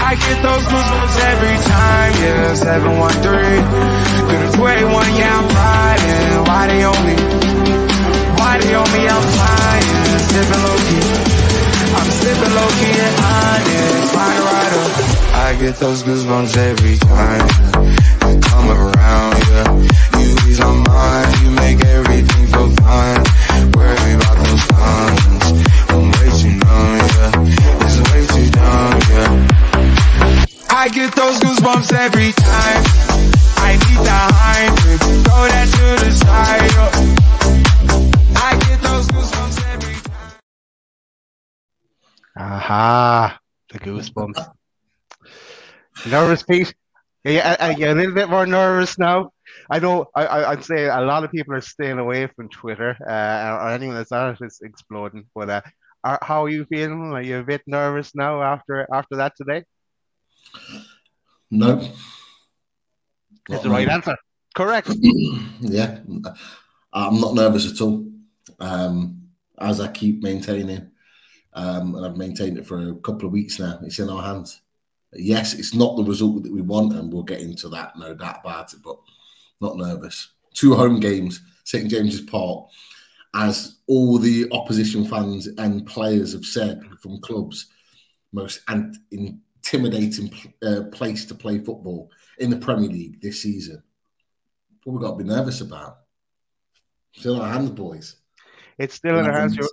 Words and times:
I 0.00 0.16
get 0.16 0.38
those 0.42 0.64
goosebumps 0.64 1.16
every 1.32 1.56
time, 1.70 2.12
yeah. 2.24 2.54
713 2.54 3.20
to 3.20 4.34
the 4.40 4.48
281, 4.56 5.14
yeah, 5.16 5.38
I'm 5.38 5.46
riding. 5.54 6.44
Why 6.48 6.62
they 6.66 6.82
on 6.82 7.00
me? 7.06 7.16
Why 8.38 8.52
they 8.58 8.74
on 8.74 8.88
me? 8.90 9.02
I'm 9.06 9.24
flying, 9.34 10.18
sipping 10.28 10.62
low 10.66 10.78
key. 10.88 11.04
I'm 11.90 12.10
sipping 12.20 12.54
low 12.58 12.70
key 12.80 12.96
and 13.06 13.16
honest, 13.30 14.14
a 14.14 14.26
rider. 14.48 14.86
I 15.34 15.56
get 15.60 15.74
those 15.76 16.02
goosebumps 16.02 16.56
every 16.56 16.96
time 16.98 17.46
you 18.26 18.40
come 18.40 18.68
around, 18.70 19.38
yeah. 19.50 19.68
You 20.18 20.28
ease 20.48 20.60
my 20.60 20.74
mind, 20.74 21.30
you 21.42 21.50
make 21.50 21.84
everything 21.84 22.46
feel 22.46 22.70
fine. 22.82 23.22
Worry 23.74 24.12
about 24.14 24.36
those 24.44 24.64
comments, 24.66 25.39
get 30.92 31.14
those 31.14 31.38
goosebumps 31.38 31.92
every 31.92 32.32
time. 32.32 32.82
I 33.62 33.72
need 33.72 34.00
the 34.02 34.18
Heimlich, 34.34 35.04
throw 35.24 35.46
that 35.46 35.68
to 35.76 35.86
the 36.04 36.10
side. 36.12 36.72
yeah. 36.74 36.90
I 38.36 38.58
get 38.58 38.82
those 38.82 39.06
goosebumps 39.08 39.58
every 39.72 39.94
time. 40.02 40.38
Aha, 42.36 43.38
the 43.72 43.78
goosebumps. 43.78 44.50
nervous, 46.10 46.42
Pete? 46.42 46.74
Are 47.24 47.30
you, 47.30 47.40
are 47.40 47.72
you 47.72 47.92
a 47.92 47.94
little 47.94 48.14
bit 48.14 48.30
more 48.30 48.46
nervous 48.46 48.98
now? 48.98 49.30
I 49.70 49.78
know 49.78 50.06
I, 50.14 50.26
I, 50.26 50.50
I'd 50.52 50.64
say 50.64 50.86
a 50.86 51.00
lot 51.02 51.22
of 51.22 51.30
people 51.30 51.54
are 51.54 51.60
staying 51.60 51.98
away 51.98 52.26
from 52.28 52.48
Twitter 52.48 52.96
uh, 53.06 53.64
or 53.64 53.70
anyone 53.70 53.96
that's 53.96 54.12
on 54.12 54.30
it 54.30 54.38
is 54.40 54.60
exploding. 54.62 55.26
But 55.34 55.50
uh, 55.50 55.60
are, 56.02 56.18
how 56.22 56.44
are 56.44 56.48
you 56.48 56.64
feeling? 56.64 57.12
Are 57.12 57.22
you 57.22 57.38
a 57.38 57.44
bit 57.44 57.62
nervous 57.66 58.14
now 58.14 58.42
after 58.42 58.88
after 58.92 59.16
that 59.16 59.34
today? 59.36 59.64
No. 61.50 61.88
That's 63.48 63.62
the 63.62 63.70
right 63.70 63.88
answer. 63.88 64.16
Correct. 64.54 64.90
yeah, 65.60 65.98
I'm 66.92 67.20
not 67.20 67.34
nervous 67.34 67.70
at 67.70 67.80
all. 67.80 68.06
Um, 68.58 69.22
as 69.58 69.80
I 69.80 69.88
keep 69.88 70.22
maintaining, 70.22 70.90
um, 71.54 71.94
and 71.94 72.06
I've 72.06 72.16
maintained 72.16 72.58
it 72.58 72.66
for 72.66 72.90
a 72.90 72.94
couple 72.96 73.26
of 73.26 73.32
weeks 73.32 73.58
now. 73.58 73.78
It's 73.82 73.98
in 73.98 74.10
our 74.10 74.22
hands. 74.22 74.62
Yes, 75.12 75.54
it's 75.54 75.74
not 75.74 75.96
the 75.96 76.04
result 76.04 76.42
that 76.44 76.52
we 76.52 76.62
want, 76.62 76.94
and 76.94 77.12
we'll 77.12 77.22
get 77.22 77.40
into 77.40 77.68
that, 77.70 77.96
no 77.96 78.14
doubt 78.14 78.40
about 78.44 78.72
it. 78.72 78.80
But 78.82 78.98
not 79.60 79.76
nervous. 79.76 80.32
Two 80.54 80.74
home 80.74 81.00
games, 81.00 81.40
St 81.64 81.88
James's 81.90 82.22
Park, 82.22 82.66
as 83.34 83.78
all 83.86 84.18
the 84.18 84.48
opposition 84.52 85.04
fans 85.04 85.46
and 85.46 85.86
players 85.86 86.32
have 86.32 86.44
said 86.44 86.82
from 87.00 87.20
clubs, 87.20 87.66
most 88.32 88.60
and 88.68 88.96
intimidating 89.60 90.32
uh, 90.64 90.82
place 90.92 91.26
to 91.26 91.34
play 91.34 91.58
football 91.58 92.10
in 92.38 92.50
the 92.50 92.56
Premier 92.56 92.88
League 92.88 93.20
this 93.20 93.42
season. 93.42 93.82
What 94.84 94.94
we 94.94 95.00
got 95.06 95.18
to 95.18 95.24
be 95.24 95.28
nervous 95.28 95.60
about? 95.60 95.98
Still 97.12 97.36
in 97.36 97.42
our 97.42 97.52
hands, 97.52 97.70
boys. 97.70 98.16
It's 98.78 98.94
still 98.94 99.18
in 99.18 99.26
our 99.26 99.32
hands. 99.32 99.52
Nothing's- 99.52 99.72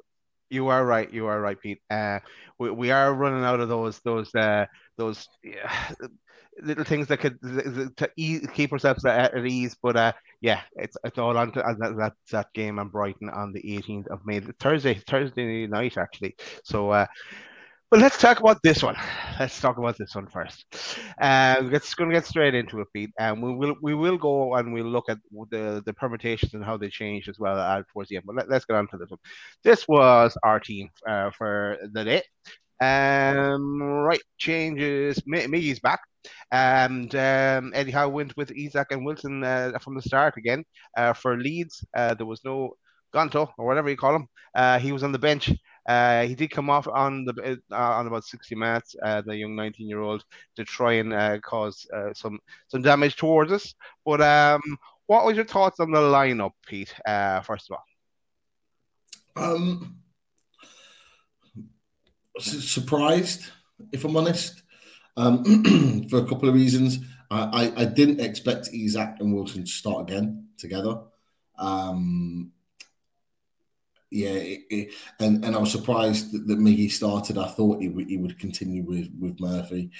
You, 0.49 0.67
are 0.67 0.85
right. 0.85 1.11
You 1.11 1.27
are 1.27 1.39
right, 1.39 1.59
Pete. 1.59 1.79
Uh, 1.89 2.19
we, 2.59 2.71
we 2.71 2.91
are 2.91 3.13
running 3.13 3.43
out 3.43 3.59
of 3.59 3.69
those 3.69 3.99
those 3.99 4.33
uh, 4.35 4.65
those 4.97 5.27
yeah, 5.43 5.91
little 6.61 6.83
things 6.83 7.07
that 7.07 7.19
could 7.19 7.39
to 7.41 8.09
ease, 8.17 8.47
keep 8.53 8.71
ourselves 8.73 9.05
at, 9.05 9.33
at 9.33 9.45
ease. 9.45 9.75
But 9.81 9.95
uh, 9.95 10.13
yeah, 10.41 10.61
it's 10.75 10.97
it's 11.03 11.17
all 11.17 11.37
on 11.37 11.51
to 11.53 11.63
that, 11.79 11.95
that 11.97 12.13
that 12.31 12.53
game 12.53 12.79
on 12.79 12.89
Brighton 12.89 13.29
on 13.29 13.53
the 13.53 13.61
18th 13.61 14.07
of 14.07 14.25
May, 14.25 14.39
Thursday 14.39 14.95
Thursday 14.95 15.67
night 15.67 15.97
actually. 15.97 16.35
So. 16.63 16.91
Uh, 16.91 17.05
but 17.89 17.99
let's 17.99 18.17
talk 18.17 18.39
about 18.39 18.57
this 18.63 18.83
one. 18.83 18.95
Let's 19.39 19.59
talk 19.61 19.77
about 19.77 19.97
this 19.97 20.13
one 20.15 20.27
first. 20.27 20.65
Uh, 21.21 21.55
we're 21.61 21.69
going 21.69 22.09
to 22.09 22.15
get 22.15 22.25
straight 22.25 22.53
into 22.55 22.81
it, 22.81 22.87
Pete, 22.93 23.11
and 23.19 23.41
we 23.41 23.53
will 23.55 23.75
we 23.81 23.93
will 23.93 24.17
go 24.17 24.55
and 24.55 24.73
we'll 24.73 24.85
look 24.85 25.05
at 25.09 25.19
the 25.51 25.81
the 25.85 25.93
permutations 25.93 26.53
and 26.53 26.63
how 26.65 26.77
they 26.77 26.89
change 26.89 27.29
as 27.29 27.39
well 27.39 27.57
uh, 27.57 27.83
towards 27.93 28.09
the 28.09 28.17
end. 28.17 28.25
But 28.25 28.35
let, 28.35 28.51
us 28.51 28.65
get 28.65 28.75
on 28.75 28.87
to 28.89 28.97
this 28.97 29.09
one. 29.09 29.19
This 29.63 29.87
was 29.87 30.37
our 30.43 30.59
team 30.59 30.89
uh, 31.07 31.31
for 31.31 31.77
the 31.93 32.03
day. 32.03 32.23
Um, 32.81 33.81
right, 33.81 34.21
changes. 34.37 35.21
Mi- 35.25 35.47
Miggy's 35.47 35.79
back, 35.79 36.01
and 36.51 37.13
um, 37.15 37.71
Eddie 37.73 37.91
Howe 37.91 38.09
went 38.09 38.35
with 38.37 38.51
Isak 38.51 38.91
and 38.91 39.05
Wilson 39.05 39.43
uh, 39.43 39.77
from 39.81 39.95
the 39.95 40.01
start 40.01 40.35
again 40.37 40.63
uh, 40.97 41.13
for 41.13 41.37
Leeds. 41.37 41.83
Uh, 41.95 42.13
there 42.13 42.25
was 42.25 42.41
no 42.43 42.73
Gonto 43.13 43.49
or 43.57 43.65
whatever 43.65 43.89
you 43.89 43.97
call 43.97 44.15
him. 44.15 44.27
Uh, 44.55 44.79
he 44.79 44.91
was 44.91 45.03
on 45.03 45.11
the 45.11 45.19
bench. 45.19 45.51
Uh, 45.87 46.23
he 46.23 46.35
did 46.35 46.51
come 46.51 46.69
off 46.69 46.87
on 46.87 47.23
the 47.23 47.59
uh, 47.71 47.75
on 47.75 48.07
about 48.07 48.25
60 48.25 48.55
minutes, 48.55 48.95
uh, 49.03 49.21
the 49.21 49.35
young 49.35 49.55
19 49.55 49.87
year 49.87 50.01
old, 50.01 50.23
to 50.55 50.65
try 50.65 50.93
and 50.93 51.13
uh, 51.13 51.39
cause 51.39 51.87
uh, 51.95 52.13
some 52.13 52.39
some 52.67 52.81
damage 52.81 53.15
towards 53.15 53.51
us. 53.51 53.73
But 54.05 54.21
um, 54.21 54.61
what 55.05 55.25
was 55.25 55.35
your 55.35 55.45
thoughts 55.45 55.79
on 55.79 55.91
the 55.91 55.99
lineup, 55.99 56.51
Pete? 56.65 56.93
First 57.43 57.69
of 57.71 57.77
all, 59.37 59.43
Um, 59.43 59.97
surprised, 62.39 63.49
if 63.91 64.03
I'm 64.03 64.17
honest, 64.17 64.61
um, 65.15 66.05
for 66.09 66.19
a 66.19 66.25
couple 66.25 66.49
of 66.49 66.55
reasons. 66.55 66.99
I, 67.29 67.71
I, 67.75 67.81
I 67.81 67.85
didn't 67.85 68.21
expect 68.21 68.69
Isak 68.73 69.17
and 69.19 69.33
Wilson 69.33 69.65
to 69.65 69.69
start 69.69 70.09
again 70.09 70.47
together. 70.57 71.01
Um, 71.57 72.51
yeah, 74.09 74.29
it, 74.29 74.62
it, 74.69 74.94
and 75.19 75.44
and 75.44 75.56
I 75.56 75.59
was 75.59 75.72
surprised 75.72 76.31
that, 76.31 76.47
that 76.47 76.59
Miggy 76.59 76.90
started. 76.90 77.38
I 77.38 77.47
thought 77.47 77.81
he 77.81 77.90
would 77.90 78.07
he 78.07 78.18
would 78.18 78.40
continue 78.40 78.84
with 78.84 79.09
with 79.19 79.40
Murphy, 79.40 79.91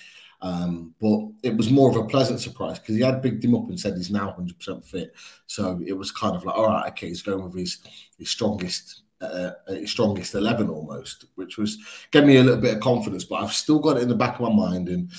um, 0.42 0.94
but 1.02 1.20
it 1.44 1.58
was 1.58 1.70
more 1.70 1.90
of 1.90 1.98
a 1.98 2.06
pleasant 2.06 2.40
surprise 2.40 2.80
because 2.80 2.96
he 2.96 3.02
had 3.02 3.22
bigged 3.22 3.44
him 3.44 3.56
up 3.56 3.68
and 3.68 3.80
said 3.80 3.96
he's 3.96 4.12
now 4.12 4.28
100 4.28 4.58
percent 4.58 4.86
fit. 4.86 5.14
So 5.48 5.82
it 5.86 5.94
was 5.94 6.12
kind 6.12 6.36
of 6.36 6.46
like, 6.46 6.56
all 6.56 6.68
right, 6.68 6.88
okay, 6.92 7.08
he's 7.08 7.22
going 7.22 7.44
with 7.44 7.56
his 7.56 7.80
his 8.18 8.30
strongest 8.30 9.02
uh, 9.20 9.52
his 9.68 9.92
strongest 9.92 10.36
eleven 10.36 10.70
almost, 10.70 11.26
which 11.36 11.58
was 11.58 11.78
gave 12.12 12.24
me 12.24 12.38
a 12.38 12.44
little 12.44 12.62
bit 12.62 12.76
of 12.76 12.82
confidence. 12.82 13.26
But 13.26 13.44
I've 13.44 13.54
still 13.54 13.80
got 13.80 13.98
it 13.98 14.04
in 14.04 14.10
the 14.10 14.16
back 14.16 14.36
of 14.36 14.42
my 14.42 14.54
mind, 14.54 14.88
and 14.88 15.10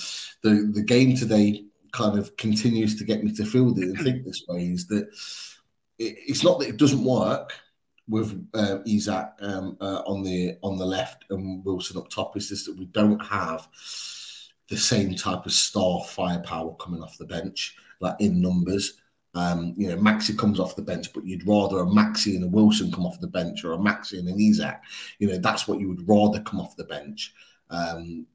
the 0.43 0.71
the 0.73 0.83
game 0.83 1.15
today 1.15 1.65
kind 1.93 2.19
of 2.19 2.37
continues 2.37 2.97
to 2.97 3.05
get 3.05 3.25
me 3.25 3.33
to 3.33 3.45
feel 3.45 3.77
it 3.77 3.83
and 3.83 3.99
think 3.99 4.25
this 4.25 4.45
way 4.47 4.67
is 4.67 4.87
that 4.87 5.05
it, 5.99 6.17
it's 6.27 6.45
not 6.45 6.59
that 6.61 6.69
it 6.69 6.77
doesn't 6.77 7.03
work 7.03 7.53
with 8.09 8.49
uh, 8.55 8.79
Isak 8.87 9.35
um, 9.41 9.77
uh, 9.81 10.03
on 10.07 10.23
the 10.23 10.57
on 10.63 10.79
the 10.79 10.87
left 10.87 11.25
and 11.31 11.65
Wilson 11.65 11.99
up 11.99 12.09
top. 12.09 12.37
is 12.37 12.49
just 12.49 12.67
that 12.67 12.79
we 12.79 12.87
don't 12.87 13.21
have 13.21 13.69
the 14.69 14.77
same 14.77 15.15
type 15.15 15.47
of 15.47 15.53
star 15.53 16.03
firepower 16.05 16.75
coming 16.75 17.03
off 17.03 17.19
the 17.19 17.25
bench, 17.25 17.77
like 18.01 18.17
in 18.21 18.41
numbers. 18.41 18.95
Um, 19.35 19.75
you 19.77 19.89
know, 19.89 19.97
Maxi 19.97 20.37
comes 20.37 20.59
off 20.59 20.77
the 20.77 20.83
bench, 20.83 21.13
but 21.13 21.25
you'd 21.25 21.47
rather 21.47 21.81
a 21.81 21.87
Maxi 21.87 22.35
and 22.35 22.45
a 22.45 22.49
Wilson 22.49 22.91
come 22.91 23.07
off 23.07 23.21
the 23.21 23.27
bench 23.27 23.65
or 23.65 23.73
a 23.75 23.79
Maxi 23.79 24.19
and 24.19 24.29
an 24.29 24.41
Isak. 24.41 24.83
You 25.19 25.29
know, 25.29 25.39
that's 25.39 25.69
what 25.69 25.81
you 25.81 25.89
would 25.89 26.09
rather 26.09 26.41
come 26.41 26.61
off 26.61 26.77
the 26.77 26.85
bench. 26.85 27.35
Um, 27.71 28.27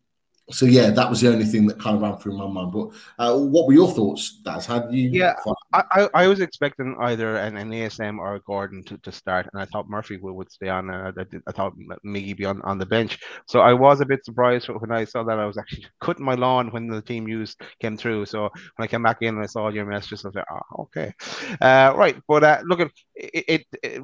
so 0.51 0.65
yeah, 0.65 0.89
that 0.89 1.09
was 1.09 1.21
the 1.21 1.29
only 1.31 1.45
thing 1.45 1.67
that 1.67 1.79
kind 1.79 1.95
of 1.95 2.01
ran 2.01 2.17
through 2.17 2.37
my 2.37 2.47
mind. 2.47 2.73
But 2.73 2.89
uh, 3.17 3.37
what 3.37 3.65
were 3.65 3.73
your 3.73 3.89
thoughts, 3.89 4.39
Daz? 4.43 4.65
How 4.65 4.89
you? 4.89 5.09
Yeah, 5.09 5.35
I, 5.71 5.83
I, 5.91 6.09
I 6.13 6.27
was 6.27 6.41
expecting 6.41 6.95
either 6.99 7.37
an, 7.37 7.55
an 7.55 7.71
ASM 7.71 8.19
or 8.19 8.35
a 8.35 8.39
Gordon 8.41 8.83
to, 8.85 8.97
to 8.97 9.11
start, 9.11 9.47
and 9.53 9.61
I 9.61 9.65
thought 9.65 9.89
Murphy 9.89 10.17
would, 10.17 10.33
would 10.33 10.51
stay 10.51 10.67
on. 10.67 10.89
Uh, 10.89 11.13
I, 11.17 11.23
did- 11.23 11.43
I 11.47 11.51
thought 11.53 11.73
Miggy 12.05 12.35
be 12.35 12.45
on, 12.45 12.61
on 12.63 12.77
the 12.77 12.85
bench. 12.85 13.19
So 13.47 13.61
I 13.61 13.73
was 13.73 14.01
a 14.01 14.05
bit 14.05 14.25
surprised 14.25 14.67
when 14.67 14.91
I 14.91 15.05
saw 15.05 15.23
that. 15.23 15.39
I 15.39 15.45
was 15.45 15.57
actually 15.57 15.85
cutting 16.01 16.25
my 16.25 16.35
lawn 16.35 16.71
when 16.71 16.87
the 16.87 17.01
team 17.01 17.27
used 17.27 17.61
came 17.79 17.95
through. 17.95 18.25
So 18.25 18.41
when 18.43 18.51
I 18.79 18.87
came 18.87 19.03
back 19.03 19.21
in 19.21 19.35
and 19.35 19.43
I 19.43 19.47
saw 19.47 19.69
your 19.69 19.85
messages, 19.85 20.25
I 20.25 20.27
was 20.27 20.35
like, 20.35 20.45
oh, 20.51 20.83
okay, 20.83 21.13
uh, 21.61 21.93
right. 21.95 22.17
But 22.27 22.43
uh, 22.43 22.61
look, 22.65 22.81
at 22.81 22.91
it, 23.15 23.45
it, 23.47 23.65
it 23.81 24.03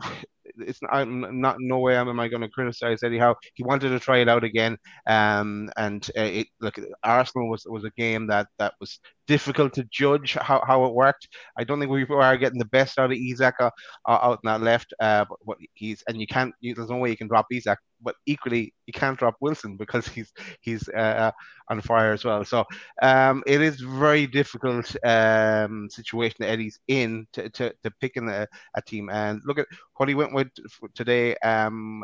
it's 0.59 0.79
I'm 0.89 1.41
not 1.41 1.57
no 1.59 1.79
way 1.79 1.95
am 1.95 2.19
I 2.19 2.27
going 2.27 2.41
to 2.41 2.50
criticize 2.50 3.01
Howe. 3.01 3.35
He 3.53 3.63
wanted 3.63 3.89
to 3.89 4.00
try 4.00 4.17
it 4.19 4.29
out 4.29 4.44
again, 4.44 4.77
um, 5.07 5.69
and 5.77 6.09
uh, 6.17 6.21
it 6.21 6.47
look 6.61 6.77
Arsenal 7.03 7.50
was 7.50 7.65
was 7.65 7.83
a 7.83 7.91
game 7.91 8.27
that 8.27 8.47
that 8.57 8.73
was 8.79 9.00
difficult 9.27 9.73
to 9.73 9.83
judge 9.91 10.33
how, 10.33 10.63
how 10.65 10.85
it 10.85 10.94
worked. 10.94 11.27
I 11.57 11.63
don't 11.63 11.79
think 11.79 11.91
we 11.91 12.06
are 12.09 12.38
getting 12.38 12.59
the 12.59 12.65
best 12.65 12.97
out 12.97 13.11
of 13.11 13.17
Isak 13.17 13.56
uh, 13.61 13.69
out 14.07 14.39
in 14.44 14.47
that 14.47 14.61
left, 14.61 14.94
uh, 15.00 15.25
but, 15.45 15.57
he's 15.73 16.03
and 16.07 16.19
you 16.19 16.27
can't 16.27 16.53
you, 16.61 16.75
there's 16.75 16.89
no 16.89 16.97
way 16.97 17.09
you 17.09 17.17
can 17.17 17.27
drop 17.27 17.47
Isak 17.51 17.79
but 18.01 18.16
equally 18.25 18.74
you 18.86 18.94
can't 18.94 19.18
drop 19.18 19.36
Wilson 19.40 19.78
because 19.78 20.07
he's 20.16 20.31
he's 20.62 20.88
uh, 20.90 21.31
on 21.69 21.81
fire 21.81 22.12
as 22.12 22.25
well. 22.25 22.44
So 22.44 22.66
um, 23.01 23.44
it 23.46 23.62
is 23.62 23.80
very 23.80 24.25
difficult 24.25 24.96
um, 25.06 25.88
situation 25.90 26.38
that 26.40 26.50
Eddie's 26.50 26.80
in 26.88 27.28
to, 27.34 27.50
to, 27.50 27.74
to 27.84 27.92
picking 28.01 28.28
a, 28.28 28.48
a, 28.75 28.81
team. 28.81 29.10
And 29.10 29.42
look 29.46 29.60
at 29.60 29.68
what 29.96 30.10
he 30.10 30.16
went 30.16 30.34
with 30.34 30.48
today. 30.96 31.36
Um, 31.38 32.04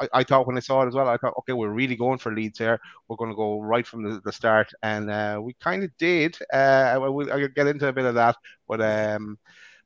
I, 0.00 0.08
I, 0.12 0.24
thought 0.24 0.46
when 0.46 0.56
I 0.56 0.60
saw 0.60 0.82
it 0.82 0.88
as 0.88 0.94
well, 0.94 1.08
I 1.08 1.16
thought, 1.16 1.34
okay, 1.38 1.52
we're 1.52 1.68
really 1.68 1.96
going 1.96 2.18
for 2.18 2.34
leads 2.34 2.58
here. 2.58 2.80
We're 3.08 3.16
going 3.16 3.30
to 3.30 3.36
go 3.36 3.60
right 3.60 3.86
from 3.86 4.02
the, 4.02 4.20
the 4.24 4.32
start, 4.32 4.72
and 4.82 5.10
uh, 5.10 5.40
we 5.40 5.54
kind 5.60 5.84
of 5.84 5.96
did. 5.98 6.36
Uh, 6.52 6.90
I 6.92 6.98
will 6.98 7.32
I'll 7.32 7.48
get 7.48 7.68
into 7.68 7.88
a 7.88 7.92
bit 7.92 8.06
of 8.06 8.16
that, 8.16 8.36
but 8.66 8.80
um, 8.80 9.38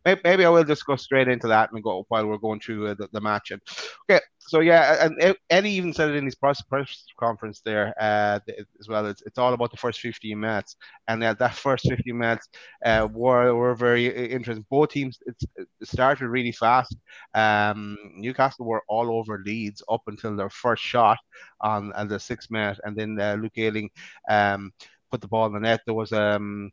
maybe 0.04 0.44
I 0.44 0.48
will 0.48 0.64
just 0.64 0.86
go 0.86 0.96
straight 0.96 1.28
into 1.28 1.48
that 1.48 1.72
and 1.72 1.82
go 1.82 2.04
while 2.08 2.26
we're 2.26 2.38
going 2.38 2.60
through 2.60 2.88
uh, 2.88 2.94
the, 2.94 3.08
the, 3.12 3.20
match. 3.20 3.50
And 3.50 3.60
okay, 4.08 4.20
so 4.38 4.60
yeah, 4.60 5.06
and 5.06 5.36
Eddie 5.50 5.70
even 5.70 5.92
said 5.92 6.10
it 6.10 6.16
in 6.16 6.24
his 6.24 6.34
press, 6.34 6.62
press 6.62 7.04
conference 7.18 7.60
there 7.64 7.94
uh, 8.00 8.40
as 8.78 8.88
well. 8.88 9.06
It's, 9.06 9.22
it's 9.22 9.38
all 9.38 9.52
about 9.52 9.70
the 9.70 9.76
first 9.76 10.00
15 10.00 10.38
minutes, 10.38 10.76
and 11.08 11.22
uh, 11.22 11.34
that 11.34 11.54
first 11.54 11.88
15 11.88 12.16
minutes 12.16 12.48
uh, 12.84 13.08
were 13.12 13.54
were 13.54 13.74
very 13.74 14.06
interesting. 14.06 14.66
Both 14.70 14.90
teams 14.90 15.18
it 15.26 15.36
started 15.82 16.28
really 16.28 16.52
fast. 16.52 16.96
Um, 17.34 17.96
Newcastle 18.16 18.66
were 18.66 18.82
all 18.88 19.10
over 19.16 19.42
Leeds 19.44 19.82
up 19.90 20.02
until 20.06 20.36
their 20.36 20.50
first 20.50 20.82
shot 20.82 21.18
on, 21.60 21.92
on 21.92 22.08
the 22.08 22.18
sixth 22.18 22.50
minute, 22.50 22.80
and 22.84 22.96
then 22.96 23.20
uh, 23.20 23.36
Luke 23.40 23.58
Ayling 23.58 23.90
um, 24.28 24.72
put 25.10 25.20
the 25.20 25.28
ball 25.28 25.46
in 25.46 25.52
the 25.52 25.60
net. 25.60 25.80
There 25.84 25.94
was 25.94 26.12
um 26.12 26.70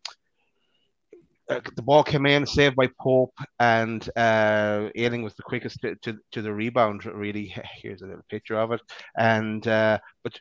uh, 1.50 1.62
the 1.76 1.82
ball 1.82 2.04
came 2.04 2.26
in, 2.26 2.46
saved 2.46 2.76
by 2.76 2.90
Pope, 3.00 3.34
and 3.60 4.10
uh, 4.18 4.90
Ayling 4.96 5.24
was 5.24 5.34
the 5.36 5.44
quickest 5.44 5.80
to, 5.82 5.96
to, 6.04 6.18
to, 6.32 6.42
the 6.42 6.54
rebound. 6.54 7.06
Really, 7.06 7.54
here's 7.82 8.02
a 8.02 8.06
little 8.06 8.26
picture 8.30 8.58
of 8.60 8.72
it. 8.72 8.82
And 9.18 9.66
uh, 9.68 10.00
but 10.24 10.40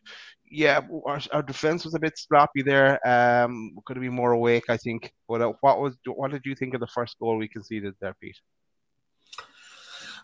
yeah, 0.51 0.81
our, 1.07 1.21
our 1.33 1.43
defense 1.43 1.85
was 1.85 1.95
a 1.95 2.01
bit 2.01 2.19
sloppy 2.19 2.63
there. 2.63 3.07
Um, 3.07 3.77
could 3.85 3.97
have 3.97 4.03
been 4.03 4.15
more 4.15 4.33
awake, 4.33 4.65
I 4.69 4.77
think. 4.77 5.13
But 5.29 5.43
uh, 5.43 5.53
what 5.61 5.81
was 5.81 5.97
what 6.07 6.31
did 6.31 6.43
you 6.45 6.55
think 6.55 6.75
of 6.75 6.81
the 6.81 6.87
first 6.89 7.19
goal 7.19 7.37
we 7.37 7.49
conceded 7.49 7.95
there, 8.01 8.17
Pete? 8.21 8.39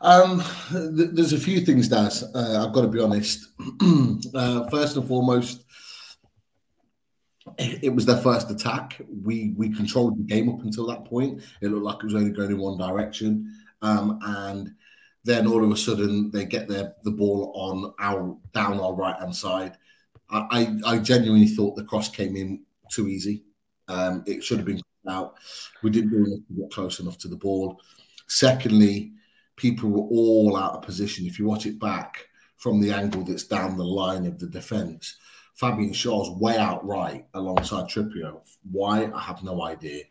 Um, 0.01 0.43
th- 0.71 1.11
there's 1.13 1.33
a 1.33 1.39
few 1.39 1.61
things, 1.61 1.89
Daz. 1.89 2.25
Uh, 2.35 2.67
I've 2.67 2.73
got 2.73 2.83
to 2.83 2.89
be 2.89 3.01
honest. 3.01 3.47
uh, 4.35 4.69
first 4.69 4.97
and 4.97 5.07
foremost, 5.07 5.65
it 7.59 7.95
was 7.95 8.07
their 8.07 8.19
first 8.19 8.51
attack. 8.51 9.01
We 9.25 9.55
we 9.57 9.75
controlled 9.75 10.19
the 10.19 10.23
game 10.23 10.49
up 10.49 10.63
until 10.63 10.87
that 10.87 11.05
point. 11.05 11.43
It 11.61 11.69
looked 11.69 11.85
like 11.85 11.97
it 11.97 12.05
was 12.05 12.15
only 12.15 12.31
going 12.31 12.51
in 12.51 12.59
one 12.59 12.79
direction, 12.79 13.53
um, 13.83 14.19
and 14.23 14.75
then 15.25 15.47
all 15.47 15.65
of 15.65 15.71
a 15.71 15.77
sudden 15.77 16.31
they 16.31 16.45
get 16.45 16.69
their 16.69 16.95
the 17.05 17.11
ball 17.11 17.53
on 17.55 17.95
our 17.99 18.37
down 18.55 18.81
our 18.81 18.95
right 18.95 19.19
hand 19.19 19.35
side. 19.35 19.77
I, 20.31 20.79
I, 20.87 20.95
I 20.95 20.99
genuinely 20.99 21.49
thought 21.49 21.77
the 21.77 21.85
cross 21.85 22.09
came 22.09 22.37
in 22.37 22.63
too 22.91 23.09
easy. 23.09 23.45
Um, 23.89 24.23
it 24.27 24.43
should 24.43 24.59
have 24.59 24.67
been 24.67 24.81
out. 25.09 25.35
We 25.83 25.91
didn't 25.91 26.11
do 26.11 26.25
enough 26.25 26.47
to 26.49 26.55
get 26.55 26.71
close 26.71 27.01
enough 27.01 27.19
to 27.19 27.29
the 27.29 27.37
ball. 27.37 27.81
Secondly, 28.29 29.13
people 29.57 29.91
were 29.91 30.09
all 30.09 30.57
out 30.57 30.75
of 30.75 30.83
position. 30.83 31.27
If 31.27 31.39
you 31.39 31.47
watch 31.47 31.67
it 31.67 31.79
back 31.79 32.27
from 32.57 32.81
the 32.81 32.93
angle 32.93 33.25
that's 33.25 33.45
down 33.45 33.77
the 33.77 33.85
line 33.85 34.27
of 34.27 34.39
the 34.39 34.47
defence, 34.47 35.17
Fabian 35.55 35.93
Schär's 35.93 36.31
way 36.41 36.57
out 36.57 36.85
right 36.87 37.27
alongside 37.35 37.89
Trippier. 37.89 38.41
Why? 38.71 39.11
I 39.15 39.21
have 39.21 39.43
no 39.43 39.63
idea. 39.63 40.05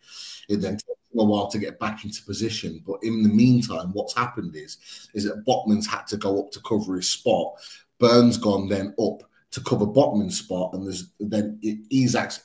It 0.48 0.62
then 0.62 0.78
a 1.20 1.24
while 1.24 1.48
to 1.48 1.60
get 1.60 1.80
back 1.80 2.06
into 2.06 2.24
position. 2.24 2.82
But 2.86 3.04
in 3.04 3.24
the 3.24 3.30
meantime, 3.30 3.92
what's 3.94 4.16
happened 4.16 4.56
is 4.56 4.78
is 5.14 5.26
that 5.26 5.46
Botman's 5.46 5.88
had 5.88 6.08
to 6.08 6.18
go 6.18 6.40
up 6.42 6.52
to 6.52 6.62
cover 6.62 6.96
his 6.96 7.10
spot. 7.10 7.54
Burns 8.00 8.38
gone 8.38 8.68
then 8.68 8.94
up 9.00 9.24
to 9.52 9.62
cover 9.62 9.86
Botman's 9.86 10.40
spot, 10.40 10.74
and 10.74 10.86
there's 10.86 11.12
then 11.20 11.60
Isak's 11.92 12.42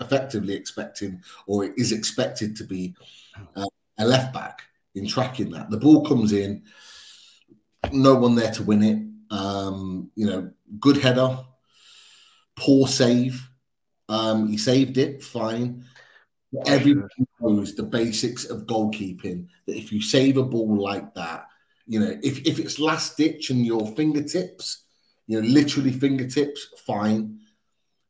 effectively 0.00 0.54
expecting 0.54 1.22
or 1.46 1.64
is 1.76 1.92
expected 1.92 2.56
to 2.56 2.64
be 2.64 2.94
uh, 3.56 3.66
a 3.98 4.06
left 4.06 4.34
back 4.34 4.62
in 4.94 5.06
tracking 5.06 5.50
that. 5.50 5.70
The 5.70 5.78
ball 5.78 6.04
comes 6.04 6.32
in, 6.32 6.62
no 7.92 8.14
one 8.14 8.34
there 8.34 8.52
to 8.52 8.62
win 8.62 8.82
it. 8.82 9.34
Um, 9.34 10.10
you 10.14 10.26
know, 10.26 10.50
good 10.78 10.98
header, 10.98 11.38
poor 12.62 12.86
save. 12.86 13.48
Um, 14.08 14.48
he 14.48 14.56
saved 14.56 14.96
it, 14.96 15.22
fine. 15.22 15.84
Everybody 16.66 17.26
knows 17.40 17.74
the 17.74 17.82
basics 17.82 18.44
of 18.44 18.66
goalkeeping. 18.66 19.48
That 19.66 19.76
if 19.76 19.90
you 19.90 20.00
save 20.00 20.36
a 20.36 20.44
ball 20.44 20.80
like 20.80 21.12
that, 21.14 21.48
you 21.86 21.98
know, 21.98 22.16
if, 22.22 22.46
if 22.46 22.60
it's 22.60 22.78
last 22.78 23.16
ditch 23.16 23.50
and 23.50 23.66
your 23.66 23.86
fingertips, 23.96 24.84
you 25.26 25.40
know, 25.40 25.48
literally 25.48 25.92
fingertips, 25.92 26.68
fine. 26.86 27.40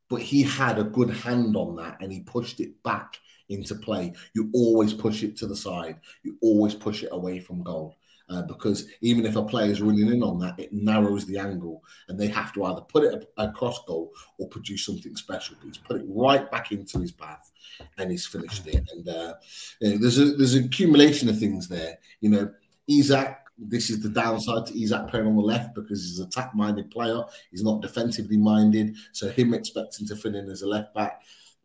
But 0.09 0.21
he 0.21 0.43
had 0.43 0.77
a 0.77 0.83
good 0.83 1.09
hand 1.09 1.55
on 1.55 1.77
that 1.77 1.97
and 1.99 2.11
he 2.11 2.19
pushed 2.19 2.59
it 2.59 2.83
back 2.83 3.17
into 3.49 3.73
play. 3.73 4.13
You 4.35 4.51
always 4.53 4.93
push 4.93 5.23
it 5.23 5.35
to 5.37 5.47
the 5.47 5.55
side. 5.55 5.99
You 6.21 6.37
always 6.41 6.75
push 6.75 7.01
it 7.01 7.09
away 7.11 7.39
from 7.39 7.63
goal 7.63 7.97
uh, 8.29 8.41
because 8.43 8.87
even 9.01 9.25
if 9.25 9.35
a 9.35 9.43
player 9.43 9.71
is 9.71 9.81
running 9.81 10.07
in 10.07 10.23
on 10.23 10.39
that, 10.39 10.59
it 10.59 10.71
narrows 10.71 11.25
the 11.25 11.37
angle, 11.37 11.83
and 12.07 12.19
they 12.19 12.27
have 12.27 12.53
to 12.53 12.63
either 12.65 12.81
put 12.81 13.03
it 13.03 13.31
across 13.37 13.83
goal 13.85 14.11
or 14.39 14.47
produce 14.47 14.85
something 14.85 15.15
special. 15.15 15.55
But 15.59 15.67
he's 15.67 15.77
put 15.77 16.01
it 16.01 16.05
right 16.07 16.49
back 16.49 16.71
into 16.71 16.99
his 16.99 17.11
path, 17.11 17.51
and 17.97 18.09
he's 18.09 18.25
finished 18.25 18.65
it. 18.67 18.83
And 18.93 19.07
uh, 19.07 19.33
you 19.81 19.91
know, 19.91 19.97
there's 19.97 20.19
a 20.19 20.25
there's 20.33 20.55
an 20.55 20.65
accumulation 20.65 21.29
of 21.29 21.39
things 21.39 21.67
there. 21.67 21.97
You 22.21 22.29
know, 22.29 22.51
Isak. 22.87 23.39
This 23.55 23.91
is 23.91 24.01
the 24.01 24.09
downside 24.09 24.65
to 24.65 24.81
Isak 24.81 25.09
playing 25.09 25.27
on 25.27 25.35
the 25.35 25.41
left 25.41 25.75
because 25.75 26.01
he's 26.01 26.17
an 26.17 26.25
attack-minded 26.25 26.89
player. 26.89 27.21
He's 27.51 27.63
not 27.63 27.83
defensively 27.83 28.35
minded. 28.35 28.95
So 29.11 29.29
him 29.29 29.53
expecting 29.53 30.07
to 30.07 30.15
fill 30.15 30.35
in 30.35 30.49
as 30.49 30.63
a 30.63 30.67
left 30.67 30.91
back 30.95 31.21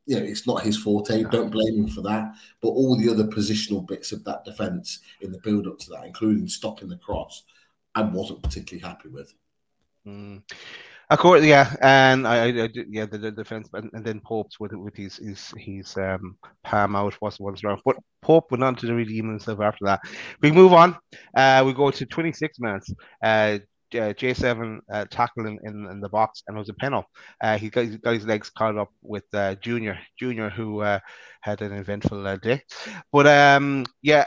you 0.09 0.19
know, 0.19 0.25
it's 0.25 0.47
not 0.47 0.63
his 0.63 0.79
forte. 0.79 1.23
Don't 1.25 1.51
blame 1.51 1.85
him 1.85 1.89
for 1.89 2.01
that. 2.01 2.33
But 2.63 2.69
all 2.69 2.97
the 2.97 3.11
other 3.11 3.25
positional 3.25 3.87
bits 3.87 4.11
of 4.11 4.25
that 4.25 4.43
defence 4.43 5.01
in 5.21 5.31
the 5.31 5.39
build 5.39 5.67
up 5.67 5.79
to 5.81 5.91
that, 5.91 6.07
including 6.07 6.49
stopping 6.49 6.89
the 6.89 6.97
cross, 6.97 7.43
I 7.95 8.03
wasn't 8.03 8.43
particularly 8.43 8.89
happy 8.89 9.11
with. 9.11 9.35
Mm. 10.07 10.43
Of 11.11 11.19
course, 11.19 11.45
yeah, 11.45 11.75
and 11.83 12.27
I, 12.27 12.49
I, 12.49 12.69
yeah, 12.89 13.05
the, 13.07 13.19
the 13.19 13.31
defense, 13.31 13.69
and, 13.75 13.91
and 13.93 14.05
then 14.05 14.21
Pope's 14.21 14.61
with 14.61 14.73
with 14.73 14.95
his 14.95 15.17
his 15.17 15.53
his 15.57 15.97
um 15.97 16.37
palm 16.65 16.97
out 16.97 17.21
was 17.23 17.41
once 17.41 17.65
around, 17.65 17.81
but 17.85 17.97
Pope 18.21 18.51
went 18.51 18.65
on 18.65 18.77
to 18.77 18.95
redeem 18.95 19.29
himself 19.29 19.61
after 19.61 19.85
that. 19.87 20.01
We 20.43 20.53
move 20.53 20.73
on. 20.75 20.97
Uh, 21.35 21.63
we 21.67 21.73
go 21.73 21.91
to 21.91 22.07
26 22.07 22.61
minutes. 22.61 22.93
Uh, 23.23 23.59
uh, 23.94 24.12
J7 24.12 24.81
uh, 24.93 25.05
tackled 25.11 25.46
in, 25.46 25.58
in, 25.64 26.00
the 26.00 26.08
box 26.08 26.43
and 26.46 26.56
it 26.56 26.58
was 26.58 26.69
a 26.69 26.75
penalty. 26.75 27.08
Uh, 27.43 27.56
he, 27.56 27.70
got, 27.70 27.87
he 27.87 27.96
got 27.96 28.14
his 28.14 28.26
legs 28.26 28.50
caught 28.50 28.76
up 28.76 28.90
with 29.02 29.25
uh, 29.32 29.55
Junior, 29.56 29.99
Junior 30.19 30.50
who 30.50 30.81
uh, 30.81 30.99
had 31.40 31.62
an 31.62 31.73
eventful 31.73 32.26
uh, 32.26 32.37
day. 32.37 32.62
But 33.12 33.26
um, 33.26 33.87
yeah, 34.02 34.26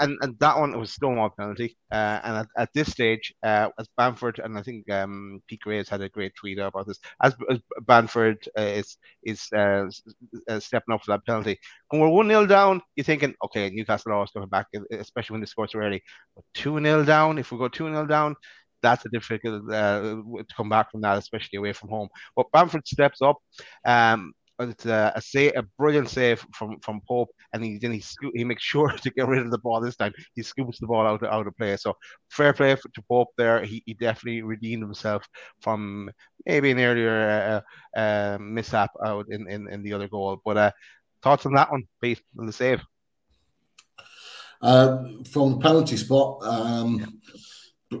and, 0.00 0.16
and 0.22 0.38
that 0.40 0.58
one 0.58 0.78
was 0.78 0.92
Stonewall 0.92 1.30
penalty. 1.30 1.76
and 1.90 2.38
at, 2.38 2.46
at, 2.56 2.70
this 2.74 2.90
stage, 2.90 3.34
as 3.42 3.70
Bamford 3.96 4.40
and 4.42 4.58
I 4.58 4.62
think 4.62 4.90
um, 4.90 5.40
Pete 5.46 5.60
Gray 5.60 5.78
has 5.78 5.88
had 5.88 6.00
a 6.00 6.08
great 6.08 6.34
tweet 6.34 6.58
about 6.58 6.86
this, 6.86 6.98
as, 7.22 7.34
as 7.50 7.58
Bamford 7.82 8.48
is 8.56 8.96
is 9.24 9.40
stepping 9.40 10.94
up 10.94 11.04
for 11.04 11.12
that 11.12 11.26
penalty. 11.26 11.58
When 11.88 12.00
we're 12.00 12.08
one 12.08 12.28
0 12.28 12.46
down, 12.46 12.80
you're 12.94 13.04
thinking, 13.04 13.34
okay, 13.44 13.70
Newcastle 13.70 14.12
are 14.12 14.16
always 14.16 14.30
coming 14.30 14.48
back, 14.48 14.66
especially 14.90 15.34
when 15.34 15.40
they 15.40 15.46
score 15.46 15.68
so 15.68 15.78
early. 15.78 16.02
But 16.34 16.44
two 16.54 16.78
0 16.78 17.04
down, 17.04 17.38
if 17.38 17.52
we 17.52 17.58
go 17.58 17.68
two 17.68 17.88
0 17.88 18.06
down 18.06 18.36
that's 18.86 19.04
a 19.04 19.08
difficult 19.08 19.70
uh, 19.72 20.00
to 20.00 20.54
come 20.56 20.68
back 20.68 20.90
from 20.90 21.00
that, 21.02 21.18
especially 21.18 21.58
away 21.58 21.72
from 21.72 21.88
home. 21.88 22.08
But 22.36 22.50
Bamford 22.52 22.86
steps 22.86 23.20
up. 23.20 23.38
Um, 23.84 24.32
it's 24.58 24.86
a, 24.86 25.12
a, 25.14 25.20
say, 25.20 25.52
a 25.52 25.62
brilliant 25.78 26.08
save 26.08 26.44
from, 26.54 26.78
from 26.80 27.02
Pope, 27.06 27.28
and 27.52 27.62
he 27.62 27.78
then 27.78 27.92
he 27.92 28.02
he 28.34 28.44
makes 28.44 28.62
sure 28.72 28.90
to 28.90 29.10
get 29.10 29.28
rid 29.28 29.44
of 29.44 29.50
the 29.50 29.58
ball 29.58 29.80
this 29.80 29.96
time. 29.96 30.14
He 30.34 30.42
scoops 30.42 30.78
the 30.80 30.86
ball 30.86 31.06
out 31.06 31.22
out 31.24 31.46
of 31.46 31.56
play. 31.56 31.76
So 31.76 31.94
fair 32.30 32.52
play 32.52 32.74
to 32.76 33.02
Pope 33.10 33.28
there. 33.36 33.64
He, 33.64 33.82
he 33.86 33.94
definitely 33.94 34.42
redeemed 34.42 34.82
himself 34.82 35.26
from 35.60 36.10
maybe 36.46 36.70
an 36.70 36.80
earlier 36.80 37.62
uh, 37.94 37.98
uh, 37.98 38.38
mishap 38.40 38.90
out 39.04 39.26
in, 39.28 39.50
in, 39.50 39.68
in 39.68 39.82
the 39.82 39.92
other 39.92 40.08
goal. 40.08 40.40
But 40.44 40.56
uh, 40.56 40.70
thoughts 41.22 41.44
on 41.44 41.54
that 41.54 41.70
one, 41.70 41.84
Pete, 42.00 42.22
on 42.38 42.46
the 42.46 42.52
save? 42.52 42.80
Um, 44.62 45.22
from 45.24 45.52
the 45.52 45.58
penalty 45.58 45.98
spot, 45.98 46.38
um, 46.42 47.20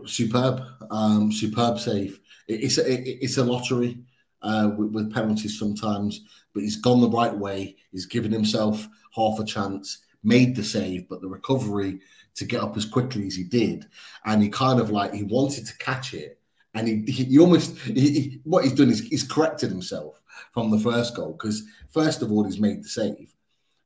superb, 0.04 0.62
um, 0.90 1.32
superb 1.32 1.78
save. 1.78 2.20
it's 2.48 2.78
a, 2.78 3.24
it's 3.24 3.38
a 3.38 3.44
lottery 3.44 3.98
uh, 4.42 4.70
with, 4.76 4.92
with, 4.92 5.12
penalties 5.12 5.58
sometimes, 5.58 6.24
but 6.52 6.62
he's 6.62 6.76
gone 6.76 7.00
the 7.00 7.08
right 7.08 7.36
way. 7.36 7.76
He's 7.92 8.06
given 8.06 8.32
himself 8.32 8.86
half 9.14 9.38
a 9.38 9.44
chance, 9.44 10.04
made 10.22 10.56
the 10.56 10.64
save, 10.64 11.08
but 11.08 11.20
the 11.20 11.28
recovery 11.28 12.00
to 12.34 12.44
get 12.44 12.62
up 12.62 12.76
as 12.76 12.84
quickly 12.84 13.26
as 13.26 13.34
he 13.34 13.44
did, 13.44 13.86
and 14.24 14.42
he 14.42 14.48
kind 14.48 14.80
of 14.80 14.90
like 14.90 15.12
he 15.12 15.24
wanted 15.24 15.66
to 15.66 15.78
catch 15.78 16.14
it, 16.14 16.38
and 16.74 16.86
he 16.86 17.10
he, 17.10 17.24
he 17.24 17.38
almost 17.38 17.76
he, 17.78 18.10
he, 18.10 18.40
what 18.44 18.64
he's 18.64 18.74
done 18.74 18.90
is 18.90 19.00
he's 19.00 19.24
corrected 19.24 19.70
himself 19.70 20.20
from 20.52 20.70
the 20.70 20.78
first 20.78 21.16
goal 21.16 21.32
because 21.32 21.64
first 21.90 22.20
of 22.20 22.30
all 22.30 22.44
he's 22.44 22.60
made 22.60 22.84
the 22.84 22.88
save, 22.88 23.34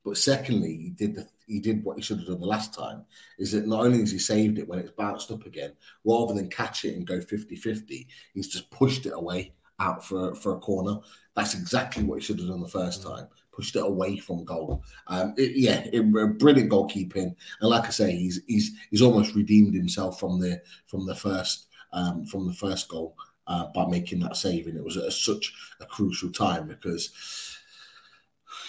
But 0.05 0.17
secondly, 0.17 0.77
he 0.77 0.91
did 0.91 1.15
the, 1.15 1.29
he 1.47 1.61
did 1.61 1.85
what 1.85 1.97
he 1.97 2.03
should 2.03 2.19
have 2.19 2.27
done 2.27 2.41
the 2.41 2.47
last 2.47 2.73
time. 2.73 3.05
Is 3.39 3.53
that 3.53 3.67
not 3.67 3.85
only 3.85 4.01
has 4.01 4.11
he 4.11 4.19
saved 4.19 4.59
it 4.59 4.67
when 4.67 4.79
it's 4.79 4.93
bounced 4.93 5.31
up 5.31 5.45
again, 5.47 5.73
rather 6.05 6.35
than 6.35 6.49
catch 6.49 6.85
it 6.85 6.97
and 6.97 7.07
go 7.07 7.19
50-50, 7.19 8.07
he's 8.33 8.49
just 8.49 8.71
pushed 8.71 9.07
it 9.07 9.13
away 9.15 9.53
out 9.81 10.05
for 10.05 10.35
for 10.35 10.55
a 10.55 10.61
corner. 10.61 11.01
That's 11.35 11.55
exactly 11.55 12.05
what 12.05 12.17
he 12.17 12.25
should 12.25 12.39
have 12.39 12.49
done 12.49 12.61
the 12.61 12.69
first 12.69 13.03
time. 13.03 13.27
Pushed 13.53 13.77
it 13.77 13.83
away 13.83 14.17
from 14.17 14.45
goal. 14.45 14.85
Um, 15.09 15.35
it, 15.37 15.57
yeah, 15.57 15.85
it, 15.93 16.39
brilliant 16.39 16.71
goalkeeping. 16.71 17.35
And 17.61 17.71
like 17.71 17.87
I 17.87 17.91
say, 17.91 18.13
he's 18.13 18.41
he's 18.47 18.73
he's 18.91 19.03
almost 19.03 19.35
redeemed 19.35 19.75
himself 19.75 20.21
from 20.21 20.39
the 20.41 20.63
from 20.87 21.07
the 21.07 21.15
first 21.15 21.67
um, 21.93 22.25
from 22.25 22.47
the 22.47 22.55
first 22.55 22.89
goal 22.89 23.17
uh, 23.47 23.67
by 23.75 23.87
making 23.87 24.21
that 24.21 24.37
save. 24.37 24.67
And 24.67 24.77
it 24.77 24.85
was 24.85 24.97
at 24.97 25.13
such 25.13 25.53
a 25.81 25.87
crucial 25.87 26.31
time 26.31 26.69
because 26.69 27.11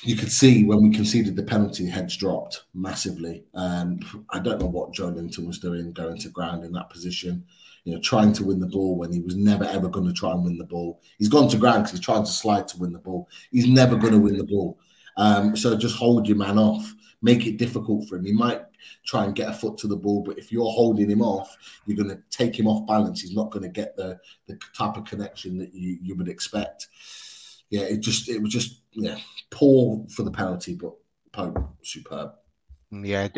you 0.03 0.15
could 0.15 0.31
see 0.31 0.63
when 0.63 0.81
we 0.81 0.89
conceded 0.89 1.35
the 1.35 1.43
penalty, 1.43 1.87
heads 1.87 2.17
dropped 2.17 2.63
massively. 2.73 3.43
Um, 3.53 3.99
I 4.31 4.39
don't 4.39 4.59
know 4.59 4.67
what 4.67 4.93
Joelinton 4.93 5.45
was 5.45 5.59
doing 5.59 5.91
going 5.93 6.17
to 6.19 6.29
ground 6.29 6.63
in 6.63 6.71
that 6.73 6.89
position, 6.89 7.45
you 7.83 7.93
know, 7.93 8.01
trying 8.01 8.33
to 8.33 8.45
win 8.45 8.59
the 8.59 8.67
ball 8.67 8.97
when 8.97 9.11
he 9.11 9.19
was 9.19 9.35
never 9.35 9.63
ever 9.65 9.87
going 9.87 10.07
to 10.07 10.13
try 10.13 10.31
and 10.31 10.43
win 10.43 10.57
the 10.57 10.63
ball. 10.63 11.01
He's 11.19 11.29
gone 11.29 11.49
to 11.49 11.57
ground 11.57 11.83
because 11.83 11.91
he's 11.91 12.05
trying 12.05 12.23
to 12.23 12.31
slide 12.31 12.67
to 12.69 12.77
win 12.77 12.93
the 12.93 12.99
ball. 12.99 13.29
He's 13.51 13.67
never 13.67 13.95
going 13.95 14.13
to 14.13 14.19
win 14.19 14.37
the 14.37 14.43
ball. 14.43 14.79
Um, 15.17 15.55
so 15.55 15.77
just 15.77 15.97
hold 15.97 16.27
your 16.27 16.37
man 16.37 16.57
off, 16.57 16.93
make 17.21 17.45
it 17.45 17.57
difficult 17.57 18.07
for 18.07 18.15
him. 18.15 18.25
He 18.25 18.31
might 18.31 18.61
try 19.05 19.25
and 19.25 19.35
get 19.35 19.49
a 19.49 19.53
foot 19.53 19.77
to 19.79 19.87
the 19.87 19.95
ball, 19.95 20.23
but 20.23 20.39
if 20.39 20.51
you're 20.51 20.71
holding 20.71 21.11
him 21.11 21.21
off, 21.21 21.55
you're 21.85 21.97
going 21.97 22.09
to 22.09 22.23
take 22.31 22.57
him 22.57 22.67
off 22.67 22.87
balance. 22.87 23.21
He's 23.21 23.35
not 23.35 23.51
going 23.51 23.63
to 23.63 23.69
get 23.69 23.95
the 23.95 24.19
the 24.47 24.57
type 24.75 24.97
of 24.97 25.05
connection 25.05 25.59
that 25.59 25.73
you 25.75 25.99
you 26.01 26.15
would 26.15 26.29
expect 26.29 26.87
yeah, 27.71 27.83
it 27.83 28.01
just 28.01 28.29
it 28.29 28.41
was 28.41 28.51
just 28.51 28.81
yeah 28.93 29.17
poor 29.49 30.05
for 30.09 30.23
the 30.23 30.31
penalty, 30.31 30.75
but 30.75 30.93
Pope 31.31 31.57
superb. 31.81 32.33
Yeah, 32.93 33.29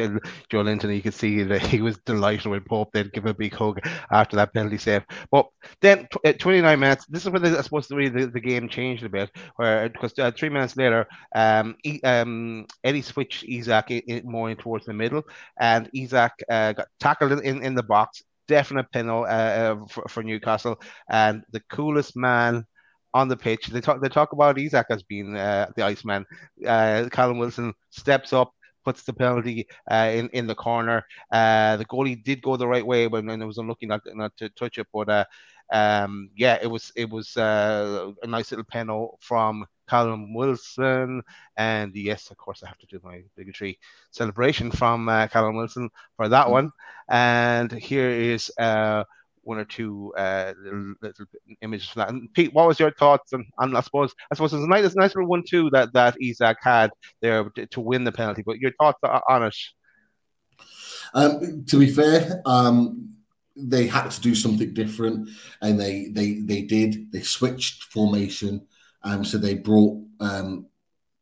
Joelinton, 0.51 0.95
you 0.95 1.03
could 1.03 1.13
see 1.13 1.43
that 1.43 1.61
he 1.61 1.79
was 1.79 1.99
delighted 1.99 2.47
when 2.47 2.63
Pope 2.67 2.89
then 2.91 3.11
give 3.13 3.27
a 3.27 3.35
big 3.35 3.53
hug 3.53 3.79
after 4.11 4.35
that 4.35 4.51
penalty 4.51 4.79
save. 4.79 5.03
But 5.29 5.47
then, 5.79 6.07
at 6.25 6.39
29 6.39 6.79
minutes, 6.79 7.05
this 7.05 7.23
is 7.23 7.29
where 7.29 7.45
I 7.45 7.61
suppose 7.61 7.87
the, 7.87 8.09
the, 8.09 8.25
the 8.25 8.39
game 8.39 8.67
changed 8.67 9.03
a 9.03 9.09
bit, 9.09 9.29
where 9.57 9.89
because 9.89 10.17
uh, 10.17 10.31
three 10.31 10.49
minutes 10.49 10.75
later, 10.75 11.05
um, 11.35 11.75
he, 11.83 12.01
um, 12.01 12.65
Eddie 12.83 13.03
switched 13.03 13.43
Isak 13.43 13.91
in, 13.91 14.01
in, 14.07 14.21
more 14.25 14.49
in 14.49 14.57
towards 14.57 14.87
the 14.87 14.93
middle, 14.93 15.21
and 15.59 15.87
Isak 15.93 16.33
uh, 16.49 16.73
got 16.73 16.87
tackled 16.99 17.33
in, 17.33 17.43
in, 17.43 17.63
in 17.63 17.75
the 17.75 17.83
box. 17.83 18.23
Definite 18.47 18.91
penalty 18.91 19.29
uh, 19.29 19.35
uh, 19.35 19.85
for, 19.87 20.03
for 20.09 20.23
Newcastle, 20.23 20.81
and 21.09 21.43
the 21.51 21.61
coolest 21.69 22.15
man 22.17 22.65
on 23.13 23.27
the 23.27 23.37
pitch. 23.37 23.67
They 23.67 23.81
talk 23.81 24.01
they 24.01 24.09
talk 24.09 24.33
about 24.33 24.57
Isak 24.57 24.87
as 24.89 25.03
being 25.03 25.35
uh, 25.35 25.71
the 25.75 25.83
Iceman. 25.83 26.25
Uh, 26.65 27.09
Callum 27.11 27.39
Wilson 27.39 27.73
steps 27.89 28.33
up, 28.33 28.53
puts 28.83 29.03
the 29.03 29.13
penalty 29.13 29.67
uh, 29.89 30.11
in 30.13 30.29
in 30.29 30.47
the 30.47 30.55
corner. 30.55 31.05
Uh, 31.31 31.77
the 31.77 31.85
goalie 31.85 32.21
did 32.23 32.41
go 32.41 32.57
the 32.57 32.67
right 32.67 32.85
way 32.85 33.07
when, 33.07 33.29
it 33.29 33.45
was 33.45 33.57
unlucky 33.57 33.85
not 33.85 34.01
not 34.13 34.35
to 34.37 34.49
touch 34.49 34.77
it, 34.77 34.87
but 34.93 35.09
uh, 35.09 35.25
um, 35.71 36.29
yeah, 36.35 36.57
it 36.61 36.67
was 36.67 36.91
it 36.95 37.09
was 37.09 37.35
uh, 37.37 38.11
a 38.21 38.27
nice 38.27 38.51
little 38.51 38.65
penalty 38.65 39.15
from 39.21 39.65
Callum 39.89 40.33
Wilson, 40.33 41.21
and 41.57 41.95
yes, 41.95 42.31
of 42.31 42.37
course, 42.37 42.63
I 42.63 42.67
have 42.67 42.77
to 42.79 42.87
do 42.87 42.99
my 43.03 43.23
bigotry 43.35 43.79
celebration 44.11 44.71
from 44.71 45.09
uh, 45.09 45.27
Callum 45.27 45.55
Wilson 45.55 45.89
for 46.15 46.29
that 46.29 46.49
one. 46.49 46.71
And 47.09 47.71
here 47.71 48.09
is 48.09 48.51
uh, 48.57 49.03
one 49.43 49.57
or 49.57 49.65
two 49.65 50.13
uh, 50.17 50.53
little, 50.61 50.93
little 51.01 51.25
images 51.61 51.89
from 51.89 51.99
that. 52.01 52.09
And 52.09 52.33
Pete, 52.33 52.53
what 52.53 52.67
was 52.67 52.79
your 52.79 52.91
thoughts? 52.91 53.33
And, 53.33 53.45
and 53.59 53.77
I 53.77 53.81
suppose 53.81 54.13
I 54.31 54.35
suppose 54.35 54.53
it's 54.53 54.63
a 54.63 54.67
nice, 54.67 54.85
it's 54.85 54.95
a 54.95 54.99
nice 54.99 55.15
little 55.15 55.29
one 55.29 55.43
too 55.47 55.69
that 55.71 55.93
that 55.93 56.15
Isak 56.21 56.57
had 56.61 56.91
there 57.21 57.49
to, 57.49 57.65
to 57.67 57.81
win 57.81 58.03
the 58.03 58.11
penalty. 58.11 58.43
But 58.45 58.59
your 58.59 58.71
thoughts 58.79 58.99
on 59.29 59.43
it? 59.43 59.55
Um, 61.13 61.65
to 61.67 61.79
be 61.79 61.89
fair, 61.89 62.41
um, 62.45 63.13
they 63.55 63.87
had 63.87 64.09
to 64.09 64.21
do 64.21 64.33
something 64.33 64.73
different, 64.73 65.29
and 65.61 65.79
they 65.79 66.07
they 66.07 66.39
they 66.39 66.61
did. 66.61 67.11
They 67.11 67.21
switched 67.21 67.83
formation, 67.83 68.65
um, 69.03 69.23
so 69.23 69.37
they 69.37 69.55
brought 69.55 70.01
um, 70.19 70.67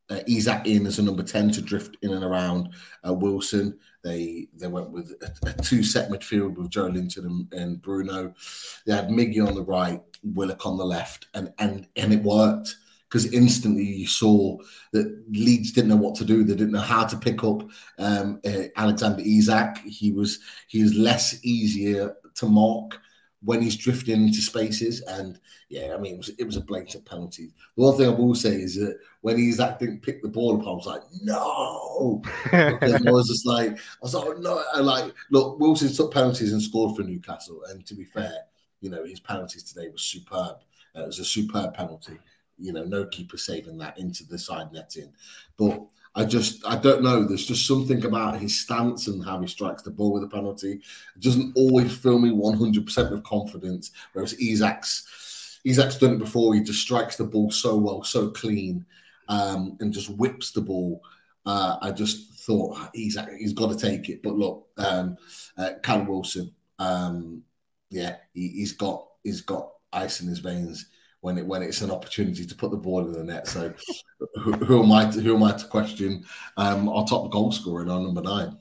uh, 0.09 0.19
Isak 0.27 0.67
in 0.67 0.87
as 0.87 0.99
a 0.99 1.03
number 1.03 1.23
ten 1.23 1.51
to 1.51 1.61
drift 1.61 1.97
in 2.01 2.11
and 2.11 2.23
around 2.23 2.69
uh, 3.05 3.13
Wilson. 3.13 3.77
They 4.03 4.48
they 4.55 4.67
went 4.67 4.89
with 4.89 5.13
a, 5.22 5.50
a 5.50 5.53
two 5.62 5.84
set 5.84 6.10
midfield 6.10 6.55
with 6.55 6.72
Joelinton 6.72 7.25
and, 7.25 7.53
and, 7.53 7.81
Bruno. 7.81 8.34
They 8.86 8.93
had 8.93 9.10
Miggy 9.10 9.46
on 9.46 9.53
the 9.53 9.63
right, 9.63 10.01
Willock 10.24 10.65
on 10.65 10.77
the 10.77 10.86
left, 10.86 11.27
and 11.34 11.53
and 11.60 11.88
and 11.96 12.13
it 12.13 12.24
worked 12.24 12.75
because 13.08 13.31
instantly 13.34 13.84
you 13.84 14.08
saw 14.08 14.58
that 14.93 15.24
Leeds 15.29 15.74
didn't 15.74 15.89
know 15.89 15.98
what 15.98 16.15
to 16.15 16.25
do. 16.25 16.43
They 16.43 16.55
didn't 16.55 16.72
know 16.72 16.79
how 16.79 17.05
to 17.05 17.17
pick 17.17 17.43
up 17.43 17.63
um, 18.00 18.39
uh, 18.46 18.63
Alexander 18.75 19.22
Isak. 19.25 19.79
He 19.79 20.12
was 20.12 20.39
he 20.67 20.81
was 20.81 20.96
less 20.96 21.43
easier 21.43 22.15
to 22.36 22.46
mark 22.48 23.00
when 23.43 23.62
he's 23.62 23.75
drifting 23.75 24.27
into 24.27 24.41
spaces. 24.41 25.01
And 25.01 25.39
yeah, 25.69 25.95
I 25.95 25.98
mean, 25.98 26.13
it 26.13 26.17
was, 26.17 26.29
it 26.29 26.43
was 26.43 26.57
a 26.57 26.62
blatant 26.62 27.05
penalty. 27.05 27.53
The 27.75 27.83
one 27.83 27.98
thing 27.98 28.07
I 28.07 28.13
will 28.13 28.36
say 28.36 28.55
is 28.55 28.75
that 28.75 29.00
when 29.21 29.38
he's 29.38 29.60
acting, 29.60 30.00
pick 30.00 30.21
the 30.21 30.27
ball 30.29 30.60
up, 30.60 30.67
I 30.67 30.71
was 30.71 30.86
like, 30.86 31.01
no. 31.24 32.21
I 32.51 33.12
was 33.12 33.27
just 33.27 33.45
like, 33.45 33.71
I 33.71 33.77
was 34.01 34.13
like, 34.13 34.38
no. 34.39 34.63
And 34.75 34.86
like, 34.86 35.13
look, 35.31 35.60
Wilson 35.60 35.91
took 35.91 36.13
penalties 36.13 36.53
and 36.53 36.62
scored 36.62 36.95
for 36.95 37.03
Newcastle. 37.03 37.62
And 37.69 37.86
to 37.88 37.95
be 37.95 38.05
fair, 38.05 38.33
you 38.79 38.89
know, 38.89 39.03
his 39.03 39.19
penalties 39.19 39.63
today 39.63 39.89
was 39.89 40.01
superb. 40.01 40.57
Uh, 40.95 41.03
it 41.03 41.07
was 41.07 41.19
a 41.19 41.25
superb 41.25 41.74
penalty. 41.74 42.19
You 42.60 42.74
know, 42.74 42.83
no 42.83 43.05
keeper 43.05 43.38
saving 43.38 43.79
that 43.79 43.98
into 43.98 44.24
the 44.24 44.38
side 44.38 44.71
netting. 44.71 45.12
But 45.57 45.81
I 46.13 46.25
just 46.25 46.65
I 46.65 46.75
don't 46.75 47.03
know. 47.03 47.24
There's 47.24 47.46
just 47.46 47.65
something 47.65 48.03
about 48.03 48.39
his 48.39 48.60
stance 48.60 49.08
and 49.08 49.24
how 49.24 49.39
he 49.39 49.48
strikes 49.48 49.84
the 49.84 49.91
ball 49.91 50.12
with 50.12 50.24
a 50.24 50.27
penalty. 50.27 50.82
It 51.15 51.22
doesn't 51.22 51.56
always 51.56 51.96
fill 51.96 52.20
me 52.20 52.32
100% 52.32 53.12
with 53.12 53.24
confidence. 53.24 53.91
Whereas 54.13 54.34
Isak's 54.34 55.60
Isak's 55.65 55.98
done 55.98 56.13
it 56.13 56.20
before. 56.20 56.53
He 56.53 56.62
just 56.62 56.82
strikes 56.82 57.15
the 57.15 57.24
ball 57.24 57.50
so 57.51 57.77
well, 57.77 58.03
so 58.03 58.30
clean, 58.30 58.86
um, 59.30 59.77
and 59.80 59.94
just 59.94 60.10
whips 60.10 60.51
the 60.51 60.62
ball. 60.62 61.01
Uh, 61.46 61.77
I 61.82 61.91
just 61.91 62.34
thought 62.46 62.77
Isak 62.94 63.30
he's 63.38 63.53
got 63.53 63.72
to 63.72 63.77
take 63.77 64.10
it. 64.10 64.22
But 64.22 64.36
look, 64.36 64.68
um, 64.77 65.18
uh, 65.58 65.72
Cal 65.82 66.03
Wilson, 66.03 66.53
um, 66.77 67.44
yeah, 67.89 68.18
he, 68.34 68.50
he's 68.50 68.74
got 68.74 69.08
he's 69.24 69.41
got 69.41 69.72
ice 69.94 70.20
in 70.20 70.27
his 70.27 70.39
veins 70.39 70.88
when 71.21 71.37
it 71.37 71.45
when 71.45 71.61
it's 71.61 71.81
an 71.81 71.91
opportunity 71.91 72.45
to 72.45 72.55
put 72.55 72.71
the 72.71 72.77
ball 72.77 73.05
in 73.05 73.13
the 73.13 73.23
net. 73.23 73.47
So 73.47 73.73
who, 74.35 74.51
who 74.53 74.83
am 74.83 74.91
I 74.91 75.09
to, 75.09 75.21
who 75.21 75.35
am 75.35 75.43
I 75.43 75.53
to 75.53 75.65
question 75.65 76.25
um, 76.57 76.89
our 76.89 77.05
top 77.05 77.31
goal 77.31 77.51
scorer 77.51 77.83
in 77.83 77.89
our 77.89 77.99
number 77.99 78.21
nine? 78.21 78.57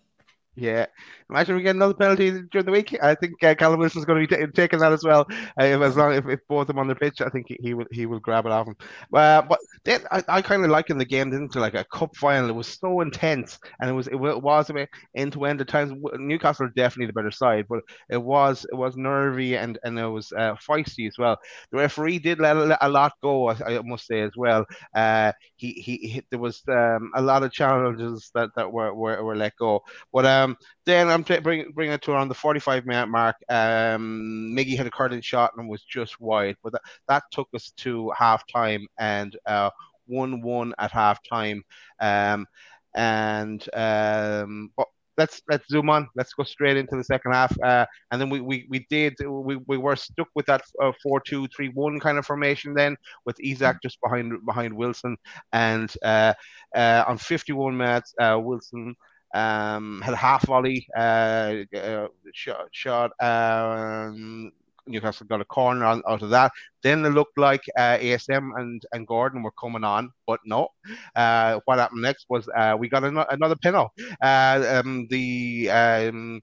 Yeah, 0.54 0.86
imagine 1.30 1.56
we 1.56 1.62
get 1.62 1.76
another 1.76 1.94
penalty 1.94 2.42
during 2.50 2.66
the 2.66 2.72
week. 2.72 2.96
I 3.02 3.14
think 3.14 3.42
uh, 3.42 3.54
Callum 3.54 3.80
Wilson's 3.80 4.04
going 4.04 4.26
to 4.26 4.37
be 4.37 4.46
t- 4.46 4.52
taking 4.52 4.80
that 4.80 4.92
as 4.92 5.04
well. 5.04 5.26
Uh, 5.58 5.80
as 5.80 5.96
long 5.96 6.12
if, 6.12 6.26
if 6.26 6.40
both 6.49 6.62
of 6.62 6.66
them 6.68 6.78
on 6.78 6.88
the 6.88 6.94
pitch, 6.94 7.20
I 7.20 7.28
think 7.28 7.46
he, 7.49 7.56
he 7.60 7.75
will 7.75 7.87
he 7.90 8.06
will 8.06 8.20
grab 8.20 8.46
it 8.46 8.52
off 8.52 8.66
him. 8.66 8.76
Uh, 9.14 9.42
but 9.42 9.60
then 9.84 10.02
I, 10.10 10.22
I 10.28 10.42
kind 10.42 10.64
of 10.64 10.70
liken 10.70 10.99
the 10.99 11.04
game 11.04 11.32
into 11.32 11.60
like 11.60 11.75
a 11.75 11.84
cup 11.84 12.16
final. 12.16 12.49
It 12.49 12.54
was 12.54 12.78
so 12.78 13.00
intense, 13.00 13.58
and 13.80 13.88
it 13.88 13.92
was 13.92 14.08
it 14.08 14.16
was 14.16 14.70
a 14.70 14.75
bit 14.75 14.88
end 15.14 15.32
to 15.34 15.44
end 15.44 15.60
at 15.60 15.68
times. 15.68 15.92
Newcastle 16.14 16.66
are 16.66 16.72
definitely 16.76 17.06
the 17.06 17.12
better 17.12 17.30
side, 17.30 17.66
but 17.68 17.80
it 18.08 18.22
was 18.22 18.66
it 18.70 18.76
was 18.76 18.96
nervy 18.96 19.56
and 19.56 19.78
and 19.84 19.99
it 19.99 20.06
was 20.06 20.32
uh, 20.32 20.54
feisty 20.56 21.06
as 21.06 21.16
well. 21.18 21.38
The 21.70 21.78
referee 21.78 22.18
did 22.18 22.40
let 22.40 22.56
a, 22.56 22.88
lot 22.88 23.12
go, 23.22 23.49
I, 23.49 23.78
I, 23.78 23.80
must 23.82 24.06
say 24.06 24.20
as 24.22 24.32
well. 24.37 24.66
Uh, 24.94 25.32
he, 25.56 25.72
he, 25.72 25.96
he 25.96 26.22
there 26.30 26.40
was 26.40 26.62
um, 26.68 27.12
a 27.14 27.22
lot 27.22 27.42
of 27.42 27.52
challenges 27.52 28.30
that 28.34 28.50
that 28.56 28.72
were 28.72 28.92
were, 28.92 29.22
were 29.22 29.37
let 29.37 29.56
go, 29.56 29.82
but. 30.12 30.26
Um, 30.26 30.56
then 30.90 31.08
I'm 31.08 31.19
bring, 31.22 31.90
it 31.90 32.02
to 32.02 32.12
around 32.12 32.28
the 32.28 32.34
45 32.34 32.86
minute 32.86 33.08
mark. 33.08 33.36
Um, 33.48 34.54
Miggy 34.56 34.76
had 34.76 34.86
a 34.86 34.90
curling 34.90 35.20
shot 35.20 35.52
and 35.56 35.68
was 35.68 35.82
just 35.82 36.20
wide, 36.20 36.56
but 36.62 36.72
that, 36.72 36.82
that 37.08 37.22
took 37.30 37.48
us 37.54 37.72
to 37.78 38.10
half 38.16 38.46
time 38.46 38.86
and 38.98 39.36
uh, 39.46 39.70
1 40.06 40.42
1 40.42 40.74
at 40.78 40.90
half 40.90 41.20
time. 41.22 41.62
Um, 42.00 42.46
and 42.94 43.64
um, 43.74 44.70
but 44.76 44.86
let's 45.20 45.42
let's 45.48 45.68
zoom 45.68 45.90
on. 45.90 46.08
Let's 46.16 46.32
go 46.32 46.44
straight 46.44 46.76
into 46.78 46.96
the 46.96 47.04
second 47.04 47.32
half. 47.32 47.54
Uh, 47.62 47.86
and 48.10 48.20
then 48.20 48.30
we, 48.30 48.40
we, 48.40 48.66
we 48.68 48.86
did 48.88 49.14
we, 49.20 49.56
we 49.66 49.76
were 49.76 49.96
stuck 49.96 50.28
with 50.34 50.46
that 50.46 50.62
uh, 50.82 50.92
four 51.02 51.20
two 51.20 51.46
three 51.54 51.68
one 51.68 52.00
kind 52.00 52.18
of 52.18 52.26
formation 52.26 52.74
then 52.74 52.96
with 53.26 53.36
Isak 53.40 53.76
just 53.82 54.00
behind 54.00 54.32
behind 54.46 54.74
Wilson 54.74 55.16
and 55.52 55.92
uh, 56.02 56.32
uh, 56.74 57.04
on 57.06 57.18
51 57.18 57.76
minutes 57.76 58.14
uh, 58.18 58.38
Wilson 58.42 58.96
um, 59.34 60.00
had 60.02 60.14
a 60.14 60.16
half 60.16 60.46
volley 60.46 60.87
uh, 60.96 61.56
uh, 61.76 62.08
shot. 62.32 62.68
shot 62.72 63.10
um, 63.20 64.52
Newcastle 64.87 65.26
got 65.26 65.40
a 65.40 65.44
corner 65.44 65.84
on, 65.84 66.02
out 66.08 66.22
of 66.22 66.30
that. 66.30 66.52
Then 66.82 67.04
it 67.04 67.10
looked 67.10 67.38
like 67.38 67.62
uh, 67.78 67.99
ASM 68.00 68.52
and, 68.56 68.82
and 68.92 69.06
Gordon 69.06 69.42
were 69.42 69.52
coming 69.52 69.84
on, 69.84 70.10
but 70.26 70.40
no. 70.44 70.68
Uh, 71.14 71.60
what 71.64 71.78
happened 71.78 72.02
next 72.02 72.26
was 72.28 72.49
uh, 72.56 72.76
we 72.78 72.88
got 72.88 73.04
an- 73.04 73.25
another 73.30 73.56
penalty. 73.56 73.92
Uh, 74.22 74.80
um, 74.84 75.06
the 75.10 75.70
um, 75.70 76.40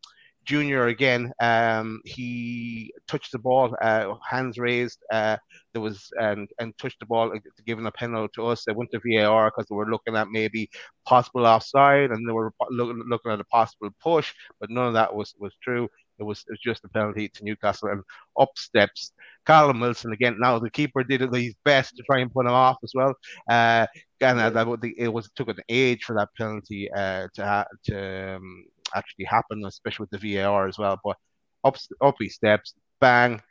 Junior 0.48 0.88
again, 0.88 1.32
um, 1.42 2.01
he 2.06 2.94
touched 3.08 3.34
the 3.34 3.39
ball, 3.39 3.75
uh, 3.82 4.16
hands 4.27 4.58
raised. 4.58 5.00
Uh, 5.12 5.38
there 5.74 5.82
was 5.82 6.10
and 6.20 6.50
and 6.60 6.77
touched 6.77 7.00
the 7.00 7.06
ball, 7.06 7.32
uh, 7.36 7.39
giving 7.66 7.86
a 7.86 7.92
penalty 7.92 8.32
to 8.36 8.48
us. 8.48 8.63
They 8.66 8.74
went 8.74 8.92
to 8.94 9.01
VAR 9.06 9.51
because 9.51 9.68
they 9.70 9.75
were 9.75 9.89
looking 9.92 10.16
at 10.16 10.30
maybe 10.32 10.70
possible 11.06 11.46
offside, 11.46 12.12
and 12.12 12.27
they 12.27 12.34
were 12.34 12.54
looking 12.72 13.32
at 13.32 13.42
a 13.42 13.46
possible 13.46 13.89
push, 14.01 14.34
but 14.60 14.70
none 14.72 14.88
of 14.88 14.94
that 14.94 15.13
was 15.13 15.36
was 15.39 15.54
true. 15.63 15.89
It 16.20 16.24
was, 16.24 16.39
it 16.48 16.54
was 16.54 16.60
just 16.62 16.84
a 16.84 16.89
penalty 16.89 17.30
to 17.30 17.44
Newcastle 17.44 17.89
and 17.89 18.01
up 18.39 18.50
steps 18.58 19.12
Callum 19.46 19.80
Wilson 19.80 20.12
again. 20.13 20.38
Now 20.39 20.60
the 20.60 20.70
keeper 20.70 21.04
did 21.04 21.22
his 21.22 21.56
best 21.63 21.96
to 21.96 22.04
try 22.04 22.20
and 22.20 22.32
put 22.32 22.46
him 22.46 22.51
off 22.51 22.77
as 22.84 22.92
well. 22.96 23.13
Uh, 23.50 23.88
and 24.22 24.39
uh, 24.39 24.77
it 24.98 25.08
was 25.13 25.27
it 25.27 25.32
took 25.36 25.48
an 25.48 25.60
age 25.70 26.04
for 26.04 26.16
that 26.16 26.30
penalty 26.38 26.89
uh, 26.92 27.27
to 27.36 27.66
to 27.86 28.36
um, 28.36 28.66
actually 28.96 29.25
happen, 29.25 29.65
especially 29.65 30.08
with 30.10 30.22
the 30.22 30.36
VAR 30.36 30.67
as 30.67 30.77
well. 30.77 31.00
But 31.03 31.17
up 31.63 31.77
up 32.01 32.15
he 32.20 32.29
steps, 32.29 32.74
bang, 33.00 33.41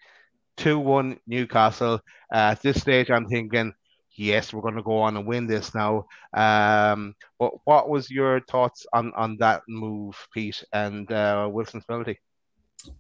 two 0.57 0.79
one 0.79 1.19
Newcastle. 1.27 2.01
Uh, 2.33 2.53
at 2.53 2.63
this 2.63 2.81
stage, 2.81 3.11
I'm 3.11 3.27
thinking. 3.27 3.75
Yes, 4.19 4.51
we're 4.51 4.63
going 4.63 4.77
to 4.77 4.83
go 4.83 4.97
on 4.97 5.15
and 5.19 5.27
win 5.27 5.47
this 5.47 5.75
now. 5.75 6.07
Um, 6.35 7.15
but 7.39 7.53
what 7.65 7.91
was 7.91 8.11
your 8.11 8.41
thoughts 8.49 8.87
on, 8.95 9.13
on 9.15 9.37
that 9.41 9.61
move, 9.69 10.17
Pete, 10.33 10.65
and 10.73 11.13
uh, 11.13 11.47
Wilson's 11.53 11.85
penalty? 11.85 12.19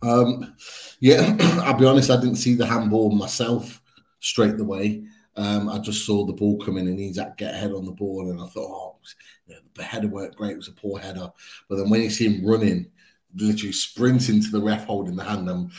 Um, 0.02 0.54
yeah, 1.00 1.34
I'll 1.64 1.72
be 1.72 1.86
honest, 1.86 2.10
I 2.10 2.16
didn't 2.16 2.36
see 2.36 2.54
the 2.54 2.66
handball 2.66 3.10
myself 3.10 3.80
straight 4.20 4.60
away. 4.60 5.04
Um, 5.36 5.68
I 5.68 5.78
just 5.78 6.06
saw 6.06 6.24
the 6.24 6.32
ball 6.32 6.58
coming 6.58 6.88
and 6.88 6.98
he's 6.98 7.18
at 7.18 7.36
get 7.36 7.54
ahead 7.54 7.72
on 7.72 7.84
the 7.84 7.92
ball, 7.92 8.30
and 8.30 8.40
I 8.40 8.46
thought, 8.46 8.70
oh, 8.70 8.98
yeah, 9.46 9.56
the 9.74 9.82
header 9.82 10.08
worked 10.08 10.36
great. 10.36 10.52
It 10.52 10.56
was 10.56 10.68
a 10.68 10.72
poor 10.72 10.98
header, 10.98 11.30
but 11.68 11.76
then 11.76 11.90
when 11.90 12.02
you 12.02 12.10
see 12.10 12.26
him 12.28 12.46
running, 12.46 12.86
literally 13.34 13.72
sprinting 13.72 14.42
to 14.42 14.50
the 14.50 14.62
ref 14.62 14.86
holding 14.86 15.16
the 15.16 15.24
hand, 15.24 15.48
I'm 15.50 15.70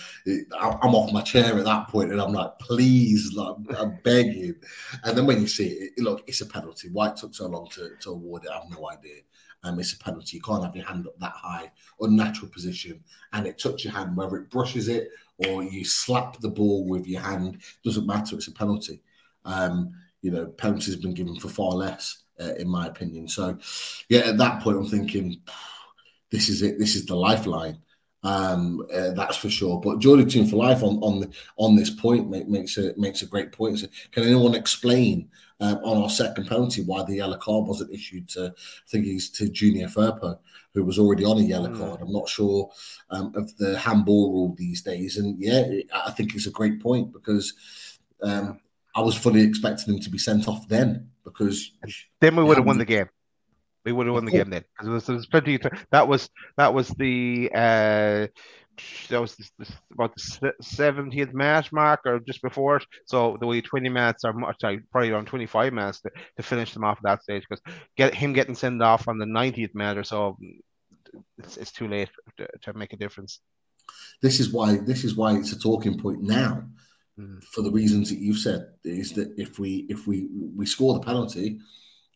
I'm 0.60 0.96
off 0.96 1.12
my 1.12 1.22
chair 1.22 1.58
at 1.58 1.66
that 1.66 1.88
point, 1.88 2.12
and 2.12 2.22
I'm 2.22 2.34
like, 2.34 2.60
please, 2.60 3.34
like, 3.34 3.56
I'm 3.78 3.98
begging. 4.04 4.56
And 5.04 5.18
then 5.18 5.26
when 5.26 5.42
you 5.42 5.48
see 5.48 5.68
it, 5.68 5.94
look, 5.98 6.24
it's 6.28 6.42
a 6.42 6.46
penalty. 6.46 6.90
Why 6.92 7.10
it 7.10 7.18
took 7.18 7.34
so 7.34 7.48
long 7.48 7.68
to, 7.72 7.92
to 8.02 8.12
award 8.12 8.46
it, 8.46 8.52
I 8.52 8.60
have 8.60 8.70
no 8.70 8.90
idea 8.90 9.22
um, 9.64 9.80
it's 9.80 9.94
a 9.94 9.98
penalty. 9.98 10.38
You 10.38 10.42
can't 10.42 10.64
have 10.64 10.76
your 10.76 10.86
hand 10.86 11.08
up 11.08 11.20
that 11.20 11.34
high, 11.34 11.72
unnatural 12.00 12.52
position, 12.52 13.04
and 13.34 13.48
it 13.48 13.58
touch 13.58 13.84
your 13.84 13.94
hand, 13.94 14.16
whether 14.16 14.38
it 14.38 14.50
brushes 14.50 14.88
it 14.88 15.10
or 15.48 15.64
you 15.64 15.86
slap 15.86 16.40
the 16.40 16.50
ball 16.50 16.88
with 16.88 17.06
your 17.06 17.22
hand, 17.22 17.62
doesn't 17.84 18.08
matter. 18.08 18.36
It's 18.36 18.48
a 18.48 18.52
penalty. 18.52 19.02
Um, 19.48 19.94
you 20.22 20.32
know, 20.32 20.46
penalties 20.46 20.94
have 20.94 21.02
been 21.02 21.14
given 21.14 21.40
for 21.40 21.50
far 21.50 21.72
less, 21.72 22.24
uh, 22.40 22.54
in 22.56 22.68
my 22.68 22.88
opinion. 22.88 23.28
So, 23.28 23.58
yeah, 24.10 24.20
at 24.20 24.38
that 24.38 24.62
point, 24.62 24.78
I'm 24.78 24.86
thinking, 24.86 25.42
this 26.32 26.50
is 26.50 26.62
it. 26.62 26.78
This 26.78 26.96
is 26.96 27.06
the 27.06 27.16
lifeline. 27.16 27.80
Um, 28.24 28.86
uh, 28.94 29.12
that's 29.12 29.38
for 29.38 29.50
sure. 29.50 29.80
But 29.80 30.00
Geordie 30.00 30.26
team 30.26 30.48
for 30.48 30.58
life 30.58 30.84
on 30.84 30.98
on 30.98 31.32
on 31.58 31.76
this 31.76 31.90
point 31.90 32.30
make, 32.30 32.48
makes 32.48 32.78
a 32.78 32.94
makes 32.98 33.22
a 33.22 33.28
great 33.28 33.52
point. 33.52 33.80
So 33.80 33.88
can 34.12 34.24
anyone 34.24 34.56
explain 34.56 35.30
um, 35.60 35.78
on 35.84 36.02
our 36.02 36.10
second 36.10 36.48
penalty 36.48 36.84
why 36.84 37.04
the 37.04 37.16
yellow 37.16 37.38
card 37.38 37.68
wasn't 37.68 37.94
issued 37.94 38.28
to 38.30 38.54
I 38.58 38.90
think 38.90 39.06
he's 39.06 39.30
to 39.32 39.50
Junior 39.50 39.88
Firpo, 39.88 40.40
who 40.74 40.84
was 40.84 41.00
already 41.00 41.24
on 41.24 41.38
a 41.38 41.42
yellow 41.42 41.70
mm. 41.70 41.78
card. 41.78 42.02
I'm 42.02 42.12
not 42.12 42.28
sure 42.28 42.70
um, 43.12 43.32
of 43.36 43.56
the 43.58 43.78
handball 43.78 44.34
rule 44.34 44.56
these 44.58 44.82
days, 44.82 45.18
and 45.18 45.40
yeah, 45.40 45.66
I 45.94 46.12
think 46.12 46.36
it's 46.36 46.48
a 46.48 46.52
great 46.52 46.82
point 46.82 47.14
because 47.14 47.54
um, 48.22 48.60
I 48.98 49.02
was 49.02 49.16
fully 49.16 49.42
expecting 49.42 49.94
him 49.94 50.00
to 50.00 50.10
be 50.10 50.18
sent 50.18 50.48
off 50.48 50.68
then 50.68 51.12
because 51.24 51.72
then 52.20 52.36
we 52.36 52.44
would 52.44 52.58
have 52.58 52.66
won 52.66 52.80
the 52.80 52.86
game. 52.86 53.08
We 53.86 53.92
would 53.92 54.08
have 54.08 54.16
won 54.16 54.26
the 54.26 54.32
game 54.32 54.50
then 54.50 54.64
because 54.74 54.86
there 54.86 54.94
was, 54.94 55.08
was 55.08 55.28
plenty. 55.28 55.60
That 55.92 56.08
was 56.08 56.28
that 56.58 56.74
was 56.74 56.90
the 56.90 57.52
uh, 57.54 58.28
that 59.10 59.22
was 59.22 59.36
this, 59.36 59.52
this, 59.60 59.72
about 59.94 60.16
the 60.16 60.52
seventieth 60.62 61.32
match 61.32 61.72
mark 61.72 62.02
or 62.08 62.20
just 62.20 62.42
before 62.42 62.78
it. 62.78 62.86
So 63.06 63.38
the 63.40 63.46
way 63.46 63.62
twenty 63.62 63.90
minutes 63.90 64.26
or 64.26 64.34
sorry, 64.60 64.82
probably 64.92 65.12
around 65.12 65.28
twenty 65.28 65.46
five 65.46 65.74
minutes 65.74 66.02
to, 66.02 66.10
to 66.38 66.42
finish 66.42 66.74
them 66.74 66.84
off 66.84 66.98
at 66.98 67.04
that 67.04 67.24
stage 67.24 67.44
because 67.48 67.62
get 67.98 68.16
him 68.16 68.34
getting 68.34 68.56
sent 68.56 68.82
off 68.82 69.08
on 69.08 69.20
the 69.20 69.28
ninetieth 69.28 69.76
minute 69.76 70.00
or 70.00 70.04
so, 70.04 70.40
it's, 71.38 71.58
it's 71.58 71.72
too 71.72 71.88
late 71.88 72.10
to, 72.38 72.48
to, 72.64 72.74
make 72.74 72.94
a 72.94 72.98
difference. 72.98 73.42
This 74.24 74.40
is 74.40 74.52
why 74.52 74.78
this 74.78 75.04
is 75.04 75.16
why 75.16 75.36
it's 75.36 75.52
a 75.52 75.60
talking 75.60 76.00
point 76.00 76.24
now. 76.24 76.64
Mm. 77.20 77.44
For 77.44 77.62
the 77.62 77.72
reasons 77.72 78.10
that 78.10 78.20
you've 78.20 78.38
said, 78.38 78.68
is 78.84 79.14
that 79.14 79.34
if 79.38 79.60
we 79.60 79.86
if 79.90 80.08
we 80.08 80.28
we 80.56 80.66
score 80.66 80.94
the 80.94 81.00
penalty 81.00 81.60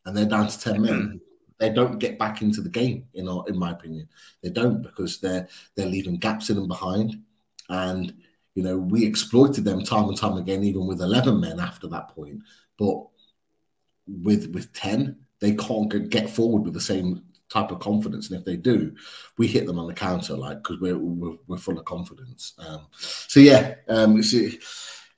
and 0.06 0.16
they're 0.16 0.26
down 0.26 0.48
to 0.48 0.60
ten 0.60 0.82
men, 0.82 1.20
they 1.60 1.70
don't 1.70 2.00
get 2.00 2.20
back 2.20 2.42
into 2.42 2.62
the 2.62 2.70
game. 2.70 3.06
In 3.14 3.28
our, 3.28 3.44
in 3.48 3.58
my 3.58 3.72
opinion, 3.72 4.08
they 4.44 4.50
don't 4.50 4.82
because 4.82 5.20
they're 5.20 5.48
they're 5.76 5.88
leaving 5.88 6.18
gaps 6.18 6.50
in 6.50 6.56
them 6.56 6.68
behind, 6.68 7.22
and 7.70 8.14
you 8.54 8.64
know 8.64 8.78
we 8.78 9.06
exploited 9.06 9.66
them 9.66 9.84
time 9.84 10.08
and 10.08 10.18
time 10.18 10.38
again, 10.38 10.64
even 10.64 10.86
with 10.86 11.02
eleven 11.02 11.40
men 11.40 11.60
after 11.60 11.88
that 11.88 12.10
point. 12.10 12.42
But 12.78 13.08
with 14.08 14.52
with 14.54 14.72
ten, 14.74 15.18
they 15.40 15.56
can't 15.56 16.10
get 16.10 16.30
forward 16.30 16.64
with 16.64 16.76
the 16.76 16.82
same 16.82 17.24
type 17.52 17.72
of 17.72 17.80
confidence. 17.80 18.30
And 18.30 18.40
if 18.40 18.46
they 18.46 18.56
do, 18.56 18.96
we 19.38 19.48
hit 19.48 19.66
them 19.66 19.78
on 19.78 19.88
the 19.88 19.94
counter, 19.94 20.36
like 20.36 20.64
because 20.64 20.80
we're, 20.80 20.98
we're, 20.98 21.36
we're 21.48 21.58
full 21.58 21.78
of 21.78 21.86
confidence. 21.86 22.54
Um, 22.58 22.88
so 22.98 23.40
yeah, 23.40 23.76
um, 23.90 24.18
it's, 24.18 24.34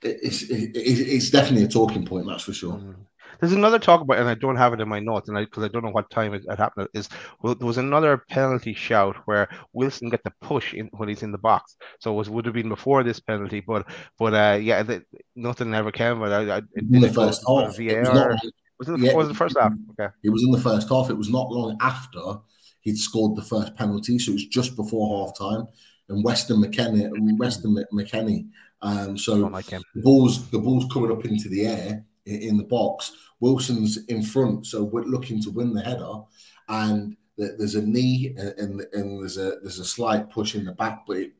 it's, 0.04 0.42
it's 0.48 1.30
definitely 1.30 1.64
a 1.64 1.68
talking 1.68 2.04
point, 2.04 2.26
that's 2.26 2.44
for 2.44 2.52
sure. 2.52 2.74
Mm. 2.74 2.96
There's 3.40 3.52
another 3.52 3.78
talk 3.78 4.00
about, 4.00 4.18
and 4.18 4.28
I 4.28 4.34
don't 4.34 4.56
have 4.56 4.72
it 4.72 4.80
in 4.80 4.88
my 4.88 5.00
notes, 5.00 5.28
and 5.28 5.36
because 5.38 5.64
I, 5.64 5.66
I, 5.66 5.68
don't 5.68 5.84
know 5.84 5.90
what 5.90 6.10
time 6.10 6.34
it, 6.34 6.44
it 6.48 6.58
happened. 6.58 6.88
Is 6.94 7.08
well, 7.42 7.54
there 7.54 7.66
was 7.66 7.78
another 7.78 8.22
penalty 8.30 8.74
shout 8.74 9.16
where 9.26 9.48
Wilson 9.72 10.08
got 10.08 10.22
the 10.24 10.32
push 10.40 10.72
in 10.74 10.88
when 10.92 11.08
he's 11.08 11.22
in 11.22 11.32
the 11.32 11.38
box. 11.38 11.76
So 12.00 12.12
it 12.12 12.16
was 12.16 12.30
would 12.30 12.44
have 12.44 12.54
been 12.54 12.68
before 12.68 13.02
this 13.02 13.20
penalty, 13.20 13.60
but 13.60 13.86
but 14.18 14.34
uh, 14.34 14.58
yeah, 14.60 14.82
the, 14.82 15.02
nothing 15.34 15.74
ever 15.74 15.90
came. 15.90 16.20
But 16.20 16.32
I, 16.32 16.56
I 16.56 16.62
in 16.76 17.00
the 17.00 17.12
first 17.12 17.42
half, 17.46 17.76
VAR. 17.76 17.86
It 17.86 18.00
was, 18.00 18.08
not, 18.08 18.30
was, 18.78 18.88
it 18.88 18.98
the, 18.98 19.06
yeah, 19.06 19.14
was 19.14 19.28
the 19.28 19.34
first 19.34 19.58
half? 19.58 19.72
Okay, 19.98 20.12
it 20.22 20.30
was 20.30 20.42
in 20.44 20.50
the 20.50 20.60
first 20.60 20.88
half. 20.88 21.10
It 21.10 21.18
was 21.18 21.28
not 21.28 21.50
long 21.50 21.76
after 21.80 22.20
he'd 22.80 22.98
scored 22.98 23.36
the 23.36 23.42
first 23.42 23.74
penalty, 23.76 24.18
so 24.18 24.30
it 24.30 24.34
was 24.34 24.46
just 24.46 24.76
before 24.76 25.26
half 25.26 25.36
time. 25.36 25.66
And 26.08 26.22
Weston 26.22 26.62
McKennie, 26.62 27.10
Weston 27.38 27.82
McKennie. 27.92 28.48
Um, 28.84 29.16
so 29.16 29.34
like 29.34 29.66
the 29.66 29.82
balls, 29.96 30.48
the 30.50 30.58
balls 30.58 30.84
coming 30.92 31.10
up 31.10 31.24
into 31.24 31.48
the 31.48 31.66
air 31.66 32.04
in 32.26 32.56
the 32.56 32.64
box. 32.64 33.12
Wilson's 33.40 34.04
in 34.06 34.22
front, 34.22 34.66
so 34.66 34.84
we're 34.84 35.02
looking 35.02 35.42
to 35.42 35.50
win 35.50 35.74
the 35.74 35.82
header, 35.82 36.20
and 36.68 37.16
there's 37.36 37.74
a 37.74 37.82
knee 37.82 38.34
and, 38.36 38.82
and 38.92 39.20
there's 39.20 39.38
a 39.38 39.56
there's 39.62 39.80
a 39.80 39.84
slight 39.84 40.30
push 40.30 40.54
in 40.54 40.64
the 40.64 40.72
back, 40.72 41.04
but 41.06 41.16
it, 41.16 41.32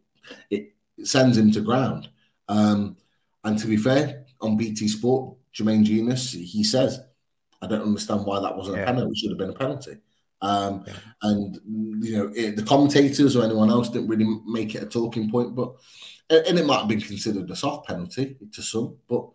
it 0.50 0.72
sends 1.04 1.36
him 1.36 1.52
to 1.52 1.60
ground. 1.60 2.08
Um, 2.48 2.96
and 3.44 3.58
to 3.58 3.66
be 3.66 3.76
fair, 3.76 4.24
on 4.40 4.56
BT 4.56 4.88
Sport, 4.88 5.36
Jermaine 5.54 5.84
Jenas, 5.84 6.32
he 6.32 6.64
says, 6.64 7.00
I 7.62 7.66
don't 7.66 7.82
understand 7.82 8.24
why 8.24 8.40
that 8.40 8.56
wasn't 8.56 8.78
yeah. 8.78 8.82
a 8.84 8.86
penalty. 8.86 9.12
It 9.12 9.18
should 9.18 9.30
have 9.30 9.38
been 9.38 9.50
a 9.50 9.54
penalty. 9.54 9.98
Um, 10.40 10.84
yeah. 10.86 10.94
And 11.22 11.58
you 12.04 12.16
know, 12.16 12.32
it, 12.34 12.56
the 12.56 12.62
commentators 12.62 13.36
or 13.36 13.44
anyone 13.44 13.70
else 13.70 13.88
didn't 13.88 14.08
really 14.08 14.26
make 14.46 14.74
it 14.74 14.82
a 14.82 14.86
talking 14.86 15.30
point, 15.30 15.54
but 15.54 15.74
and 16.30 16.58
it 16.58 16.66
might 16.66 16.78
have 16.78 16.88
been 16.88 17.00
considered 17.00 17.50
a 17.50 17.56
soft 17.56 17.86
penalty 17.86 18.36
to 18.52 18.62
some, 18.62 18.96
but 19.08 19.28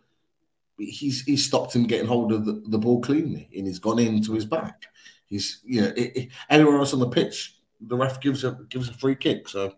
he's 0.78 1.22
he's 1.24 1.46
stopped 1.46 1.76
him 1.76 1.86
getting 1.86 2.08
hold 2.08 2.32
of 2.32 2.46
the, 2.46 2.64
the 2.68 2.78
ball 2.78 3.02
cleanly 3.02 3.50
and 3.56 3.68
he's 3.68 3.80
gone 3.80 4.00
into 4.00 4.34
his 4.34 4.46
back. 4.46 4.86
He's 5.28 5.62
you 5.64 5.82
know 5.82 5.94
anywhere 6.50 6.78
else 6.78 6.94
on 6.94 7.00
the 7.00 7.10
pitch, 7.10 7.58
the 7.82 7.96
ref 7.96 8.20
gives 8.20 8.44
a 8.44 8.58
gives 8.70 8.90
a 8.90 8.94
free 8.94 9.16
kick. 9.16 9.48
So 9.48 9.76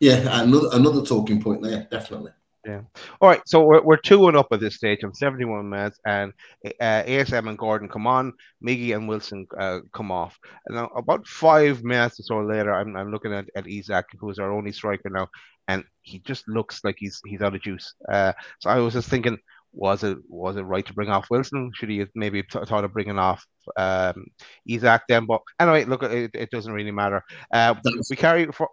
yeah, 0.00 0.42
another 0.42 0.68
another 0.72 1.04
talking 1.04 1.42
point 1.42 1.62
there, 1.62 1.86
definitely. 1.90 2.32
Yeah. 2.66 2.80
All 3.20 3.28
right. 3.28 3.42
So 3.46 3.62
we're, 3.62 3.82
we're 3.82 3.96
2 3.98 4.20
1 4.20 4.36
up 4.36 4.46
at 4.52 4.60
this 4.60 4.76
stage. 4.76 5.00
I'm 5.02 5.12
71 5.12 5.68
minutes, 5.68 5.98
and 6.06 6.32
uh, 6.80 7.02
ASM 7.02 7.48
and 7.48 7.58
Gordon 7.58 7.90
come 7.90 8.06
on. 8.06 8.32
Miggy 8.66 8.94
and 8.94 9.06
Wilson 9.06 9.46
uh, 9.58 9.80
come 9.92 10.10
off. 10.10 10.38
And 10.66 10.76
now, 10.76 10.86
about 10.96 11.26
five 11.26 11.84
minutes 11.84 12.20
or 12.20 12.22
so 12.22 12.40
later, 12.40 12.72
I'm, 12.74 12.96
I'm 12.96 13.10
looking 13.10 13.34
at, 13.34 13.46
at 13.54 13.68
Isak, 13.68 14.06
who's 14.18 14.38
our 14.38 14.50
only 14.50 14.72
striker 14.72 15.10
now, 15.10 15.28
and 15.68 15.84
he 16.02 16.20
just 16.20 16.48
looks 16.48 16.80
like 16.84 16.96
he's 16.98 17.20
he's 17.26 17.42
out 17.42 17.54
of 17.54 17.60
juice. 17.60 17.94
Uh, 18.10 18.32
so 18.60 18.70
I 18.70 18.78
was 18.78 18.94
just 18.94 19.10
thinking, 19.10 19.36
was 19.74 20.02
it 20.02 20.16
was 20.28 20.56
it 20.56 20.62
right 20.62 20.86
to 20.86 20.94
bring 20.94 21.10
off 21.10 21.28
Wilson? 21.30 21.70
Should 21.74 21.90
he 21.90 21.98
have 21.98 22.10
maybe 22.14 22.42
thought 22.50 22.84
of 22.84 22.92
bringing 22.94 23.18
off 23.18 23.44
um, 23.76 24.26
Isak 24.66 25.02
then? 25.08 25.26
But 25.26 25.42
anyway, 25.60 25.84
look, 25.84 26.02
it, 26.02 26.30
it 26.32 26.50
doesn't 26.50 26.72
really 26.72 26.92
matter. 26.92 27.22
Uh, 27.52 27.74
we 28.08 28.16
carry 28.16 28.46
for. 28.52 28.70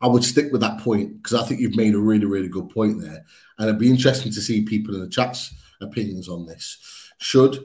I 0.00 0.06
would 0.06 0.24
stick 0.24 0.52
with 0.52 0.60
that 0.60 0.80
point 0.80 1.22
because 1.22 1.40
I 1.40 1.44
think 1.44 1.60
you've 1.60 1.76
made 1.76 1.94
a 1.94 1.98
really, 1.98 2.26
really 2.26 2.48
good 2.48 2.70
point 2.70 3.00
there, 3.00 3.24
and 3.58 3.68
it'd 3.68 3.80
be 3.80 3.90
interesting 3.90 4.32
to 4.32 4.40
see 4.40 4.62
people 4.62 4.94
in 4.94 5.00
the 5.00 5.08
chat's 5.08 5.54
opinions 5.80 6.28
on 6.28 6.46
this. 6.46 6.78
Should 7.18 7.64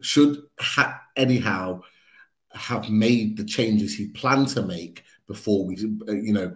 should 0.00 0.42
ha- 0.58 1.00
anyhow 1.16 1.82
have 2.52 2.88
made 2.88 3.36
the 3.36 3.44
changes 3.44 3.94
he 3.94 4.08
planned 4.08 4.48
to 4.48 4.62
make 4.62 5.02
before 5.26 5.64
we, 5.66 5.76
you 5.76 6.32
know, 6.32 6.54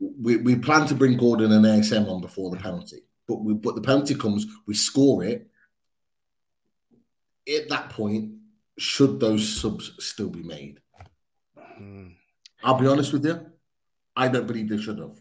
we, 0.00 0.38
we 0.38 0.56
plan 0.56 0.86
to 0.86 0.94
bring 0.94 1.16
Gordon 1.16 1.52
and 1.52 1.64
ASM 1.64 2.10
on 2.10 2.20
before 2.20 2.50
the 2.50 2.56
penalty 2.56 3.02
but 3.26 3.42
we 3.42 3.54
but 3.54 3.74
the 3.74 3.80
penalty 3.80 4.14
comes, 4.14 4.46
we 4.66 4.74
score 4.74 5.24
it. 5.24 5.48
At 7.48 7.68
that 7.68 7.90
point, 7.90 8.32
should 8.78 9.20
those 9.20 9.48
subs 9.48 9.92
still 9.98 10.30
be 10.30 10.42
made? 10.42 10.80
Mm. 11.80 12.14
I'll 12.62 12.78
be 12.78 12.86
honest 12.86 13.12
with 13.12 13.24
you. 13.24 13.46
I 14.16 14.28
don't 14.28 14.46
believe 14.46 14.68
they 14.68 14.78
should 14.78 14.98
have. 14.98 15.20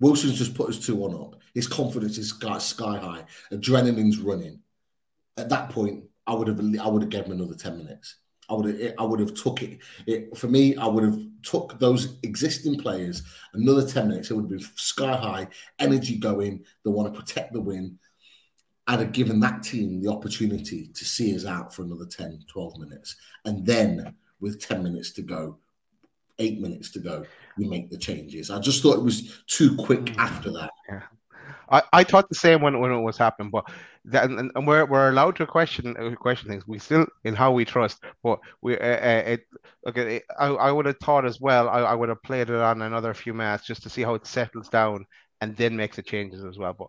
Wilson's 0.00 0.38
just 0.38 0.54
put 0.54 0.68
us 0.68 0.78
2 0.78 0.94
1 0.94 1.14
up. 1.14 1.36
His 1.54 1.66
confidence 1.66 2.18
is 2.18 2.28
sky, 2.28 2.58
sky 2.58 2.98
high. 2.98 3.24
Adrenaline's 3.52 4.18
running. 4.18 4.60
At 5.36 5.48
that 5.48 5.70
point, 5.70 6.04
I 6.26 6.34
would 6.34 6.48
have 6.48 6.60
I 6.80 6.88
would 6.88 7.02
have 7.02 7.10
given 7.10 7.32
him 7.32 7.38
another 7.40 7.56
10 7.56 7.78
minutes. 7.78 8.16
I 8.48 8.54
would 8.54 8.80
have 8.80 8.94
I 8.98 9.02
would 9.02 9.20
have 9.20 9.34
took 9.34 9.62
it. 9.62 9.80
it. 10.06 10.36
For 10.36 10.46
me, 10.46 10.76
I 10.76 10.86
would 10.86 11.04
have 11.04 11.18
took 11.42 11.78
those 11.78 12.18
existing 12.22 12.78
players 12.78 13.22
another 13.54 13.86
10 13.86 14.08
minutes. 14.08 14.30
It 14.30 14.34
would 14.34 14.44
have 14.44 14.50
been 14.50 14.68
sky 14.76 15.16
high, 15.16 15.48
energy 15.78 16.16
going. 16.16 16.64
They 16.84 16.90
want 16.90 17.12
to 17.12 17.20
protect 17.20 17.52
the 17.52 17.60
win. 17.60 17.98
I'd 18.86 19.00
have 19.00 19.12
given 19.12 19.38
that 19.40 19.62
team 19.62 20.00
the 20.00 20.10
opportunity 20.10 20.88
to 20.94 21.04
see 21.04 21.36
us 21.36 21.44
out 21.44 21.74
for 21.74 21.82
another 21.82 22.06
10, 22.06 22.44
12 22.48 22.78
minutes. 22.78 23.16
And 23.44 23.66
then 23.66 24.14
with 24.40 24.60
10 24.66 24.82
minutes 24.82 25.10
to 25.12 25.22
go, 25.22 25.58
eight 26.38 26.58
minutes 26.60 26.90
to 26.92 27.00
go, 27.00 27.26
we 27.58 27.68
make 27.68 27.90
the 27.90 27.98
changes. 27.98 28.50
I 28.50 28.58
just 28.60 28.82
thought 28.82 28.96
it 28.96 29.02
was 29.02 29.42
too 29.46 29.76
quick 29.76 30.04
mm. 30.06 30.18
after 30.18 30.50
that. 30.52 30.70
Yeah. 30.88 31.02
I, 31.70 31.82
I 31.92 32.04
thought 32.04 32.28
the 32.28 32.34
same 32.34 32.62
when, 32.62 32.80
when 32.80 32.92
it 32.92 33.00
was 33.00 33.18
happening, 33.18 33.50
but 33.50 33.64
that, 34.06 34.24
and, 34.24 34.50
and 34.54 34.66
we're, 34.66 34.86
we're 34.86 35.10
allowed 35.10 35.36
to 35.36 35.46
question 35.46 35.96
uh, 35.98 36.14
question 36.14 36.48
things. 36.48 36.66
We 36.66 36.78
still 36.78 37.06
in 37.24 37.34
Howe 37.34 37.52
we 37.52 37.66
trust, 37.66 38.02
but 38.22 38.38
we 38.62 38.78
uh, 38.78 38.82
uh, 38.82 39.22
it 39.26 39.40
okay. 39.86 40.16
It, 40.16 40.22
I, 40.38 40.46
I 40.46 40.72
would 40.72 40.86
have 40.86 40.98
thought 40.98 41.26
as 41.26 41.40
well. 41.40 41.68
I, 41.68 41.80
I 41.80 41.94
would 41.94 42.08
have 42.08 42.22
played 42.22 42.48
it 42.48 42.56
on 42.56 42.80
another 42.80 43.12
few 43.12 43.34
minutes 43.34 43.66
just 43.66 43.82
to 43.82 43.90
see 43.90 44.02
how 44.02 44.14
it 44.14 44.26
settles 44.26 44.70
down 44.70 45.04
and 45.40 45.56
then 45.56 45.76
makes 45.76 45.96
the 45.96 46.02
changes 46.02 46.42
as 46.42 46.56
well. 46.56 46.72
But 46.72 46.88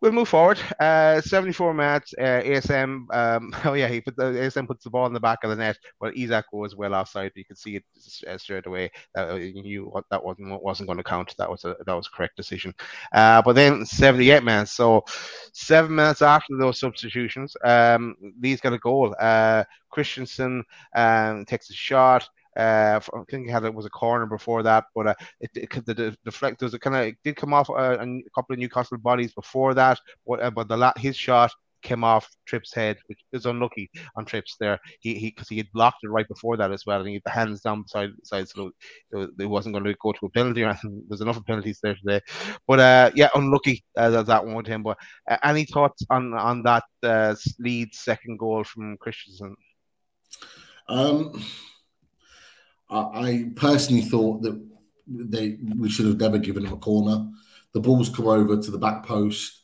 We'll 0.00 0.12
move 0.12 0.28
forward. 0.28 0.58
Uh, 0.80 1.20
74 1.20 1.74
minutes. 1.74 2.14
Uh, 2.18 2.40
ASM. 2.42 3.06
Um, 3.12 3.52
oh 3.64 3.74
yeah, 3.74 3.88
he 3.88 4.00
put 4.00 4.16
the 4.16 4.32
ASM 4.32 4.66
puts 4.66 4.84
the 4.84 4.90
ball 4.90 5.06
in 5.06 5.12
the 5.12 5.20
back 5.20 5.40
of 5.44 5.50
the 5.50 5.56
net, 5.56 5.76
but 6.00 6.16
Isak 6.16 6.46
goes 6.50 6.74
well 6.74 6.94
offside. 6.94 7.32
You 7.34 7.44
could 7.44 7.58
see 7.58 7.76
it 7.76 7.84
uh, 8.26 8.38
straight 8.38 8.66
away. 8.66 8.90
Uh, 9.16 9.34
you 9.34 9.62
knew 9.62 9.92
that 10.10 10.24
wasn't 10.24 10.62
wasn't 10.62 10.86
going 10.86 10.96
to 10.96 11.04
count. 11.04 11.34
That 11.36 11.50
was 11.50 11.64
a 11.64 11.76
that 11.84 11.92
was 11.94 12.06
a 12.06 12.16
correct 12.16 12.36
decision. 12.36 12.74
Uh, 13.12 13.42
but 13.42 13.54
then 13.54 13.84
78 13.84 14.42
minutes. 14.42 14.72
So 14.72 15.04
seven 15.52 15.94
minutes 15.94 16.22
after 16.22 16.56
those 16.56 16.80
substitutions, 16.80 17.54
um, 17.62 18.16
Leeds 18.40 18.62
got 18.62 18.72
a 18.72 18.78
goal. 18.78 19.14
Uh, 19.20 19.64
Kristensen 19.92 20.62
um, 20.94 21.44
takes 21.44 21.68
a 21.68 21.74
shot. 21.74 22.26
Uh, 22.60 23.00
I 23.14 23.22
think 23.30 23.46
he 23.46 23.52
had 23.52 23.64
it 23.64 23.74
was 23.74 23.86
a 23.86 23.90
corner 23.90 24.26
before 24.26 24.62
that, 24.62 24.84
but 24.94 25.06
uh, 25.06 25.14
it, 25.40 25.50
it 25.54 25.86
the, 25.86 25.94
the 25.94 26.16
deflect 26.24 26.60
was 26.60 26.74
kind 26.74 26.96
of 26.96 27.14
did 27.24 27.36
come 27.36 27.54
off 27.54 27.70
uh, 27.70 27.96
a 27.98 28.22
couple 28.34 28.52
of 28.52 28.58
Newcastle 28.58 28.98
bodies 28.98 29.32
before 29.32 29.72
that, 29.74 29.98
but, 30.26 30.42
uh, 30.42 30.50
but 30.50 30.68
the 30.68 30.92
his 30.98 31.16
shot 31.16 31.50
came 31.82 32.04
off 32.04 32.28
Tripp's 32.46 32.74
head, 32.74 32.98
which 33.06 33.20
is 33.32 33.46
unlucky 33.46 33.90
on 34.14 34.26
Tripp's 34.26 34.56
there. 34.60 34.78
He 35.00 35.14
he 35.14 35.30
because 35.30 35.48
he 35.48 35.56
had 35.56 35.72
blocked 35.72 36.00
it 36.02 36.10
right 36.10 36.28
before 36.28 36.58
that 36.58 36.70
as 36.70 36.84
well, 36.86 37.00
and 37.00 37.08
he 37.08 37.14
had 37.14 37.22
the 37.24 37.30
hands 37.30 37.62
down 37.62 37.86
side, 37.88 38.10
so 38.24 38.36
it, 38.36 39.30
it 39.38 39.46
wasn't 39.46 39.74
going 39.74 39.84
to 39.84 39.94
go 39.98 40.12
to 40.12 40.26
a 40.26 40.30
penalty 40.30 40.62
or 40.62 40.68
anything. 40.68 41.02
There's 41.08 41.22
enough 41.22 41.38
of 41.38 41.46
penalties 41.46 41.80
there 41.82 41.94
today, 41.94 42.20
but 42.66 42.80
uh, 42.80 43.10
yeah, 43.14 43.30
unlucky 43.34 43.84
uh, 43.96 44.22
that 44.22 44.44
one 44.44 44.56
with 44.56 44.66
him. 44.66 44.82
But 44.82 44.98
uh, 45.30 45.38
any 45.42 45.64
thoughts 45.64 46.04
on 46.10 46.34
on 46.34 46.62
that 46.64 46.84
uh, 47.02 47.34
lead 47.58 47.94
second 47.94 48.38
goal 48.38 48.64
from 48.64 48.98
Kristensen? 48.98 49.54
Um 50.88 51.42
I, 52.90 53.50
personally 53.56 54.02
thought 54.02 54.42
that 54.42 54.60
they 55.06 55.58
we 55.76 55.88
should 55.88 56.06
have 56.06 56.20
never 56.20 56.38
given 56.38 56.66
him 56.66 56.72
a 56.72 56.76
corner. 56.76 57.28
The 57.72 57.80
ball's 57.80 58.08
come 58.08 58.26
over 58.26 58.60
to 58.60 58.70
the 58.70 58.78
back 58.78 59.04
post. 59.04 59.62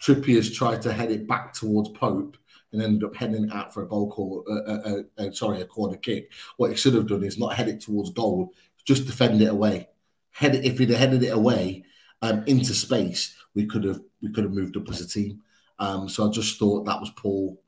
Trippier's 0.00 0.52
tried 0.52 0.82
to 0.82 0.92
head 0.92 1.10
it 1.10 1.26
back 1.26 1.52
towards 1.52 1.88
Pope 1.90 2.36
and 2.72 2.80
ended 2.80 3.04
up 3.04 3.16
heading 3.16 3.44
it 3.44 3.52
out 3.52 3.74
for 3.74 3.82
a 3.82 3.88
goal 3.88 4.10
call. 4.10 4.44
Uh, 4.48 4.54
uh, 4.54 5.02
uh, 5.18 5.26
uh, 5.26 5.30
sorry, 5.32 5.60
a 5.60 5.64
corner 5.64 5.96
kick. 5.96 6.30
What 6.56 6.70
he 6.70 6.76
should 6.76 6.94
have 6.94 7.08
done 7.08 7.24
is 7.24 7.38
not 7.38 7.54
head 7.54 7.68
it 7.68 7.80
towards 7.80 8.10
goal, 8.10 8.52
just 8.84 9.06
defend 9.06 9.42
it 9.42 9.50
away. 9.50 9.88
Head 10.30 10.54
it, 10.54 10.64
if 10.64 10.78
he'd 10.78 10.90
headed 10.90 11.22
it 11.24 11.32
away 11.32 11.84
um, 12.22 12.44
into 12.46 12.74
space, 12.74 13.34
we 13.54 13.66
could 13.66 13.84
have 13.84 14.00
we 14.22 14.30
could 14.30 14.44
have 14.44 14.52
moved 14.52 14.76
up 14.76 14.88
as 14.88 15.00
a 15.00 15.08
team. 15.08 15.40
Um, 15.80 16.08
so 16.08 16.28
I 16.28 16.30
just 16.30 16.58
thought 16.58 16.84
that 16.86 17.00
was 17.00 17.10
Paul 17.10 17.60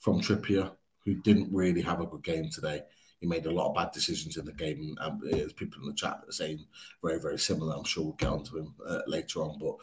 from 0.00 0.20
Trippier, 0.20 0.70
who 1.04 1.14
didn't 1.14 1.54
really 1.54 1.82
have 1.82 2.00
a 2.00 2.06
good 2.06 2.22
game 2.22 2.50
today 2.50 2.82
he 3.20 3.26
made 3.26 3.46
a 3.46 3.50
lot 3.50 3.68
of 3.68 3.74
bad 3.74 3.92
decisions 3.92 4.36
in 4.36 4.44
the 4.44 4.52
game. 4.52 4.96
Um, 5.00 5.20
there's 5.22 5.52
people 5.52 5.80
in 5.82 5.88
the 5.88 5.94
chat 5.94 6.22
are 6.26 6.32
saying 6.32 6.64
very, 7.02 7.20
very 7.20 7.38
similar. 7.38 7.76
I'm 7.76 7.84
sure 7.84 8.04
we'll 8.04 8.12
get 8.14 8.30
onto 8.30 8.58
him 8.58 8.74
uh, 8.86 9.00
later 9.06 9.42
on. 9.42 9.58
But 9.58 9.76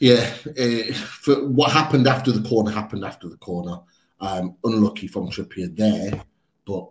yeah, 0.00 0.34
uh, 0.58 0.92
for 0.94 1.48
what 1.48 1.70
happened 1.70 2.08
after 2.08 2.32
the 2.32 2.46
corner 2.48 2.70
happened 2.70 3.04
after 3.04 3.28
the 3.28 3.36
corner. 3.36 3.78
Um, 4.22 4.56
unlucky 4.64 5.06
from 5.06 5.30
Trippier 5.30 5.74
there, 5.74 6.22
but 6.66 6.90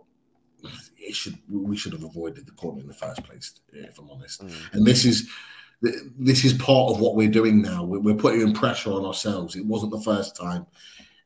it 0.98 1.14
should 1.14 1.38
we 1.48 1.76
should 1.76 1.92
have 1.92 2.02
avoided 2.02 2.44
the 2.44 2.52
corner 2.52 2.80
in 2.80 2.88
the 2.88 2.94
first 2.94 3.22
place, 3.22 3.60
if 3.72 4.00
I'm 4.00 4.10
honest. 4.10 4.44
Mm. 4.44 4.72
And 4.72 4.84
this 4.84 5.04
is 5.04 5.30
this 5.80 6.44
is 6.44 6.54
part 6.54 6.90
of 6.90 7.00
what 7.00 7.14
we're 7.14 7.30
doing 7.30 7.62
now. 7.62 7.84
We're, 7.84 8.14
putting 8.14 8.52
pressure 8.52 8.90
on 8.90 9.04
ourselves. 9.04 9.56
It 9.56 9.64
wasn't 9.64 9.92
the 9.92 10.00
first 10.00 10.36
time 10.36 10.66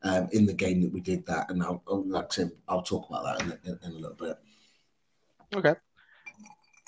um, 0.05 0.29
in 0.31 0.45
the 0.45 0.53
game 0.53 0.81
that 0.81 0.93
we 0.93 1.01
did 1.01 1.25
that, 1.25 1.49
and 1.49 1.61
I'll, 1.61 1.81
like 1.87 2.29
to, 2.31 2.51
I'll 2.67 2.83
talk 2.83 3.09
about 3.09 3.23
that 3.25 3.41
in, 3.41 3.71
in, 3.71 3.79
in 3.83 3.91
a 3.91 3.95
little 3.95 4.15
bit. 4.15 4.37
Okay. 5.55 5.73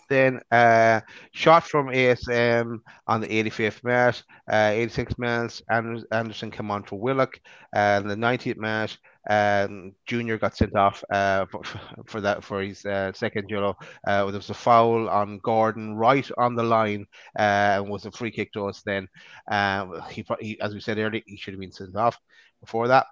Then 0.09 0.39
uh, 0.51 1.01
shot 1.33 1.67
from 1.67 1.87
ASM 1.87 2.79
on 3.07 3.21
the 3.21 3.27
85th 3.27 3.83
match, 3.83 4.23
uh, 4.49 4.71
86 4.73 5.17
minutes. 5.17 5.61
Anderson 5.69 6.51
came 6.51 6.71
on 6.71 6.83
for 6.83 6.97
Willock, 6.97 7.41
and 7.73 8.09
the 8.09 8.15
90th 8.15 8.55
match, 8.55 8.99
um, 9.29 9.93
Junior 10.05 10.37
got 10.37 10.55
sent 10.55 10.75
off 10.77 11.03
uh, 11.11 11.45
for, 11.47 11.61
for, 12.05 12.21
that 12.21 12.43
for 12.43 12.61
his 12.61 12.85
uh, 12.85 13.11
second 13.13 13.49
yellow. 13.49 13.75
Uh, 14.07 14.25
there 14.25 14.35
was 14.37 14.49
a 14.49 14.53
foul 14.53 15.09
on 15.09 15.39
Gordon 15.43 15.95
right 15.95 16.29
on 16.37 16.55
the 16.55 16.63
line, 16.63 17.05
uh, 17.37 17.81
and 17.81 17.89
was 17.89 18.05
a 18.05 18.11
free 18.11 18.31
kick 18.31 18.53
to 18.53 18.67
us. 18.67 18.81
Then 18.85 19.09
uh, 19.51 20.01
he, 20.07 20.25
he, 20.39 20.61
as 20.61 20.73
we 20.73 20.79
said 20.79 20.99
earlier, 20.99 21.21
he 21.25 21.35
should 21.35 21.53
have 21.53 21.59
been 21.59 21.73
sent 21.73 21.97
off 21.97 22.17
before 22.61 22.87
that. 22.89 23.07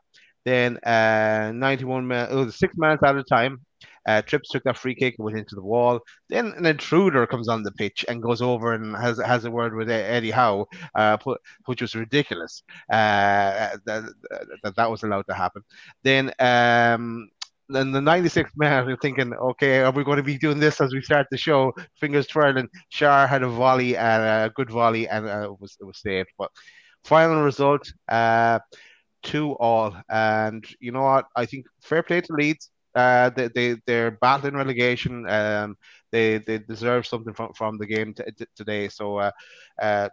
Then 0.46 0.78
uh, 0.78 1.52
91 1.54 2.08
minutes, 2.08 2.32
it 2.32 2.36
was 2.36 2.56
six 2.56 2.76
minutes 2.78 3.04
at 3.04 3.16
a 3.16 3.24
time. 3.24 3.62
Uh, 4.08 4.22
Trips 4.22 4.50
took 4.50 4.64
that 4.64 4.78
free 4.78 4.94
kick 4.94 5.16
went 5.18 5.38
into 5.38 5.56
the 5.56 5.64
wall. 5.64 6.00
Then 6.30 6.54
an 6.58 6.66
intruder 6.68 7.26
comes 7.26 7.48
on 7.48 7.64
the 7.64 7.72
pitch 7.72 8.06
and 8.08 8.22
goes 8.22 8.42
over 8.42 8.74
and 8.74 8.96
has 8.96 9.20
has 9.20 9.46
a 9.46 9.52
word 9.52 9.76
with 9.76 9.90
Eddie 9.90 10.30
Howe, 10.30 10.68
uh, 10.94 11.18
which 11.66 11.82
was 11.82 11.96
ridiculous 11.96 12.62
uh, 12.92 13.78
that, 13.86 14.04
that 14.64 14.76
that 14.76 14.92
was 14.92 15.02
allowed 15.02 15.26
to 15.28 15.34
happen. 15.34 15.64
Then 16.04 16.32
um, 16.40 17.30
then 17.68 17.92
the 17.92 18.00
96th 18.00 18.52
minute, 18.56 18.88
you're 18.88 18.98
thinking, 18.98 19.34
okay, 19.34 19.80
are 19.80 19.92
we 19.92 20.04
going 20.04 20.18
to 20.18 20.24
be 20.24 20.38
doing 20.38 20.60
this 20.60 20.80
as 20.82 20.94
we 20.94 21.02
start 21.02 21.26
the 21.32 21.38
show? 21.38 21.74
Fingers 22.00 22.28
twirling. 22.28 22.70
Schär 22.94 23.28
had 23.28 23.42
a 23.42 23.50
volley 23.50 23.98
and 23.98 24.24
a 24.24 24.54
good 24.54 24.70
volley, 24.70 25.08
and 25.08 25.26
uh, 25.28 25.52
it 25.52 25.60
was 25.60 25.78
it 25.80 25.86
was 25.86 25.98
saved. 26.00 26.30
But 26.38 26.52
final 27.04 27.42
result, 27.42 27.92
uh, 28.08 28.60
two 29.26 29.54
all. 29.54 29.96
And 30.10 30.66
you 30.80 30.92
know 30.92 31.04
what? 31.04 31.26
I 31.36 31.46
think 31.46 31.66
fair 31.82 32.04
play 32.04 32.22
to 32.22 32.34
Leeds. 32.34 32.70
Uh, 32.96 33.30
they, 33.32 33.50
they 33.50 33.76
they're 33.86 34.12
battling 34.22 34.56
relegation. 34.56 35.28
Um, 35.28 35.76
they 36.12 36.38
they 36.38 36.60
deserve 36.60 37.06
something 37.06 37.34
from, 37.34 37.52
from 37.54 37.78
the 37.78 37.86
game 37.86 38.14
t- 38.14 38.24
t- 38.38 38.46
today. 38.56 38.88
So, 38.88 39.18
uh, 39.18 39.32
uh, 39.82 40.10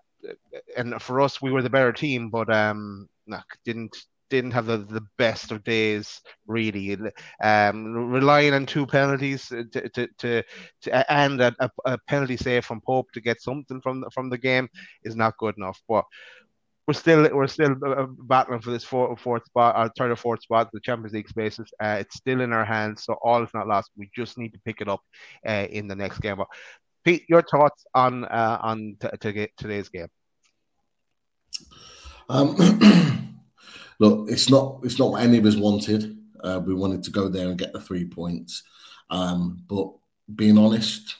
and 0.76 1.00
for 1.00 1.20
us, 1.20 1.40
we 1.40 1.52
were 1.52 1.62
the 1.62 1.70
better 1.70 1.92
team, 1.92 2.28
but 2.28 2.52
um, 2.52 3.08
no, 3.26 3.38
didn't 3.64 3.96
didn't 4.32 4.52
have 4.52 4.64
the, 4.64 4.78
the 4.78 5.06
best 5.18 5.52
of 5.52 5.62
days 5.62 6.22
really. 6.46 6.96
Um, 7.42 8.08
relying 8.10 8.54
on 8.54 8.64
two 8.64 8.86
penalties 8.86 9.48
to, 9.48 9.64
to, 9.64 10.08
to, 10.18 10.42
to 10.80 11.12
and 11.12 11.38
a, 11.38 11.54
a, 11.84 11.98
penalty 12.08 12.38
save 12.38 12.64
from 12.64 12.80
Pope 12.80 13.12
to 13.12 13.20
get 13.20 13.42
something 13.42 13.82
from 13.82 14.00
the, 14.00 14.10
from 14.10 14.30
the 14.30 14.38
game 14.38 14.68
is 15.04 15.14
not 15.14 15.36
good 15.36 15.54
enough. 15.58 15.82
But 15.86 16.06
we're 16.86 16.94
still 16.94 17.28
we're 17.32 17.46
still 17.46 17.76
uh, 17.86 18.06
battling 18.06 18.60
for 18.60 18.70
this 18.70 18.84
fourth, 18.84 19.20
fourth 19.20 19.44
spot, 19.44 19.76
or 19.76 19.92
third 19.96 20.10
or 20.10 20.16
fourth 20.16 20.42
spot, 20.42 20.68
the 20.72 20.80
Champions 20.80 21.14
League 21.14 21.28
spaces. 21.28 21.72
Uh, 21.80 21.98
it's 22.00 22.16
still 22.16 22.40
in 22.40 22.52
our 22.52 22.64
hands, 22.64 23.04
so 23.04 23.14
all 23.22 23.42
is 23.42 23.54
not 23.54 23.68
lost. 23.68 23.90
We 23.96 24.10
just 24.14 24.36
need 24.36 24.52
to 24.54 24.60
pick 24.64 24.80
it 24.80 24.88
up 24.88 25.00
uh, 25.46 25.66
in 25.70 25.86
the 25.86 25.94
next 25.94 26.18
game. 26.18 26.36
But 26.38 26.48
Pete, 27.04 27.24
your 27.28 27.42
thoughts 27.42 27.84
on 27.94 28.24
uh, 28.24 28.58
on 28.60 28.96
t- 29.00 29.08
t- 29.20 29.48
today's 29.56 29.88
game? 29.88 30.08
Um, 32.28 32.56
look, 34.00 34.28
it's 34.28 34.50
not 34.50 34.80
it's 34.82 34.98
not 34.98 35.12
what 35.12 35.22
any 35.22 35.38
of 35.38 35.46
us 35.46 35.56
wanted. 35.56 36.18
Uh, 36.42 36.60
we 36.64 36.74
wanted 36.74 37.04
to 37.04 37.12
go 37.12 37.28
there 37.28 37.48
and 37.48 37.58
get 37.58 37.72
the 37.72 37.80
three 37.80 38.04
points, 38.04 38.64
um, 39.10 39.62
but 39.68 39.92
being 40.34 40.58
honest, 40.58 41.14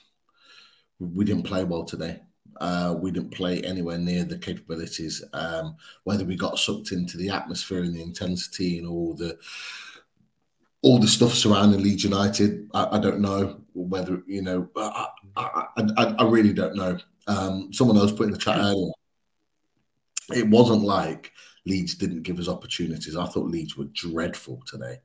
we 0.99 1.25
didn't 1.25 1.45
play 1.45 1.63
well 1.63 1.85
today. 1.85 2.21
Uh, 2.61 2.95
we 2.99 3.11
didn't 3.11 3.31
play 3.31 3.63
anywhere 3.63 3.99
near 3.99 4.25
the 4.25 4.39
capabilities. 4.39 5.23
Um, 5.33 5.77
whether 6.05 6.25
we 6.25 6.37
got 6.37 6.59
sucked 6.59 6.93
into 6.93 7.17
the 7.17 7.31
atmosphere 7.31 7.83
and 7.83 7.95
the 7.95 8.03
intensity 8.03 8.79
and 8.79 8.87
all 8.87 9.15
the 9.15 9.39
all 10.83 10.99
the 10.99 11.07
stuff 11.07 11.33
surrounding 11.33 11.81
Leeds 11.83 12.03
United, 12.05 12.69
I, 12.75 12.97
I 12.97 12.99
don't 12.99 13.21
know. 13.21 13.61
Whether 13.75 14.23
you 14.27 14.43
know, 14.43 14.69
I, 14.77 15.07
I, 15.37 15.69
I, 15.77 16.05
I 16.19 16.25
really 16.25 16.53
don't 16.53 16.77
know. 16.77 16.99
Um, 17.29 17.73
someone 17.73 17.97
else 17.97 18.13
put 18.13 18.27
in 18.27 18.33
the 18.33 18.39
chat 18.39 18.59
earlier. 18.59 18.91
It 20.35 20.49
wasn't 20.49 20.83
like 20.83 21.33
Leeds 21.67 21.95
didn't 21.95 22.23
give 22.23 22.39
us 22.39 22.49
opportunities. 22.49 23.17
I 23.17 23.27
thought 23.27 23.51
Leeds 23.51 23.77
were 23.77 23.87
dreadful 23.93 24.63
today. 24.67 24.99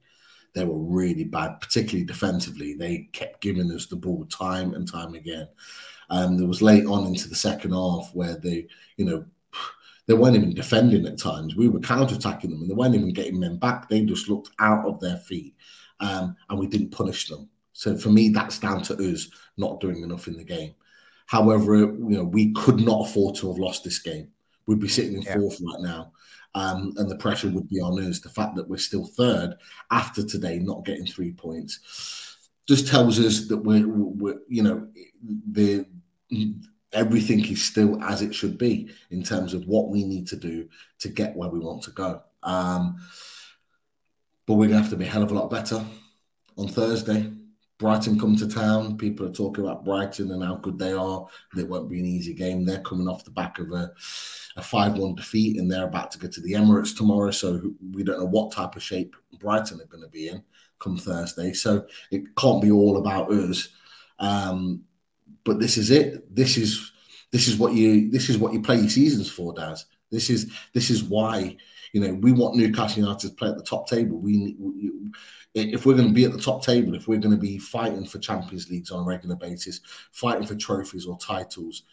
they 0.53 0.65
were 0.65 0.77
really 0.77 1.23
bad, 1.23 1.60
particularly 1.62 2.05
defensively. 2.05 2.73
They 2.73 3.10
kept 3.13 3.41
giving 3.41 3.71
us 3.71 3.86
the 3.86 3.95
ball 3.95 4.25
time 4.25 4.73
and 4.73 4.88
time 4.91 5.13
again. 5.13 5.47
Um, 6.10 6.38
there 6.38 6.48
was 6.48 6.62
late 6.62 6.86
on 6.86 7.06
into 7.06 7.28
the 7.28 7.36
second 7.36 7.72
half 7.74 8.10
where 8.13 8.36
they, 8.36 8.67
you 8.96 9.06
know, 9.06 9.26
they 10.06 10.13
weren't 10.13 10.38
even 10.38 10.54
defending 10.54 11.06
at 11.06 11.17
times. 11.17 11.56
We 11.56 11.67
were 11.67 11.82
counter-attacking 11.82 12.50
them 12.50 12.62
and 12.62 12.70
they 12.70 12.74
weren't 12.74 12.96
even 12.96 13.12
getting 13.12 13.39
men 13.39 13.58
back. 13.58 13.89
They 13.89 14.04
just 14.04 14.30
looked 14.30 14.52
out 14.60 14.86
of 14.86 15.02
their 15.02 15.17
feet 15.17 15.54
um, 16.00 16.36
and 16.50 16.58
we 16.58 16.67
didn't 16.67 16.91
punish 16.91 17.28
them. 17.28 17.50
So 17.74 17.98
for 17.98 18.10
me, 18.10 18.30
that's 18.30 18.58
down 18.58 18.82
to 18.84 18.93
us 18.93 19.30
not 19.58 19.82
doing 19.82 20.02
enough 20.04 20.28
in 20.28 20.38
the 20.38 20.43
game. 20.43 20.74
However, 21.26 21.76
you 21.76 21.98
know, 22.00 22.24
we 22.24 22.54
could 22.54 22.80
not 22.80 23.10
afford 23.10 23.36
to 23.36 23.50
have 23.50 23.60
lost 23.60 23.84
this 23.84 24.00
game. 24.00 24.30
We'd 24.65 24.80
be 24.80 24.88
sitting 24.88 25.15
in 25.15 25.24
yeah. 25.24 25.36
fourth 25.36 25.60
right 25.62 25.82
now. 25.82 26.13
Um, 26.56 26.93
and 26.98 27.12
the 27.12 27.17
pressure 27.17 27.50
would 27.50 27.67
be 27.67 27.82
on 27.82 28.02
us. 28.02 28.20
The 28.20 28.30
fact 28.30 28.56
that 28.56 28.67
we're 28.67 28.78
still 28.78 29.06
third 29.06 29.56
after 29.91 30.24
today, 30.24 30.58
not 30.60 30.86
getting 30.86 31.06
three 31.06 31.34
points, 31.34 31.80
just 32.65 32.88
tells 32.88 33.20
us 33.20 33.48
that 33.48 33.58
we're, 33.58 33.88
we're 33.88 34.39
you 34.48 34.63
know, 34.63 34.88
the 35.52 35.86
everything 36.93 37.45
is 37.45 37.63
still 37.63 38.01
as 38.03 38.21
it 38.21 38.33
should 38.33 38.57
be 38.57 38.89
in 39.11 39.23
terms 39.23 39.53
of 39.53 39.65
what 39.65 39.89
we 39.89 40.03
need 40.03 40.27
to 40.27 40.35
do 40.35 40.67
to 40.99 41.09
get 41.09 41.35
where 41.35 41.49
we 41.49 41.59
want 41.59 41.83
to 41.83 41.91
go. 41.91 42.21
Um, 42.43 42.97
but 44.45 44.55
we're 44.55 44.67
gonna 44.67 44.81
have 44.81 44.89
to 44.91 44.97
be 44.97 45.05
a 45.05 45.09
hell 45.09 45.23
of 45.23 45.31
a 45.31 45.35
lot 45.35 45.49
better 45.49 45.83
on 46.57 46.67
Thursday. 46.67 47.31
Brighton 47.77 48.19
come 48.19 48.35
to 48.37 48.47
town. 48.47 48.97
People 48.97 49.27
are 49.27 49.31
talking 49.31 49.63
about 49.63 49.85
Brighton 49.85 50.31
and 50.31 50.43
how 50.43 50.55
good 50.55 50.79
they 50.79 50.93
are. 50.93 51.27
It 51.55 51.67
won't 51.67 51.89
be 51.89 51.99
an 51.99 52.05
easy 52.05 52.33
game. 52.33 52.65
They're 52.65 52.81
coming 52.81 53.07
off 53.07 53.23
the 53.23 53.31
back 53.31 53.59
of 53.59 53.71
a, 53.71 53.91
a 54.55 54.63
5 54.63 54.97
1 54.97 55.15
defeat 55.15 55.59
and 55.59 55.69
they're 55.69 55.85
about 55.85 56.09
to 56.11 56.17
go 56.17 56.27
to 56.27 56.41
the 56.41 56.53
Emirates 56.53 56.97
tomorrow. 56.97 57.29
So 57.29 57.61
we 57.91 58.03
don't 58.03 58.19
know 58.19 58.25
what 58.25 58.51
type 58.51 58.75
of 58.75 58.81
shape 58.81 59.15
Brighton 59.39 59.79
are 59.79 59.85
going 59.85 60.03
to 60.03 60.09
be 60.09 60.29
in 60.29 60.43
come 60.79 60.97
Thursday. 60.97 61.53
So 61.53 61.85
it 62.09 62.35
can't 62.35 62.61
be 62.61 62.71
all 62.71 62.97
about 62.97 63.31
us. 63.31 63.69
Um, 64.19 64.83
but 65.47 65.60
this 65.60 65.77
is 65.77 65.89
it. 65.89 66.36
This 66.36 66.57
is 66.57 66.91
this 67.31 67.47
is 67.47 67.57
what 67.57 67.73
you 67.73 68.12
this 68.12 68.29
is 68.29 68.38
what 68.38 68.53
you 68.53 68.62
play 68.62 68.75
your 68.75 68.89
seasons 68.89 69.31
for, 69.31 69.53
Daz. 69.53 69.86
This 70.12 70.29
is 70.29 70.51
this 70.73 70.89
is 70.89 71.03
why 71.03 71.55
you 71.93 72.01
know 72.01 72.13
we 72.15 72.33
want 72.33 72.57
Newcastle 72.57 73.01
United 73.01 73.29
to 73.29 73.36
play 73.36 73.49
at 73.49 73.57
the 73.57 73.63
top 73.63 73.88
table. 73.88 74.17
We, 74.19 74.57
we 74.60 74.91
if 75.55 75.86
we're 75.86 75.95
going 75.95 76.10
to 76.10 76.13
be 76.13 76.25
at 76.25 76.33
the 76.33 76.38
top 76.38 76.63
table, 76.63 76.93
if 76.93 77.07
we're 77.07 77.17
going 77.17 77.33
to 77.33 77.41
be 77.41 77.57
fighting 77.57 78.05
for 78.05 78.19
Champions 78.19 78.69
Leagues 78.69 78.91
on 78.91 78.99
a 78.99 79.07
regular 79.07 79.38
basis, 79.38 79.79
fighting 80.12 80.45
for 80.45 80.53
trophies 80.55 81.07
or 81.07 81.17
titles, 81.17 81.83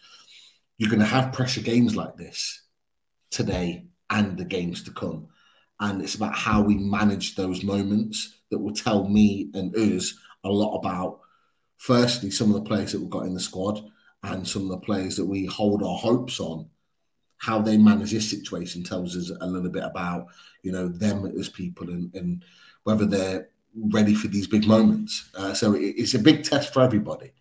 you're 0.77 0.89
going 0.89 0.99
to 0.99 1.05
have 1.05 1.33
pressure 1.33 1.61
games 1.61 1.95
like 1.95 2.15
this 2.17 2.61
today 3.31 3.85
and 4.09 4.37
the 4.37 4.45
games 4.45 4.83
to 4.83 4.91
come. 4.91 5.29
And 5.79 6.01
it's 6.01 6.15
about 6.15 6.35
how 6.35 6.61
we 6.61 6.75
manage 6.75 7.35
those 7.35 7.63
moments 7.63 8.35
that 8.51 8.59
will 8.59 8.73
tell 8.73 9.07
me 9.07 9.49
and 9.55 9.75
us 9.75 10.13
a 10.43 10.49
lot 10.49 10.77
about, 10.77 11.21
firstly, 11.77 12.31
some 12.31 12.53
of 12.53 12.55
the 12.55 12.69
players 12.69 12.91
that 12.91 13.01
we've 13.01 13.09
got 13.09 13.25
in 13.25 13.33
the 13.33 13.39
squad 13.39 13.79
and 14.23 14.47
some 14.47 14.63
of 14.63 14.69
the 14.69 14.77
players 14.77 15.15
that 15.15 15.25
we 15.25 15.45
hold 15.45 15.83
our 15.83 15.97
hopes 15.97 16.39
on. 16.39 16.69
How 17.37 17.61
they 17.61 17.77
manage 17.77 18.11
this 18.11 18.29
situation 18.29 18.81
tells 18.81 19.15
us 19.15 19.31
a 19.41 19.45
little 19.45 19.69
bit 19.69 19.83
about, 19.83 20.27
you 20.63 20.71
know, 20.71 20.87
them 20.87 21.25
as 21.37 21.49
people 21.49 21.89
and, 21.89 22.13
and 22.15 22.43
whether 22.83 23.05
they're 23.05 23.49
ready 23.75 24.15
for 24.15 24.29
these 24.29 24.47
big 24.47 24.65
moments. 24.65 25.29
Uh, 25.37 25.53
so 25.53 25.73
it, 25.73 25.95
it's 25.97 26.13
a 26.13 26.19
big 26.19 26.43
test 26.43 26.73
for 26.73 26.81
everybody. 26.81 27.33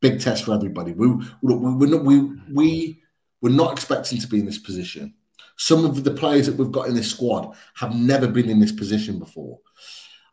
Big 0.00 0.20
test 0.20 0.44
for 0.44 0.54
everybody. 0.54 0.92
We 0.92 1.08
we 1.08 1.54
we're 1.54 1.88
not, 1.88 2.04
we 2.04 2.30
we 2.52 3.02
we're 3.40 3.50
not 3.50 3.72
expecting 3.72 4.18
to 4.20 4.28
be 4.28 4.38
in 4.38 4.46
this 4.46 4.58
position. 4.58 5.14
Some 5.56 5.84
of 5.84 6.04
the 6.04 6.12
players 6.12 6.46
that 6.46 6.56
we've 6.56 6.72
got 6.72 6.88
in 6.88 6.94
this 6.94 7.10
squad 7.10 7.54
have 7.74 7.94
never 7.94 8.28
been 8.28 8.48
in 8.48 8.60
this 8.60 8.72
position 8.72 9.18
before. 9.18 9.58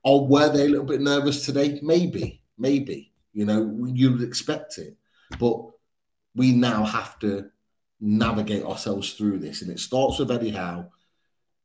Or 0.03 0.27
were 0.27 0.49
they 0.49 0.65
a 0.65 0.69
little 0.69 0.85
bit 0.85 1.01
nervous 1.01 1.45
today? 1.45 1.79
Maybe, 1.81 2.43
maybe. 2.57 3.10
You 3.33 3.45
know, 3.45 3.85
you 3.85 4.11
would 4.11 4.23
expect 4.23 4.77
it, 4.77 4.97
but 5.39 5.61
we 6.35 6.51
now 6.51 6.83
have 6.83 7.17
to 7.19 7.49
navigate 7.99 8.63
ourselves 8.63 9.13
through 9.13 9.39
this, 9.39 9.61
and 9.61 9.71
it 9.71 9.79
starts 9.79 10.19
with 10.19 10.31
Eddie 10.31 10.51
Howe 10.51 10.89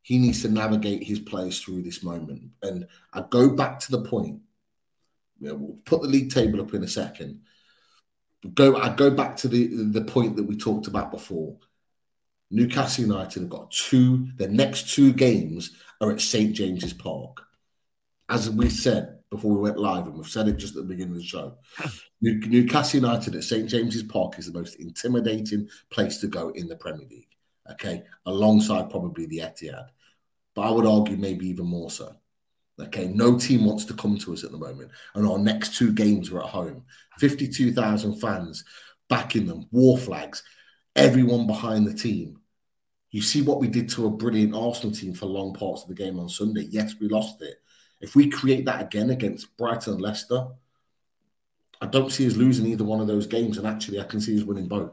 he 0.07 0.19
needs 0.19 0.43
to 0.43 0.49
navigate 0.49 1.03
his 1.03 1.19
players 1.19 1.61
through 1.61 1.83
this 1.83 2.05
moment. 2.05 2.51
And 2.63 2.87
I 3.13 3.25
go 3.29 3.51
back 3.51 3.81
to 3.81 3.91
the 3.91 4.03
point. 4.03 4.41
You 5.41 5.49
know, 5.49 5.55
we'll 5.57 5.79
put 5.85 6.01
the 6.01 6.07
league 6.07 6.31
table 6.31 6.61
up 6.61 6.73
in 6.75 6.85
a 6.85 6.89
second. 6.89 7.41
Go. 8.55 8.77
I 8.77 8.95
go 8.95 9.11
back 9.11 9.37
to 9.39 9.49
the 9.49 9.67
the 9.67 10.05
point 10.05 10.37
that 10.37 10.45
we 10.45 10.57
talked 10.57 10.87
about 10.87 11.11
before. 11.11 11.57
Newcastle 12.53 13.03
United 13.03 13.41
have 13.41 13.51
got 13.51 13.73
two. 13.73 14.29
Their 14.37 14.49
next 14.49 14.95
two 14.95 15.13
games 15.13 15.73
are 16.01 16.13
at 16.13 16.21
St 16.21 16.55
James's 16.55 16.95
Park. 16.95 17.43
As 18.29 18.49
we 18.49 18.71
said 18.71 19.16
before 19.31 19.53
we 19.53 19.61
went 19.61 19.79
live, 19.79 20.07
and 20.07 20.15
we've 20.15 20.29
said 20.29 20.49
it 20.49 20.57
just 20.57 20.77
at 20.77 20.83
the 20.83 20.89
beginning 20.89 21.15
of 21.15 21.21
the 21.21 21.27
show, 21.27 21.57
Newcastle 22.21 23.01
United 23.01 23.35
at 23.35 23.45
St 23.45 23.69
James's 23.69 24.05
Park 24.05 24.39
is 24.39 24.47
the 24.47 24.59
most 24.59 24.77
intimidating 24.77 25.69
place 25.91 26.19
to 26.19 26.29
go 26.29 26.51
in 26.51 26.69
the 26.69 26.77
Premier 26.77 27.07
League. 27.11 27.29
Okay, 27.73 28.05
alongside 28.27 28.91
probably 28.91 29.27
the 29.27 29.39
Etihad 29.39 29.89
but 30.57 30.63
I 30.63 30.71
would 30.71 30.87
argue 30.87 31.19
maybe 31.19 31.47
even 31.49 31.67
more 31.67 31.91
so. 31.91 32.17
Okay, 32.81 33.09
no 33.09 33.39
team 33.39 33.65
wants 33.65 33.85
to 33.85 33.95
come 33.95 34.19
to 34.19 34.33
us 34.33 34.43
at 34.43 34.51
the 34.51 34.59
moment, 34.59 34.91
and 35.15 35.27
our 35.27 35.39
next 35.39 35.77
two 35.77 35.93
games 35.93 36.31
were 36.31 36.43
at 36.43 36.51
home. 36.51 36.83
Fifty-two 37.19 37.73
thousand 37.73 38.19
fans 38.21 38.65
backing 39.09 39.47
them, 39.47 39.69
war 39.71 39.97
flags, 39.97 40.43
everyone 40.97 41.47
behind 41.47 41.87
the 41.87 41.95
team. 41.95 42.41
You 43.11 43.23
see 43.23 43.41
what 43.41 43.61
we 43.61 43.69
did 43.69 43.89
to 43.91 44.07
a 44.07 44.11
brilliant 44.11 44.55
Arsenal 44.55 44.95
team 44.95 45.15
for 45.15 45.27
long 45.27 45.55
parts 45.55 45.83
of 45.83 45.89
the 45.89 45.95
game 45.95 46.19
on 46.19 46.29
Sunday. 46.29 46.67
Yes, 46.71 46.95
we 47.01 47.09
lost 47.09 47.41
it. 47.41 47.57
If 48.01 48.15
we 48.15 48.29
create 48.29 48.65
that 48.67 48.83
again 48.83 49.11
against 49.11 49.57
Brighton 49.57 49.95
and 49.95 50.03
Leicester, 50.03 50.49
I 51.81 51.87
don't 51.87 52.13
see 52.13 52.27
us 52.27 52.37
losing 52.37 52.67
either 52.67 52.85
one 52.85 53.01
of 53.01 53.07
those 53.07 53.27
games, 53.27 53.59
and 53.59 53.67
actually, 53.67 54.01
I 54.01 54.05
can 54.05 54.21
see 54.21 54.39
us 54.39 54.45
winning 54.45 54.69
both. 54.69 54.93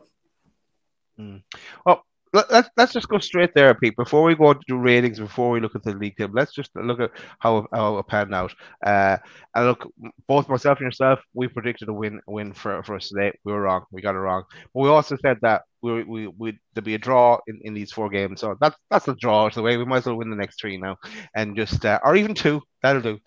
Mm. 1.20 1.44
Well, 1.86 2.06
let, 2.34 2.70
let's 2.78 2.94
just 2.94 3.08
go 3.10 3.20
straight 3.20 3.52
there, 3.56 3.74
Pete. 3.76 3.96
Before 3.96 4.24
we 4.24 4.36
go 4.36 4.54
to 4.54 4.78
ratings, 4.78 5.20
before 5.20 5.52
we 5.52 5.60
look 5.60 5.76
at 5.76 5.84
the 5.84 5.94
league 5.94 6.16
table, 6.18 6.34
let's 6.36 6.54
just 6.54 6.72
look 6.76 7.00
at 7.00 7.12
how 7.40 7.68
how 7.74 7.98
it 8.00 8.08
panned 8.08 8.34
out. 8.34 8.54
Uh, 8.86 9.18
and 9.56 9.66
look, 9.66 9.88
both 10.28 10.50
myself 10.50 10.80
and 10.80 10.86
yourself, 10.88 11.20
we 11.34 11.48
predicted 11.48 11.90
a 11.90 11.94
win 11.94 12.20
win 12.28 12.54
for, 12.54 12.84
for 12.84 12.96
us 12.96 13.10
today. 13.10 13.32
We 13.46 13.54
were 13.54 13.62
wrong. 13.62 13.86
We 13.92 14.02
got 14.02 14.16
it 14.16 14.20
wrong. 14.20 14.44
But 14.74 14.82
we 14.82 14.90
also 14.90 15.18
said 15.22 15.38
that 15.42 15.64
we 15.82 16.04
we 16.04 16.28
we 16.28 16.60
there'd 16.74 16.86
be 16.86 16.96
a 16.96 17.00
draw 17.00 17.38
in, 17.48 17.60
in 17.64 17.74
these 17.74 17.92
four 17.92 18.10
games. 18.10 18.42
So 18.42 18.56
that's 18.60 18.78
that's 18.90 19.08
a 19.08 19.16
draw. 19.16 19.50
the 19.50 19.62
way 19.62 19.78
we 19.78 19.86
might 19.86 19.98
as 20.00 20.06
well 20.08 20.18
win 20.18 20.30
the 20.30 20.36
next 20.36 20.60
three 20.60 20.78
now, 20.78 20.98
and 21.36 21.56
just 21.56 21.86
uh, 21.86 22.00
or 22.04 22.16
even 22.16 22.34
two. 22.34 22.62
That'll 22.82 23.02
do. 23.02 23.20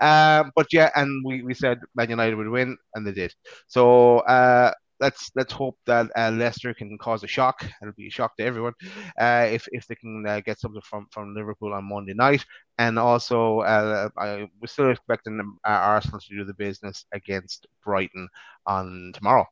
Um, 0.00 0.52
but 0.56 0.66
yeah, 0.72 0.90
and 0.94 1.22
we, 1.24 1.42
we 1.42 1.54
said 1.54 1.78
Man 1.94 2.10
United 2.10 2.34
would 2.36 2.48
win, 2.48 2.76
and 2.94 3.06
they 3.06 3.12
did. 3.12 3.32
So 3.68 4.18
uh, 4.20 4.72
let's 5.02 5.30
let's 5.34 5.52
hope 5.52 5.76
that 5.86 6.06
uh, 6.16 6.30
Leicester 6.30 6.72
can 6.72 6.96
cause 6.98 7.24
a 7.24 7.26
shock. 7.26 7.56
It'll 7.82 7.94
be 7.94 8.06
a 8.06 8.10
shock 8.10 8.36
to 8.36 8.44
everyone 8.44 8.74
uh, 9.20 9.46
if 9.50 9.68
if 9.72 9.86
they 9.86 9.96
can 9.96 10.24
uh, 10.26 10.40
get 10.40 10.60
something 10.60 10.80
from 10.82 11.06
from 11.10 11.34
Liverpool 11.34 11.74
on 11.74 11.88
Monday 11.88 12.14
night. 12.14 12.44
And 12.78 12.98
also, 12.98 13.60
uh, 13.60 14.08
I, 14.16 14.48
we're 14.60 14.66
still 14.66 14.90
expecting 14.90 15.38
uh, 15.66 15.70
Arsenal 15.70 16.20
to 16.20 16.36
do 16.36 16.44
the 16.44 16.54
business 16.54 17.04
against 17.12 17.66
Brighton 17.84 18.28
on 18.66 19.12
tomorrow. 19.14 19.46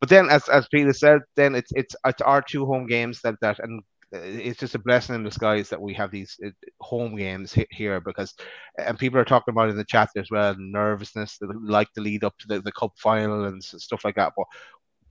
But 0.00 0.10
then, 0.10 0.28
as, 0.30 0.48
as 0.48 0.68
Peter 0.68 0.92
said, 0.92 1.20
then 1.36 1.54
it's 1.54 1.72
it's 1.74 1.96
it's 2.04 2.22
our 2.22 2.42
two 2.42 2.66
home 2.66 2.86
games 2.86 3.20
that 3.22 3.36
that 3.40 3.58
and 3.58 3.82
it's 4.24 4.58
just 4.58 4.74
a 4.74 4.78
blessing 4.78 5.14
in 5.14 5.22
disguise 5.22 5.68
that 5.68 5.80
we 5.80 5.94
have 5.94 6.10
these 6.10 6.38
uh, 6.44 6.50
home 6.80 7.16
games 7.16 7.56
here 7.70 8.00
because 8.00 8.34
and 8.78 8.98
people 8.98 9.18
are 9.18 9.24
talking 9.24 9.52
about 9.52 9.68
in 9.68 9.76
the 9.76 9.84
chat 9.84 10.10
as 10.16 10.30
well 10.30 10.54
nervousness 10.58 11.38
like 11.62 11.92
to 11.92 12.00
lead 12.00 12.24
up 12.24 12.36
to 12.38 12.46
the, 12.48 12.60
the 12.60 12.72
cup 12.72 12.92
final 12.96 13.44
and 13.44 13.62
stuff 13.62 14.04
like 14.04 14.16
that 14.16 14.32
but 14.36 14.46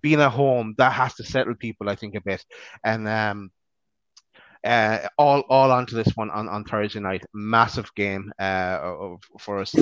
being 0.02 0.22
at 0.22 0.30
home 0.32 0.76
that 0.78 0.92
has 0.92 1.16
to 1.16 1.24
settle 1.24 1.56
people 1.56 1.90
i 1.90 1.96
think 1.96 2.16
a 2.16 2.22
bit 2.22 2.44
and 2.84 3.08
um 3.08 3.52
uh, 4.66 5.08
all 5.18 5.42
all 5.42 5.72
onto 5.72 5.96
this 5.96 6.12
one 6.16 6.32
on, 6.32 6.50
on 6.50 6.64
Thursday 6.64 7.00
night. 7.00 7.24
Massive 7.34 7.94
game 7.96 8.34
uh, 8.40 9.16
for 9.40 9.60
us. 9.60 9.76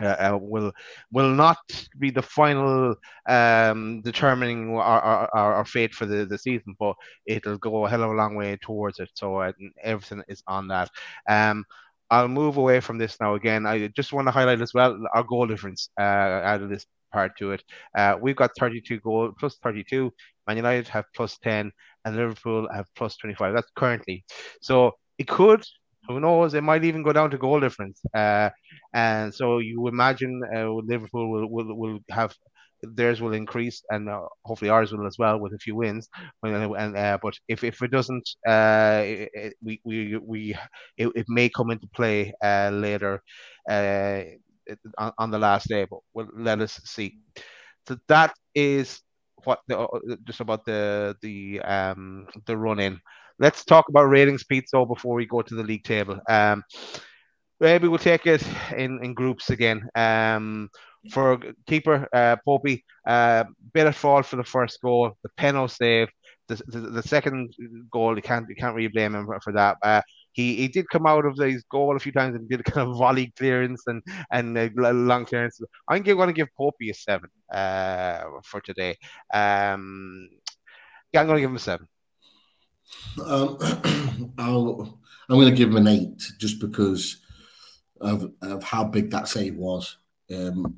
Uh, 0.00 0.06
uh, 0.06 0.38
will 0.40 0.72
will 1.12 1.28
not 1.28 1.58
be 1.98 2.10
the 2.10 2.22
final 2.22 2.94
um, 3.28 4.00
determining 4.00 4.74
our, 4.74 5.00
our, 5.00 5.28
our, 5.34 5.64
fate 5.66 5.94
for 5.94 6.06
the, 6.06 6.24
the 6.24 6.38
season, 6.38 6.74
but 6.78 6.94
it'll 7.26 7.58
go 7.58 7.84
a 7.84 7.90
hell 7.90 8.02
of 8.02 8.10
a 8.10 8.14
long 8.14 8.34
way 8.34 8.56
towards 8.62 9.00
it. 9.00 9.10
So 9.12 9.36
uh, 9.36 9.52
everything 9.82 10.22
is 10.28 10.42
on 10.46 10.68
that. 10.68 10.88
Um, 11.28 11.66
I'll 12.10 12.28
move 12.28 12.56
away 12.56 12.80
from 12.80 12.98
this 12.98 13.18
now. 13.20 13.34
Again, 13.34 13.66
I 13.66 13.88
just 13.88 14.12
want 14.12 14.28
to 14.28 14.32
highlight 14.32 14.62
as 14.62 14.72
well 14.72 14.98
our 15.14 15.24
goal 15.24 15.46
difference 15.46 15.90
uh, 15.98 16.02
out 16.02 16.62
of 16.62 16.70
this 16.70 16.86
part 17.12 17.36
to 17.38 17.52
it. 17.52 17.62
Uh, 17.96 18.16
we've 18.20 18.36
got 18.36 18.50
32 18.58 19.00
goal 19.00 19.32
plus 19.38 19.56
32. 19.62 20.12
Man 20.46 20.56
United 20.56 20.88
have 20.88 21.04
plus 21.14 21.38
10, 21.38 21.70
and 22.04 22.16
Liverpool 22.16 22.68
have 22.72 22.86
plus 22.96 23.16
25. 23.16 23.54
That's 23.54 23.70
currently. 23.76 24.24
So 24.60 24.92
it 25.18 25.28
could 25.28 25.64
who 26.08 26.20
knows? 26.20 26.54
It 26.54 26.62
might 26.62 26.84
even 26.84 27.02
go 27.02 27.12
down 27.12 27.30
to 27.30 27.38
goal 27.38 27.60
difference. 27.60 28.00
Uh, 28.14 28.50
and 28.92 29.34
so 29.34 29.58
you 29.58 29.88
imagine 29.88 30.42
uh, 30.54 30.70
Liverpool 30.72 31.30
will, 31.30 31.48
will 31.50 31.76
will 31.76 31.98
have 32.10 32.34
theirs 32.82 33.20
will 33.20 33.32
increase, 33.32 33.82
and 33.90 34.08
uh, 34.08 34.22
hopefully 34.44 34.70
ours 34.70 34.92
will 34.92 35.06
as 35.06 35.16
well 35.18 35.38
with 35.38 35.52
a 35.54 35.58
few 35.58 35.76
wins. 35.76 36.08
And 36.42 36.96
uh, 36.96 37.18
but 37.22 37.34
if, 37.48 37.64
if 37.64 37.80
it 37.82 37.90
doesn't, 37.90 38.28
uh, 38.46 39.02
it, 39.04 39.30
it, 39.34 39.54
we 39.62 39.80
we 39.84 40.16
we 40.18 40.54
it, 40.96 41.08
it, 41.14 41.26
may 41.28 41.48
come 41.48 41.70
into 41.70 41.86
play 41.94 42.32
uh, 42.42 42.70
later 42.72 43.22
uh, 43.70 44.22
on, 44.98 45.12
on, 45.18 45.30
the 45.30 45.38
last 45.38 45.68
day. 45.68 45.86
But 45.88 46.00
well, 46.12 46.28
let 46.34 46.60
us 46.60 46.80
see. 46.84 47.18
So 47.86 47.96
that 48.08 48.34
is 48.54 49.00
what 49.44 49.60
the, 49.68 49.78
uh, 49.78 49.98
just 50.24 50.40
about 50.40 50.64
the 50.64 51.16
the 51.22 51.60
um 51.60 52.26
the 52.46 52.56
run 52.56 52.80
in. 52.80 53.00
Let's 53.42 53.64
talk 53.64 53.88
about 53.88 54.04
ratings, 54.04 54.44
Pete. 54.44 54.68
So 54.68 54.86
before 54.86 55.16
we 55.16 55.26
go 55.26 55.42
to 55.42 55.54
the 55.56 55.64
league 55.64 55.82
table, 55.82 56.20
um, 56.28 56.62
maybe 57.58 57.88
we'll 57.88 57.98
take 57.98 58.24
it 58.24 58.44
in 58.76 59.02
in 59.02 59.14
groups 59.14 59.50
again. 59.50 59.88
Um, 59.96 60.70
for 61.10 61.40
keeper 61.66 62.06
uh, 62.12 62.36
Popey, 62.46 62.84
uh, 63.04 63.42
bit 63.72 63.88
of 63.88 63.96
fault 63.96 64.26
for 64.26 64.36
the 64.36 64.44
first 64.44 64.80
goal, 64.80 65.10
the 65.24 65.28
penalty 65.36 65.74
save, 65.74 66.08
the, 66.46 66.54
the, 66.68 66.80
the, 66.98 67.02
second 67.02 67.52
goal. 67.90 68.14
You 68.14 68.22
can't 68.22 68.48
you 68.48 68.54
can't 68.54 68.76
really 68.76 68.94
blame 68.96 69.16
him 69.16 69.26
for, 69.42 69.52
that. 69.54 69.76
Uh, 69.82 70.02
he 70.30 70.54
he 70.54 70.68
did 70.68 70.88
come 70.88 71.06
out 71.06 71.24
of 71.24 71.36
his 71.36 71.64
goal 71.64 71.96
a 71.96 71.98
few 71.98 72.12
times 72.12 72.36
and 72.36 72.48
did 72.48 72.60
a 72.60 72.62
kind 72.62 72.88
of 72.88 72.96
volley 72.96 73.32
clearance 73.36 73.82
and 73.88 74.02
and 74.30 74.54
long 74.76 75.24
clearance. 75.24 75.60
I'm 75.88 76.02
going 76.02 76.28
to 76.28 76.32
give 76.32 76.48
Popey 76.56 76.90
a 76.90 76.94
seven 76.94 77.30
uh, 77.52 78.22
for 78.44 78.60
today. 78.60 78.96
Um, 79.34 80.28
yeah, 81.12 81.22
I'm 81.22 81.26
going 81.26 81.38
to 81.38 81.40
give 81.40 81.50
him 81.50 81.56
a 81.56 81.70
seven. 81.72 81.88
Um, 83.24 83.58
I'll, 84.38 84.98
I'm 85.28 85.36
going 85.36 85.50
to 85.50 85.56
give 85.56 85.70
him 85.70 85.76
an 85.76 85.88
eight 85.88 86.32
just 86.38 86.60
because 86.60 87.18
of, 88.00 88.32
of 88.42 88.62
how 88.62 88.84
big 88.84 89.10
that 89.10 89.28
save 89.28 89.56
was 89.56 89.96
um, 90.34 90.76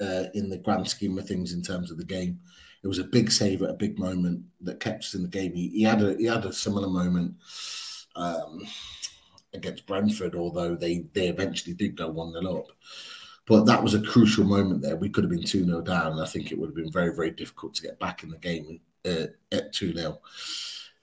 uh, 0.00 0.24
in 0.34 0.48
the 0.48 0.58
grand 0.58 0.88
scheme 0.88 1.18
of 1.18 1.26
things 1.26 1.52
in 1.52 1.62
terms 1.62 1.90
of 1.90 1.98
the 1.98 2.04
game. 2.04 2.40
It 2.82 2.88
was 2.88 2.98
a 2.98 3.04
big 3.04 3.30
save 3.30 3.62
at 3.62 3.70
a 3.70 3.74
big 3.74 3.98
moment 3.98 4.42
that 4.60 4.80
kept 4.80 5.04
us 5.04 5.14
in 5.14 5.22
the 5.22 5.28
game. 5.28 5.52
He, 5.52 5.68
he 5.68 5.82
had 5.82 6.02
a 6.02 6.16
he 6.16 6.26
had 6.26 6.44
a 6.44 6.52
similar 6.52 6.88
moment 6.88 7.34
um, 8.14 8.62
against 9.52 9.86
Brentford, 9.86 10.36
although 10.36 10.76
they 10.76 11.06
they 11.12 11.28
eventually 11.28 11.74
did 11.74 11.96
go 11.96 12.08
one 12.08 12.32
0 12.32 12.58
up. 12.58 12.66
But 13.46 13.64
that 13.64 13.82
was 13.82 13.94
a 13.94 14.02
crucial 14.02 14.44
moment 14.44 14.82
there. 14.82 14.96
We 14.96 15.08
could 15.08 15.24
have 15.24 15.30
been 15.30 15.42
2 15.42 15.64
0 15.64 15.80
down, 15.80 16.20
I 16.20 16.26
think 16.26 16.52
it 16.52 16.58
would 16.58 16.68
have 16.68 16.76
been 16.76 16.92
very, 16.92 17.14
very 17.14 17.30
difficult 17.30 17.74
to 17.76 17.82
get 17.82 17.98
back 17.98 18.22
in 18.22 18.30
the 18.30 18.38
game 18.38 18.80
uh, 19.06 19.26
at 19.50 19.72
2 19.72 19.94
0. 19.94 20.20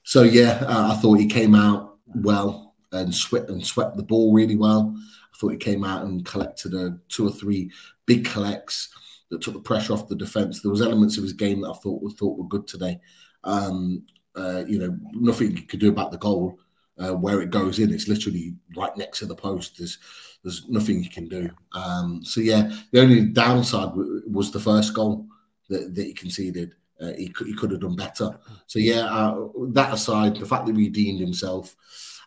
So, 0.05 0.21
yeah, 0.21 0.63
uh, 0.67 0.93
I 0.93 1.01
thought 1.01 1.19
he 1.19 1.25
came 1.25 1.55
out 1.55 1.97
well 2.07 2.75
and 2.91 3.13
swept, 3.13 3.49
and 3.49 3.65
swept 3.65 3.97
the 3.97 4.03
ball 4.03 4.31
really 4.33 4.55
well. 4.55 4.95
I 4.95 5.37
thought 5.37 5.51
he 5.51 5.57
came 5.57 5.83
out 5.83 6.05
and 6.05 6.23
collected 6.23 6.73
a 6.75 6.97
two 7.09 7.27
or 7.27 7.31
three 7.31 7.71
big 8.05 8.23
collects 8.23 8.89
that 9.29 9.41
took 9.41 9.55
the 9.55 9.59
pressure 9.59 9.93
off 9.93 10.07
the 10.07 10.15
defence. 10.15 10.61
There 10.61 10.71
was 10.71 10.83
elements 10.83 11.17
of 11.17 11.23
his 11.23 11.33
game 11.33 11.61
that 11.61 11.71
I 11.71 11.73
thought, 11.73 12.07
thought 12.17 12.37
were 12.37 12.47
good 12.47 12.67
today. 12.67 12.99
Um, 13.43 14.03
uh, 14.35 14.63
you 14.67 14.77
know, 14.77 14.95
nothing 15.13 15.55
he 15.55 15.63
could 15.63 15.79
do 15.79 15.89
about 15.89 16.11
the 16.11 16.19
goal, 16.19 16.59
uh, 16.99 17.13
where 17.13 17.41
it 17.41 17.49
goes 17.49 17.79
in. 17.79 17.91
It's 17.91 18.07
literally 18.07 18.55
right 18.77 18.95
next 18.95 19.19
to 19.19 19.25
the 19.25 19.35
post. 19.35 19.79
There's 19.79 19.97
there's 20.43 20.69
nothing 20.69 21.03
you 21.03 21.09
can 21.09 21.27
do. 21.27 21.49
Um, 21.73 22.23
so 22.23 22.41
yeah, 22.41 22.71
the 22.91 23.01
only 23.01 23.25
downside 23.25 23.89
was 24.29 24.51
the 24.51 24.59
first 24.59 24.93
goal 24.93 25.25
that, 25.69 25.95
that 25.95 26.05
he 26.05 26.13
conceded. 26.13 26.75
Uh, 26.99 27.11
he 27.17 27.29
could 27.29 27.47
he 27.47 27.53
could 27.53 27.71
have 27.71 27.81
done 27.81 27.95
better. 27.95 28.37
So 28.67 28.79
yeah, 28.79 29.05
uh, 29.05 29.47
that 29.69 29.93
aside, 29.93 30.37
the 30.37 30.45
fact 30.45 30.65
that 30.65 30.75
he 30.75 30.85
redeemed 30.85 31.19
himself, 31.19 31.75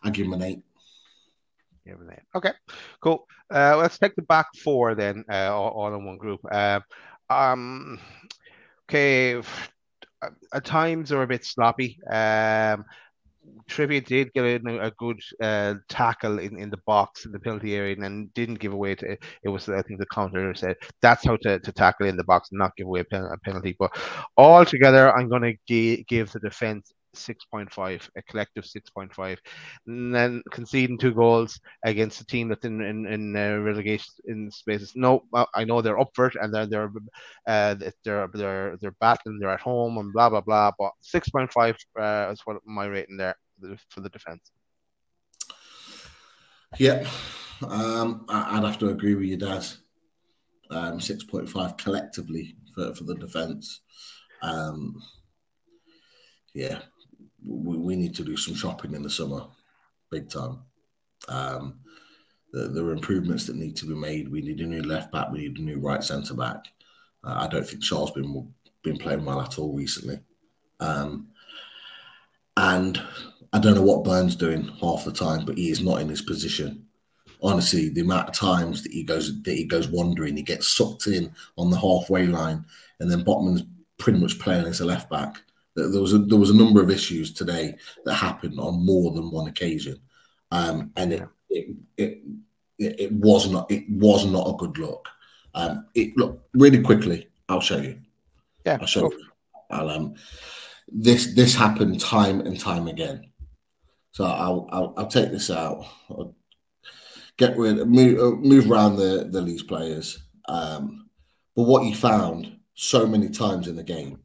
I 0.03 0.09
give 0.09 0.27
him 0.27 0.33
an 0.33 0.43
eight. 0.43 0.61
Give 1.85 1.95
him 1.95 2.07
an 2.07 2.13
eight. 2.13 2.23
Okay, 2.35 2.51
cool. 3.01 3.27
Uh, 3.51 3.75
let's 3.77 3.97
take 3.97 4.15
the 4.15 4.21
back 4.21 4.47
four 4.63 4.93
then, 4.93 5.25
uh, 5.29 5.51
all, 5.51 5.93
in 5.93 6.05
one 6.05 6.17
group. 6.17 6.39
Uh, 6.51 6.79
um, 7.29 7.99
okay, 8.87 9.41
at 10.53 10.65
times 10.65 11.09
they're 11.09 11.23
a 11.23 11.27
bit 11.27 11.45
sloppy. 11.45 11.99
Um, 12.07 12.85
Trippier 13.69 14.05
did 14.05 14.33
get 14.33 14.43
a, 14.43 14.85
a 14.87 14.91
good 14.91 15.19
uh, 15.41 15.75
tackle 15.87 16.39
in, 16.39 16.59
in 16.59 16.69
the 16.69 16.79
box 16.85 17.25
in 17.25 17.31
the 17.31 17.39
penalty 17.39 17.75
area 17.75 17.95
and 17.99 18.33
didn't 18.33 18.59
give 18.59 18.73
away 18.73 18.95
to 18.95 19.17
it 19.43 19.49
was 19.49 19.69
I 19.69 19.81
think 19.81 19.99
the 19.99 20.05
counter 20.07 20.53
said 20.55 20.75
that's 21.01 21.25
how 21.25 21.37
to, 21.37 21.59
to 21.59 21.71
tackle 21.71 22.07
in 22.07 22.17
the 22.17 22.23
box 22.23 22.49
and 22.51 22.59
not 22.59 22.75
give 22.75 22.87
away 22.87 23.01
a, 23.01 23.05
pen, 23.05 23.23
a 23.31 23.37
penalty. 23.37 23.75
But 23.77 23.91
altogether, 24.37 25.15
I'm 25.15 25.29
going 25.29 25.57
to 25.67 26.03
give 26.07 26.31
the 26.31 26.39
defense 26.39 26.93
6.5, 27.15 28.09
a 28.15 28.21
collective 28.23 28.63
6.5, 28.63 29.37
and 29.87 30.13
then 30.13 30.43
conceding 30.51 30.97
two 30.97 31.13
goals 31.13 31.59
against 31.83 32.21
a 32.21 32.25
team 32.25 32.49
that's 32.49 32.65
in 32.65 32.81
in, 32.81 33.05
in 33.07 33.35
uh, 33.35 33.57
relegation 33.57 34.13
in 34.25 34.51
spaces. 34.51 34.93
No, 34.95 35.23
I 35.55 35.63
know 35.63 35.81
they're 35.81 35.99
up 35.99 36.11
for 36.13 36.27
it 36.27 36.35
and 36.39 36.53
they're 36.53 36.67
they're 36.67 36.91
uh, 37.47 37.75
they're 38.03 38.27
they're 38.33 38.77
they're 38.79 38.95
battling. 38.99 39.39
They're 39.39 39.49
at 39.49 39.59
home 39.59 39.97
and 39.97 40.13
blah 40.13 40.29
blah 40.29 40.41
blah. 40.41 40.71
But 40.77 40.91
6.5 41.03 41.75
uh, 41.99 42.31
is 42.31 42.41
what 42.45 42.57
my 42.65 42.85
rating 42.85 43.17
there 43.17 43.35
for 43.89 44.01
the 44.01 44.09
defense. 44.09 44.51
Yeah, 46.77 47.07
um, 47.67 48.25
I'd 48.29 48.63
have 48.63 48.79
to 48.79 48.89
agree 48.89 49.15
with 49.15 49.25
you, 49.25 49.37
Dad. 49.37 49.65
Um, 50.71 50.99
6.5 50.99 51.77
collectively 51.79 52.55
for, 52.75 52.93
for 52.93 53.03
the 53.03 53.15
defense. 53.15 53.81
Um, 54.43 55.01
yeah, 56.53 56.79
we, 57.45 57.77
we 57.77 57.95
need 57.95 58.15
to 58.15 58.23
do 58.23 58.37
some 58.37 58.53
shopping 58.53 58.93
in 58.93 59.01
the 59.01 59.09
summer, 59.09 59.47
big 60.11 60.29
time. 60.29 60.59
Um, 61.27 61.79
there 62.51 62.85
are 62.85 62.93
improvements 62.93 63.45
that 63.45 63.55
need 63.55 63.75
to 63.77 63.85
be 63.85 63.95
made. 63.95 64.29
We 64.29 64.41
need 64.41 64.59
a 64.59 64.65
new 64.65 64.81
left 64.81 65.11
back. 65.11 65.31
We 65.31 65.39
need 65.39 65.59
a 65.59 65.61
new 65.61 65.79
right 65.79 66.03
centre 66.03 66.33
back. 66.33 66.65
Uh, 67.23 67.35
I 67.41 67.47
don't 67.47 67.67
think 67.67 67.83
Charles 67.83 68.11
been 68.11 68.53
been 68.81 68.97
playing 68.97 69.25
well 69.25 69.41
at 69.41 69.59
all 69.59 69.73
recently, 69.73 70.19
um, 70.79 71.27
and 72.57 73.01
I 73.51 73.59
don't 73.59 73.75
know 73.75 73.81
what 73.81 74.03
Burns 74.03 74.35
doing 74.35 74.71
half 74.79 75.05
the 75.05 75.11
time, 75.11 75.45
but 75.45 75.57
he 75.57 75.69
is 75.69 75.81
not 75.81 76.01
in 76.01 76.09
his 76.09 76.21
position. 76.21 76.85
Honestly, 77.41 77.89
the 77.89 78.01
amount 78.01 78.29
of 78.29 78.35
times 78.35 78.83
that 78.83 78.91
he 78.91 79.03
goes 79.03 79.41
that 79.43 79.53
he 79.53 79.63
goes 79.63 79.87
wandering, 79.87 80.35
he 80.35 80.43
gets 80.43 80.75
sucked 80.75 81.07
in 81.07 81.31
on 81.57 81.69
the 81.69 81.79
halfway 81.79 82.27
line, 82.27 82.65
and 82.99 83.09
then 83.09 83.23
Botman's 83.23 83.63
pretty 83.97 84.19
much 84.19 84.39
playing 84.39 84.65
as 84.65 84.81
a 84.81 84.85
left 84.85 85.09
back. 85.09 85.41
There 85.75 86.01
was 86.01 86.13
a, 86.13 86.19
there 86.19 86.37
was 86.37 86.49
a 86.49 86.57
number 86.57 86.81
of 86.81 86.89
issues 86.89 87.33
today 87.33 87.75
that 88.03 88.15
happened 88.15 88.59
on 88.59 88.85
more 88.85 89.11
than 89.11 89.31
one 89.31 89.47
occasion, 89.47 89.99
um, 90.51 90.91
and 90.97 91.13
it, 91.13 91.29
it, 91.49 91.75
it 91.97 92.21
it 92.77 93.11
was 93.13 93.49
not 93.49 93.71
it 93.71 93.89
was 93.89 94.25
not 94.25 94.49
a 94.49 94.57
good 94.57 94.77
look. 94.77 95.07
Um, 95.53 95.87
it 95.95 96.15
look 96.17 96.41
really 96.53 96.81
quickly. 96.81 97.29
I'll 97.47 97.61
show 97.61 97.77
you. 97.77 97.99
Yeah, 98.65 98.77
I'll 98.81 98.87
show 98.87 99.09
you. 99.09 99.25
I'll, 99.71 99.89
um, 99.89 100.15
this 100.87 101.33
this 101.35 101.55
happened 101.55 101.99
time 101.99 102.41
and 102.41 102.59
time 102.59 102.87
again. 102.87 103.28
So 104.11 104.25
I'll 104.25 104.67
I'll, 104.71 104.93
I'll 104.97 105.07
take 105.07 105.31
this 105.31 105.49
out. 105.49 105.85
I'll 106.09 106.35
get 107.37 107.57
rid 107.57 107.87
move 107.87 108.19
uh, 108.19 108.35
move 108.37 108.69
around 108.69 108.97
the 108.97 109.27
the 109.31 109.41
Leeds 109.41 109.63
players. 109.63 110.19
Um, 110.47 111.09
but 111.55 111.63
what 111.63 111.85
you 111.85 111.95
found 111.95 112.57
so 112.73 113.05
many 113.05 113.29
times 113.29 113.67
in 113.67 113.75
the 113.75 113.83
game 113.83 114.19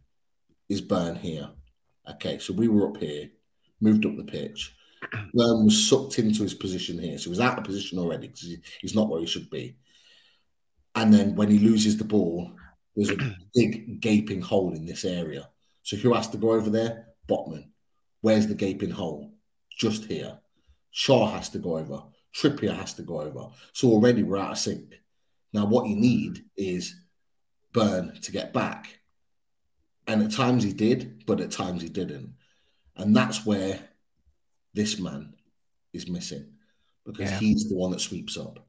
is 0.68 0.80
Burn 0.80 1.16
here. 1.16 1.50
Okay, 2.08 2.38
so 2.38 2.52
we 2.52 2.68
were 2.68 2.88
up 2.88 2.96
here, 2.98 3.30
moved 3.80 4.06
up 4.06 4.16
the 4.16 4.24
pitch. 4.24 4.74
Burn 5.34 5.64
was 5.64 5.88
sucked 5.88 6.18
into 6.18 6.42
his 6.42 6.54
position 6.54 6.98
here. 6.98 7.18
So 7.18 7.24
he 7.24 7.30
was 7.30 7.40
out 7.40 7.58
of 7.58 7.64
position 7.64 7.98
already 7.98 8.28
because 8.28 8.56
he's 8.80 8.94
not 8.94 9.08
where 9.08 9.20
he 9.20 9.26
should 9.26 9.50
be. 9.50 9.76
And 10.94 11.12
then 11.12 11.34
when 11.34 11.50
he 11.50 11.58
loses 11.58 11.96
the 11.96 12.04
ball, 12.04 12.52
there's 12.94 13.10
a 13.10 13.16
big 13.54 14.00
gaping 14.00 14.40
hole 14.40 14.74
in 14.74 14.86
this 14.86 15.04
area. 15.04 15.48
So 15.82 15.96
who 15.96 16.14
has 16.14 16.28
to 16.28 16.38
go 16.38 16.52
over 16.52 16.70
there? 16.70 17.08
Botman. 17.28 17.68
Where's 18.20 18.46
the 18.46 18.54
gaping 18.54 18.90
hole? 18.90 19.33
Just 19.76 20.04
here. 20.04 20.38
Schär 20.94 21.30
has 21.32 21.48
to 21.50 21.58
go 21.58 21.78
over. 21.78 22.02
Trippier 22.34 22.76
has 22.76 22.94
to 22.94 23.02
go 23.02 23.20
over. 23.20 23.48
So 23.72 23.88
already 23.88 24.22
we're 24.22 24.38
out 24.38 24.52
of 24.52 24.58
sync. 24.58 25.00
Now 25.52 25.66
what 25.66 25.88
you 25.88 25.96
need 25.96 26.44
is 26.56 26.94
Burn 27.72 28.16
to 28.22 28.32
get 28.32 28.52
back 28.52 29.00
and 30.06 30.22
at 30.22 30.32
times 30.32 30.62
he 30.62 30.72
did, 30.72 31.24
but 31.26 31.40
at 31.40 31.50
times 31.50 31.82
he 31.82 31.88
didn't. 31.88 32.34
And 32.96 33.16
that's 33.16 33.46
where 33.46 33.80
this 34.74 34.98
man 34.98 35.34
is 35.92 36.08
missing 36.08 36.46
because 37.04 37.30
yeah. 37.30 37.38
he's 37.38 37.68
the 37.68 37.76
one 37.76 37.90
that 37.92 38.00
sweeps 38.00 38.36
up 38.36 38.66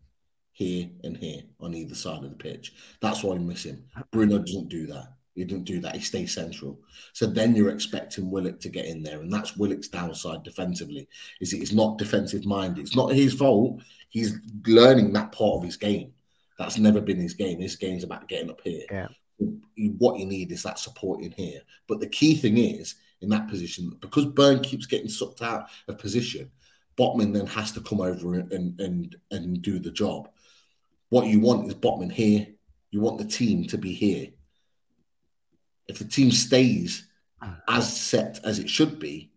here 0.53 0.89
and 1.03 1.17
here 1.17 1.41
on 1.59 1.73
either 1.73 1.95
side 1.95 2.23
of 2.23 2.29
the 2.29 2.35
pitch. 2.35 2.73
That's 3.01 3.23
why 3.23 3.35
I'm 3.35 3.47
missing. 3.47 3.83
Uh, 3.95 4.03
Bruno 4.11 4.39
doesn't 4.39 4.69
do 4.69 4.87
that. 4.87 5.13
He 5.35 5.43
didn't 5.43 5.65
do 5.65 5.79
that. 5.81 5.95
He 5.95 6.01
stays 6.01 6.33
central. 6.33 6.79
So 7.13 7.27
then 7.27 7.55
you're 7.55 7.69
expecting 7.69 8.31
Willock 8.31 8.59
to 8.61 8.69
get 8.69 8.85
in 8.85 9.03
there, 9.03 9.19
and 9.19 9.31
that's 9.31 9.57
Willock's 9.57 9.89
downside 9.89 10.43
defensively. 10.43 11.07
Is 11.41 11.51
he's 11.51 11.73
not 11.73 11.97
defensive 11.97 12.45
minded. 12.45 12.81
It's 12.85 12.95
not 12.95 13.13
his 13.13 13.33
fault. 13.33 13.81
He's 14.09 14.39
learning 14.65 15.11
that 15.13 15.33
part 15.33 15.57
of 15.57 15.63
his 15.63 15.75
game. 15.75 16.13
That's 16.57 16.77
never 16.77 17.01
been 17.01 17.19
his 17.19 17.33
game. 17.33 17.59
His 17.59 17.75
game's 17.75 18.05
about 18.05 18.29
getting 18.29 18.49
up 18.49 18.61
here. 18.63 18.85
Yeah 18.89 19.07
what 19.97 20.17
you 20.19 20.25
need 20.25 20.51
is 20.51 20.63
that 20.63 20.79
support 20.79 21.21
in 21.21 21.31
here. 21.31 21.61
But 21.87 21.99
the 21.99 22.07
key 22.07 22.35
thing 22.35 22.57
is 22.57 22.95
in 23.21 23.29
that 23.29 23.47
position 23.47 23.97
because 24.01 24.25
Burn 24.25 24.61
keeps 24.61 24.85
getting 24.85 25.09
sucked 25.09 25.41
out 25.41 25.69
of 25.87 25.97
position. 25.97 26.51
Botman 26.97 27.33
then 27.33 27.47
has 27.47 27.71
to 27.73 27.81
come 27.81 28.01
over 28.01 28.35
and 28.35 28.79
and 28.79 29.15
and 29.31 29.61
do 29.61 29.79
the 29.79 29.91
job. 29.91 30.29
What 31.09 31.27
you 31.27 31.39
want 31.39 31.67
is 31.67 31.75
Botman 31.75 32.11
here. 32.11 32.47
You 32.91 33.01
want 33.01 33.17
the 33.17 33.25
team 33.25 33.65
to 33.67 33.77
be 33.77 33.93
here. 33.93 34.29
If 35.87 35.99
the 35.99 36.05
team 36.05 36.31
stays 36.31 37.07
mm. 37.43 37.57
as 37.67 37.95
set 37.95 38.39
as 38.43 38.59
it 38.59 38.69
should 38.69 38.99
be, 38.99 39.31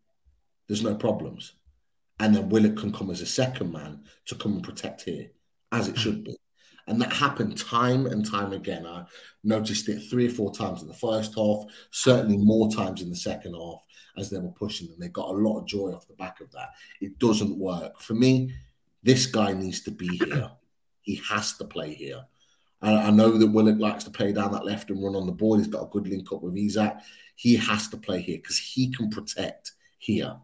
there's 0.66 0.82
no 0.82 0.94
problems. 0.94 1.54
And 2.20 2.34
then 2.34 2.48
Willock 2.48 2.76
can 2.76 2.92
come 2.92 3.10
as 3.10 3.20
a 3.20 3.26
second 3.26 3.72
man 3.72 4.02
to 4.26 4.34
come 4.34 4.54
and 4.54 4.62
protect 4.62 5.02
here, 5.02 5.28
as 5.72 5.88
it 5.88 5.94
mm. 5.94 5.98
should 5.98 6.24
be. 6.24 6.36
And 6.86 7.00
that 7.02 7.12
happened 7.12 7.58
time 7.58 8.06
and 8.06 8.24
time 8.24 8.52
again. 8.52 8.86
I 8.86 9.04
noticed 9.44 9.88
it 9.90 10.00
three 10.08 10.26
or 10.26 10.30
four 10.30 10.54
times 10.54 10.80
in 10.80 10.88
the 10.88 10.94
first 10.94 11.34
half, 11.34 11.64
certainly 11.90 12.38
more 12.38 12.70
times 12.70 13.02
in 13.02 13.10
the 13.10 13.16
second 13.16 13.54
half 13.54 13.82
as 14.16 14.30
they 14.30 14.38
were 14.38 14.48
pushing, 14.48 14.88
and 14.88 15.00
they 15.00 15.08
got 15.08 15.28
a 15.28 15.38
lot 15.38 15.58
of 15.60 15.66
joy 15.66 15.90
off 15.90 16.08
the 16.08 16.14
back 16.14 16.40
of 16.40 16.50
that. 16.52 16.70
It 17.00 17.18
doesn't 17.18 17.58
work. 17.58 18.00
For 18.00 18.14
me, 18.14 18.54
this 19.02 19.26
guy 19.26 19.52
needs 19.52 19.82
to 19.82 19.90
be 19.90 20.08
here. 20.16 20.50
He 21.02 21.20
has 21.28 21.56
to 21.58 21.64
play 21.64 21.94
here. 21.94 22.24
I, 22.80 22.94
I 22.94 23.10
know 23.10 23.30
that 23.30 23.46
Willock 23.46 23.78
likes 23.78 24.04
to 24.04 24.10
play 24.10 24.32
down 24.32 24.52
that 24.52 24.64
left 24.64 24.90
and 24.90 25.02
run 25.02 25.16
on 25.16 25.26
the 25.26 25.32
ball. 25.32 25.58
He's 25.58 25.66
got 25.66 25.84
a 25.84 25.90
good 25.90 26.08
link 26.08 26.32
up 26.32 26.42
with 26.42 26.56
Isak. 26.56 26.98
He 27.34 27.56
has 27.56 27.88
to 27.88 27.96
play 27.96 28.20
here 28.20 28.38
because 28.38 28.58
he 28.58 28.90
can 28.90 29.10
protect 29.10 29.72
here. 29.98 30.36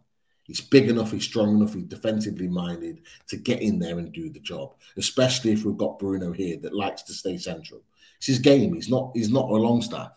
He's 0.43 0.61
big 0.61 0.89
enough, 0.89 1.11
he's 1.11 1.23
strong 1.23 1.55
enough, 1.55 1.73
he's 1.73 1.85
defensively 1.85 2.47
minded 2.47 3.01
to 3.29 3.37
get 3.37 3.61
in 3.61 3.79
there 3.79 3.97
and 3.97 4.11
do 4.11 4.29
the 4.29 4.39
job. 4.39 4.75
Especially 4.95 5.51
if 5.51 5.65
we've 5.65 5.77
got 5.77 5.97
Bruno 5.97 6.31
here 6.31 6.57
that 6.61 6.75
likes 6.75 7.01
to 7.03 7.13
stay 7.13 7.37
central. 7.37 7.81
It's 8.17 8.27
his 8.27 8.39
game. 8.39 8.73
He's 8.73 8.89
not. 8.89 9.11
He's 9.13 9.31
not 9.31 9.49
a 9.49 9.53
Longstaff. 9.53 10.11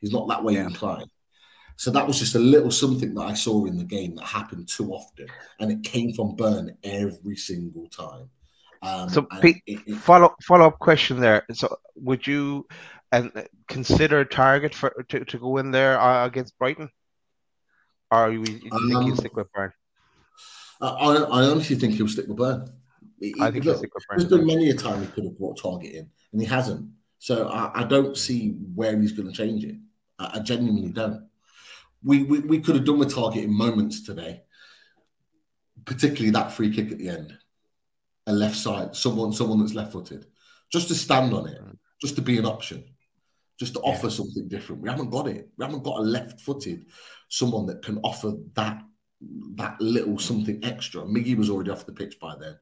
He's 0.00 0.12
not 0.12 0.28
that 0.28 0.42
way 0.42 0.54
yeah. 0.54 0.66
inclined. 0.66 1.10
So 1.76 1.90
that 1.90 2.06
was 2.06 2.18
just 2.18 2.34
a 2.34 2.38
little 2.38 2.70
something 2.70 3.14
that 3.14 3.22
I 3.22 3.34
saw 3.34 3.64
in 3.64 3.76
the 3.76 3.84
game 3.84 4.14
that 4.16 4.24
happened 4.24 4.68
too 4.68 4.92
often, 4.92 5.26
and 5.58 5.70
it 5.70 5.82
came 5.82 6.12
from 6.12 6.36
Burn 6.36 6.76
every 6.84 7.36
single 7.36 7.88
time. 7.88 8.30
Um, 8.82 9.08
so, 9.08 9.22
Pete, 9.40 9.62
it, 9.66 9.80
it, 9.86 9.96
follow 9.96 10.34
follow 10.42 10.66
up 10.66 10.78
question 10.80 11.20
there. 11.20 11.44
So, 11.52 11.76
would 11.94 12.26
you 12.26 12.66
and 13.12 13.30
uh, 13.36 13.42
consider 13.68 14.24
Targett 14.24 14.74
for 14.74 15.04
to, 15.08 15.24
to 15.24 15.38
go 15.38 15.58
in 15.58 15.70
there 15.70 16.00
uh, 16.00 16.26
against 16.26 16.58
Brighton, 16.58 16.90
or 18.10 18.32
you, 18.32 18.42
you 18.42 18.70
um, 18.72 18.88
think 18.88 19.04
he'll 19.04 19.16
stick 19.16 19.36
with 19.36 19.52
Burn? 19.52 19.72
I, 20.80 20.88
I 20.88 21.44
honestly 21.44 21.76
think 21.76 21.94
he'll 21.94 22.08
stick 22.08 22.26
with 22.26 22.38
Burn. 22.38 22.68
He, 23.20 23.34
I 23.40 23.52
think 23.52 23.64
look, 23.64 23.78
stick 23.78 23.94
with 23.94 24.04
Burn. 24.08 24.18
There's 24.18 24.30
been 24.30 24.46
many 24.46 24.70
a 24.70 24.74
time 24.74 25.00
he 25.00 25.06
could 25.06 25.24
have 25.24 25.38
brought 25.38 25.60
Targett 25.60 25.92
in, 25.92 26.10
and 26.32 26.40
he 26.40 26.46
hasn't. 26.46 26.90
So 27.20 27.46
I, 27.48 27.82
I 27.82 27.84
don't 27.84 28.16
see 28.16 28.50
where 28.74 29.00
he's 29.00 29.12
going 29.12 29.28
to 29.28 29.34
change 29.34 29.64
it. 29.64 29.76
I, 30.18 30.32
I 30.34 30.38
genuinely 30.40 30.90
don't. 30.90 31.28
We, 32.02 32.24
we 32.24 32.40
we 32.40 32.60
could 32.60 32.74
have 32.74 32.84
done 32.84 32.98
with 32.98 33.14
Targett 33.14 33.44
in 33.44 33.54
moments 33.54 34.02
today, 34.02 34.42
particularly 35.84 36.30
that 36.30 36.50
free 36.50 36.74
kick 36.74 36.90
at 36.90 36.98
the 36.98 37.10
end 37.10 37.38
a 38.26 38.32
left 38.32 38.56
side, 38.56 38.94
someone 38.94 39.32
someone 39.32 39.60
that's 39.60 39.74
left 39.74 39.92
footed, 39.92 40.26
just 40.70 40.88
to 40.88 40.94
stand 40.94 41.32
on 41.34 41.48
it, 41.48 41.60
just 42.00 42.16
to 42.16 42.22
be 42.22 42.38
an 42.38 42.46
option, 42.46 42.84
just 43.58 43.74
to 43.74 43.80
yeah. 43.84 43.90
offer 43.90 44.10
something 44.10 44.48
different. 44.48 44.82
We 44.82 44.88
haven't 44.88 45.10
got 45.10 45.28
it. 45.28 45.48
We 45.56 45.64
haven't 45.64 45.84
got 45.84 45.98
a 45.98 46.02
left 46.02 46.40
footed 46.40 46.86
someone 47.28 47.66
that 47.66 47.82
can 47.82 47.98
offer 47.98 48.32
that 48.54 48.82
that 49.54 49.80
little 49.80 50.18
something 50.18 50.64
extra. 50.64 51.02
Miggy 51.02 51.36
was 51.36 51.50
already 51.50 51.70
off 51.70 51.86
the 51.86 51.92
pitch 51.92 52.18
by 52.20 52.34
then. 52.40 52.58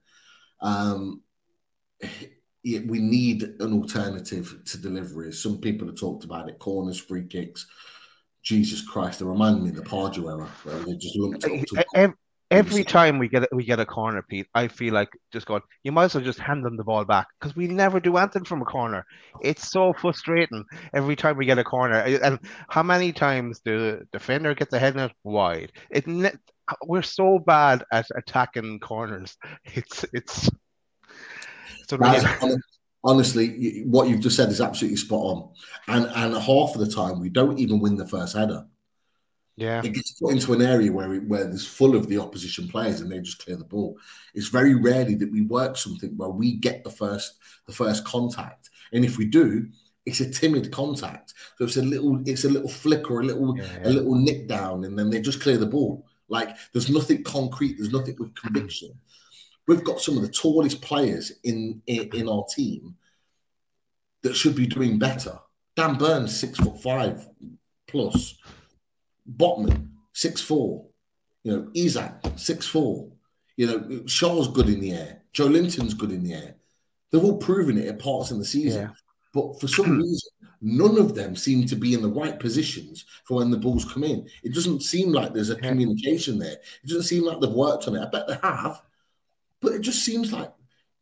Um, 0.61 1.23
we 2.63 2.99
need 2.99 3.43
an 3.61 3.73
alternative 3.73 4.63
to 4.67 4.79
deliveries. 4.79 5.43
Some 5.43 5.59
people 5.59 5.87
have 5.89 5.97
talked 5.97 6.25
about 6.25 6.49
it: 6.49 6.59
corners, 6.59 6.99
free 6.99 7.27
kicks. 7.27 7.67
Jesus 8.43 8.81
Christ, 8.81 9.19
they 9.19 9.27
remind 9.27 9.63
me 9.63 9.71
of 9.71 9.77
the 9.77 9.83
Pardew 9.83 10.31
era 10.31 10.49
where 10.65 10.79
they 10.79 10.97
just 10.97 11.17
lumped 11.17 11.45
up 11.45 11.51
to 11.51 12.15
Every 12.51 12.83
time 12.83 13.19
we 13.19 13.29
get 13.29 13.49
we 13.55 13.65
get 13.65 13.79
a 13.79 13.87
corner, 13.87 14.23
Pete, 14.29 14.49
I 14.55 14.67
feel 14.67 14.93
like 14.93 15.11
just 15.33 15.47
going. 15.47 15.63
You 15.85 15.93
might 15.93 16.07
as 16.07 16.15
well 16.15 16.25
just 16.25 16.41
hand 16.41 16.65
them 16.65 16.77
the 16.77 16.85
ball 16.85 17.05
back 17.05 17.29
because 17.39 17.55
we 17.55 17.69
never 17.69 18.01
do 18.01 18.17
anything 18.17 18.45
from 18.45 18.63
a 18.63 18.65
corner. 18.65 19.07
It's 19.41 19.71
so 19.71 19.93
frustrating 19.93 20.65
every 20.93 21.15
time 21.15 21.37
we 21.37 21.47
get 21.47 21.59
a 21.59 21.65
corner. 21.65 21.99
And 21.99 22.41
how 22.69 22.83
many 22.83 23.13
times 23.13 23.61
do 23.65 23.79
the 23.79 24.07
defender 24.13 24.55
get 24.55 24.71
the 24.71 24.81
head 24.81 24.97
net 24.97 25.13
wide? 25.23 25.71
It 25.91 26.07
we're 26.85 27.03
so 27.03 27.39
bad 27.39 27.85
at 27.93 28.07
attacking 28.17 28.81
corners. 28.81 29.37
It's 29.65 30.05
it's. 30.13 30.51
So 31.89 31.99
honestly, 33.05 33.85
what 33.87 34.09
you've 34.09 34.21
just 34.21 34.37
said 34.37 34.49
is 34.49 34.61
absolutely 34.61 34.97
spot 34.97 35.21
on. 35.21 35.49
And 35.89 36.07
and 36.15 36.35
half 36.35 36.75
of 36.75 36.81
the 36.81 36.91
time 36.91 37.21
we 37.21 37.29
don't 37.29 37.59
even 37.59 37.81
win 37.81 37.97
the 37.97 38.07
first 38.07 38.37
header. 38.37 38.67
Yeah, 39.57 39.83
it 39.85 39.93
gets 39.93 40.13
put 40.13 40.33
into 40.33 40.53
an 40.55 40.63
area 40.63 40.91
where 40.91 41.15
it, 41.15 41.25
where 41.29 41.45
there's 41.45 41.67
full 41.67 41.95
of 41.95 42.09
the 42.09 42.19
opposition 42.19 42.67
players 42.69 43.01
and 43.01 43.13
they 43.13 43.21
just 43.21 43.45
clear 43.45 43.57
the 43.57 43.65
ball. 43.65 43.99
It's 44.35 44.49
very 44.49 44.75
rarely 44.75 45.15
that 45.17 45.31
we 45.31 45.43
work 45.43 45.77
something 45.77 46.17
where 46.17 46.31
we 46.31 46.57
get 46.57 46.83
the 46.83 46.91
first 46.91 47.35
the 47.67 47.73
first 47.73 48.05
contact, 48.05 48.71
and 48.93 49.05
if 49.05 49.19
we 49.19 49.27
do, 49.27 49.69
it's 50.07 50.21
a 50.21 50.31
timid 50.31 50.71
contact. 50.73 51.35
So 51.59 51.65
it's 51.65 51.77
a 51.77 51.83
little 51.83 52.23
it's 52.27 52.45
a 52.45 52.49
little 52.49 52.69
flick 52.69 53.11
or 53.11 53.21
a 53.21 53.25
little 53.25 53.57
yeah, 53.57 53.65
yeah. 53.83 53.89
a 53.89 53.91
little 53.91 54.15
nick 54.15 54.49
down, 54.49 54.85
and 54.85 54.99
then 54.99 55.11
they 55.11 55.21
just 55.21 55.43
clear 55.43 55.59
the 55.59 55.67
ball. 55.67 56.07
Like 56.29 56.57
there's 56.73 56.91
nothing 56.91 57.23
concrete. 57.25 57.77
There's 57.79 57.93
nothing 57.93 58.17
with 58.19 58.35
conviction. 58.35 58.93
We've 59.67 59.85
got 59.85 60.01
some 60.01 60.17
of 60.17 60.23
the 60.23 60.29
tallest 60.29 60.81
players 60.81 61.33
in 61.45 61.83
in, 61.87 62.09
in 62.15 62.29
our 62.29 62.45
team 62.55 62.97
that 64.23 64.35
should 64.35 64.55
be 64.55 64.67
doing 64.67 64.99
better. 64.99 65.39
Dan 65.77 65.97
Burns, 65.97 66.39
six 66.39 66.59
foot 66.59 66.83
five 66.83 67.29
plus. 67.87 68.37
Botman, 69.41 69.89
six 70.13 70.41
four. 70.41 70.87
You 71.43 71.53
know, 71.53 71.71
Isak, 71.75 72.13
six 72.37 72.67
four. 72.67 73.09
You 73.57 73.67
know, 73.67 73.79
Schär's 74.05 74.49
good 74.49 74.69
in 74.69 74.81
the 74.81 74.93
air. 74.93 75.23
Joelinton's 75.35 75.95
good 75.95 76.11
in 76.11 76.23
the 76.23 76.35
air. 76.35 76.55
They've 77.11 77.25
all 77.25 77.39
proven 77.39 77.79
it 77.79 77.89
at 77.89 77.99
parts 77.99 78.31
in 78.31 78.39
the 78.39 78.45
season. 78.45 78.83
Yeah. 78.83 78.91
But 79.33 79.61
for 79.61 79.69
some 79.69 79.99
reason, 79.99 80.31
none 80.61 80.99
of 80.99 81.15
them 81.15 81.37
seem 81.37 81.67
to 81.67 81.77
be 81.77 81.95
in 81.95 82.03
the 82.03 82.09
right 82.09 82.39
positions 82.39 83.05
for 83.25 83.39
when 83.39 83.51
the 83.51 83.57
balls 83.57 83.91
come 83.91 84.05
in. 84.05 84.29
It 84.43 84.55
doesn't 84.55 84.83
seem 84.83 85.13
like 85.13 85.33
there's 85.33 85.51
a 85.51 85.57
communication 85.57 86.39
there. 86.39 86.57
It 86.83 86.87
doesn't 86.87 87.05
seem 87.05 87.25
like 87.25 87.41
they've 87.41 87.51
worked 87.51 87.89
on 87.89 87.97
it. 87.97 88.03
I 88.03 88.11
bet 88.11 88.29
they 88.29 88.39
have, 88.43 88.83
but 89.61 89.73
it 89.73 89.81
just 89.81 90.05
seems 90.05 90.33
like 90.33 90.53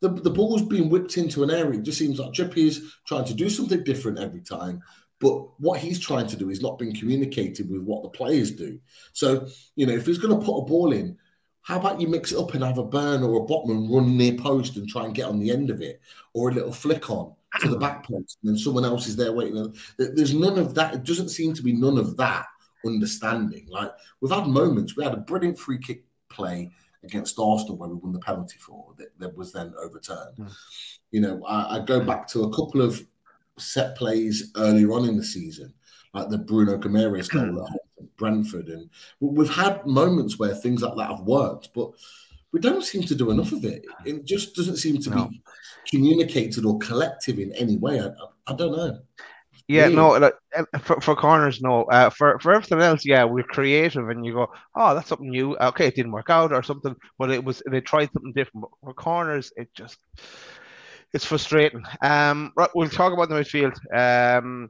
the, 0.01 0.09
the 0.09 0.29
ball's 0.29 0.61
being 0.61 0.89
whipped 0.89 1.17
into 1.17 1.43
an 1.43 1.51
area. 1.51 1.79
It 1.79 1.83
just 1.83 1.99
seems 1.99 2.19
like 2.19 2.33
Trippier's 2.33 2.97
trying 3.05 3.25
to 3.25 3.33
do 3.33 3.49
something 3.49 3.83
different 3.83 4.19
every 4.19 4.41
time. 4.41 4.81
But 5.19 5.59
what 5.59 5.79
he's 5.79 5.99
trying 5.99 6.27
to 6.27 6.37
do 6.37 6.49
is 6.49 6.61
not 6.61 6.79
being 6.79 6.95
communicated 6.95 7.69
with 7.69 7.81
what 7.81 8.03
the 8.03 8.09
players 8.09 8.51
do. 8.51 8.79
So, 9.13 9.47
you 9.75 9.85
know, 9.85 9.93
if 9.93 10.05
he's 10.05 10.17
going 10.17 10.37
to 10.37 10.45
put 10.45 10.59
a 10.59 10.65
ball 10.65 10.93
in, 10.93 11.17
how 11.61 11.77
about 11.77 11.99
you 11.99 12.07
mix 12.07 12.31
it 12.31 12.39
up 12.39 12.53
and 12.53 12.63
have 12.63 12.77
a 12.77 12.83
burn 12.83 13.21
or 13.21 13.43
a 13.43 13.45
Botman 13.45 13.93
run 13.93 14.17
near 14.17 14.33
post 14.33 14.77
and 14.77 14.87
try 14.87 15.05
and 15.05 15.13
get 15.13 15.27
on 15.27 15.39
the 15.39 15.51
end 15.51 15.69
of 15.69 15.81
it, 15.81 16.01
or 16.33 16.49
a 16.49 16.53
little 16.53 16.71
flick 16.71 17.09
on 17.09 17.33
to 17.59 17.67
the 17.67 17.77
back 17.77 18.05
post, 18.05 18.37
and 18.41 18.49
then 18.49 18.57
someone 18.57 18.85
else 18.85 19.07
is 19.07 19.15
there 19.15 19.33
waiting. 19.33 19.73
There's 19.97 20.33
none 20.33 20.57
of 20.57 20.73
that. 20.75 20.93
It 20.93 21.03
doesn't 21.03 21.29
seem 21.29 21.53
to 21.53 21.61
be 21.61 21.73
none 21.73 21.97
of 21.97 22.15
that 22.17 22.45
understanding. 22.85 23.67
Like 23.69 23.91
we've 24.21 24.31
had 24.31 24.47
moments. 24.47 24.95
We 24.95 25.03
had 25.03 25.13
a 25.13 25.17
brilliant 25.17 25.59
free 25.59 25.79
kick 25.79 26.05
play 26.29 26.71
against 27.03 27.39
Arsenal 27.39 27.77
where 27.77 27.89
we 27.89 27.95
won 27.95 28.11
the 28.11 28.19
penalty 28.19 28.57
for 28.59 28.93
that, 28.97 29.17
that 29.19 29.35
was 29.35 29.51
then 29.51 29.73
overturned. 29.81 30.37
Mm. 30.37 30.55
You 31.11 31.21
know, 31.21 31.45
I, 31.45 31.77
I, 31.77 31.85
go 31.85 32.01
back 32.01 32.27
to 32.29 32.43
a 32.43 32.49
couple 32.53 32.81
of 32.81 33.01
set 33.59 33.95
plays 33.95 34.51
earlier 34.55 34.91
on 34.91 35.07
in 35.07 35.17
the 35.17 35.23
season, 35.23 35.73
like 36.13 36.29
the 36.29 36.37
Bruno 36.37 36.77
Gomes 36.77 37.27
goal 37.27 37.67
at 37.67 38.17
Brentford. 38.17 38.67
And 38.67 38.89
we've 39.19 39.53
had 39.53 39.85
moments 39.85 40.39
where 40.39 40.55
things 40.55 40.81
like 40.81 40.95
that 40.97 41.09
have 41.09 41.25
worked, 41.25 41.69
but 41.73 41.91
we 42.51 42.59
don't 42.59 42.83
seem 42.83 43.03
to 43.03 43.15
do 43.15 43.31
enough 43.31 43.51
of 43.51 43.63
it. 43.65 43.85
It 44.05 44.25
just 44.25 44.55
doesn't 44.55 44.77
seem 44.77 44.99
to 45.01 45.09
no. 45.09 45.27
be 45.27 45.41
communicated 45.89 46.65
or 46.65 46.79
collective 46.79 47.39
in 47.39 47.51
any 47.53 47.77
way. 47.77 47.99
I, 47.99 48.07
I, 48.07 48.25
I 48.47 48.53
don't 48.55 48.75
know. 48.75 48.99
Yeah, 49.67 49.83
really? 49.83 49.95
no, 49.97 50.09
like, 50.17 50.33
for, 50.81 50.99
for 50.99 51.15
corners, 51.15 51.61
no. 51.61 51.83
Uh, 51.83 52.09
for 52.09 52.39
for 52.39 52.53
everything 52.53 52.81
else, 52.81 53.05
yeah, 53.05 53.23
we're 53.23 53.43
creative, 53.43 54.09
and 54.09 54.25
you 54.25 54.33
go, 54.33 54.47
oh, 54.73 54.95
that's 54.95 55.07
something 55.07 55.29
new. 55.29 55.55
Okay, 55.57 55.85
it 55.85 55.95
didn't 55.95 56.11
work 56.11 56.31
out, 56.31 56.51
or 56.51 56.63
something, 56.63 56.95
but 57.19 57.29
it 57.29 57.43
was 57.43 57.61
they 57.69 57.79
tried 57.79 58.09
something 58.11 58.33
different. 58.33 58.63
But 58.63 58.71
for 58.83 58.93
corners, 58.95 59.53
it 59.55 59.69
just 59.75 59.99
it's 61.13 61.25
frustrating. 61.25 61.83
Um, 62.01 62.51
right, 62.55 62.69
we'll 62.75 62.89
talk 62.89 63.13
about 63.13 63.29
the 63.29 63.35
midfield. 63.35 63.75
Um, 63.95 64.69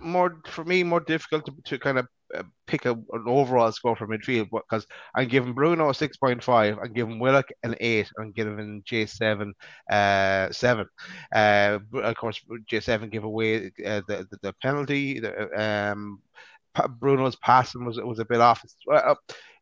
more 0.00 0.40
for 0.46 0.64
me, 0.64 0.82
more 0.82 1.00
difficult 1.00 1.44
to, 1.46 1.52
to 1.64 1.78
kind 1.78 1.98
of 1.98 2.06
uh, 2.34 2.42
pick 2.66 2.86
a, 2.86 2.92
an 2.92 3.24
overall 3.26 3.72
score 3.72 3.96
for 3.96 4.06
midfield 4.06 4.48
because 4.50 4.86
I'm 5.14 5.28
giving 5.28 5.52
Bruno 5.52 5.90
a 5.90 5.94
six 5.94 6.16
point 6.16 6.42
five, 6.42 6.78
I'm 6.82 6.92
giving 6.92 7.18
Willock 7.18 7.48
an 7.62 7.74
eight, 7.80 8.10
I'm 8.18 8.32
giving 8.32 8.82
J 8.84 9.06
seven 9.06 9.54
uh 9.90 10.50
seven. 10.50 10.86
Uh, 11.34 11.78
of 11.94 12.16
course, 12.16 12.40
J 12.68 12.80
seven 12.80 13.10
gave 13.10 13.24
away 13.24 13.72
uh, 13.84 14.02
the, 14.06 14.26
the, 14.30 14.38
the 14.42 14.52
penalty. 14.62 15.20
The, 15.20 15.60
um, 15.60 16.22
Bruno's 16.98 17.36
passing 17.36 17.84
was 17.84 17.98
was 18.00 18.18
a 18.18 18.24
bit 18.24 18.40
off. 18.40 18.64
Uh, 18.90 19.14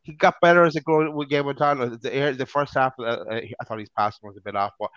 he 0.03 0.13
got 0.13 0.35
better 0.41 0.63
as 0.63 0.73
the 0.73 1.25
game 1.29 1.45
went 1.45 1.61
on. 1.61 1.99
The, 2.01 2.35
the 2.37 2.45
first 2.45 2.73
half, 2.73 2.93
uh, 2.99 3.03
uh, 3.03 3.41
I 3.59 3.63
thought 3.65 3.79
his 3.79 3.89
passing 3.89 4.27
was 4.27 4.37
a 4.37 4.41
bit 4.41 4.55
off, 4.55 4.71
but 4.79 4.89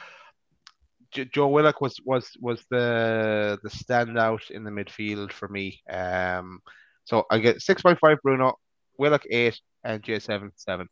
Joe 1.32 1.48
Willock 1.48 1.80
was 1.80 1.96
was 2.04 2.30
was 2.40 2.64
the 2.70 3.58
the 3.62 3.68
standout 3.70 4.50
in 4.50 4.64
the 4.64 4.70
midfield 4.70 5.32
for 5.32 5.48
me. 5.48 5.80
Um, 5.90 6.60
so 7.04 7.24
I 7.30 7.38
get 7.38 7.62
six 7.62 7.82
point 7.82 7.98
five 7.98 8.18
Bruno, 8.22 8.54
Willock 8.98 9.24
eight, 9.30 9.58
and 9.84 10.02
J 10.02 10.18
seven 10.18 10.52
seven. 10.56 10.88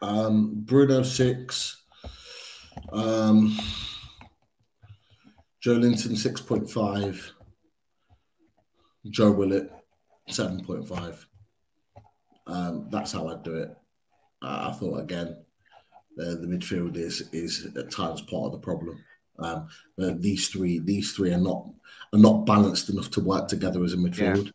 Um, 0.00 0.52
Bruno 0.54 1.02
six. 1.02 1.82
Um, 2.92 3.56
Joelinton 5.64 6.16
six 6.16 6.40
point 6.40 6.70
five. 6.70 7.32
Joe 9.10 9.32
Willock, 9.32 9.68
7.5. 10.30 11.24
Um, 12.46 12.88
that's 12.90 13.12
how 13.12 13.28
I'd 13.28 13.42
do 13.42 13.56
it. 13.56 13.70
Uh, 14.40 14.70
I 14.70 14.72
thought 14.72 15.00
again, 15.00 15.44
uh, 16.20 16.34
the 16.34 16.46
midfield 16.46 16.96
is 16.96 17.28
is 17.32 17.68
at 17.76 17.90
times 17.90 18.20
part 18.22 18.46
of 18.46 18.52
the 18.52 18.58
problem. 18.58 19.02
Um, 19.38 19.68
these 19.96 20.48
three 20.48 20.78
these 20.78 21.12
three 21.12 21.32
are 21.32 21.38
not 21.38 21.66
are 22.12 22.18
not 22.18 22.46
balanced 22.46 22.90
enough 22.90 23.10
to 23.12 23.20
work 23.20 23.48
together 23.48 23.82
as 23.84 23.94
a 23.94 23.96
midfield. 23.96 24.46
Yeah. 24.46 24.52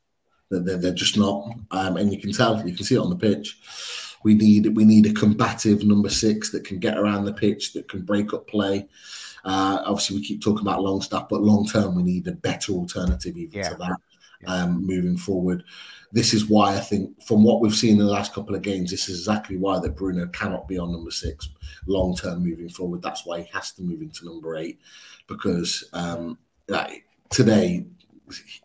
They're, 0.50 0.78
they're 0.78 0.94
just 0.94 1.18
not, 1.18 1.52
um, 1.72 1.98
and 1.98 2.14
you 2.14 2.22
can 2.22 2.32
tell 2.32 2.66
you 2.66 2.74
can 2.74 2.86
see 2.86 2.96
it 2.96 3.00
on 3.00 3.10
the 3.10 3.18
pitch. 3.18 3.58
We 4.24 4.34
need 4.34 4.76
we 4.76 4.86
need 4.86 5.06
a 5.06 5.14
combative 5.14 5.84
number 5.84 6.10
six 6.10 6.52
that 6.52 6.64
can 6.64 6.80
get 6.80 6.98
around 6.98 7.26
the 7.26 7.34
pitch, 7.34 7.74
that 7.74 7.90
can 7.90 8.04
break 8.04 8.34
up 8.34 8.48
play. 8.48 8.88
Uh, 9.44 9.82
obviously, 9.86 10.18
we 10.18 10.26
keep 10.26 10.42
talking 10.42 10.66
about 10.66 10.82
Longstaff, 10.82 11.30
but 11.30 11.42
long 11.42 11.66
term, 11.68 11.96
we 11.96 12.04
need 12.04 12.28
a 12.28 12.34
better 12.34 12.74
alternative 12.74 13.38
even 13.38 13.60
yeah. 13.60 13.70
to 13.70 13.76
that 13.76 13.98
um, 14.46 14.86
moving 14.86 15.18
forward. 15.18 15.64
This 16.12 16.34
is 16.34 16.46
why 16.46 16.76
I 16.76 16.80
think, 16.80 17.22
from 17.24 17.44
what 17.44 17.62
we've 17.62 17.76
seen 17.76 17.94
in 17.94 18.06
the 18.06 18.12
last 18.12 18.34
couple 18.34 18.56
of 18.56 18.62
games, 18.62 18.92
this 18.92 19.10
is 19.10 19.20
exactly 19.20 19.58
why 19.58 19.80
that 19.80 19.96
Bruno 19.96 20.28
cannot 20.28 20.68
be 20.68 20.78
on 20.78 20.92
number 20.92 21.12
six 21.12 21.50
long 21.86 22.16
term 22.16 22.44
moving 22.44 22.70
forward. 22.70 23.02
That's 23.02 23.26
why 23.26 23.42
he 23.42 23.50
has 23.54 23.72
to 23.74 23.84
move 23.84 24.02
into 24.02 24.26
number 24.26 24.56
eight 24.56 24.80
because 25.28 25.84
um, 25.94 26.38
today 27.30 27.86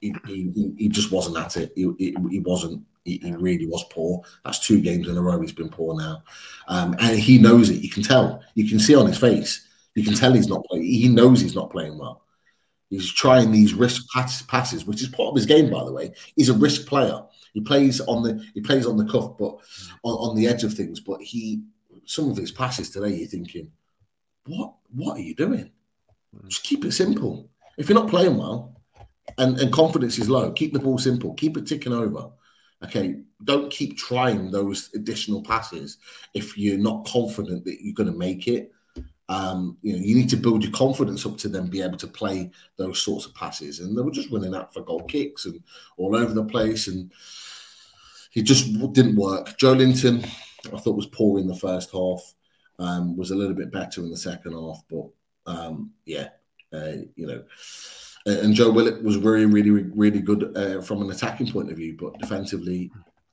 he, 0.00 0.14
he, 0.26 0.72
he, 0.76 0.88
just 0.88 1.12
wasn't 1.12 1.36
at 1.36 1.56
it. 1.56 1.72
He, 1.74 1.92
he, 1.98 2.16
he 2.30 2.38
wasn't. 2.40 2.84
He, 3.04 3.20
really 3.36 3.66
was 3.66 3.84
poor. 3.90 4.22
That's 4.44 4.64
two 4.64 4.80
games 4.80 5.08
in 5.08 5.16
a 5.16 5.22
row 5.22 5.40
he's 5.40 5.52
been 5.52 5.68
poor 5.68 5.98
now, 5.98 6.22
um, 6.68 6.94
and 7.00 7.18
he 7.18 7.36
knows 7.36 7.68
it. 7.68 7.82
You 7.82 7.90
can 7.90 8.04
tell. 8.04 8.42
You 8.54 8.68
can 8.68 8.78
see 8.78 8.94
on 8.94 9.06
his 9.06 9.18
face. 9.18 9.66
You 9.94 10.04
can 10.04 10.14
tell 10.14 10.32
he's 10.32 10.48
not 10.48 10.64
playing. 10.66 10.84
He 10.84 11.08
knows 11.08 11.40
he's 11.40 11.56
not 11.56 11.70
playing 11.70 11.98
well. 11.98 12.22
He's 12.90 13.10
trying 13.10 13.50
these 13.50 13.74
risk 13.74 14.06
passes, 14.12 14.84
which 14.84 15.02
is 15.02 15.08
part 15.08 15.30
of 15.30 15.34
his 15.34 15.46
game, 15.46 15.70
by 15.70 15.84
the 15.84 15.92
way. 15.92 16.12
He's 16.36 16.48
a 16.48 16.54
risk 16.54 16.86
player. 16.86 17.22
He 17.52 17.60
plays 17.60 18.00
on 18.00 18.22
the 18.22 18.44
he 18.54 18.60
plays 18.60 18.86
on 18.86 18.96
the 18.96 19.04
cuff, 19.04 19.36
but 19.38 19.56
on, 20.02 20.30
on 20.30 20.36
the 20.36 20.46
edge 20.46 20.64
of 20.64 20.74
things. 20.74 21.00
But 21.00 21.20
he 21.20 21.62
some 22.04 22.30
of 22.30 22.36
his 22.36 22.50
passes 22.50 22.90
today, 22.90 23.14
you're 23.14 23.28
thinking, 23.28 23.70
what 24.46 24.74
what 24.94 25.18
are 25.18 25.22
you 25.22 25.34
doing? 25.34 25.70
Just 26.48 26.64
keep 26.64 26.84
it 26.84 26.92
simple. 26.92 27.48
If 27.76 27.88
you're 27.88 27.98
not 27.98 28.10
playing 28.10 28.36
well 28.38 28.80
and, 29.38 29.58
and 29.58 29.72
confidence 29.72 30.18
is 30.18 30.28
low, 30.28 30.52
keep 30.52 30.72
the 30.72 30.78
ball 30.78 30.98
simple, 30.98 31.34
keep 31.34 31.56
it 31.56 31.66
ticking 31.66 31.92
over. 31.92 32.30
Okay, 32.84 33.20
don't 33.44 33.70
keep 33.70 33.96
trying 33.96 34.50
those 34.50 34.90
additional 34.94 35.42
passes 35.42 35.98
if 36.34 36.58
you're 36.58 36.78
not 36.78 37.06
confident 37.06 37.64
that 37.64 37.78
you're 37.80 37.94
going 37.94 38.10
to 38.10 38.18
make 38.18 38.48
it. 38.48 38.72
Um, 39.28 39.78
you 39.82 39.94
know, 39.94 40.02
you 40.02 40.14
need 40.14 40.28
to 40.30 40.36
build 40.36 40.62
your 40.62 40.72
confidence 40.72 41.24
up 41.24 41.38
to 41.38 41.48
then 41.48 41.68
be 41.68 41.82
able 41.82 41.96
to 41.98 42.06
play 42.06 42.50
those 42.76 43.02
sorts 43.02 43.26
of 43.26 43.34
passes. 43.34 43.80
And 43.80 43.96
they 43.96 44.02
were 44.02 44.10
just 44.10 44.30
running 44.30 44.54
out 44.54 44.74
for 44.74 44.82
goal 44.82 45.04
kicks 45.04 45.46
and 45.46 45.62
all 45.96 46.16
over 46.16 46.34
the 46.34 46.44
place, 46.44 46.88
and 46.88 47.12
it 48.34 48.42
just 48.42 48.72
didn't 48.92 49.16
work. 49.16 49.58
Joelinton, 49.58 50.24
I 50.72 50.78
thought 50.78 50.96
was 50.96 51.06
poor 51.06 51.38
in 51.38 51.46
the 51.46 51.56
first 51.56 51.90
half. 51.92 52.34
Um, 52.78 53.16
was 53.16 53.30
a 53.30 53.36
little 53.36 53.54
bit 53.54 53.70
better 53.70 54.00
in 54.02 54.10
the 54.10 54.16
second 54.16 54.52
half, 54.52 54.82
but 54.90 55.06
um, 55.46 55.92
yeah, 56.04 56.28
uh, 56.72 56.92
you 57.14 57.26
know. 57.26 57.44
And 58.24 58.54
Joe 58.54 58.70
Willock 58.70 59.02
was 59.02 59.16
very, 59.16 59.46
really, 59.46 59.70
really 59.70 60.20
good 60.20 60.56
uh, 60.56 60.80
from 60.80 61.02
an 61.02 61.10
attacking 61.10 61.50
point 61.50 61.70
of 61.70 61.76
view, 61.76 61.96
but 61.98 62.18
defensively, 62.18 62.90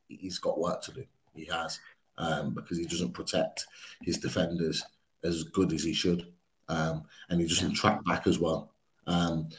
he's 0.07 0.39
got 0.39 0.59
work 0.59 0.81
to 0.83 0.91
do. 0.91 1.05
He 1.35 1.45
has 1.45 1.79
um, 2.17 2.53
because 2.53 2.77
he 2.77 2.85
doesn't 2.85 3.13
protect 3.13 3.65
his 4.01 4.17
defenders 4.17 4.83
as 5.23 5.43
good 5.43 5.73
as 5.73 5.83
he 5.83 5.93
should, 5.93 6.31
um, 6.67 7.03
and 7.29 7.41
he 7.41 7.47
doesn't 7.47 7.73
track 7.73 8.03
back 8.05 8.27
as 8.27 8.39
well. 8.39 8.73
Um, 9.07 9.49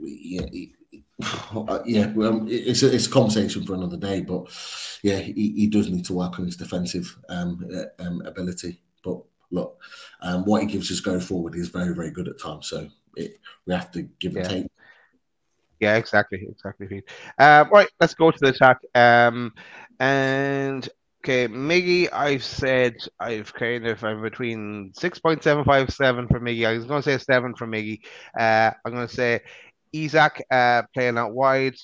yeah, 0.00 0.46
he, 0.50 0.74
yeah, 1.84 2.12
well, 2.14 2.46
it's 2.48 2.82
a, 2.82 2.94
it's 2.94 3.06
a 3.06 3.10
conversation 3.10 3.64
for 3.64 3.74
another 3.74 3.96
day, 3.96 4.20
but 4.22 4.46
yeah, 5.02 5.18
he, 5.18 5.52
he 5.52 5.66
does 5.66 5.90
need 5.90 6.04
to 6.06 6.14
work 6.14 6.38
on 6.38 6.46
his 6.46 6.56
defensive 6.56 7.16
um, 7.28 7.68
uh, 7.74 8.02
um, 8.02 8.22
ability. 8.22 8.80
But 9.04 9.22
look, 9.50 9.80
um, 10.22 10.44
what 10.44 10.62
he 10.62 10.66
gives 10.66 10.90
us 10.90 11.00
going 11.00 11.20
forward 11.20 11.54
is 11.54 11.68
very, 11.68 11.94
very 11.94 12.10
good 12.10 12.28
at 12.28 12.40
times. 12.40 12.68
So 12.68 12.88
it, 13.16 13.38
we 13.66 13.74
have 13.74 13.90
to 13.92 14.02
give 14.02 14.32
yeah. 14.32 14.40
and 14.40 14.50
take. 14.50 14.66
Yeah, 15.80 15.96
exactly, 15.96 16.46
exactly. 16.48 17.02
Um, 17.38 17.70
right, 17.70 17.88
let's 18.00 18.14
go 18.14 18.30
to 18.30 18.38
the 18.38 18.48
attack. 18.48 18.78
Um, 18.94 19.54
and 19.98 20.88
Okay, 21.22 21.48
Miggy, 21.48 22.08
I've 22.12 22.42
said 22.42 22.96
I've 23.18 23.52
kind 23.52 23.86
of 23.86 24.02
I'm 24.02 24.22
between 24.22 24.92
six 24.94 25.18
point 25.18 25.42
seven 25.42 25.64
five 25.64 25.90
seven 25.90 26.26
for 26.26 26.40
Miggy. 26.40 26.66
I 26.66 26.72
was 26.72 26.86
going 26.86 27.02
to 27.02 27.10
say 27.10 27.18
seven 27.22 27.54
for 27.54 27.66
Miggy. 27.66 28.00
Uh, 28.38 28.70
I'm 28.86 28.92
going 28.94 29.06
to 29.06 29.14
say 29.14 29.40
Isak 29.92 30.40
uh, 30.50 30.82
playing 30.94 31.18
out 31.18 31.34
wide, 31.34 31.74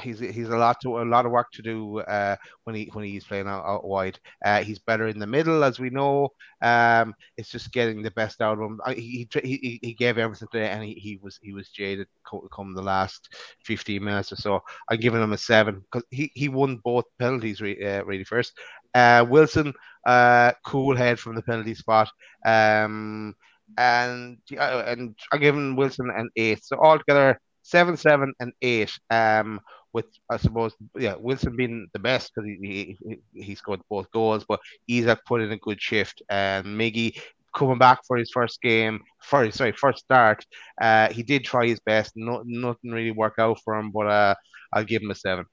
he's 0.00 0.20
he's 0.20 0.48
a 0.48 0.56
lot 0.56 0.80
to 0.82 1.00
a 1.00 1.02
lot 1.04 1.26
of 1.26 1.32
work 1.32 1.48
to 1.54 1.62
do 1.62 2.00
uh, 2.00 2.36
when 2.64 2.76
he 2.76 2.90
when 2.92 3.04
he's 3.04 3.24
playing 3.24 3.48
out, 3.48 3.64
out 3.64 3.84
wide. 3.84 4.18
Uh, 4.44 4.62
he's 4.62 4.78
better 4.78 5.08
in 5.08 5.18
the 5.18 5.26
middle, 5.26 5.64
as 5.64 5.80
we 5.80 5.90
know. 5.90 6.28
Um, 6.62 7.14
it's 7.36 7.50
just 7.50 7.72
getting 7.72 8.02
the 8.02 8.10
best 8.12 8.40
out 8.42 8.58
of 8.58 8.64
him. 8.64 8.80
He 8.94 9.28
he, 9.42 9.80
he 9.82 9.94
gave 9.94 10.18
everything 10.18 10.48
today, 10.52 10.68
and 10.68 10.84
he, 10.84 10.94
he 10.94 11.18
was 11.20 11.38
he 11.42 11.52
was 11.52 11.68
jaded 11.70 12.06
come 12.52 12.74
the 12.74 12.82
last 12.82 13.34
fifteen 13.64 14.04
minutes 14.04 14.32
or 14.32 14.36
so. 14.36 14.60
I'm 14.88 15.00
giving 15.00 15.22
him 15.22 15.32
a 15.32 15.38
seven 15.38 15.80
because 15.80 16.04
he, 16.10 16.30
he 16.34 16.48
won 16.48 16.76
both 16.84 17.06
penalties 17.18 17.60
re, 17.60 17.82
uh, 17.82 18.04
really 18.04 18.24
first. 18.24 18.52
Uh, 18.94 19.24
Wilson, 19.28 19.72
uh, 20.06 20.52
cool 20.64 20.96
head 20.96 21.18
from 21.18 21.34
the 21.34 21.42
penalty 21.42 21.74
spot. 21.74 22.10
Um, 22.44 23.34
and 23.78 24.38
uh, 24.56 24.84
and 24.86 25.16
I'm 25.32 25.40
giving 25.40 25.76
Wilson 25.76 26.10
an 26.14 26.30
eight. 26.36 26.64
So 26.64 26.76
altogether, 26.78 27.40
seven, 27.62 27.96
seven, 27.96 28.32
and 28.40 28.52
eight. 28.62 28.92
Um, 29.10 29.60
with 29.92 30.06
I 30.30 30.36
suppose 30.38 30.74
yeah, 30.98 31.14
Wilson 31.18 31.56
being 31.56 31.86
the 31.92 32.00
best 32.00 32.32
because 32.34 32.48
he, 32.60 32.98
he 33.32 33.42
he 33.42 33.54
scored 33.54 33.80
both 33.88 34.10
goals, 34.10 34.44
but 34.48 34.60
Isak 34.88 35.20
put 35.26 35.40
in 35.40 35.52
a 35.52 35.56
good 35.58 35.80
shift, 35.80 36.22
and 36.28 36.66
Miggy 36.66 37.20
coming 37.54 37.78
back 37.78 38.00
for 38.06 38.16
his 38.16 38.30
first 38.32 38.60
game, 38.60 39.00
for 39.22 39.50
sorry 39.52 39.72
first 39.72 40.00
start. 40.00 40.44
Uh, 40.80 41.08
he 41.12 41.22
did 41.22 41.44
try 41.44 41.66
his 41.66 41.80
best. 41.80 42.12
No, 42.16 42.42
nothing 42.44 42.90
really 42.90 43.12
worked 43.12 43.38
out 43.38 43.60
for 43.64 43.76
him, 43.76 43.90
but 43.92 44.06
uh, 44.08 44.34
I'll 44.72 44.84
give 44.84 45.02
him 45.02 45.10
a 45.10 45.14
seven. 45.14 45.46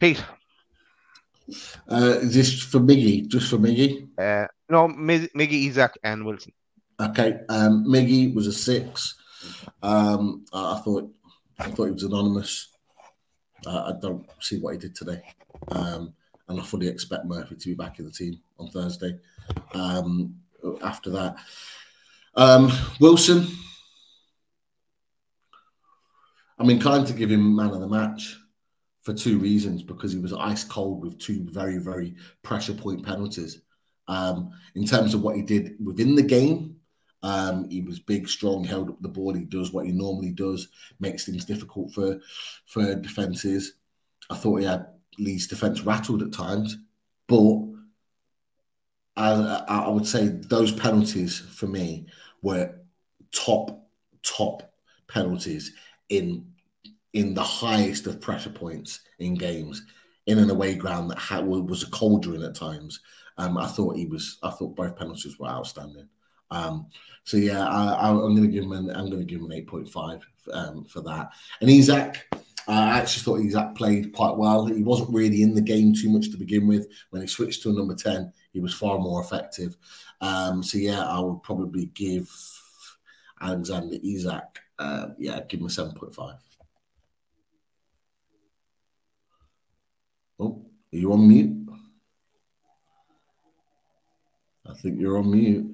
Pete. 0.00 0.22
Uh, 1.90 2.18
is 2.20 2.34
this 2.34 2.62
for 2.62 2.80
Miggy? 2.80 3.26
Just 3.28 3.48
for 3.48 3.58
Miggy? 3.58 4.08
Uh, 4.18 4.46
no, 4.68 4.88
Miggy, 4.88 5.68
Isak, 5.68 5.98
and 6.02 6.24
Wilson. 6.24 6.52
Okay, 7.00 7.40
um, 7.48 7.84
Miggy 7.86 8.34
was 8.34 8.46
a 8.46 8.52
six. 8.52 9.14
Um, 9.82 10.44
I 10.52 10.80
thought 10.84 11.10
I 11.58 11.70
thought 11.70 11.86
he 11.86 11.92
was 11.92 12.02
anonymous. 12.02 12.68
Uh, 13.66 13.92
I 13.94 14.00
don't 14.00 14.26
see 14.40 14.58
what 14.58 14.74
he 14.74 14.78
did 14.78 14.94
today, 14.94 15.22
um, 15.68 16.14
and 16.48 16.60
I 16.60 16.64
fully 16.64 16.88
expect 16.88 17.26
Murphy 17.26 17.56
to 17.56 17.68
be 17.68 17.74
back 17.74 17.98
in 17.98 18.06
the 18.06 18.10
team 18.10 18.40
on 18.58 18.68
Thursday. 18.68 19.18
Um, 19.72 20.34
after 20.82 21.10
that, 21.10 21.36
um, 22.34 22.72
Wilson. 23.00 23.46
I'm 26.58 26.70
inclined 26.70 27.06
to 27.08 27.12
give 27.12 27.30
him 27.30 27.54
man 27.54 27.68
of 27.68 27.80
the 27.80 27.86
match 27.86 28.38
for 29.06 29.14
two 29.14 29.38
reasons 29.38 29.84
because 29.84 30.12
he 30.12 30.18
was 30.18 30.32
ice 30.32 30.64
cold 30.64 31.04
with 31.04 31.16
two 31.20 31.46
very, 31.52 31.78
very 31.78 32.16
pressure 32.42 32.74
point 32.74 33.06
penalties. 33.06 33.62
Um, 34.08 34.50
in 34.74 34.84
terms 34.84 35.14
of 35.14 35.22
what 35.22 35.36
he 35.36 35.42
did 35.42 35.76
within 35.82 36.16
the 36.16 36.24
game, 36.24 36.74
um, 37.22 37.70
he 37.70 37.82
was 37.82 38.00
big, 38.00 38.28
strong, 38.28 38.64
held 38.64 38.90
up 38.90 39.00
the 39.00 39.08
ball. 39.08 39.32
He 39.32 39.44
does 39.44 39.72
what 39.72 39.86
he 39.86 39.92
normally 39.92 40.32
does, 40.32 40.66
makes 40.98 41.24
things 41.24 41.44
difficult 41.44 41.94
for 41.94 42.18
for 42.66 42.96
defenses. 42.96 43.74
I 44.28 44.34
thought 44.34 44.56
he 44.56 44.66
had 44.66 44.88
Leeds' 45.20 45.46
defense 45.46 45.82
rattled 45.82 46.24
at 46.24 46.32
times, 46.32 46.76
but 47.28 47.62
I, 49.16 49.62
I 49.68 49.88
would 49.88 50.06
say 50.06 50.26
those 50.26 50.72
penalties 50.72 51.38
for 51.38 51.68
me 51.68 52.06
were 52.42 52.74
top 53.30 53.88
top 54.24 54.74
penalties 55.06 55.74
in 56.08 56.55
in 57.16 57.32
the 57.32 57.42
highest 57.42 58.06
of 58.06 58.20
pressure 58.20 58.50
points 58.50 59.00
in 59.20 59.34
games 59.34 59.82
in 60.26 60.38
an 60.38 60.50
away 60.50 60.74
ground 60.74 61.10
that 61.10 61.18
had, 61.18 61.46
was 61.46 61.82
a 61.82 61.90
cauldron 61.90 62.42
at 62.42 62.54
times. 62.54 63.00
Um, 63.38 63.56
I 63.56 63.66
thought 63.66 63.96
he 63.96 64.06
was. 64.06 64.38
I 64.42 64.50
thought 64.50 64.76
both 64.76 64.96
penalties 64.96 65.38
were 65.38 65.48
outstanding. 65.48 66.08
Um, 66.50 66.88
so 67.24 67.38
yeah, 67.38 67.66
I, 67.66 68.10
am 68.10 68.18
going 68.18 68.42
to 68.42 68.48
give 68.48 68.64
him. 68.64 68.72
An, 68.72 68.90
I'm 68.90 69.08
going 69.08 69.20
to 69.20 69.24
give 69.24 69.40
him 69.40 69.46
an 69.46 69.52
eight 69.52 69.66
point 69.66 69.88
five 69.88 70.26
um, 70.52 70.84
for 70.84 71.00
that. 71.02 71.30
And 71.62 71.70
Isak, 71.70 72.26
I 72.68 72.98
actually 72.98 73.22
thought 73.22 73.46
Isak 73.46 73.74
played 73.74 74.12
quite 74.12 74.36
well. 74.36 74.66
He 74.66 74.82
wasn't 74.82 75.14
really 75.14 75.40
in 75.40 75.54
the 75.54 75.62
game 75.62 75.94
too 75.94 76.10
much 76.10 76.30
to 76.30 76.36
begin 76.36 76.66
with. 76.66 76.86
When 77.10 77.22
he 77.22 77.28
switched 77.28 77.62
to 77.62 77.70
a 77.70 77.72
number 77.72 77.94
ten, 77.94 78.30
he 78.52 78.60
was 78.60 78.74
far 78.74 78.98
more 78.98 79.22
effective. 79.22 79.74
Um, 80.20 80.62
so 80.62 80.76
yeah, 80.76 81.02
I 81.06 81.18
would 81.18 81.42
probably 81.42 81.86
give 81.94 82.30
Alexander 83.40 83.96
Isak. 84.02 84.60
Uh, 84.78 85.08
yeah, 85.18 85.40
give 85.48 85.60
him 85.60 85.66
a 85.66 85.70
seven 85.70 85.94
point 85.94 86.14
five. 86.14 86.36
Oh, 90.38 90.64
are 90.92 90.96
you 90.96 91.12
on 91.12 91.28
mute? 91.28 91.68
I 94.68 94.74
think 94.74 95.00
you're 95.00 95.18
on 95.18 95.30
mute. 95.30 95.72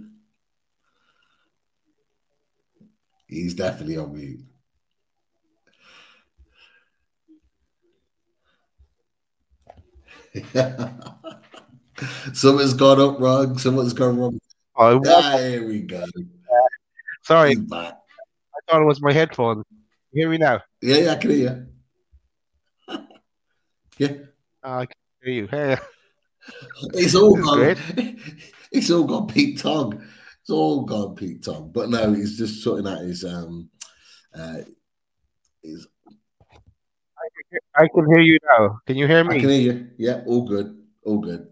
He's 3.27 3.55
definitely 3.55 3.97
on 3.97 4.15
mute. 4.15 4.41
Something's 12.33 12.75
gone 12.75 13.01
up 13.01 13.21
wrong. 13.21 13.59
Someone's 13.59 13.93
gone 13.93 14.19
wrong. 14.19 14.39
Oh, 14.77 15.01
Ah, 15.07 15.37
here 15.39 15.67
we 15.67 15.81
go. 15.81 16.05
sorry. 17.23 17.53
I 17.73 17.93
thought 18.71 18.83
it 18.83 18.87
was 18.87 19.01
my 19.01 19.13
headphones. 19.13 19.65
You 20.13 20.23
hear 20.23 20.31
me 20.31 20.39
now? 20.39 20.61
Yeah, 20.81 20.97
yeah, 20.97 21.13
I 21.13 21.17
can 21.17 21.31
hear 21.31 21.67
you. 22.89 22.99
Yeah, 23.99 24.09
I 24.63 24.87
can 24.87 24.95
hear 25.23 25.33
you. 25.33 25.47
Hey, 25.49 25.77
it's 26.95 27.15
all 27.15 27.37
gone. 27.37 27.77
It's 28.75 28.91
all 28.91 29.05
gone 29.05 29.27
Pete 29.27 29.59
Tong. 29.59 30.03
It's 30.41 30.49
all 30.49 30.87
gone 30.87 31.15
Pete 31.15 31.45
Tong. 31.45 31.71
But 31.71 31.91
no, 31.91 32.15
he's 32.15 32.39
just 32.39 32.63
sorting 32.63 32.91
out 32.91 33.03
his 33.03 33.23
um 33.23 33.69
uh 34.35 34.61
his 35.63 35.87
I 37.77 37.87
can 37.95 38.07
hear 38.07 38.21
you 38.21 38.39
now. 38.49 38.81
Can 38.87 38.97
you 38.97 39.07
hear 39.07 39.25
me? 39.25 39.37
I 39.37 39.41
can 39.41 39.49
hear 39.51 39.61
you. 39.61 39.89
Yeah, 39.99 40.23
all 40.27 40.49
good. 40.49 40.75
All 41.05 41.19
good. 41.19 41.49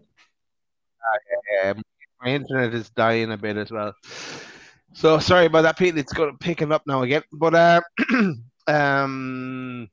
Um, 1.63 1.81
my 2.21 2.29
internet 2.31 2.73
is 2.73 2.89
dying 2.89 3.31
a 3.31 3.37
bit 3.37 3.57
as 3.57 3.71
well. 3.71 3.93
So 4.93 5.19
sorry 5.19 5.45
about 5.45 5.63
that, 5.63 5.77
Pete. 5.77 5.97
It's 5.97 6.13
going 6.13 6.37
picking 6.39 6.71
up 6.71 6.83
now 6.87 7.03
again. 7.03 7.23
But 7.31 7.55
uh, 7.55 7.81
um, 8.67 9.89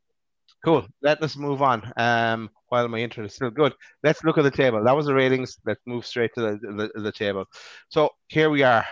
cool. 0.64 0.86
Let 1.02 1.22
us 1.22 1.36
move 1.36 1.62
on. 1.62 1.90
Um, 1.96 2.50
while 2.68 2.88
my 2.88 2.98
internet 2.98 3.30
is 3.30 3.34
still 3.36 3.50
good, 3.50 3.74
let's 4.02 4.24
look 4.24 4.38
at 4.38 4.44
the 4.44 4.50
table. 4.50 4.82
That 4.84 4.96
was 4.96 5.06
the 5.06 5.14
ratings. 5.14 5.58
Let's 5.64 5.80
move 5.86 6.04
straight 6.06 6.32
to 6.34 6.40
the 6.40 6.90
the, 6.94 7.00
the 7.00 7.12
table. 7.12 7.44
So 7.88 8.10
here 8.28 8.50
we 8.50 8.62
are. 8.62 8.84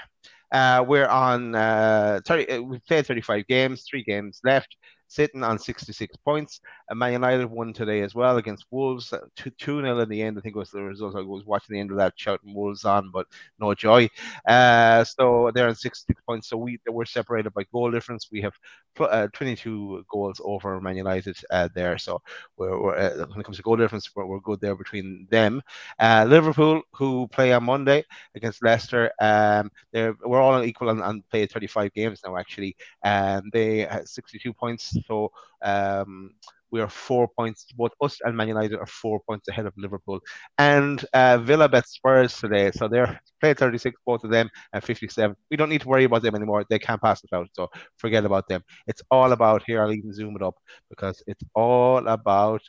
Uh, 0.53 0.85
we're 0.87 1.09
on 1.09 1.55
uh, 1.55 2.21
30, 2.25 2.51
uh, 2.51 2.63
we've 2.63 2.85
played 2.87 3.05
35 3.05 3.47
games, 3.49 3.85
three 3.89 4.05
games 4.05 4.41
left, 4.45 4.77
sitting 5.09 5.43
on 5.43 5.59
66 5.59 6.17
points. 6.25 6.61
And 6.89 6.99
Man 6.99 7.13
United 7.13 7.47
won 7.47 7.73
today 7.73 8.03
as 8.03 8.15
well 8.15 8.37
against 8.37 8.67
Wolves, 8.71 9.13
uh, 9.13 9.21
2 9.37 9.51
2 9.51 9.81
0 9.83 9.99
in 10.01 10.09
the 10.09 10.23
end. 10.23 10.39
I 10.39 10.41
think 10.41 10.55
was 10.55 10.71
the 10.71 10.83
result. 10.83 11.17
I 11.17 11.21
was 11.21 11.45
watching 11.45 11.75
the 11.75 11.81
end 11.81 11.91
of 11.91 11.97
that, 11.97 12.15
shouting 12.17 12.55
Wolves 12.55 12.85
on, 12.85 13.11
but 13.11 13.27
no 13.59 13.75
joy. 13.75 14.09
Uh, 14.47 15.05
so 15.05 15.51
they're 15.55 15.69
on 15.69 15.75
66 15.75 16.21
points. 16.23 16.49
So 16.49 16.57
we 16.57 16.79
we're 16.89 17.05
separated 17.05 17.53
by 17.55 17.65
goal 17.73 17.91
difference. 17.91 18.29
We 18.31 18.41
have 18.43 18.55
uh, 19.01 19.29
22 19.33 20.05
goals 20.09 20.41
over 20.45 20.81
Man 20.81 20.97
United 20.97 21.37
uh, 21.51 21.69
there. 21.75 21.99
So 21.99 22.23
we're, 22.57 22.81
we're 22.81 22.97
uh, 22.97 23.27
when 23.27 23.41
it 23.41 23.45
comes 23.45 23.57
to 23.57 23.63
goal 23.63 23.77
difference, 23.77 24.15
we're, 24.15 24.27
we're 24.27 24.41
good 24.41 24.61
there 24.61 24.77
between 24.77 25.27
them. 25.31 25.63
Uh, 25.99 26.25
Liverpool, 26.29 26.83
who 26.93 27.29
play 27.29 27.53
on 27.53 27.65
Monday 27.65 28.05
against 28.35 28.63
Leicester, 28.63 29.11
um, 29.21 29.71
they're 29.93 30.15
we're 30.25 30.41
all 30.41 30.63
equal 30.63 30.91
and, 30.91 31.01
and 31.03 31.29
play 31.31 31.47
35 31.47 31.93
games 31.93 32.21
now 32.25 32.37
actually. 32.37 32.77
Um, 33.05 33.51
they 33.53 33.81
have 33.81 34.07
62 34.07 34.53
points. 34.53 34.97
So 35.07 35.33
um, 35.63 36.33
we 36.71 36.81
are 36.81 36.89
four 36.89 37.29
points. 37.39 37.67
Both 37.77 37.93
us 38.01 38.19
and 38.23 38.37
Man 38.37 38.49
United 38.49 38.79
are 38.79 38.87
four 38.87 39.21
points 39.29 39.49
ahead 39.49 39.67
of 39.67 39.75
Liverpool. 39.77 40.21
And 40.59 41.05
uh, 41.13 41.39
Villa 41.39 41.69
bet 41.69 41.89
Spurs 41.89 42.37
today, 42.37 42.71
so 42.73 42.89
they're 42.89 43.21
played 43.41 43.59
36, 43.59 44.01
both 44.05 44.25
of 44.25 44.31
them, 44.31 44.49
and 44.73 44.83
57. 44.83 45.37
We 45.51 45.57
don't 45.57 45.69
need 45.69 45.83
to 45.83 45.89
worry 45.89 46.05
about 46.05 46.23
them 46.23 46.35
anymore. 46.35 46.65
They 46.69 46.79
can't 46.79 47.01
pass 47.01 47.25
us 47.25 47.33
out, 47.33 47.49
so 47.53 47.69
forget 47.99 48.25
about 48.25 48.49
them. 48.49 48.63
It's 48.87 49.03
all 49.11 49.33
about 49.33 49.63
here. 49.67 49.83
I'll 49.83 49.93
even 49.93 50.13
zoom 50.13 50.37
it 50.37 50.43
up 50.43 50.57
because 50.91 51.23
it's 51.27 51.43
all 51.55 52.07
about 52.09 52.63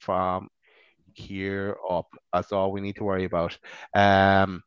from 0.00 0.48
here 1.14 1.76
up. 1.88 2.06
That's 2.32 2.52
all 2.52 2.72
we 2.72 2.80
need 2.80 2.96
to 2.96 3.04
worry 3.04 3.24
about. 3.24 3.56
Um, 3.94 4.62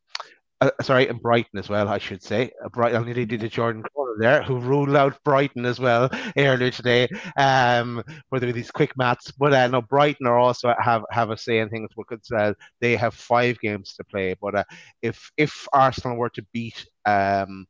uh, 0.64 0.82
sorry, 0.82 1.08
and 1.08 1.20
Brighton 1.20 1.58
as 1.58 1.68
well, 1.68 1.88
I 1.88 1.98
should 1.98 2.22
say. 2.22 2.50
Uh, 2.64 2.68
Brighton, 2.68 3.02
I 3.02 3.04
nearly 3.04 3.24
did 3.26 3.42
a 3.42 3.48
Jordan 3.48 3.82
Corner 3.82 4.14
there, 4.18 4.42
who 4.42 4.58
ruled 4.58 4.94
out 4.96 5.22
Brighton 5.24 5.64
as 5.66 5.78
well 5.80 6.08
earlier 6.36 6.70
today. 6.70 7.08
Um, 7.36 8.02
for 8.28 8.40
the- 8.40 8.52
these 8.52 8.70
quick 8.70 8.96
mats, 8.96 9.30
but 9.32 9.52
uh, 9.52 9.66
no, 9.68 9.82
Brighton 9.82 10.26
are 10.26 10.38
also 10.38 10.74
have 10.80 11.04
have 11.10 11.30
a 11.30 11.36
say 11.36 11.58
in 11.58 11.68
things 11.68 11.90
because 11.96 12.30
uh, 12.32 12.54
they 12.80 12.96
have 12.96 13.14
five 13.14 13.58
games 13.60 13.94
to 13.94 14.04
play. 14.04 14.34
But 14.40 14.54
uh, 14.56 14.64
if 15.02 15.30
if 15.36 15.66
Arsenal 15.72 16.16
were 16.16 16.30
to 16.30 16.46
beat 16.52 16.86
um, 17.06 17.66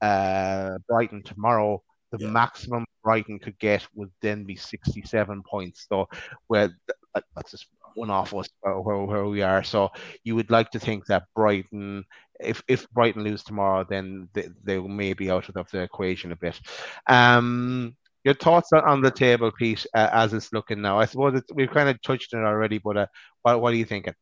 uh, 0.00 0.78
Brighton 0.88 1.22
tomorrow, 1.22 1.82
the 2.12 2.18
Yeah. 2.20 2.30
maximum 2.30 2.84
Brighton 3.02 3.38
could 3.38 3.58
get 3.58 3.86
would 3.94 4.10
then 4.22 4.44
be 4.44 4.56
67 4.56 5.42
points. 5.42 5.86
So, 5.88 6.08
where 6.46 6.68
th- 6.68 7.24
that's 7.34 7.50
just 7.52 7.66
one 7.98 8.10
off 8.10 8.34
us 8.34 8.48
where, 8.60 8.78
where 8.80 9.26
we 9.26 9.42
are. 9.42 9.62
So, 9.62 9.90
you 10.24 10.34
would 10.36 10.50
like 10.50 10.70
to 10.70 10.78
think 10.78 11.06
that 11.06 11.24
Brighton, 11.34 12.04
if 12.40 12.62
if 12.68 12.88
Brighton 12.90 13.24
lose 13.24 13.42
tomorrow, 13.42 13.84
then 13.88 14.28
they, 14.32 14.48
they 14.64 14.78
may 14.78 15.12
be 15.12 15.30
out 15.30 15.48
of 15.48 15.70
the 15.70 15.82
equation 15.82 16.32
a 16.32 16.36
bit. 16.36 16.60
Um, 17.06 17.96
your 18.24 18.34
thoughts 18.34 18.72
on, 18.72 19.00
the 19.00 19.10
table, 19.10 19.50
Pete, 19.50 19.86
uh, 19.94 20.10
as 20.12 20.34
it's 20.34 20.52
looking 20.52 20.82
now? 20.82 20.98
I 20.98 21.06
suppose 21.06 21.40
we've 21.54 21.70
kind 21.70 21.88
of 21.88 22.02
touched 22.02 22.34
on 22.34 22.40
it 22.40 22.46
already, 22.46 22.78
but 22.78 22.96
uh, 22.96 23.06
what, 23.42 23.60
what 23.60 23.72
are 23.72 23.76
you 23.76 23.84
thinking? 23.84 24.14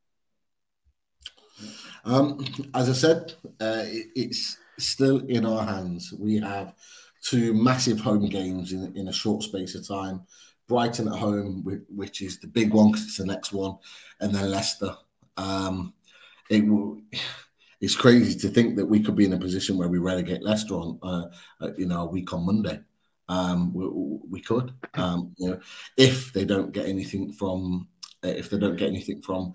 Um, 2.04 2.44
as 2.74 2.88
I 2.88 2.92
said, 2.92 3.34
uh, 3.60 3.82
it, 3.86 4.06
it's 4.14 4.58
still 4.78 5.26
in 5.26 5.44
our 5.44 5.64
hands. 5.64 6.14
We 6.16 6.36
have 6.36 6.74
two 7.22 7.54
massive 7.54 7.98
home 7.98 8.28
games 8.28 8.72
in, 8.72 8.94
in 8.96 9.08
a 9.08 9.12
short 9.12 9.42
space 9.42 9.74
of 9.74 9.88
time. 9.88 10.20
Brighton 10.68 11.08
at 11.08 11.18
home, 11.18 11.62
which 11.88 12.22
is 12.22 12.38
the 12.38 12.48
big 12.48 12.72
one 12.72 12.90
because 12.90 13.06
it's 13.06 13.18
the 13.18 13.26
next 13.26 13.52
one, 13.52 13.76
and 14.20 14.34
then 14.34 14.50
Leicester. 14.50 14.96
Um, 15.36 15.94
it 16.50 16.66
will. 16.66 17.00
It's 17.78 17.94
crazy 17.94 18.38
to 18.40 18.48
think 18.48 18.76
that 18.76 18.86
we 18.86 19.00
could 19.00 19.16
be 19.16 19.26
in 19.26 19.34
a 19.34 19.38
position 19.38 19.76
where 19.76 19.88
we 19.88 19.98
relegate 19.98 20.42
Leicester 20.42 20.74
on, 20.74 20.98
uh, 21.02 21.24
uh, 21.60 21.72
you 21.76 21.86
know, 21.86 22.02
a 22.02 22.06
week 22.06 22.32
on 22.32 22.46
Monday. 22.46 22.80
Um, 23.28 23.74
we, 23.74 23.86
we 24.30 24.40
could, 24.40 24.72
um, 24.94 25.34
you 25.36 25.50
know, 25.50 25.60
if 25.98 26.32
they 26.32 26.46
don't 26.46 26.72
get 26.72 26.86
anything 26.86 27.32
from, 27.32 27.86
uh, 28.24 28.28
if 28.28 28.48
they 28.48 28.58
don't 28.58 28.76
get 28.76 28.88
anything 28.88 29.20
from, 29.20 29.52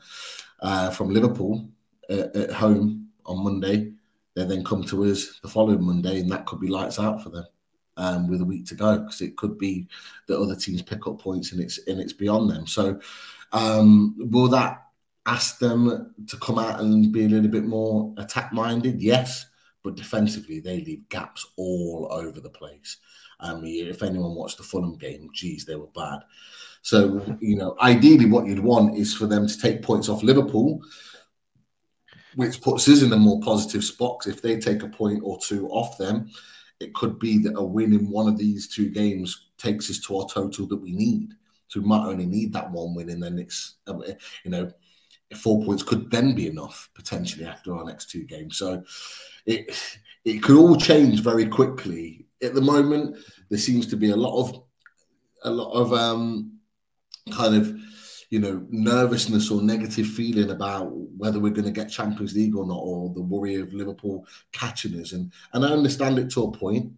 uh, 0.60 0.92
from 0.92 1.10
Liverpool 1.10 1.68
uh, 2.12 2.28
at 2.36 2.52
home 2.52 3.08
on 3.26 3.44
Monday, 3.44 3.92
they 4.36 4.46
then 4.46 4.64
come 4.64 4.84
to 4.84 5.06
us 5.06 5.40
the 5.42 5.50
following 5.50 5.84
Monday, 5.84 6.20
and 6.20 6.32
that 6.32 6.46
could 6.46 6.60
be 6.60 6.68
lights 6.68 7.00
out 7.00 7.24
for 7.24 7.32
them 7.32 7.46
um, 8.02 8.28
with 8.28 8.42
a 8.42 8.46
week 8.46 8.66
to 8.66 8.76
go 8.76 8.98
because 8.98 9.22
it 9.22 9.38
could 9.38 9.58
be 9.58 9.88
that 10.28 10.40
other 10.40 10.56
teams 10.56 10.82
pick 10.82 11.06
up 11.06 11.22
points 11.22 11.52
and 11.52 11.62
it's 11.62 11.78
and 11.88 12.00
it's 12.00 12.14
beyond 12.14 12.50
them. 12.50 12.66
So, 12.66 13.00
um, 13.52 14.16
will 14.18 14.48
that 14.50 14.88
ask 15.28 15.60
them 15.60 16.14
to 16.28 16.38
come 16.38 16.58
out 16.58 16.80
and 16.80 17.12
be 17.12 17.26
a 17.26 17.30
little 17.30 17.52
bit 17.52 17.64
more 17.64 18.14
attack 18.18 18.52
minded? 18.52 19.00
Yes, 19.00 19.46
but 19.84 19.96
defensively 19.96 20.60
they 20.60 20.82
leave 20.82 21.08
gaps 21.10 21.46
all 21.58 22.08
over 22.12 22.42
the 22.42 22.50
place. 22.50 22.98
Um, 23.40 23.62
if 23.64 24.02
anyone 24.02 24.36
watched 24.36 24.58
the 24.58 24.64
Fulham 24.64 24.98
game, 24.98 25.30
geez, 25.34 25.66
they 25.66 25.76
were 25.76 25.88
bad. 25.96 26.20
So, 26.82 27.38
you 27.40 27.56
know, 27.56 27.76
ideally, 27.82 28.26
what 28.26 28.48
you'd 28.48 28.60
want 28.60 28.98
is 28.98 29.14
for 29.14 29.28
them 29.28 29.48
to 29.48 29.60
take 29.60 29.84
points 29.84 30.10
off 30.10 30.24
Liverpool, 30.24 30.82
which 32.36 32.62
puts 32.62 32.88
us 32.88 33.04
in 33.04 33.14
a 33.14 33.18
more 33.18 33.40
positive 33.42 33.84
spot. 33.84 34.26
If 34.26 34.42
they 34.42 34.60
take 34.60 34.82
a 34.82 34.88
point 34.88 35.22
or 35.24 35.40
two 35.40 35.68
off 35.70 35.98
them, 36.00 36.32
it 36.82 36.94
could 36.94 37.20
be 37.20 37.38
that 37.40 37.58
a 37.58 37.64
win 37.64 37.94
in 37.94 38.10
one 38.10 38.28
of 38.28 38.38
these 38.38 38.68
two 38.68 38.90
games 38.90 39.48
takes 39.58 39.90
us 39.90 40.00
to 40.00 40.18
our 40.18 40.28
total 40.28 40.68
that 40.68 40.82
we 40.82 40.92
need. 40.92 41.34
So 41.68 41.80
we 41.80 41.88
might 41.88 42.06
only 42.06 42.26
need 42.26 42.52
that 42.54 42.72
one 42.72 42.94
win, 42.94 43.10
and 43.10 43.24
then 43.24 43.40
it's 43.40 43.76
um, 43.88 44.04
you 44.44 44.52
know 44.52 44.72
four 45.38 45.64
points 45.64 45.84
could 45.84 46.12
then 46.12 46.36
be 46.36 46.48
enough 46.48 46.90
potentially 46.94 47.46
after 47.46 47.76
our 47.76 47.86
next 47.86 48.10
two 48.10 48.24
games. 48.24 48.58
So 48.58 48.84
it 49.46 49.72
it 50.26 50.44
could 50.44 50.58
all 50.58 50.76
change 50.76 51.22
very 51.22 51.46
quickly. 51.46 52.26
At 52.44 52.54
the 52.54 52.62
moment, 52.62 53.18
there 53.50 53.60
seems 53.60 53.88
to 53.88 53.98
be 53.98 54.10
a 54.10 54.16
lot 54.16 54.40
of 54.40 54.64
a 55.44 55.50
lot 55.50 55.72
of 55.72 55.94
um, 55.94 56.60
kind 57.32 57.56
of 57.56 57.74
you 58.32 58.40
know 58.40 58.66
nervousness 58.70 59.52
or 59.52 59.62
negative 59.62 60.08
feeling 60.08 60.52
about 60.52 60.86
whether 61.18 61.38
we're 61.38 61.52
going 61.52 61.66
to 61.66 61.72
get 61.72 61.92
Champions 61.92 62.34
League 62.34 62.56
or 62.56 62.66
not, 62.66 62.80
or 62.80 63.14
the 63.14 63.22
worry 63.22 63.56
of 63.56 63.74
Liverpool 63.74 64.26
catching 64.54 65.00
us. 65.00 65.12
And 65.12 65.32
and 65.54 65.64
I 65.66 65.70
understand 65.70 66.18
it 66.18 66.32
to 66.32 66.46
a 66.46 66.52
point, 66.52 66.94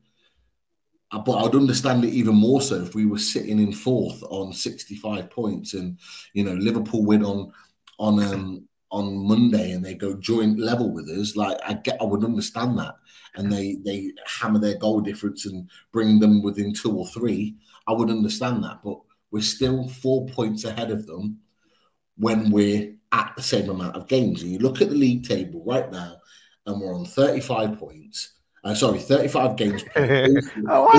uh, 1.11 1.19
but 1.19 1.43
I'd 1.43 1.55
understand 1.55 2.05
it 2.05 2.13
even 2.13 2.35
more 2.35 2.61
so 2.61 2.75
if 2.75 2.93
we 2.93 3.07
were 3.07 3.17
sitting 3.17 3.59
in 3.59 3.73
fourth 3.73 4.23
on 4.29 4.53
65 4.53 5.31
points, 5.31 5.73
and 5.73 5.97
you 6.33 6.43
know 6.43 6.53
Liverpool 6.53 7.03
win 7.03 7.25
on 7.25 7.51
on 7.97 8.23
um, 8.23 8.67
on 8.91 9.27
Monday 9.27 9.71
and 9.71 9.83
they 9.83 9.95
go 9.95 10.13
joint 10.13 10.59
level 10.59 10.91
with 10.91 11.09
us. 11.09 11.35
Like 11.35 11.57
I 11.67 11.73
get, 11.73 11.99
I 11.99 12.03
would 12.03 12.23
understand 12.23 12.77
that, 12.77 12.93
and 13.35 13.51
they 13.51 13.77
they 13.83 14.11
hammer 14.27 14.59
their 14.59 14.77
goal 14.77 15.01
difference 15.01 15.47
and 15.47 15.67
bring 15.91 16.19
them 16.19 16.43
within 16.43 16.75
two 16.75 16.95
or 16.95 17.07
three. 17.07 17.55
I 17.87 17.93
would 17.93 18.11
understand 18.11 18.63
that, 18.63 18.81
but 18.83 18.99
we're 19.33 19.41
still 19.41 19.87
four 19.87 20.27
points 20.27 20.63
ahead 20.63 20.91
of 20.91 21.07
them 21.07 21.39
when 22.17 22.51
we're 22.51 22.93
at 23.11 23.33
the 23.35 23.41
same 23.41 23.67
amount 23.67 23.95
of 23.95 24.07
games. 24.07 24.43
And 24.43 24.51
you 24.51 24.59
look 24.59 24.79
at 24.79 24.89
the 24.89 24.95
league 24.95 25.27
table 25.27 25.63
right 25.65 25.91
now, 25.91 26.17
and 26.67 26.79
we're 26.79 26.95
on 26.95 27.05
35 27.05 27.79
points, 27.79 28.35
Uh, 28.65 28.73
sorry, 28.73 28.97
35 28.97 29.57
games. 29.57 29.83
oh? 29.97 30.89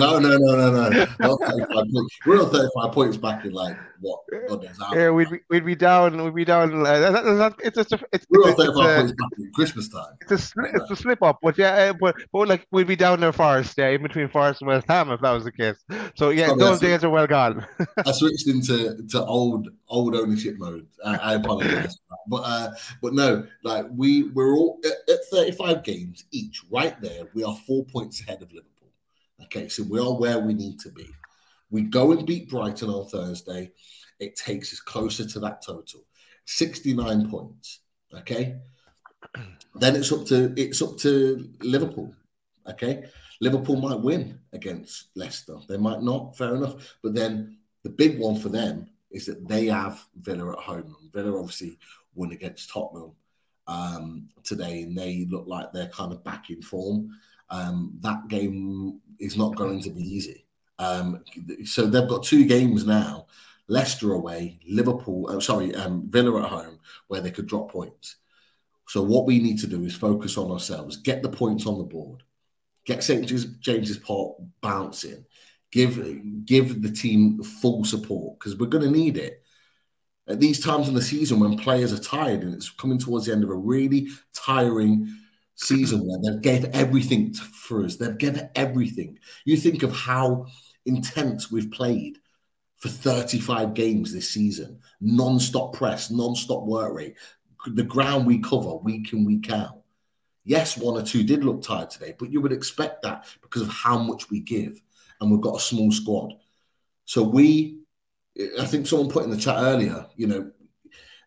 No, 0.00 0.18
no, 0.18 0.36
no, 0.36 0.38
no, 0.38 0.88
no. 0.88 1.06
Not 1.20 1.40
35 1.40 1.68
points. 1.68 2.18
We're 2.26 2.42
on 2.42 2.50
35 2.50 2.92
points 2.92 3.16
back 3.16 3.44
in 3.44 3.52
like 3.52 3.76
what? 4.00 4.20
God. 4.48 4.66
Yeah, 4.92 5.10
we'd 5.10 5.30
be, 5.30 5.38
we'd 5.48 5.64
be 5.64 5.74
down. 5.76 6.22
We'd 6.24 6.34
be 6.34 6.44
down. 6.44 6.84
Uh, 6.84 6.98
that- 6.98 7.24
that- 7.24 7.54
it's 7.62 7.76
just 7.76 7.92
a, 7.92 8.00
it's, 8.12 8.26
We're 8.28 8.42
on 8.50 8.56
35 8.56 8.76
a, 8.76 8.96
points 8.96 9.12
back 9.12 9.30
in 9.38 9.52
Christmas 9.52 9.88
time. 9.88 10.14
it's 10.20 10.32
a 10.32 10.34
sli- 10.34 10.74
it's 10.74 10.90
a 10.90 10.96
slip 10.96 11.22
up, 11.22 11.38
but 11.42 11.56
yeah, 11.56 11.70
uh, 11.70 11.92
but, 11.98 12.16
but 12.32 12.48
like 12.48 12.66
we'd 12.70 12.86
be 12.86 12.96
down 12.96 13.20
there 13.20 13.32
Forest, 13.32 13.74
yeah, 13.78 13.88
in 13.88 14.02
between 14.02 14.28
Forest 14.28 14.60
and 14.60 14.68
West 14.68 14.86
Ham 14.88 15.10
if 15.10 15.20
that 15.20 15.30
was 15.30 15.44
the 15.44 15.52
case. 15.52 15.76
So 16.16 16.30
yeah, 16.30 16.48
Sorry, 16.48 16.58
those 16.58 16.80
days 16.80 17.04
are 17.04 17.10
well 17.10 17.26
gone. 17.26 17.66
I 18.04 18.12
switched 18.12 18.48
into 18.48 19.06
to 19.10 19.24
old 19.24 19.68
old 19.88 20.14
ownership 20.16 20.56
mode. 20.58 20.86
I, 21.04 21.16
I 21.16 21.34
apologize, 21.34 21.96
but 22.26 22.42
uh, 22.44 22.72
but 23.00 23.14
no, 23.14 23.46
like 23.62 23.86
we 23.90 24.24
we're 24.30 24.54
all 24.54 24.80
at, 24.84 25.14
at 25.14 25.20
35 25.30 25.82
games 25.84 26.24
each, 26.32 26.62
right 26.70 27.00
there. 27.00 27.24
We 27.34 27.44
are 27.44 27.56
four 27.66 27.84
points 27.84 28.20
ahead 28.20 28.42
of 28.42 28.52
Liverpool. 28.52 28.90
Okay, 29.44 29.68
so 29.68 29.82
we 29.84 29.98
are 29.98 30.14
where 30.14 30.38
we 30.38 30.54
need 30.54 30.78
to 30.80 30.90
be. 30.90 31.06
We 31.70 31.82
go 31.82 32.12
and 32.12 32.26
beat 32.26 32.48
Brighton 32.48 32.88
on 32.88 33.08
Thursday. 33.08 33.72
It 34.20 34.36
takes 34.36 34.72
us 34.72 34.80
closer 34.80 35.26
to 35.26 35.40
that 35.40 35.64
total, 35.64 36.04
69 36.46 37.30
points. 37.30 37.80
Okay, 38.14 38.56
then 39.74 39.96
it's 39.96 40.12
up 40.12 40.24
to 40.26 40.54
it's 40.56 40.82
up 40.82 40.96
to 40.98 41.48
Liverpool. 41.60 42.14
Okay, 42.68 43.04
Liverpool 43.40 43.76
might 43.76 44.00
win 44.00 44.38
against 44.52 45.08
Leicester. 45.16 45.56
They 45.68 45.76
might 45.76 46.02
not. 46.02 46.36
Fair 46.36 46.54
enough. 46.54 46.96
But 47.02 47.14
then 47.14 47.58
the 47.82 47.90
big 47.90 48.18
one 48.18 48.36
for 48.36 48.48
them 48.48 48.88
is 49.10 49.26
that 49.26 49.46
they 49.46 49.66
have 49.66 50.04
Villa 50.20 50.52
at 50.52 50.58
home. 50.58 50.96
Villa 51.12 51.38
obviously 51.38 51.78
won 52.14 52.32
against 52.32 52.70
Tottenham 52.70 53.12
um, 53.66 54.28
today, 54.42 54.82
and 54.82 54.96
they 54.96 55.26
look 55.30 55.46
like 55.46 55.72
they're 55.72 55.88
kind 55.88 56.12
of 56.12 56.24
back 56.24 56.50
in 56.50 56.62
form. 56.62 57.10
Um, 57.50 57.96
that 58.00 58.28
game 58.28 59.00
is 59.18 59.36
not 59.36 59.56
going 59.56 59.80
to 59.82 59.90
be 59.90 60.02
easy. 60.02 60.46
Um, 60.78 61.22
so 61.64 61.86
they've 61.86 62.08
got 62.08 62.24
two 62.24 62.46
games 62.46 62.84
now: 62.86 63.26
Leicester 63.68 64.12
away, 64.12 64.58
Liverpool. 64.68 65.26
Oh, 65.28 65.40
sorry, 65.40 65.74
um, 65.74 66.08
Villa 66.10 66.42
at 66.42 66.48
home, 66.48 66.78
where 67.08 67.20
they 67.20 67.30
could 67.30 67.46
drop 67.46 67.70
points. 67.70 68.16
So 68.86 69.02
what 69.02 69.26
we 69.26 69.38
need 69.38 69.58
to 69.60 69.66
do 69.66 69.84
is 69.84 69.94
focus 69.94 70.36
on 70.36 70.50
ourselves, 70.50 70.98
get 70.98 71.22
the 71.22 71.28
points 71.28 71.66
on 71.66 71.78
the 71.78 71.84
board, 71.84 72.22
get 72.84 73.02
St 73.02 73.26
James's, 73.60 73.98
Park 73.98 74.36
bouncing, 74.60 75.24
give 75.72 76.44
give 76.44 76.82
the 76.82 76.90
team 76.90 77.42
full 77.42 77.84
support 77.84 78.38
because 78.38 78.56
we're 78.56 78.66
going 78.66 78.84
to 78.84 78.90
need 78.90 79.16
it 79.16 79.43
at 80.28 80.40
these 80.40 80.64
times 80.64 80.88
in 80.88 80.94
the 80.94 81.02
season 81.02 81.40
when 81.40 81.58
players 81.58 81.92
are 81.92 81.98
tired 81.98 82.42
and 82.42 82.54
it's 82.54 82.70
coming 82.70 82.98
towards 82.98 83.26
the 83.26 83.32
end 83.32 83.44
of 83.44 83.50
a 83.50 83.54
really 83.54 84.08
tiring 84.32 85.08
season 85.56 86.00
where 86.00 86.18
they've 86.20 86.42
gave 86.42 86.64
everything 86.74 87.32
to, 87.32 87.40
for 87.40 87.84
us. 87.84 87.96
They've 87.96 88.16
given 88.16 88.48
everything. 88.54 89.18
You 89.44 89.56
think 89.56 89.82
of 89.82 89.92
how 89.92 90.46
intense 90.86 91.50
we've 91.50 91.70
played 91.70 92.18
for 92.78 92.88
35 92.88 93.74
games 93.74 94.12
this 94.12 94.30
season, 94.30 94.80
non-stop 95.00 95.74
press, 95.74 96.10
non-stop 96.10 96.64
work 96.64 96.92
rate, 96.92 97.16
the 97.66 97.82
ground 97.82 98.26
we 98.26 98.38
cover 98.38 98.76
week 98.76 99.12
in, 99.12 99.24
week 99.24 99.50
out. 99.50 99.80
Yes, 100.44 100.76
one 100.76 101.00
or 101.00 101.04
two 101.04 101.22
did 101.22 101.44
look 101.44 101.62
tired 101.62 101.88
today, 101.88 102.14
but 102.18 102.30
you 102.30 102.40
would 102.42 102.52
expect 102.52 103.02
that 103.02 103.26
because 103.40 103.62
of 103.62 103.68
how 103.68 103.98
much 103.98 104.30
we 104.30 104.40
give, 104.40 104.82
and 105.20 105.30
we've 105.30 105.40
got 105.40 105.56
a 105.56 105.60
small 105.60 105.90
squad. 105.90 106.34
So 107.06 107.22
we, 107.22 107.83
I 108.58 108.64
think 108.64 108.86
someone 108.86 109.10
put 109.10 109.24
in 109.24 109.30
the 109.30 109.36
chat 109.36 109.56
earlier, 109.58 110.06
you 110.16 110.26
know, 110.26 110.50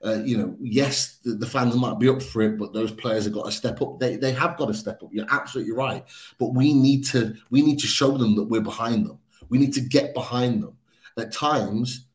uh, 0.06 0.22
you 0.24 0.38
know, 0.38 0.56
yes, 0.62 1.18
the, 1.24 1.34
the, 1.34 1.46
fans 1.46 1.76
might 1.76 2.00
be 2.00 2.08
up 2.08 2.22
for 2.22 2.42
it, 2.44 2.58
but 2.58 2.72
those 2.72 2.92
players 2.92 3.24
have 3.24 3.34
got 3.34 3.46
to 3.46 3.52
step 3.52 3.82
up. 3.82 4.00
They 4.00 4.16
they 4.16 4.32
have 4.32 4.56
got 4.56 4.68
to 4.68 4.74
step 4.74 5.02
up. 5.02 5.10
You're 5.12 5.26
absolutely 5.32 5.74
right. 5.74 6.06
But 6.38 6.54
we 6.54 6.74
need 6.74 7.06
to 7.08 7.36
we 7.50 7.62
need 7.64 7.80
to 7.80 7.88
show 7.88 8.16
them 8.16 8.36
that 8.36 8.44
we're 8.44 8.62
behind 8.62 9.08
them. 9.08 9.20
We 9.50 9.58
need 9.58 9.74
to 9.74 9.82
get 9.82 10.14
behind 10.14 10.62
them. 10.62 10.78
At 11.18 11.32
times, 11.32 12.06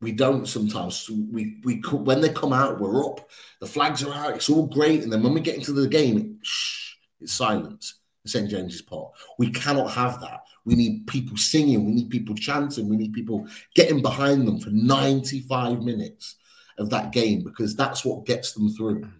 we 0.00 0.12
don't. 0.12 0.48
Sometimes 0.48 1.10
we 1.10 1.58
we 1.64 1.82
when 1.92 2.22
they 2.22 2.30
come 2.30 2.52
out, 2.52 2.80
we're 2.80 3.04
up. 3.04 3.28
The 3.60 3.66
flags 3.66 4.02
are 4.02 4.14
out. 4.14 4.36
It's 4.36 4.48
all 4.48 4.66
great, 4.66 5.02
and 5.02 5.12
then 5.12 5.22
when 5.22 5.34
we 5.34 5.40
get 5.40 5.56
into 5.56 5.72
the 5.72 5.88
game, 5.88 6.38
shh, 6.42 6.94
it's 7.20 7.32
silence. 7.34 8.00
St 8.24 8.48
James's 8.48 8.82
Park. 8.82 9.12
We 9.38 9.50
cannot 9.50 9.90
have 9.90 10.20
that. 10.20 10.40
We 10.64 10.74
need 10.74 11.06
people 11.06 11.36
singing. 11.36 11.84
We 11.84 11.92
need 11.92 12.10
people 12.10 12.34
chanting. 12.34 12.88
We 12.88 12.96
need 12.96 13.12
people 13.12 13.46
getting 13.74 14.02
behind 14.02 14.46
them 14.46 14.60
for 14.60 14.70
95 14.70 15.82
minutes 15.82 16.36
of 16.78 16.90
that 16.90 17.12
game 17.12 17.42
because 17.42 17.74
that's 17.74 18.04
what 18.04 18.26
gets 18.26 18.52
them 18.52 18.70
through. 18.70 19.00
Mm. 19.00 19.12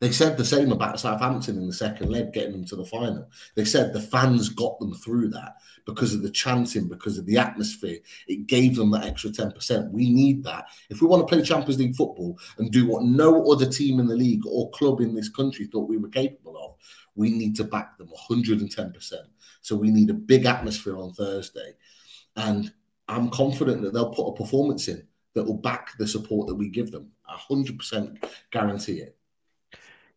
They 0.00 0.10
said 0.10 0.36
the 0.36 0.44
same 0.44 0.72
about 0.72 1.00
Southampton 1.00 1.56
in 1.56 1.66
the 1.66 1.72
second 1.72 2.10
leg, 2.10 2.32
getting 2.32 2.52
them 2.52 2.66
to 2.66 2.76
the 2.76 2.84
final. 2.84 3.26
They 3.54 3.64
said 3.64 3.92
the 3.92 4.00
fans 4.00 4.50
got 4.50 4.78
them 4.78 4.92
through 4.92 5.30
that 5.30 5.54
because 5.86 6.12
of 6.12 6.22
the 6.22 6.30
chanting, 6.30 6.88
because 6.88 7.16
of 7.16 7.24
the 7.24 7.38
atmosphere. 7.38 7.98
It 8.26 8.46
gave 8.46 8.76
them 8.76 8.90
that 8.90 9.04
extra 9.04 9.30
10%. 9.30 9.92
We 9.92 10.10
need 10.10 10.44
that. 10.44 10.66
If 10.90 11.00
we 11.00 11.06
want 11.06 11.26
to 11.26 11.34
play 11.34 11.42
Champions 11.42 11.78
League 11.78 11.96
football 11.96 12.38
and 12.58 12.70
do 12.70 12.86
what 12.86 13.04
no 13.04 13.50
other 13.50 13.64
team 13.64 13.98
in 13.98 14.06
the 14.06 14.16
league 14.16 14.44
or 14.46 14.70
club 14.72 15.00
in 15.00 15.14
this 15.14 15.30
country 15.30 15.66
thought 15.66 15.88
we 15.88 15.96
were 15.96 16.08
capable 16.08 16.56
of, 16.62 16.74
we 17.14 17.30
need 17.30 17.56
to 17.56 17.64
back 17.64 17.96
them 17.96 18.08
110%. 18.30 19.12
So 19.64 19.74
we 19.76 19.90
need 19.90 20.10
a 20.10 20.14
big 20.14 20.44
atmosphere 20.44 20.98
on 20.98 21.14
Thursday. 21.14 21.72
And 22.36 22.70
I'm 23.08 23.30
confident 23.30 23.80
that 23.80 23.94
they'll 23.94 24.12
put 24.12 24.28
a 24.28 24.36
performance 24.36 24.88
in 24.88 25.06
that 25.34 25.44
will 25.44 25.56
back 25.56 25.96
the 25.98 26.06
support 26.06 26.48
that 26.48 26.54
we 26.54 26.68
give 26.68 26.90
them. 26.90 27.10
100% 27.50 28.22
guarantee 28.52 28.98
it. 28.98 29.16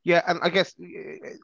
Yeah, 0.03 0.21
and 0.27 0.39
I 0.41 0.49
guess 0.49 0.75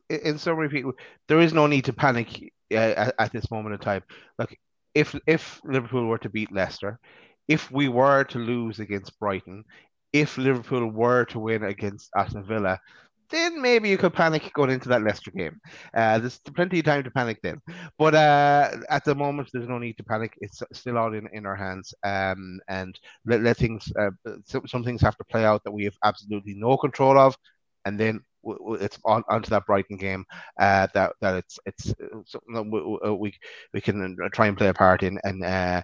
in 0.10 0.38
summary, 0.38 0.68
people, 0.68 0.94
there 1.30 1.40
is 1.40 1.54
no 1.54 1.66
need 1.66 1.86
to 1.86 1.94
panic 1.94 2.54
uh, 2.74 2.76
at, 2.76 3.16
at, 3.20 3.32
this 3.32 3.50
moment 3.50 3.74
in 3.74 3.80
time. 3.80 4.04
Like, 4.38 4.60
if 4.94 5.16
if 5.26 5.62
Liverpool 5.64 6.06
were 6.06 6.20
to 6.20 6.30
beat 6.30 6.52
Leicester, 6.52 7.00
if 7.48 7.72
we 7.72 7.88
were 7.88 8.26
to 8.26 8.38
lose 8.38 8.80
against 8.80 9.18
Brighton, 9.20 9.64
if 10.12 10.38
Liverpool 10.38 10.88
were 10.88 11.26
to 11.26 11.40
win 11.40 11.64
against 11.64 12.10
Aston 12.16 12.44
Villa, 12.44 12.80
then 13.34 13.62
maybe 13.62 13.90
you 13.90 13.98
could 13.98 14.14
panic 14.14 14.52
going 14.54 14.70
into 14.70 14.90
that 14.90 15.02
Leicester 15.04 15.32
game. 15.32 15.60
Uh, 15.94 16.20
there's 16.20 16.40
plenty 16.56 16.80
of 16.80 16.86
time 16.86 17.04
to 17.04 17.12
panic 17.12 17.40
then. 17.42 17.60
But 17.98 18.16
uh, 18.16 18.72
at 18.90 19.04
the 19.04 19.16
moment, 19.16 19.50
there's 19.52 19.68
no 19.68 19.80
need 19.80 19.98
to 19.98 20.04
panic. 20.04 20.38
It's 20.42 20.62
still 20.72 20.98
all 20.98 21.14
in, 21.14 21.28
in 21.34 21.46
our 21.46 21.56
hands. 21.56 21.94
Um, 22.04 22.60
and 22.68 22.98
let, 23.26 23.42
let 23.42 23.58
things, 23.58 23.92
uh, 24.00 24.12
some, 24.46 24.68
some 24.68 24.84
things 24.84 25.02
have 25.02 25.18
to 25.18 25.26
play 25.26 25.46
out 25.46 25.64
that 25.64 25.72
we 25.72 25.86
have 25.86 25.98
absolutely 26.04 26.54
no 26.56 26.78
control 26.78 27.18
of. 27.18 27.36
And 27.86 28.00
then 28.00 28.22
it's 28.82 29.00
on 29.06 29.24
onto 29.30 29.50
that 29.50 29.66
Brighton 29.66 29.98
game 29.98 30.26
uh, 30.60 30.88
that 30.94 31.14
that 31.22 31.36
it's 31.36 31.60
it's 31.66 31.94
something 32.26 32.54
that 32.54 32.64
we, 32.64 33.12
we 33.18 33.34
we 33.74 33.82
can 33.82 34.18
try 34.34 34.48
and 34.48 34.58
play 34.58 34.68
a 34.68 34.74
part 34.74 35.04
in 35.04 35.20
and 35.24 35.44
uh, 35.44 35.82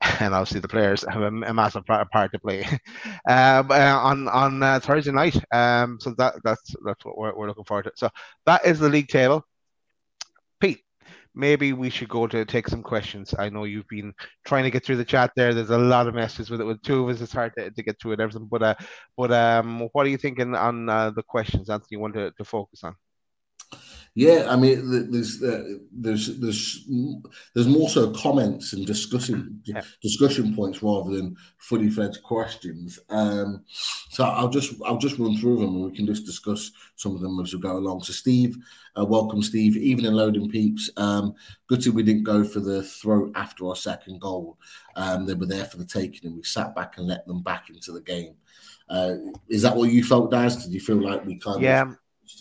and 0.20 0.34
obviously 0.34 0.60
the 0.60 0.68
players 0.68 1.04
have 1.08 1.22
a, 1.22 1.26
a 1.28 1.54
massive 1.54 1.84
part 1.86 2.32
to 2.32 2.38
play 2.38 2.64
um, 3.28 3.70
uh, 3.70 3.98
on 4.02 4.28
on 4.28 4.62
uh, 4.62 4.80
Thursday 4.80 5.12
night. 5.12 5.36
Um, 5.52 5.98
so 6.00 6.14
that 6.18 6.34
that's 6.44 6.74
that's 6.84 7.04
what 7.04 7.16
we're, 7.16 7.34
we're 7.34 7.48
looking 7.48 7.64
forward 7.64 7.84
to. 7.84 7.92
So 7.96 8.08
that 8.46 8.64
is 8.64 8.78
the 8.78 8.88
league 8.88 9.08
table. 9.08 9.44
Pete, 10.60 10.82
maybe 11.34 11.72
we 11.72 11.90
should 11.90 12.08
go 12.08 12.26
to 12.26 12.44
take 12.44 12.68
some 12.68 12.82
questions. 12.82 13.34
I 13.38 13.48
know 13.48 13.64
you've 13.64 13.88
been 13.88 14.12
trying 14.44 14.64
to 14.64 14.70
get 14.70 14.84
through 14.84 14.96
the 14.96 15.04
chat 15.04 15.32
there. 15.36 15.54
There's 15.54 15.70
a 15.70 15.78
lot 15.78 16.06
of 16.06 16.14
messages 16.14 16.50
with 16.50 16.60
it. 16.60 16.64
With 16.64 16.82
two 16.82 17.02
of 17.02 17.14
us, 17.14 17.20
it's 17.20 17.32
hard 17.32 17.52
to, 17.58 17.70
to 17.70 17.82
get 17.82 18.00
through 18.00 18.12
it 18.12 18.20
everything. 18.20 18.48
But 18.50 18.62
uh, 18.62 18.74
but 19.16 19.32
um, 19.32 19.88
what 19.92 20.06
are 20.06 20.10
you 20.10 20.18
thinking 20.18 20.54
on 20.54 20.88
uh, 20.88 21.10
the 21.10 21.22
questions, 21.22 21.70
Anthony? 21.70 21.88
You 21.92 22.00
want 22.00 22.14
to, 22.14 22.30
to 22.32 22.44
focus 22.44 22.84
on? 22.84 22.96
Yeah, 24.16 24.46
I 24.48 24.54
mean, 24.54 25.10
there's 25.10 25.42
uh, 25.42 25.74
there's 25.90 26.38
there's 26.38 26.86
there's 27.52 27.66
more 27.66 27.88
so 27.88 28.12
comments 28.12 28.72
and 28.72 28.86
discussion 28.86 29.60
yeah. 29.64 29.82
discussion 30.02 30.54
points 30.54 30.84
rather 30.84 31.10
than 31.10 31.36
fully 31.58 31.90
fledged 31.90 32.22
questions. 32.22 33.00
Um, 33.08 33.64
so 34.10 34.22
I'll 34.22 34.48
just 34.48 34.74
I'll 34.86 34.98
just 34.98 35.18
run 35.18 35.36
through 35.36 35.58
them 35.58 35.74
and 35.74 35.84
we 35.84 35.96
can 35.96 36.06
just 36.06 36.26
discuss 36.26 36.70
some 36.94 37.16
of 37.16 37.22
them 37.22 37.40
as 37.40 37.52
we 37.52 37.58
go 37.58 37.76
along. 37.76 38.04
So 38.04 38.12
Steve, 38.12 38.56
uh, 38.96 39.04
welcome 39.04 39.42
Steve. 39.42 39.76
Even 39.76 40.06
in 40.06 40.14
loading 40.14 40.48
peeps, 40.48 40.88
um, 40.96 41.34
good 41.66 41.80
to 41.82 41.90
we 41.90 42.04
didn't 42.04 42.22
go 42.22 42.44
for 42.44 42.60
the 42.60 42.84
throat 42.84 43.32
after 43.34 43.66
our 43.66 43.76
second 43.76 44.20
goal. 44.20 44.58
Um, 44.94 45.26
they 45.26 45.34
were 45.34 45.46
there 45.46 45.64
for 45.64 45.78
the 45.78 45.84
taking 45.84 46.28
and 46.28 46.36
we 46.36 46.44
sat 46.44 46.72
back 46.76 46.98
and 46.98 47.08
let 47.08 47.26
them 47.26 47.42
back 47.42 47.68
into 47.68 47.90
the 47.90 48.02
game. 48.02 48.36
Uh, 48.88 49.14
is 49.48 49.62
that 49.62 49.74
what 49.74 49.90
you 49.90 50.04
felt, 50.04 50.30
Daz? 50.30 50.62
Did 50.62 50.72
you 50.72 50.80
feel 50.80 51.02
like 51.02 51.24
we 51.24 51.36
kind 51.36 51.60
yeah. 51.60 51.82
of 51.82 51.96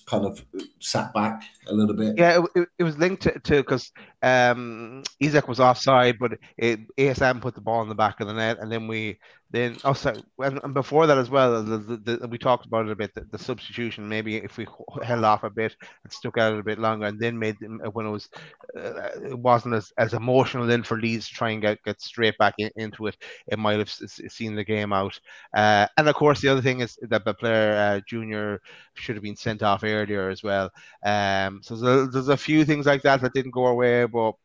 kind 0.06 0.26
of 0.26 0.44
sat 0.80 1.14
back 1.14 1.44
a 1.68 1.74
little 1.74 1.96
bit. 1.96 2.16
Yeah, 2.18 2.44
it, 2.56 2.70
it, 2.80 2.84
was 2.84 2.98
linked 2.98 3.24
to 3.24 3.40
because 3.40 3.92
um, 4.24 5.04
Isak 5.20 5.48
was 5.48 5.60
offside, 5.60 6.18
but 6.18 6.40
it, 6.58 6.80
ASM 6.98 7.42
put 7.42 7.56
the 7.56 7.62
ball 7.62 7.82
in 7.82 7.90
the 7.90 7.96
back 7.96 8.22
of 8.22 8.28
the 8.28 8.34
net, 8.34 8.58
and 8.60 8.72
then 8.72 8.88
we 8.88 9.20
then 9.54 9.78
also 9.84 10.12
and, 10.40 10.60
and 10.64 10.74
before 10.74 11.06
that 11.06 11.20
as 11.20 11.30
well, 11.30 11.64
the, 11.64 11.78
the, 11.78 12.18
the, 12.18 12.28
we 12.28 12.40
talked 12.40 12.66
about 12.66 12.88
it 12.88 12.92
a 12.92 12.96
bit. 12.96 13.14
The, 13.14 13.22
the, 13.32 13.38
substitution, 13.38 14.10
maybe 14.10 14.38
if 14.38 14.58
we 14.58 14.66
held 15.04 15.24
off 15.24 15.44
a 15.44 15.50
bit 15.50 15.76
and 16.04 16.12
stuck 16.12 16.40
out 16.40 16.58
a 16.58 16.64
bit 16.64 16.80
longer, 16.80 17.06
and 17.06 17.20
then 17.20 17.38
made 17.38 17.58
when 17.92 18.08
it 18.08 18.10
was 18.10 18.30
uh, 18.76 19.10
it 19.24 19.38
wasn't 19.38 19.76
as, 19.76 19.94
as 19.98 20.14
emotional 20.14 20.66
then 20.66 20.82
for 20.82 20.98
Leeds 20.98 21.28
to 21.28 21.36
try 21.36 21.52
and 21.52 21.62
get, 21.62 21.84
get 21.84 22.02
straight 22.02 22.36
back 22.40 22.56
in, 22.58 22.72
into 22.78 23.06
it. 23.06 23.16
It 23.46 23.60
might 23.60 23.78
have 23.78 23.92
seen 23.92 24.56
the 24.56 24.64
game 24.64 24.92
out. 24.92 25.20
Uh, 25.54 25.86
and 25.98 26.10
of 26.10 26.16
course, 26.16 26.42
the 26.42 26.50
other 26.50 26.62
thing 26.62 26.80
is 26.80 26.98
that 27.04 27.24
the 27.24 27.36
player 27.36 27.74
uh, 27.76 28.02
Junior 28.08 28.60
should 28.96 29.16
have 29.16 29.24
been 29.24 29.36
sent 29.36 29.62
off 29.62 29.84
earlier 29.84 30.30
as 30.30 30.42
well. 30.42 30.72
Um, 31.06 31.62
so 31.62 31.76
there's 31.76 32.08
a, 32.08 32.08
there's 32.08 32.28
a 32.30 32.38
few 32.38 32.66
things 32.66 32.88
like 32.88 33.04
that 33.04 33.22
that 33.22 33.34
didn't 33.34 33.52
go 33.52 33.66
our 33.66 33.76
way, 33.76 34.06
but 34.14 34.36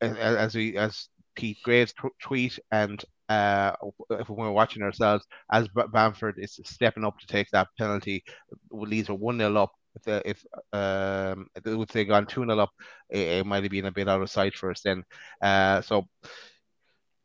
as 0.00 0.54
we 0.54 0.76
as 0.76 1.08
Pete 1.34 1.58
Graves 1.62 1.94
tweet 2.20 2.58
and 2.70 3.02
uh, 3.28 3.72
if 4.10 4.28
we 4.28 4.42
are 4.42 4.52
watching 4.52 4.82
ourselves 4.82 5.24
as 5.52 5.68
Bamford 5.92 6.34
is 6.38 6.58
stepping 6.64 7.04
up 7.04 7.18
to 7.20 7.26
take 7.26 7.48
that 7.52 7.68
penalty, 7.78 8.24
Leeds 8.70 9.08
are 9.08 9.14
one 9.14 9.38
0 9.38 9.56
up. 9.56 9.72
If 9.94 10.02
they, 10.02 10.22
if 10.24 10.44
um 10.72 11.46
if 11.54 11.88
they 11.88 12.04
gone 12.04 12.26
two 12.26 12.44
0 12.44 12.58
up, 12.58 12.70
it, 13.08 13.18
it, 13.18 13.46
might 13.46 13.62
have 13.62 13.70
been 13.70 13.86
a 13.86 13.92
bit 13.92 14.08
out 14.08 14.20
of 14.20 14.30
sight 14.30 14.54
for 14.54 14.70
us 14.70 14.82
then. 14.84 15.04
Uh, 15.40 15.80
so 15.80 16.06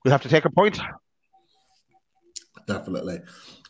we'll 0.03 0.11
have 0.11 0.23
to 0.23 0.29
take 0.29 0.45
a 0.45 0.51
point 0.51 0.79
definitely. 2.67 3.21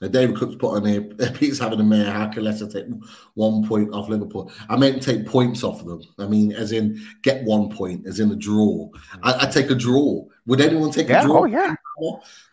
Uh, 0.01 0.07
David 0.07 0.35
Cook's 0.35 0.55
put 0.55 0.75
on 0.75 0.85
here, 0.85 1.01
Pete's 1.33 1.59
having 1.59 1.79
a 1.79 1.83
mayor. 1.83 2.11
How 2.11 2.27
can 2.27 2.43
Leicester 2.43 2.67
take 2.67 2.85
one 3.33 3.67
point 3.67 3.93
off 3.93 4.09
Liverpool? 4.09 4.51
I 4.69 4.77
meant 4.77 5.01
take 5.01 5.25
points 5.25 5.63
off 5.63 5.81
of 5.81 5.87
them. 5.87 6.01
I 6.19 6.27
mean, 6.27 6.51
as 6.51 6.71
in 6.71 7.01
get 7.21 7.43
one 7.43 7.69
point, 7.69 8.05
as 8.05 8.19
in 8.19 8.31
a 8.31 8.35
draw. 8.35 8.89
I, 9.23 9.45
I 9.45 9.49
take 9.49 9.69
a 9.69 9.75
draw. 9.75 10.25
Would 10.47 10.61
anyone 10.61 10.91
take 10.91 11.09
yeah, 11.09 11.21
a 11.21 11.25
draw? 11.25 11.41
Oh, 11.41 11.45
yeah. 11.45 11.75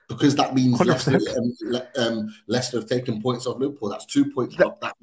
Because 0.09 0.37
that 0.37 0.55
means 0.55 0.81
Leicester, 0.81 1.19
um, 1.37 1.83
um, 1.97 2.35
Leicester 2.47 2.79
have 2.79 2.89
taken 2.89 3.21
points 3.23 3.47
off 3.47 3.59
Liverpool. 3.59 3.89
That's 3.89 4.07
two 4.07 4.31
points 4.31 4.57
that, 4.57 4.81
That 4.81 4.95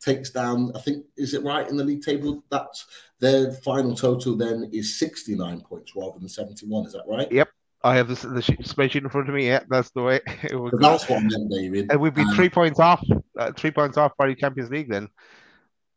takes 0.00 0.30
down, 0.30 0.72
I 0.74 0.80
think, 0.80 1.04
is 1.16 1.34
it 1.34 1.42
right 1.42 1.68
in 1.68 1.76
the 1.76 1.84
league 1.84 2.02
table? 2.02 2.42
That's 2.50 2.86
their 3.20 3.52
final 3.52 3.94
total 3.94 4.36
then 4.36 4.70
is 4.72 4.98
69 4.98 5.60
points 5.62 5.92
rather 5.96 6.18
than 6.18 6.28
71. 6.28 6.86
Is 6.86 6.92
that 6.92 7.04
right? 7.06 7.30
Yep. 7.30 7.48
I 7.84 7.96
have 7.96 8.08
this, 8.08 8.22
the 8.22 8.40
spreadsheet 8.40 9.02
in 9.02 9.08
front 9.08 9.28
of 9.28 9.34
me. 9.34 9.46
Yeah, 9.46 9.62
that's 9.68 9.90
the 9.90 10.02
way 10.02 10.20
it 10.42 10.58
would. 10.58 10.74
That's 10.80 11.08
what 11.08 11.18
I 11.18 11.22
meant, 11.22 11.50
David. 11.50 11.90
And 11.90 12.00
we'd 12.00 12.14
be 12.14 12.22
um, 12.22 12.34
three 12.34 12.48
points 12.48 12.80
off, 12.80 13.04
uh, 13.38 13.52
three 13.52 13.70
points 13.70 13.96
off 13.96 14.12
by 14.18 14.28
the 14.28 14.34
Champions 14.34 14.70
League 14.70 14.90
then, 14.90 15.08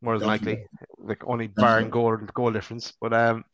more 0.01 0.19
than 0.19 0.27
likely, 0.27 0.65
like 0.97 1.23
only 1.25 1.47
barring 1.47 1.89
goal 1.89 2.17
goal 2.34 2.51
difference. 2.51 2.93
But 3.01 3.13
um, 3.13 3.45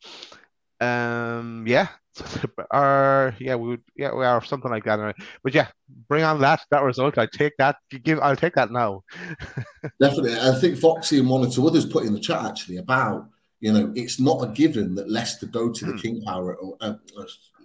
um, 0.80 1.64
yeah, 1.66 1.88
or 2.70 3.34
yeah, 3.38 3.54
we 3.54 3.68
would, 3.68 3.82
yeah, 3.96 4.14
we 4.14 4.24
are 4.24 4.44
something 4.44 4.70
like 4.70 4.84
that. 4.84 5.14
But 5.42 5.54
yeah, 5.54 5.68
bring 6.08 6.24
on 6.24 6.40
that 6.40 6.60
that 6.70 6.82
result. 6.82 7.18
I 7.18 7.26
take 7.26 7.56
that. 7.58 7.76
Give, 8.02 8.20
I'll 8.20 8.36
take 8.36 8.54
that 8.54 8.70
now. 8.70 9.04
Definitely, 10.00 10.38
I 10.38 10.54
think 10.60 10.78
Foxy 10.78 11.18
and 11.18 11.28
one 11.28 11.46
or 11.46 11.50
two 11.50 11.66
others 11.66 11.86
put 11.86 12.04
in 12.04 12.12
the 12.12 12.20
chat 12.20 12.44
actually 12.44 12.76
about 12.76 13.28
you 13.60 13.72
know 13.72 13.92
it's 13.96 14.20
not 14.20 14.42
a 14.42 14.52
given 14.52 14.94
that 14.96 15.10
Leicester 15.10 15.46
go 15.46 15.70
to 15.70 15.84
the 15.84 15.92
hmm. 15.92 15.98
King 15.98 16.22
Power. 16.22 16.58
Uh, 16.80 16.94
uh, 17.16 17.24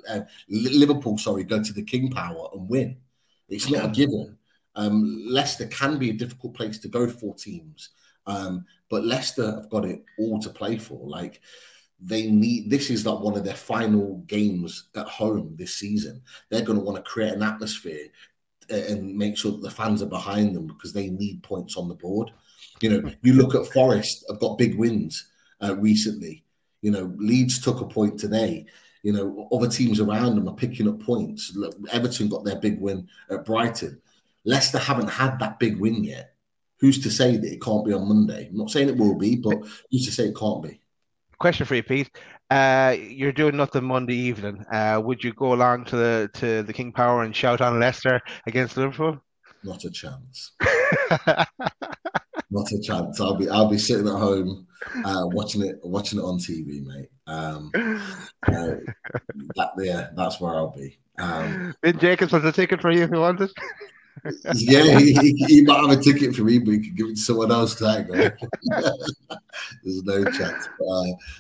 uh, 0.10 0.22
Liverpool, 0.49 1.18
sorry, 1.18 1.43
go 1.43 1.62
to 1.62 1.74
the 1.74 1.84
King 1.84 2.10
Power 2.10 2.49
and 2.54 2.68
win. 2.70 2.97
It's 3.49 3.70
not 3.70 3.86
a 3.86 3.88
given. 3.89 4.38
Um, 4.76 5.26
Leicester 5.28 5.68
can 5.68 5.97
be 5.97 6.10
a 6.10 6.14
difficult 6.14 6.56
place 6.56 6.80
to 6.80 6.88
go 6.88 7.08
for 7.08 7.36
teams, 7.36 7.89
um, 8.26 8.66
but 8.89 9.06
Leicester 9.06 9.51
have 9.51 9.70
got 9.70 9.86
it 9.86 10.04
all 10.18 10.39
to 10.39 10.49
play 10.49 10.78
for. 10.78 11.08
Like 11.08 11.41
they 11.99 12.30
need 12.30 12.70
this 12.70 12.89
is 12.89 13.06
like 13.06 13.20
one 13.20 13.38
of 13.38 13.43
their 13.43 13.54
final 13.56 14.24
games 14.28 14.89
at 14.95 15.08
home 15.08 15.56
this 15.58 15.76
season. 15.76 16.22
They're 16.49 16.66
going 16.66 16.80
to 16.80 16.84
want 16.84 16.97
to 16.97 17.10
create 17.10 17.34
an 17.34 17.43
atmosphere 17.43 18.08
uh, 18.72 18.76
and 18.76 19.16
make 19.16 19.38
sure 19.38 19.51
that 19.51 19.62
the 19.62 19.70
fans 19.70 20.01
are 20.01 20.08
behind 20.08 20.56
them 20.56 20.68
because 20.68 20.93
they 20.93 21.10
need 21.10 21.43
points 21.43 21.78
on 21.78 21.88
the 21.88 21.95
board. 21.95 22.32
You 22.82 22.89
know, 22.89 23.12
you 23.22 23.34
look 23.34 23.56
at 23.56 23.72
Forest, 23.72 24.26
have 24.30 24.39
got 24.39 24.58
big 24.58 24.76
wins 24.76 25.28
uh, 25.62 25.76
recently. 25.78 26.43
You 26.82 26.91
know, 26.91 27.14
Leeds 27.18 27.62
took 27.62 27.82
a 27.82 27.86
point 27.86 28.20
today. 28.20 28.66
You 29.04 29.12
know, 29.14 29.47
other 29.51 29.68
teams 29.68 29.99
around 29.99 30.36
them 30.36 30.47
are 30.47 30.56
picking 30.56 30.88
up 30.88 31.01
points. 31.01 31.54
Look, 31.56 31.76
Everton 31.91 32.30
got 32.30 32.45
their 32.45 32.56
big 32.56 32.80
win 32.80 33.08
at 33.30 33.45
Brighton. 33.45 34.01
Leicester 34.45 34.78
haven't 34.78 35.10
had 35.10 35.39
that 35.39 35.60
big 35.60 35.78
win 35.78 36.04
yet. 36.04 36.36
Who's 36.80 37.01
to 37.04 37.12
say 37.12 37.38
that 37.38 37.54
it 37.54 37.62
can't 37.62 37.86
be 37.86 37.93
on 37.93 38.08
Monday? 38.08 38.47
I'm 38.49 38.58
not 38.58 38.72
saying 38.72 38.89
it 38.89 38.97
will 38.97 39.16
be, 39.18 39.36
but 39.36 39.58
who's 39.91 40.06
to 40.06 40.12
say 40.12 40.26
it 40.26 40.36
can't 40.36 40.64
be? 40.64 40.82
Question 41.38 41.66
for 41.66 41.76
you, 41.76 41.84
Pete. 41.84 42.10
Uh, 42.49 42.95
you're 42.99 43.32
doing 43.32 43.58
nothing 43.58 43.84
Monday 43.84 44.16
evening. 44.16 44.66
Uh, 44.72 45.01
would 45.04 45.24
you 45.24 45.34
go 45.34 45.54
along 45.54 45.86
to 45.86 45.95
the 45.95 46.30
to 46.36 46.64
the 46.64 46.74
King 46.74 46.91
Power 46.91 47.24
and 47.24 47.36
shout 47.36 47.62
on 47.62 47.80
Leicester 47.80 48.22
against 48.47 48.78
Liverpool? 48.78 49.20
Not 49.64 49.84
a 49.86 49.89
chance. 49.91 50.51
Not 52.51 52.72
a 52.72 52.82
chance. 52.82 53.20
I'll 53.20 53.36
be 53.36 53.49
I'll 53.49 53.70
be 53.70 53.78
sitting 53.78 54.08
at 54.08 54.14
home 54.14 54.68
uh, 55.04 55.26
watching 55.28 55.64
it 55.64 55.80
watching 55.84 56.20
it 56.20 56.24
on 56.24 56.38
TV, 56.38 56.86
mate. 56.86 57.10
Um, 57.28 57.71
uh, 58.47 58.76
that, 59.55 59.71
yeah, 59.78 60.09
that's 60.15 60.39
where 60.39 60.53
I'll 60.53 60.69
be. 60.69 60.97
Um, 61.19 61.76
ben 61.82 61.99
Jacobs 61.99 62.32
has 62.32 62.43
a 62.43 62.51
ticket 62.51 62.82
for 62.82 62.91
you 62.91 63.03
if 63.03 63.11
you 63.11 63.19
want 63.19 63.41
it. 63.41 63.51
yeah, 64.55 64.99
he, 64.99 65.13
he, 65.13 65.34
he, 65.47 65.61
might 65.63 65.82
have 65.82 65.97
a 65.97 66.01
ticket 66.01 66.36
for 66.36 66.43
me, 66.43 66.59
but 66.59 66.71
he 66.71 66.80
could 66.80 66.95
give 66.95 67.07
it 67.07 67.15
to 67.15 67.21
someone 67.21 67.51
else. 67.51 67.76
Tag, 67.76 68.07
There's 68.07 70.03
no 70.03 70.24
chance. 70.24 70.69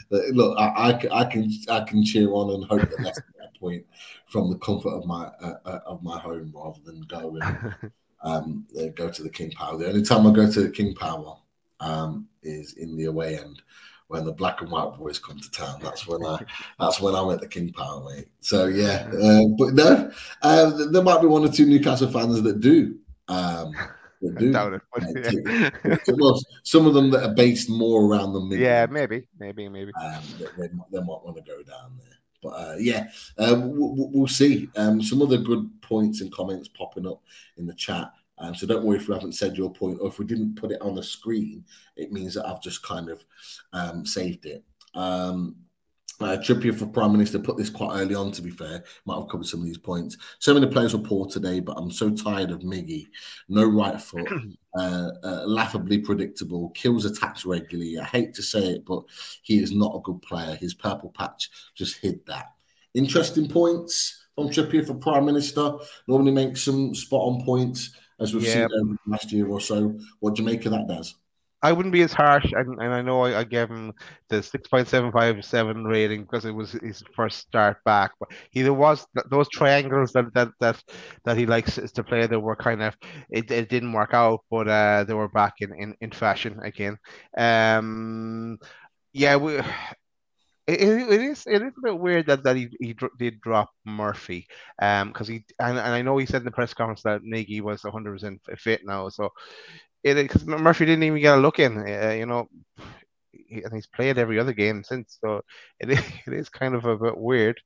But, 0.09 0.19
uh, 0.19 0.27
look, 0.31 0.57
I, 0.57 0.65
I, 0.65 1.21
I, 1.21 1.25
can 1.25 1.49
I 1.69 1.81
can 1.81 2.03
cheer 2.03 2.31
on 2.31 2.53
and 2.53 2.65
hope 2.65 2.89
that 2.89 3.03
that's 3.03 3.21
that 3.39 3.59
point 3.59 3.85
from 4.27 4.49
the 4.49 4.57
comfort 4.57 4.89
of 4.89 5.05
my 5.05 5.25
uh, 5.41 5.55
uh, 5.65 5.79
of 5.85 6.03
my 6.03 6.19
home 6.19 6.51
rather 6.55 6.79
than 6.83 7.01
go 7.01 7.37
and 7.41 7.75
um, 8.23 8.65
go 8.95 9.09
to 9.09 9.23
the 9.23 9.29
King 9.29 9.51
Power. 9.51 9.77
The 9.77 9.87
only 9.87 10.03
time 10.03 10.27
I 10.27 10.31
go 10.31 10.51
to 10.51 10.61
the 10.61 10.69
King 10.69 10.93
Power 10.95 11.37
um, 11.79 12.27
is 12.41 12.73
in 12.73 12.97
the 12.97 13.05
away 13.05 13.37
end 13.37 13.61
when 14.07 14.25
the 14.25 14.31
black 14.31 14.61
and 14.61 14.71
white 14.71 14.97
boys 14.97 15.19
come 15.19 15.39
to 15.39 15.51
town. 15.51 15.79
That's 15.81 16.07
when 16.07 16.25
I 16.25 16.39
that's 16.79 16.99
when 16.99 17.15
I'm 17.15 17.31
at 17.31 17.41
the 17.41 17.47
King 17.47 17.71
Power, 17.73 18.03
mate. 18.09 18.27
So 18.41 18.65
yeah, 18.65 19.09
uh, 19.21 19.47
but 19.57 19.73
no, 19.73 20.11
uh, 20.41 20.87
there 20.91 21.03
might 21.03 21.21
be 21.21 21.27
one 21.27 21.45
or 21.45 21.51
two 21.51 21.65
Newcastle 21.65 22.11
fans 22.11 22.41
that 22.41 22.59
do. 22.59 22.97
Um, 23.27 23.73
that 24.21 24.35
do. 24.39 24.51
Doubt 24.51 24.73
it. 24.73 25.71
yeah. 25.85 25.97
well, 26.17 26.39
some 26.63 26.85
of 26.85 26.93
them 26.93 27.11
that 27.11 27.23
are 27.23 27.33
based 27.33 27.69
more 27.69 28.05
around 28.05 28.33
the 28.33 28.41
middle. 28.41 28.63
Yeah, 28.63 28.85
maybe, 28.85 29.27
maybe, 29.39 29.67
maybe. 29.69 29.91
Um, 30.01 30.21
they, 30.39 30.45
they, 30.57 30.67
they, 30.91 30.99
might 30.99 31.23
want 31.23 31.35
to 31.37 31.43
go 31.43 31.61
down 31.63 31.97
there. 31.97 32.07
But 32.41 32.49
uh, 32.49 32.75
yeah, 32.77 33.07
uh, 33.37 33.55
we'll, 33.63 34.09
we'll, 34.11 34.27
see. 34.27 34.69
Um, 34.75 35.01
some 35.01 35.21
other 35.21 35.37
good 35.37 35.69
points 35.81 36.21
and 36.21 36.31
comments 36.31 36.67
popping 36.67 37.07
up 37.07 37.21
in 37.57 37.65
the 37.65 37.73
chat. 37.73 38.11
Um, 38.37 38.55
so 38.55 38.65
don't 38.65 38.83
worry 38.83 38.97
if 38.97 39.07
we 39.07 39.13
haven't 39.13 39.33
said 39.33 39.57
your 39.57 39.71
point 39.71 39.99
or 40.01 40.07
if 40.07 40.19
we 40.19 40.25
didn't 40.25 40.55
put 40.55 40.71
it 40.71 40.81
on 40.81 40.95
the 40.95 41.03
screen, 41.03 41.63
it 41.95 42.11
means 42.11 42.33
that 42.33 42.47
I've 42.47 42.61
just 42.61 42.83
kind 42.83 43.09
of 43.09 43.23
um, 43.73 44.05
saved 44.05 44.45
it. 44.45 44.63
Um, 44.95 45.55
uh, 46.19 46.37
Trippier 46.37 46.77
for 46.77 46.85
Prime 46.85 47.11
Minister 47.11 47.39
put 47.39 47.57
this 47.57 47.69
quite 47.69 47.99
early 47.99 48.15
on, 48.15 48.31
to 48.31 48.41
be 48.41 48.49
fair. 48.49 48.83
Might 49.05 49.19
have 49.19 49.29
covered 49.29 49.47
some 49.47 49.59
of 49.59 49.65
these 49.65 49.77
points. 49.77 50.15
So 50.39 50.53
many 50.53 50.67
players 50.67 50.95
were 50.95 51.01
poor 51.01 51.27
today, 51.27 51.59
but 51.59 51.75
I'm 51.77 51.91
so 51.91 52.11
tired 52.11 52.51
of 52.51 52.59
Miggy. 52.59 53.07
No 53.49 53.65
right 53.65 53.99
foot, 53.99 54.27
uh, 54.77 55.09
uh, 55.23 55.43
laughably 55.45 55.99
predictable, 55.99 56.69
kills 56.69 57.05
attacks 57.05 57.45
regularly. 57.45 57.97
I 57.97 58.05
hate 58.05 58.33
to 58.35 58.43
say 58.43 58.59
it, 58.59 58.85
but 58.85 59.03
he 59.41 59.61
is 59.61 59.71
not 59.71 59.95
a 59.95 60.01
good 60.01 60.21
player. 60.21 60.55
His 60.55 60.73
purple 60.73 61.09
patch 61.09 61.49
just 61.75 61.97
hid 61.97 62.25
that. 62.27 62.51
Interesting 62.93 63.49
points 63.49 64.25
from 64.35 64.49
Trippier 64.49 64.85
for 64.85 64.93
Prime 64.93 65.25
Minister. 65.25 65.73
Normally 66.07 66.31
makes 66.31 66.61
some 66.61 66.93
spot 66.93 67.21
on 67.21 67.43
points 67.43 67.97
as 68.23 68.33
we've 68.33 68.43
yeah. 68.43 68.67
seen 68.67 68.97
last 69.05 69.31
year 69.31 69.47
or 69.47 69.61
so. 69.61 69.99
What 70.19 70.35
do 70.35 70.41
you 70.41 70.45
make 70.47 70.65
of 70.65 70.71
that, 70.71 70.87
Des? 70.87 71.09
I 71.61 71.71
wouldn't 71.71 71.93
be 71.93 72.01
as 72.01 72.11
harsh, 72.11 72.51
and, 72.51 72.81
and 72.81 72.93
I 72.93 73.01
know 73.01 73.21
I, 73.21 73.39
I 73.39 73.43
gave 73.45 73.69
him 73.69 73.93
the 74.27 74.43
six 74.43 74.67
point 74.67 74.89
seven 74.89 75.13
five 75.13 75.45
seven 75.45 75.85
rating 75.85 76.23
because 76.23 76.43
it 76.43 76.51
was 76.51 76.73
his 76.73 77.01
first 77.15 77.39
start 77.39 77.77
back. 77.85 78.11
But 78.19 78.31
he 78.51 78.63
there 78.63 78.73
was 78.73 79.07
those 79.29 79.47
triangles 79.47 80.11
that 80.11 80.33
that 80.33 80.49
that, 80.59 80.83
that 81.23 81.37
he 81.37 81.45
likes 81.45 81.75
to 81.75 82.03
play 82.03 82.27
that 82.27 82.39
were 82.39 82.57
kind 82.57 82.83
of 82.83 82.97
it, 83.29 83.49
it 83.49 83.69
didn't 83.69 83.93
work 83.93 84.13
out, 84.13 84.41
but 84.51 84.67
uh, 84.67 85.05
they 85.05 85.13
were 85.13 85.29
back 85.29 85.53
in, 85.59 85.73
in, 85.73 85.95
in 86.01 86.11
fashion 86.11 86.59
again. 86.63 86.97
Um, 87.37 88.57
yeah, 89.13 89.37
we. 89.37 89.61
It, 90.65 90.81
it 90.81 91.21
is 91.21 91.45
it 91.45 91.61
is 91.61 91.73
a 91.77 91.81
bit 91.81 91.99
weird 91.99 92.27
that, 92.27 92.43
that 92.43 92.55
he, 92.55 92.69
he 92.79 92.95
did 93.19 93.41
drop 93.41 93.69
Murphy 93.85 94.47
um 94.81 95.09
because 95.09 95.27
he 95.27 95.43
and, 95.59 95.77
and 95.77 95.93
I 95.93 96.01
know 96.01 96.17
he 96.17 96.25
said 96.25 96.41
in 96.41 96.45
the 96.45 96.51
press 96.51 96.73
conference 96.73 97.03
that 97.03 97.21
Miggy 97.21 97.61
was 97.61 97.83
100 97.83 98.11
percent 98.11 98.41
fit 98.57 98.81
now 98.85 99.09
so 99.09 99.29
it 100.03 100.15
because 100.15 100.45
Murphy 100.45 100.85
didn't 100.85 101.03
even 101.03 101.21
get 101.21 101.37
a 101.37 101.41
look 101.41 101.59
in 101.59 101.77
uh, 101.77 102.11
you 102.11 102.25
know 102.25 102.47
and 103.33 103.73
he's 103.73 103.87
played 103.87 104.17
every 104.17 104.39
other 104.39 104.53
game 104.53 104.83
since 104.83 105.17
so 105.19 105.41
it 105.79 105.89
is, 105.89 105.99
it 106.27 106.33
is 106.33 106.49
kind 106.49 106.75
of 106.75 106.85
a 106.85 106.97
bit 106.97 107.17
weird 107.17 107.59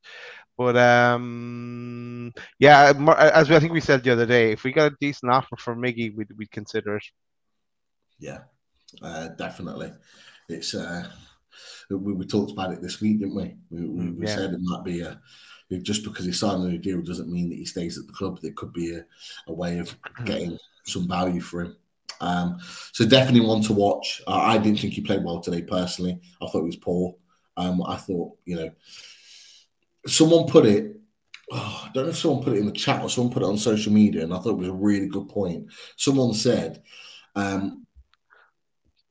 but 0.57 0.75
um 0.75 2.33
yeah 2.57 2.93
as 3.19 3.51
I 3.51 3.59
think 3.59 3.73
we 3.73 3.79
said 3.79 4.03
the 4.03 4.11
other 4.13 4.25
day 4.25 4.53
if 4.53 4.63
we 4.63 4.71
got 4.71 4.91
a 4.91 4.97
decent 4.99 5.31
offer 5.31 5.55
for 5.57 5.75
Miggy 5.75 6.15
we'd, 6.15 6.35
we'd 6.35 6.51
consider 6.51 6.97
it. 6.97 7.05
Yeah 8.19 8.39
uh, 9.01 9.29
definitely. 9.29 9.91
It's 10.49 10.73
uh 10.73 11.09
we, 11.89 12.13
we 12.13 12.25
talked 12.25 12.51
about 12.51 12.73
it 12.73 12.81
this 12.81 13.01
week, 13.01 13.19
didn't 13.19 13.35
we? 13.35 13.55
We, 13.69 13.87
we, 13.87 14.11
we 14.11 14.27
Yeah. 14.27 14.35
said 14.35 14.53
it 14.53 14.61
might 14.61 14.83
be 14.83 15.01
a 15.01 15.19
just 15.81 16.03
because 16.03 16.25
he 16.25 16.31
signed 16.31 16.63
a 16.63 16.67
new 16.67 16.77
deal 16.77 17.01
doesn't 17.01 17.31
mean 17.31 17.49
that 17.49 17.57
he 17.57 17.65
stays 17.65 17.97
at 17.97 18.07
the 18.07 18.13
club. 18.13 18.39
It 18.41 18.55
could 18.55 18.71
be 18.71 18.95
a, 18.95 19.05
a 19.47 19.53
way 19.53 19.79
of 19.79 19.95
getting 20.23 20.57
some 20.85 21.07
value 21.07 21.41
for 21.41 21.61
him. 21.61 21.75
Um, 22.21 22.59
so 22.93 23.05
definitely 23.05 23.41
one 23.47 23.61
to 23.63 23.73
watch. 23.73 24.21
Uh, 24.27 24.35
I 24.35 24.57
didn't 24.57 24.79
think 24.79 24.93
he 24.93 25.01
played 25.01 25.23
well 25.23 25.41
today 25.41 25.61
personally. 25.61 26.19
I 26.41 26.47
thought 26.47 26.61
he 26.61 26.67
was 26.67 26.77
poor. 26.77 27.15
Um, 27.57 27.83
I 27.83 27.97
thought 27.97 28.37
you 28.45 28.55
know 28.55 28.71
someone 30.05 30.47
put 30.47 30.65
it. 30.65 30.95
Oh, 31.51 31.85
I 31.85 31.91
don't 31.93 32.03
know 32.03 32.09
if 32.09 32.17
someone 32.17 32.43
put 32.43 32.53
it 32.53 32.59
in 32.59 32.65
the 32.65 32.71
chat 32.73 33.01
or 33.01 33.09
someone 33.09 33.33
put 33.33 33.43
it 33.43 33.47
on 33.47 33.57
social 33.57 33.91
media, 33.91 34.23
and 34.23 34.33
I 34.33 34.37
thought 34.37 34.51
it 34.51 34.57
was 34.57 34.67
a 34.67 34.73
really 34.73 35.07
good 35.07 35.29
point. 35.29 35.67
Someone 35.95 36.33
said, 36.33 36.83
um, 37.35 37.86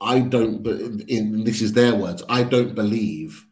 "I 0.00 0.20
don't," 0.20 0.62
but 0.62 0.80
in, 1.08 1.44
this 1.44 1.62
is 1.62 1.72
their 1.72 1.94
words. 1.94 2.22
I 2.28 2.42
don't 2.42 2.74
believe 2.74 3.46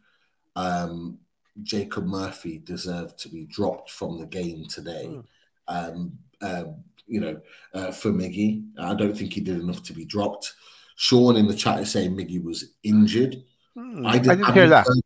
um, 0.55 1.17
Jacob 1.63 2.05
Murphy 2.05 2.59
deserved 2.59 3.17
to 3.19 3.29
be 3.29 3.45
dropped 3.45 3.89
from 3.89 4.17
the 4.19 4.25
game 4.25 4.65
today. 4.67 5.19
Um, 5.67 6.17
uh, 6.41 6.65
you 7.07 7.19
know, 7.21 7.39
uh, 7.73 7.91
for 7.91 8.09
Miggy, 8.11 8.65
I 8.79 8.93
don't 8.95 9.15
think 9.17 9.33
he 9.33 9.41
did 9.41 9.59
enough 9.59 9.83
to 9.83 9.93
be 9.93 10.05
dropped. 10.05 10.53
Sean 10.95 11.35
in 11.35 11.47
the 11.47 11.53
chat 11.55 11.79
is 11.79 11.91
saying 11.91 12.15
Miggy 12.15 12.43
was 12.43 12.73
injured. 12.83 13.43
Hmm, 13.75 14.05
I, 14.05 14.17
did, 14.17 14.29
I 14.31 14.35
didn't 14.35 14.45
I've 14.47 14.53
hear 14.53 14.67
not 14.67 14.85
that. 14.85 14.87
heard- 14.87 15.01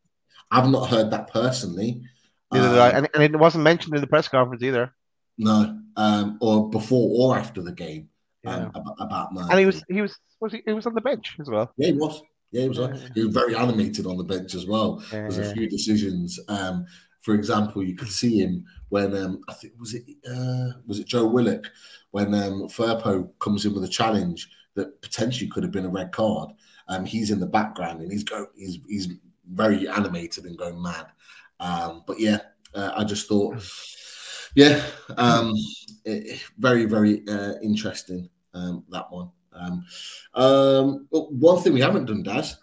I've 0.51 0.69
not 0.69 0.89
heard 0.89 1.11
that 1.11 1.31
personally. 1.31 2.01
Neither 2.51 2.69
did 2.69 2.77
I. 2.79 2.89
Um, 2.89 2.95
And, 2.95 3.09
and 3.13 3.35
it 3.35 3.37
wasn't 3.37 3.63
mentioned 3.63 3.93
in 3.95 4.01
the 4.01 4.07
press 4.07 4.27
conference 4.27 4.63
either. 4.63 4.91
No, 5.37 5.79
um, 5.95 6.37
or 6.41 6.69
before 6.69 7.09
or 7.33 7.37
after 7.37 7.61
the 7.61 7.71
game 7.71 8.09
Yeah. 8.43 8.69
about, 8.73 8.95
about 8.99 9.29
and 9.33 9.59
he 9.59 9.65
was 9.65 9.83
he 9.89 10.01
was 10.01 10.17
was 10.39 10.53
he, 10.53 10.61
he 10.65 10.73
was 10.73 10.85
on 10.85 10.93
the 10.93 11.01
bench 11.01 11.35
as 11.39 11.49
well. 11.49 11.73
yeah, 11.77 11.87
he 11.87 11.93
was. 11.93 12.21
Yeah, 12.51 12.61
he 12.63 12.69
was. 12.69 12.77
Yeah. 12.77 13.09
He 13.13 13.25
was 13.25 13.33
very 13.33 13.55
animated 13.55 14.05
on 14.05 14.17
the 14.17 14.23
bench 14.23 14.55
as 14.55 14.65
well. 14.65 15.03
There's 15.11 15.37
a 15.37 15.53
few 15.53 15.69
decisions. 15.69 16.39
Um, 16.47 16.85
for 17.21 17.35
example, 17.35 17.83
you 17.83 17.95
could 17.95 18.09
see 18.09 18.39
him 18.39 18.65
when 18.87 19.15
um, 19.15 19.41
I 19.49 19.53
think 19.53 19.73
was 19.77 19.93
it 19.93 20.03
uh, 20.29 20.79
was 20.87 20.99
it 20.99 21.07
Joe 21.07 21.25
Willock 21.25 21.65
when 22.11 22.33
um, 22.33 22.67
Firpo 22.69 23.29
comes 23.39 23.65
in 23.65 23.73
with 23.73 23.83
a 23.83 23.89
challenge 23.89 24.49
that 24.75 25.01
potentially 25.01 25.49
could 25.49 25.63
have 25.63 25.71
been 25.71 25.85
a 25.85 25.89
red 25.89 26.11
card. 26.11 26.51
Um, 26.87 27.05
he's 27.05 27.31
in 27.31 27.39
the 27.39 27.45
background 27.45 28.01
and 28.01 28.11
he's 28.11 28.23
go 28.23 28.47
he's 28.55 28.79
he's 28.87 29.09
very 29.51 29.87
animated 29.87 30.45
and 30.45 30.57
going 30.57 30.81
mad. 30.81 31.07
Um, 31.59 32.03
but 32.07 32.19
yeah, 32.19 32.39
uh, 32.73 32.91
I 32.95 33.03
just 33.03 33.27
thought, 33.27 33.55
yeah, 34.55 34.81
um, 35.17 35.53
it- 36.05 36.41
very 36.57 36.85
very 36.85 37.27
uh, 37.27 37.53
interesting 37.61 38.29
um, 38.53 38.83
that 38.89 39.11
one. 39.11 39.29
Um, 39.53 39.85
um, 40.35 41.07
one 41.11 41.61
thing 41.61 41.73
we 41.73 41.81
haven't 41.81 42.05
done, 42.05 42.23
Daz. 42.23 42.57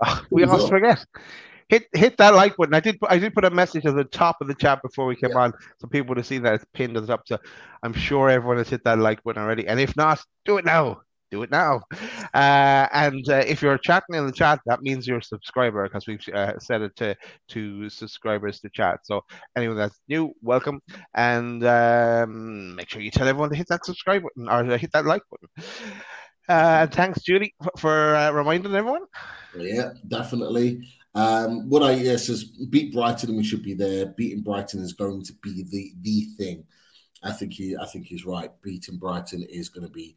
Ah, 0.00 0.24
we 0.30 0.44
almost 0.44 0.68
forget. 0.68 1.04
Hit 1.68 1.86
hit 1.94 2.16
that 2.18 2.34
like 2.34 2.56
button. 2.56 2.74
I 2.74 2.80
did 2.80 2.98
I 3.08 3.18
did 3.18 3.34
put 3.34 3.44
a 3.44 3.50
message 3.50 3.86
at 3.86 3.94
the 3.94 4.04
top 4.04 4.36
of 4.40 4.48
the 4.48 4.54
chat 4.54 4.82
before 4.82 5.06
we 5.06 5.16
came 5.16 5.30
Yeah. 5.30 5.38
on, 5.38 5.52
so 5.78 5.86
people 5.86 6.08
would 6.08 6.18
have 6.18 6.26
seen 6.26 6.42
that 6.42 6.54
it's 6.54 6.66
pinned 6.74 6.96
at 6.96 7.02
the 7.02 7.06
top. 7.06 7.26
So 7.26 7.38
I'm 7.82 7.92
sure 7.94 8.28
everyone 8.28 8.58
has 8.58 8.68
hit 8.68 8.84
that 8.84 8.98
like 8.98 9.22
button 9.22 9.42
already. 9.42 9.66
And 9.66 9.80
if 9.80 9.96
not, 9.96 10.20
do 10.44 10.58
it 10.58 10.64
now. 10.64 11.00
Do 11.32 11.42
it 11.42 11.50
now. 11.50 11.80
Uh, 12.34 12.86
and 12.92 13.26
uh, 13.30 13.42
if 13.46 13.62
you're 13.62 13.78
chatting 13.78 14.16
in 14.16 14.26
the 14.26 14.32
chat, 14.32 14.60
that 14.66 14.82
means 14.82 15.08
you're 15.08 15.16
a 15.16 15.22
subscriber 15.22 15.82
because 15.84 16.06
we've 16.06 16.22
uh, 16.28 16.58
set 16.58 16.82
it 16.82 16.94
to 16.96 17.16
to 17.48 17.88
subscribers 17.88 18.60
to 18.60 18.68
chat. 18.68 18.98
So 19.04 19.22
anyone 19.56 19.78
that's 19.78 19.98
new, 20.10 20.34
welcome, 20.42 20.82
and 21.14 21.64
um, 21.64 22.74
make 22.74 22.90
sure 22.90 23.00
you 23.00 23.10
tell 23.10 23.26
everyone 23.26 23.48
to 23.48 23.56
hit 23.56 23.68
that 23.68 23.86
subscribe 23.86 24.24
button 24.24 24.46
or 24.46 24.76
hit 24.76 24.92
that 24.92 25.06
like 25.06 25.22
button. 25.30 25.48
Uh, 26.50 26.86
thanks, 26.88 27.22
Judy, 27.22 27.54
for, 27.62 27.72
for 27.78 28.14
uh, 28.14 28.30
reminding 28.32 28.74
everyone. 28.74 29.06
Yeah, 29.56 29.92
definitely. 30.08 30.86
Um, 31.14 31.66
what 31.70 31.82
I 31.82 31.92
yes 31.92 32.28
is 32.28 32.44
beat 32.44 32.92
Brighton 32.92 33.30
and 33.30 33.38
we 33.38 33.44
should 33.44 33.62
be 33.62 33.72
there. 33.72 34.04
Beating 34.04 34.42
Brighton 34.42 34.82
is 34.82 34.92
going 34.92 35.24
to 35.24 35.32
be 35.42 35.62
the 35.62 35.94
the 36.02 36.26
thing. 36.36 36.64
I 37.22 37.32
think 37.32 37.52
he 37.52 37.76
I 37.76 37.86
think 37.86 38.06
he's 38.06 38.26
right. 38.26 38.50
Beating 38.62 38.98
Brighton 38.98 39.42
is 39.42 39.68
going 39.68 39.86
to 39.86 39.92
be 39.92 40.16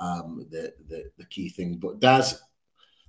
um, 0.00 0.46
the, 0.50 0.72
the 0.88 1.10
the 1.18 1.24
key 1.26 1.48
thing. 1.48 1.76
But 1.76 2.00
Daz, 2.00 2.40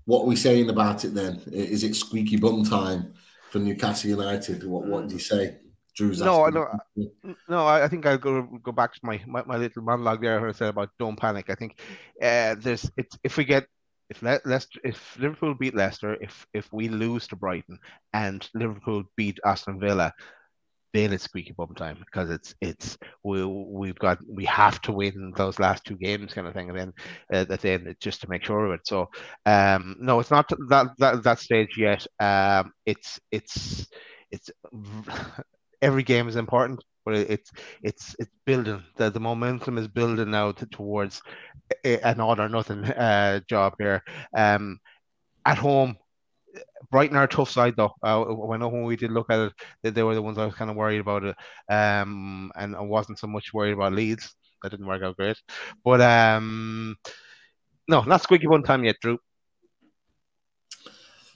what 0.06 0.22
are 0.22 0.28
we 0.28 0.36
saying 0.36 0.70
about 0.70 1.06
it 1.06 1.14
then? 1.14 1.42
Is 1.52 1.84
it 1.84 1.96
squeaky 1.96 2.38
bum 2.38 2.64
time 2.64 3.14
for 3.50 3.60
Newcastle 3.60 4.10
United? 4.10 4.64
What 4.64 4.86
what 4.86 5.08
do 5.08 5.14
you 5.14 5.20
say? 5.20 5.58
Drew's 5.96 6.22
No, 6.22 6.46
asking. 6.46 6.70
no, 6.98 7.36
No, 7.48 7.66
I, 7.66 7.86
I 7.86 7.88
think 7.88 8.06
I'll 8.06 8.18
go 8.18 8.42
go 8.62 8.74
back 8.74 8.94
to 8.94 9.00
my, 9.04 9.22
my, 9.26 9.44
my 9.46 9.56
little 9.56 9.82
monologue 9.82 10.22
there 10.22 10.42
where 10.42 10.50
I 10.50 10.54
said 10.54 10.70
about 10.70 10.90
don't 11.00 11.18
panic. 11.18 11.50
I 11.50 11.56
think 11.56 11.80
uh, 12.22 12.56
there's 12.60 12.90
it's 12.98 13.18
if 13.24 13.38
we 13.38 13.46
get 13.46 13.66
if 14.10 14.22
Le- 14.22 14.42
Leicester 14.44 14.80
if 14.84 15.18
Liverpool 15.18 15.54
beat 15.56 15.74
Leicester, 15.74 16.18
if 16.20 16.46
if 16.54 16.72
we 16.74 16.90
lose 16.90 17.28
to 17.28 17.38
Brighton 17.38 17.80
and 18.14 18.48
Liverpool 18.54 19.04
beat 19.16 19.40
Aston 19.46 19.80
Villa, 19.80 20.14
then 20.96 21.14
it's 21.14 21.24
squeaky 21.26 21.54
bum 21.54 21.76
time 21.76 21.98
because 22.00 22.30
it's 22.30 22.56
it's 22.62 22.98
we 23.24 23.44
we've 23.46 24.00
got 24.00 24.20
we 24.28 24.46
have 24.46 24.82
to 24.84 24.94
win 24.94 25.34
those 25.36 25.60
last 25.60 25.86
two 25.86 25.98
games 25.98 26.34
kind 26.34 26.48
of 26.48 26.54
thing, 26.54 26.70
and 26.70 26.78
then 26.80 26.94
uh, 27.34 27.46
at 27.52 27.62
the 27.62 27.70
end 27.70 27.96
just 28.00 28.22
to 28.22 28.30
make 28.30 28.44
sure 28.46 28.66
of 28.66 28.74
it. 28.74 28.88
So 28.88 29.10
um, 29.46 29.96
no, 30.00 30.20
it's 30.20 30.32
not 30.32 30.50
that 30.70 30.88
that 31.00 31.24
that 31.24 31.40
stage 31.40 31.78
yet. 31.78 32.06
Um, 32.20 32.72
it's 32.86 33.20
it's 33.32 33.88
it's 34.32 34.50
every 35.82 36.04
game 36.04 36.28
is 36.28 36.36
important, 36.36 36.84
but 37.06 37.16
it's 37.16 37.52
it's 37.84 38.16
it's 38.20 38.32
building. 38.46 38.84
The 38.96 39.10
the 39.10 39.20
momentum 39.20 39.78
is 39.78 39.88
building 39.88 40.32
now 40.32 40.52
to, 40.54 40.66
towards 40.68 41.22
an 41.84 42.20
all 42.20 42.40
or 42.40 42.50
nothing 42.50 42.86
uh, 42.86 43.42
job 43.50 43.76
here. 43.80 44.04
Um, 44.36 44.80
at 45.46 45.58
home, 45.58 45.98
Brighton 46.92 47.18
are 47.18 47.24
a 47.24 47.28
tough 47.28 47.50
side 47.50 47.76
though. 47.78 47.94
Uh, 48.04 48.24
I 48.52 48.58
know 48.58 48.68
when 48.68 48.84
we 48.84 48.96
did 48.96 49.12
look 49.12 49.30
at 49.30 49.40
it, 49.40 49.54
they, 49.84 49.90
they 49.90 50.04
were 50.04 50.16
the 50.16 50.22
ones 50.22 50.38
I 50.38 50.46
was 50.46 50.56
kind 50.56 50.70
of 50.72 50.78
worried 50.78 51.00
about 51.00 51.24
it, 51.24 51.36
um, 51.70 52.52
and 52.56 52.76
I 52.76 52.82
wasn't 52.82 53.20
so 53.20 53.28
much 53.28 53.54
worried 53.54 53.74
about 53.74 53.94
Leeds. 53.94 54.36
That 54.64 54.70
didn't 54.70 54.88
work 54.88 55.04
out 55.04 55.18
great, 55.18 55.38
but 55.84 56.02
um, 56.02 56.96
no, 57.88 58.02
not 58.02 58.22
squeaky 58.24 58.48
one 58.48 58.64
time 58.64 58.84
yet, 58.84 58.96
Drew. 59.02 59.20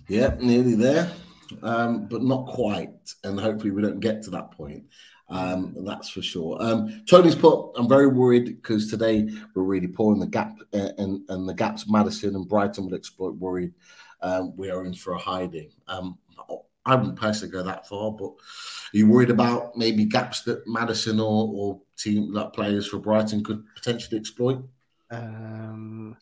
Yeah, 0.08 0.36
nearly 0.40 0.74
there, 0.74 1.12
um, 1.62 2.08
but 2.08 2.24
not 2.24 2.48
quite. 2.48 2.90
And 3.24 3.40
hopefully, 3.40 3.72
we 3.72 3.82
don't 3.82 4.00
get 4.00 4.24
to 4.24 4.32
that 4.32 4.52
point. 4.52 4.86
Um, 5.30 5.76
that's 5.86 6.10
for 6.10 6.22
sure. 6.22 6.58
Um, 6.60 7.04
Tony's 7.08 7.36
put. 7.36 7.74
I'm 7.76 7.88
very 7.88 8.08
worried 8.08 8.46
because 8.46 8.90
today 8.90 9.30
we're 9.54 9.64
really 9.64 9.86
in 9.86 10.20
the 10.20 10.28
gap, 10.28 10.56
uh, 10.74 10.90
and 10.98 11.22
and 11.30 11.48
the 11.48 11.54
gaps 11.54 11.88
Maddison 11.88 12.36
and 12.36 12.50
Brighton 12.50 12.86
will 12.86 12.96
exploit. 12.96 13.36
Worried, 13.36 13.74
um, 14.22 14.54
we 14.56 14.70
are 14.70 14.86
in 14.86 14.94
for 14.94 15.14
a 15.14 15.18
hiding. 15.18 15.72
Um, 15.88 16.18
I 16.86 16.96
wouldn't 16.96 17.20
personally 17.20 17.52
go 17.52 17.64
that 17.64 17.88
far, 17.88 18.12
but 18.12 18.30
are 18.30 18.98
you 18.98 19.08
worried 19.08 19.30
about 19.30 19.78
maybe 19.78 20.06
gaps 20.06 20.42
that 20.44 20.66
Maddison 20.66 21.20
or, 21.20 21.50
or 21.54 21.82
team 21.98 22.34
like 22.34 22.54
players 22.54 22.88
for 22.88 22.98
Brighton 22.98 23.44
could 23.44 23.64
potentially 23.76 24.18
exploit? 24.18 24.64
Um, 25.12 26.18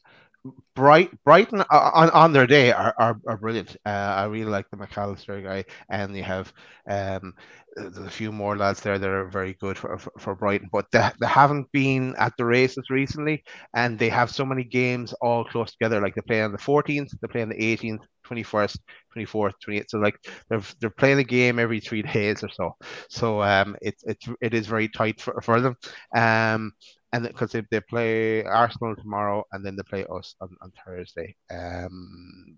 Bright 0.76 1.12
Brighton 1.24 1.62
uh, 1.62 1.92
on, 1.94 2.10
on 2.12 2.34
their 2.34 2.48
day 2.48 2.72
are, 2.72 2.94
are, 2.98 3.20
are 3.28 3.38
brilliant. 3.38 3.76
Uh, 3.86 3.90
I 3.90 4.26
really 4.26 4.50
like 4.52 4.70
the 4.70 4.78
Mac 4.78 4.98
Allister 4.98 5.42
guy, 5.42 5.66
and 5.90 6.16
you 6.16 6.24
have 6.24 6.54
um, 6.90 7.34
a 7.78 8.10
few 8.10 8.32
more 8.32 8.56
lads 8.58 8.82
there 8.82 8.98
that 9.00 9.10
are 9.10 9.28
very 9.28 9.54
good 9.54 9.78
for, 9.78 9.98
for, 9.98 10.12
for 10.20 10.36
Brighton, 10.36 10.70
but 10.72 10.86
they, 10.92 11.10
they 11.20 11.28
haven't 11.28 11.72
been 11.72 12.16
at 12.18 12.34
the 12.38 12.46
races 12.46 12.90
recently, 12.90 13.44
and 13.74 13.98
they 13.98 14.10
have 14.10 14.30
so 14.30 14.46
many 14.46 14.64
games 14.64 15.14
all 15.22 15.46
close 15.46 15.72
together. 15.72 16.02
Like 16.02 16.16
they 16.16 16.22
play 16.22 16.42
on 16.42 16.52
the 16.52 16.58
14th, 16.58 17.10
they 17.22 17.28
play 17.28 17.42
on 17.42 17.50
the 17.50 17.56
18th, 17.56 18.02
21st, 18.28 18.78
24th, 19.16 19.54
28th. 19.68 19.86
So 19.90 19.98
like 20.00 20.18
they're 20.50 20.62
they're 20.80 20.90
playing 20.90 21.20
a 21.20 21.24
game 21.24 21.60
every 21.60 21.80
three 21.80 22.02
days 22.14 22.44
or 22.44 22.50
so. 22.50 22.76
So 23.10 23.42
um, 23.42 23.76
it's 23.82 24.04
it's 24.04 24.28
it 24.42 24.54
is 24.54 24.68
very 24.68 24.90
tight 24.90 25.22
for, 25.22 25.40
for 25.42 25.62
them. 25.62 25.76
Um, 26.16 26.74
and 27.14 27.24
because 27.24 27.52
they, 27.52 27.64
they 27.72 27.80
play 27.82 28.44
Arsenal 28.44 28.96
tomorrow 28.96 29.44
and 29.52 29.66
then 29.66 29.76
they 29.76 29.84
play 29.84 30.06
us 30.06 30.36
on, 30.42 30.50
on 30.62 30.72
Thursday. 30.86 31.36
Um, 31.50 32.58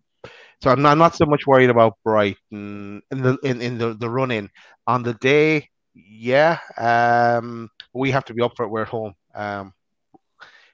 so 0.61 0.71
I'm 0.71 0.81
not, 0.81 0.91
I'm 0.91 0.97
not 0.97 1.15
so 1.15 1.25
much 1.25 1.47
worried 1.47 1.69
about 1.69 1.97
Brighton 2.03 3.01
in 3.11 3.21
the 3.21 3.37
in, 3.43 3.61
in 3.61 3.77
the, 3.77 3.93
the 3.93 4.09
run 4.09 4.31
in 4.31 4.49
on 4.87 5.03
the 5.03 5.13
day. 5.15 5.69
Yeah, 5.93 6.59
um, 6.77 7.69
we 7.93 8.11
have 8.11 8.25
to 8.25 8.33
be 8.33 8.41
up 8.41 8.53
for 8.55 8.65
it. 8.65 8.69
We're 8.69 8.83
at 8.83 8.89
home. 8.89 9.13
Um, 9.33 9.73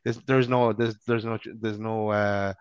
there's, 0.03 0.17
there's 0.28 0.49
no 0.49 0.73
there's 0.73 0.97
there's 1.07 1.26
no 1.26 1.38
there's 1.45 1.80
no 1.80 2.09
uh, 2.09 2.53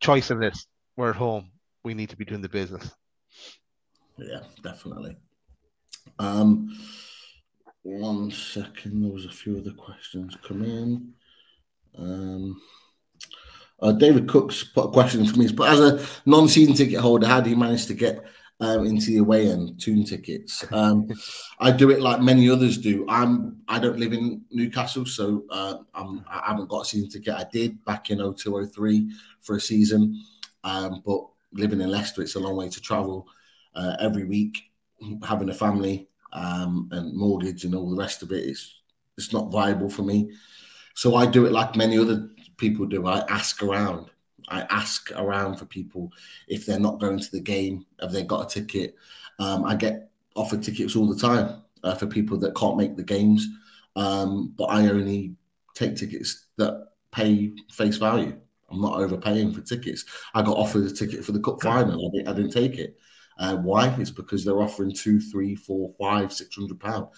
choice 0.00 0.30
in 0.30 0.40
this. 0.40 0.66
We're 0.96 1.10
at 1.10 1.16
home. 1.16 1.50
We 1.84 1.94
need 1.94 2.10
to 2.10 2.16
be 2.16 2.24
doing 2.24 2.42
the 2.42 2.48
business. 2.48 2.90
Yeah, 4.16 4.40
definitely. 4.62 5.16
Um, 6.18 6.76
one 7.84 8.30
second, 8.30 9.02
there 9.02 9.12
was 9.12 9.26
a 9.26 9.30
few 9.30 9.58
other 9.58 9.72
questions 9.72 10.36
come 10.42 10.64
in. 10.64 11.12
Um, 11.96 12.60
uh, 13.80 13.92
David 13.92 14.26
Cook's 14.26 14.64
put 14.64 14.86
a 14.86 14.90
question 14.90 15.24
for 15.26 15.38
me. 15.38 15.52
But 15.52 15.68
as 15.68 15.80
a 15.80 16.06
non-season 16.24 16.74
ticket 16.74 16.98
holder, 16.98 17.26
how 17.26 17.42
do 17.42 17.50
you 17.50 17.56
manage 17.56 17.84
to 17.86 17.94
get 17.94 18.24
um, 18.58 18.86
into 18.86 19.08
the 19.08 19.18
away 19.18 19.50
end 19.50 19.78
tune 19.78 20.02
tickets? 20.02 20.64
Um, 20.72 21.08
I 21.60 21.72
do 21.72 21.90
it 21.90 22.00
like 22.00 22.22
many 22.22 22.48
others 22.48 22.78
do. 22.78 23.04
I'm 23.06 23.58
I 23.68 23.78
don't 23.78 23.98
live 23.98 24.14
in 24.14 24.42
Newcastle, 24.50 25.04
so 25.04 25.44
uh, 25.50 25.76
I'm, 25.94 26.24
I 26.26 26.42
haven't 26.46 26.70
got 26.70 26.82
a 26.82 26.84
season 26.86 27.10
ticket. 27.10 27.34
I 27.34 27.44
did 27.52 27.84
back 27.84 28.08
in 28.08 28.18
0203 28.18 29.10
for 29.42 29.56
a 29.56 29.60
season, 29.60 30.18
um, 30.64 31.02
but 31.04 31.20
living 31.52 31.82
in 31.82 31.90
Leicester, 31.90 32.22
it's 32.22 32.36
a 32.36 32.40
long 32.40 32.56
way 32.56 32.70
to 32.70 32.80
travel 32.80 33.28
uh, 33.74 33.96
every 34.00 34.24
week. 34.24 34.56
Having 35.22 35.50
a 35.50 35.54
family 35.54 36.08
um, 36.34 36.88
and 36.92 37.16
mortgage 37.16 37.64
and 37.64 37.74
all 37.74 37.88
the 37.90 37.96
rest 37.96 38.22
of 38.22 38.32
it, 38.32 38.44
it's 38.44 38.80
it's 39.16 39.32
not 39.32 39.52
viable 39.52 39.88
for 39.88 40.02
me. 40.02 40.32
So 40.94 41.14
I 41.14 41.26
do 41.26 41.46
it 41.46 41.52
like 41.52 41.76
many 41.76 41.98
other 41.98 42.28
people 42.56 42.86
do. 42.86 43.06
I 43.06 43.20
ask 43.28 43.62
around. 43.62 44.10
I 44.48 44.62
ask 44.62 45.10
around 45.12 45.56
for 45.56 45.64
people 45.64 46.10
if 46.48 46.66
they're 46.66 46.78
not 46.78 47.00
going 47.00 47.18
to 47.18 47.30
the 47.30 47.40
game, 47.40 47.86
have 48.00 48.12
they 48.12 48.22
got 48.22 48.44
a 48.44 48.54
ticket? 48.60 48.96
Um, 49.38 49.64
I 49.64 49.74
get 49.74 50.10
offered 50.36 50.62
tickets 50.62 50.96
all 50.96 51.08
the 51.08 51.18
time 51.20 51.62
uh, 51.82 51.94
for 51.94 52.06
people 52.06 52.36
that 52.38 52.56
can't 52.56 52.76
make 52.76 52.96
the 52.96 53.02
games, 53.02 53.46
um, 53.96 54.52
but 54.56 54.64
I 54.64 54.88
only 54.88 55.34
take 55.74 55.96
tickets 55.96 56.46
that 56.56 56.88
pay 57.12 57.52
face 57.72 57.96
value. 57.96 58.36
I'm 58.70 58.80
not 58.80 58.98
overpaying 58.98 59.54
for 59.54 59.60
tickets. 59.60 60.04
I 60.34 60.42
got 60.42 60.56
offered 60.56 60.84
a 60.84 60.90
ticket 60.90 61.24
for 61.24 61.32
the 61.32 61.40
cup 61.40 61.62
final. 61.62 62.08
I 62.08 62.16
didn't, 62.16 62.28
I 62.28 62.32
didn't 62.34 62.50
take 62.50 62.78
it. 62.78 62.98
Uh, 63.38 63.56
why? 63.56 63.88
It's 63.98 64.10
because 64.10 64.44
they're 64.44 64.62
offering 64.62 64.92
two, 64.92 65.20
three, 65.20 65.54
four, 65.54 65.92
five, 65.98 66.32
six 66.32 66.54
hundred 66.56 66.80
pound. 66.80 67.08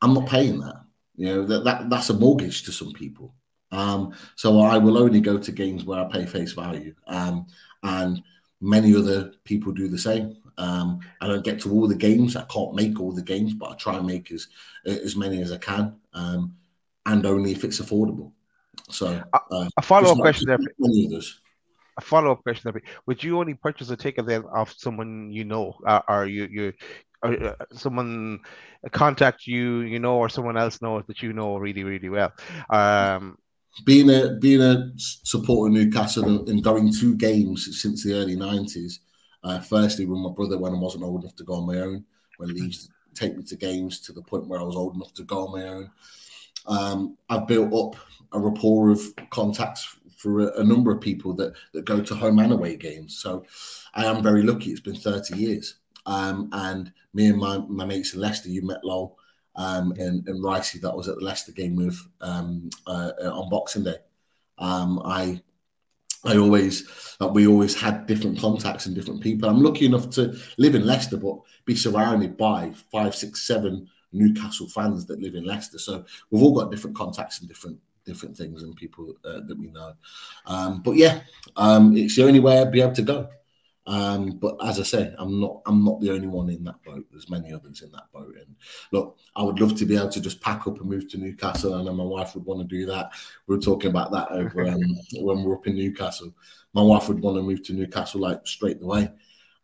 I'm 0.00 0.14
not 0.14 0.26
paying 0.26 0.60
that. 0.60 0.82
You 1.16 1.26
know 1.26 1.46
that, 1.46 1.64
that 1.64 1.90
that's 1.90 2.10
a 2.10 2.14
mortgage 2.14 2.64
to 2.64 2.72
some 2.72 2.92
people. 2.92 3.34
Um, 3.70 4.14
so 4.36 4.60
I 4.60 4.78
will 4.78 4.98
only 4.98 5.20
go 5.20 5.38
to 5.38 5.52
games 5.52 5.84
where 5.84 6.00
I 6.00 6.04
pay 6.04 6.26
face 6.26 6.52
value, 6.52 6.94
um, 7.06 7.46
and 7.82 8.22
many 8.60 8.94
other 8.94 9.32
people 9.44 9.72
do 9.72 9.88
the 9.88 9.98
same. 9.98 10.36
Um, 10.58 11.00
I 11.20 11.26
don't 11.26 11.44
get 11.44 11.60
to 11.60 11.72
all 11.72 11.88
the 11.88 11.94
games. 11.94 12.36
I 12.36 12.44
can't 12.44 12.74
make 12.74 13.00
all 13.00 13.12
the 13.12 13.22
games, 13.22 13.54
but 13.54 13.70
I 13.70 13.74
try 13.74 13.96
and 13.96 14.06
make 14.06 14.30
as 14.30 14.48
as 14.84 15.16
many 15.16 15.40
as 15.40 15.52
I 15.52 15.58
can, 15.58 15.96
um, 16.12 16.54
and 17.06 17.24
only 17.24 17.52
if 17.52 17.64
it's 17.64 17.80
affordable. 17.80 18.32
So 18.90 19.22
uh, 19.32 19.68
a 19.76 19.82
follow 19.82 20.12
up 20.12 20.18
question 20.18 20.48
there. 20.48 20.58
Many. 20.78 21.20
A 21.98 22.00
follow 22.00 22.32
up 22.32 22.42
question. 22.42 22.72
Would 23.06 23.22
you 23.22 23.38
only 23.38 23.54
purchase 23.54 23.90
a 23.90 23.96
ticket 23.96 24.26
then 24.26 24.44
off 24.44 24.74
someone 24.76 25.30
you 25.30 25.44
know, 25.44 25.76
uh, 25.86 26.00
or 26.08 26.26
you 26.26 26.48
you 26.50 26.72
or, 27.22 27.42
uh, 27.42 27.54
someone 27.72 28.40
contact 28.92 29.46
you 29.46 29.80
you 29.80 29.98
know, 29.98 30.16
or 30.16 30.28
someone 30.28 30.56
else 30.56 30.80
knows 30.80 31.04
that 31.06 31.22
you 31.22 31.32
know 31.32 31.56
really 31.58 31.84
really 31.84 32.08
well? 32.08 32.32
Um, 32.70 33.36
being 33.84 34.10
a 34.10 34.36
being 34.40 34.62
a 34.62 34.92
supporter 34.96 35.68
of 35.68 35.74
Newcastle 35.74 36.48
and 36.48 36.62
going 36.62 36.92
to 36.92 37.14
games 37.14 37.80
since 37.80 38.04
the 38.04 38.14
early 38.14 38.36
nineties. 38.36 39.00
Uh, 39.44 39.58
firstly, 39.58 40.06
with 40.06 40.20
my 40.20 40.30
brother 40.30 40.56
when 40.56 40.72
I 40.72 40.78
wasn't 40.78 41.04
old 41.04 41.22
enough 41.22 41.34
to 41.36 41.44
go 41.44 41.54
on 41.54 41.66
my 41.66 41.80
own, 41.80 42.04
when 42.36 42.50
he 42.50 42.62
used 42.62 42.86
to 42.86 42.92
take 43.14 43.36
me 43.36 43.42
to 43.44 43.56
games 43.56 44.00
to 44.00 44.12
the 44.12 44.22
point 44.22 44.46
where 44.46 44.60
I 44.60 44.62
was 44.62 44.76
old 44.76 44.94
enough 44.94 45.12
to 45.14 45.24
go 45.24 45.46
on 45.46 45.60
my 45.60 45.68
own. 45.68 45.90
Um, 46.66 47.18
I've 47.28 47.46
built 47.46 47.74
up 47.74 48.00
a 48.32 48.38
rapport 48.38 48.90
of 48.90 49.00
contacts 49.30 49.96
for 50.22 50.40
a, 50.40 50.60
a, 50.60 50.64
number 50.64 50.92
of 50.92 51.00
people 51.00 51.34
that 51.34 51.52
that 51.72 51.84
go 51.84 52.00
to 52.00 52.14
home 52.14 52.38
and 52.38 52.52
away 52.52 52.76
games. 52.76 53.18
So 53.18 53.44
I 53.94 54.04
am 54.04 54.22
very 54.22 54.42
lucky. 54.42 54.70
It's 54.70 54.80
been 54.80 54.94
30 54.94 55.36
years. 55.36 55.76
Um, 56.06 56.48
and 56.52 56.92
me 57.12 57.26
and 57.28 57.38
my, 57.38 57.58
my 57.58 57.84
mates 57.84 58.14
in 58.14 58.20
Leicester, 58.20 58.48
you 58.48 58.62
met 58.64 58.84
Lowell 58.84 59.18
um, 59.56 59.92
and, 59.98 60.26
and 60.28 60.42
Ricey, 60.42 60.80
that 60.80 60.96
was 60.96 61.08
at 61.08 61.16
the 61.16 61.24
Leicester 61.24 61.52
game 61.52 61.76
with 61.76 61.98
um, 62.20 62.70
uh, 62.86 63.10
uh, 63.22 63.30
on 63.30 63.50
Boxing 63.50 63.84
Day. 63.84 63.96
Um, 64.58 65.02
I 65.04 65.42
I 66.24 66.36
always 66.36 66.88
we 67.32 67.48
always 67.48 67.78
had 67.78 68.06
different 68.06 68.38
contacts 68.38 68.86
and 68.86 68.94
different 68.94 69.20
people. 69.20 69.48
I'm 69.48 69.60
lucky 69.60 69.86
enough 69.86 70.08
to 70.10 70.36
live 70.56 70.74
in 70.76 70.86
Leicester, 70.86 71.16
but 71.16 71.38
be 71.64 71.74
surrounded 71.74 72.36
by 72.36 72.72
five, 72.92 73.14
six, 73.14 73.42
seven 73.46 73.88
Newcastle 74.12 74.68
fans 74.68 75.04
that 75.06 75.20
live 75.20 75.34
in 75.34 75.44
Leicester. 75.44 75.78
So 75.78 76.04
we've 76.30 76.42
all 76.42 76.54
got 76.54 76.70
different 76.70 76.96
contacts 76.96 77.40
and 77.40 77.48
different 77.48 77.78
different 78.04 78.36
things 78.36 78.62
and 78.62 78.76
people 78.76 79.14
uh, 79.24 79.40
that 79.46 79.58
we 79.58 79.70
know. 79.70 79.94
Um, 80.46 80.82
but 80.82 80.96
yeah, 80.96 81.20
um, 81.56 81.96
it's 81.96 82.16
the 82.16 82.24
only 82.24 82.40
way 82.40 82.60
I'd 82.60 82.72
be 82.72 82.80
able 82.80 82.94
to 82.94 83.02
go. 83.02 83.28
Um, 83.84 84.38
but 84.38 84.56
as 84.64 84.78
I 84.78 84.84
say, 84.84 85.14
I'm 85.18 85.40
not 85.40 85.62
I'm 85.66 85.84
not 85.84 86.00
the 86.00 86.10
only 86.10 86.28
one 86.28 86.48
in 86.50 86.62
that 86.64 86.82
boat. 86.84 87.04
There's 87.10 87.28
many 87.28 87.52
others 87.52 87.82
in 87.82 87.90
that 87.92 88.12
boat. 88.12 88.34
And 88.36 88.54
look, 88.92 89.18
I 89.34 89.42
would 89.42 89.60
love 89.60 89.76
to 89.76 89.86
be 89.86 89.96
able 89.96 90.10
to 90.10 90.20
just 90.20 90.40
pack 90.40 90.66
up 90.66 90.80
and 90.80 90.88
move 90.88 91.08
to 91.10 91.18
Newcastle. 91.18 91.74
I 91.74 91.82
know 91.82 91.92
my 91.92 92.04
wife 92.04 92.34
would 92.34 92.44
want 92.44 92.60
to 92.60 92.66
do 92.66 92.86
that. 92.86 93.10
We 93.46 93.56
were 93.56 93.62
talking 93.62 93.90
about 93.90 94.12
that 94.12 94.30
over 94.30 94.68
um, 94.68 94.80
when 95.14 95.42
we 95.42 95.50
are 95.50 95.54
up 95.54 95.66
in 95.66 95.74
Newcastle. 95.74 96.32
My 96.74 96.82
wife 96.82 97.08
would 97.08 97.20
want 97.20 97.36
to 97.38 97.42
move 97.42 97.64
to 97.64 97.72
Newcastle 97.72 98.20
like 98.20 98.46
straight 98.46 98.80
away. 98.80 99.10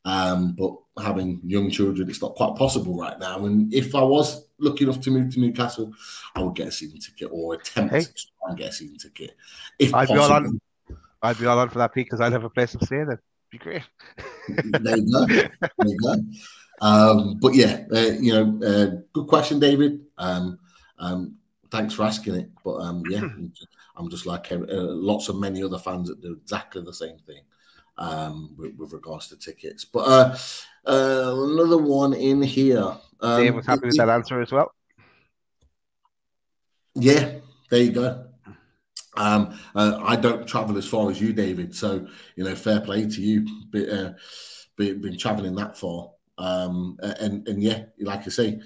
Um, 0.05 0.53
but 0.53 0.75
having 1.03 1.41
young 1.45 1.71
children, 1.71 2.09
it's 2.09 2.23
not 2.23 2.35
quite 2.35 2.57
possible 2.57 2.97
right 2.99 3.19
now. 3.19 3.45
And 3.45 3.73
if 3.73 3.95
I 3.95 4.03
was 4.03 4.49
lucky 4.59 4.85
enough 4.85 5.01
to 5.01 5.11
move 5.11 5.33
to 5.35 5.41
Newcastle, 5.41 5.93
I 6.35 6.43
would 6.43 6.55
get 6.55 6.69
a 6.69 6.73
season 6.73 7.01
ticket 7.01 7.29
or 7.31 7.55
attempt 7.55 7.95
hey. 7.95 8.01
to 8.01 8.13
try 8.13 8.49
and 8.49 8.59
get 8.59 8.71
a 8.71 8.73
season 8.73 8.99
ticket. 8.99 9.37
If 9.79 9.95
I'd 9.95 10.09
possible. 10.09 10.15
be 10.15 10.21
all 10.21 10.33
on, 10.33 10.61
I'd 11.23 11.39
be 11.39 11.47
all 11.47 11.59
on 11.59 11.69
for 11.69 11.79
that 11.79 11.93
because 11.95 12.21
I'd 12.21 12.33
have 12.33 12.45
a 12.45 12.51
place 12.51 12.73
to 12.73 12.87
stay 12.87 13.05
then 13.05 13.19
be 13.51 13.59
great. 13.59 13.83
there 14.49 14.97
you 14.97 15.13
go. 15.13 15.27
There 15.27 15.51
you 15.87 15.99
go. 16.03 16.15
Um, 16.81 17.39
but 17.41 17.55
yeah, 17.55 17.85
uh, 17.93 18.13
you 18.21 18.33
know, 18.33 18.67
uh, 18.67 19.01
good 19.13 19.27
question, 19.27 19.59
David. 19.59 20.01
Um, 20.17 20.59
um, 20.99 21.37
thanks 21.71 21.95
for 21.95 22.05
asking 22.05 22.37
it. 22.37 22.51
But 22.65 22.77
um, 22.77 23.03
yeah, 23.09 23.21
I'm 23.97 24.11
just 24.11 24.27
like 24.27 24.53
uh, 24.53 24.59
lots 24.59 25.29
of 25.29 25.37
many 25.37 25.63
other 25.63 25.79
fans 25.79 26.09
that 26.09 26.21
do 26.21 26.33
exactly 26.33 26.83
the 26.83 26.93
same 26.93 27.19
thing 27.27 27.43
um, 27.99 28.55
with, 28.57 28.75
with, 28.77 28.93
regards 28.93 29.29
to 29.29 29.37
tickets. 29.37 29.85
But 29.85 30.01
uh, 30.01 30.37
uh, 30.87 31.35
another 31.37 31.79
one 31.79 32.15
in 32.15 32.43
here. 32.43 32.97
Um, 33.21 33.43
Dave 33.43 33.55
was 33.55 33.67
happy 33.67 33.87
with 33.87 33.97
that 33.97 34.09
answer 34.09 34.41
as 34.41 34.53
well. 34.53 34.73
Yeah, 36.95 37.35
there 37.71 37.83
you 37.83 37.93
go. 37.93 38.25
Um, 39.17 39.59
uh, 39.75 40.01
I 40.03 40.17
don't 40.17 40.47
travel 40.47 40.79
as 40.79 40.87
far 40.87 41.11
as 41.11 41.21
you, 41.21 41.33
David. 41.33 41.75
So 41.75 42.07
you 42.37 42.45
know, 42.45 42.55
fair 42.55 42.81
play 42.81 43.07
to 43.07 43.21
you, 43.21 43.47
be, 43.71 43.91
uh, 43.91 44.13
be, 44.77 44.95
been 44.95 45.19
traveling 45.19 45.57
that 45.57 45.77
far. 45.77 46.11
Um, 46.39 46.97
and 47.03 47.47
and 47.49 47.63
yeah, 47.63 47.85
like 48.01 48.21
I 48.27 48.31
say, 48.31 48.61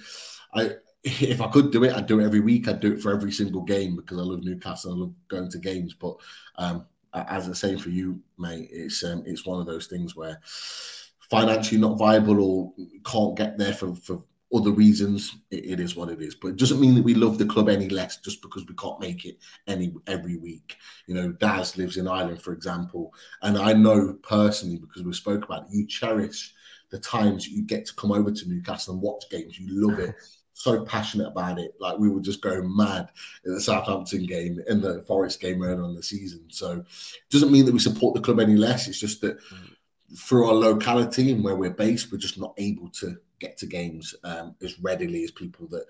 I 0.54 0.72
if 1.04 1.40
I 1.40 1.48
could 1.48 1.72
do 1.72 1.84
it, 1.84 1.94
I'd 1.94 2.06
do 2.06 2.20
it 2.20 2.24
every 2.24 2.40
week. 2.40 2.68
I'd 2.68 2.80
do 2.80 2.92
it 2.92 3.00
for 3.00 3.12
every 3.12 3.32
single 3.32 3.62
game 3.62 3.96
because 3.96 4.18
I 4.18 4.22
love 4.22 4.44
Newcastle. 4.44 4.92
I 4.92 4.96
love 4.96 5.14
going 5.28 5.50
to 5.50 5.58
games. 5.58 5.94
But 5.94 6.16
um, 6.56 6.86
as 7.14 7.48
I 7.48 7.52
say 7.52 7.76
for 7.76 7.90
you, 7.90 8.20
mate, 8.38 8.68
it's 8.72 9.02
um, 9.04 9.22
it's 9.26 9.46
one 9.46 9.60
of 9.60 9.66
those 9.66 9.86
things 9.86 10.16
where 10.16 10.40
financially 11.30 11.80
not 11.80 11.98
viable 11.98 12.42
or 12.42 12.72
can't 13.04 13.36
get 13.36 13.56
there 13.56 13.72
for, 13.72 13.94
for 13.94 14.22
other 14.54 14.70
reasons, 14.70 15.34
it, 15.50 15.64
it 15.64 15.80
is 15.80 15.96
what 15.96 16.10
it 16.10 16.20
is. 16.20 16.34
But 16.34 16.48
it 16.48 16.56
doesn't 16.56 16.80
mean 16.80 16.94
that 16.94 17.04
we 17.04 17.14
love 17.14 17.38
the 17.38 17.46
club 17.46 17.68
any 17.68 17.88
less 17.88 18.18
just 18.18 18.42
because 18.42 18.66
we 18.66 18.74
can't 18.74 19.00
make 19.00 19.24
it 19.24 19.38
any 19.66 19.94
every 20.06 20.36
week. 20.36 20.76
You 21.06 21.14
know, 21.14 21.32
Daz 21.32 21.76
lives 21.76 21.96
in 21.96 22.06
Ireland, 22.06 22.42
for 22.42 22.52
example, 22.52 23.14
and 23.42 23.56
I 23.56 23.72
know 23.72 24.14
personally 24.22 24.78
because 24.78 25.02
we 25.02 25.12
spoke 25.12 25.44
about 25.44 25.62
it, 25.62 25.72
you 25.72 25.86
cherish 25.86 26.52
the 26.90 26.98
times 26.98 27.48
you 27.48 27.62
get 27.62 27.86
to 27.86 27.94
come 27.94 28.12
over 28.12 28.30
to 28.30 28.48
Newcastle 28.48 28.94
and 28.94 29.02
watch 29.02 29.24
games. 29.30 29.58
You 29.58 29.88
love 29.88 29.98
it. 29.98 30.14
So 30.54 30.84
passionate 30.84 31.28
about 31.28 31.58
it, 31.58 31.74
like 31.80 31.98
we 31.98 32.08
were 32.08 32.20
just 32.20 32.42
going 32.42 32.76
mad 32.76 33.10
in 33.44 33.54
the 33.54 33.60
Southampton 33.60 34.26
game, 34.26 34.60
in 34.68 34.80
the 34.80 35.02
Forest 35.06 35.40
game 35.40 35.62
earlier 35.62 35.82
on 35.82 35.94
the 35.94 36.02
season. 36.02 36.44
So, 36.48 36.72
it 36.72 37.30
doesn't 37.30 37.52
mean 37.52 37.64
that 37.64 37.72
we 37.72 37.78
support 37.78 38.14
the 38.14 38.20
club 38.20 38.38
any 38.38 38.56
less. 38.56 38.86
It's 38.86 39.00
just 39.00 39.22
that 39.22 39.38
mm. 39.38 40.18
through 40.18 40.46
our 40.46 40.54
locality 40.54 41.32
and 41.32 41.42
where 41.42 41.56
we're 41.56 41.70
based, 41.70 42.12
we're 42.12 42.18
just 42.18 42.38
not 42.38 42.54
able 42.58 42.90
to 42.90 43.16
get 43.42 43.58
to 43.58 43.66
games 43.66 44.14
um, 44.24 44.54
as 44.62 44.78
readily 44.78 45.24
as 45.24 45.30
people 45.30 45.66
that, 45.68 45.84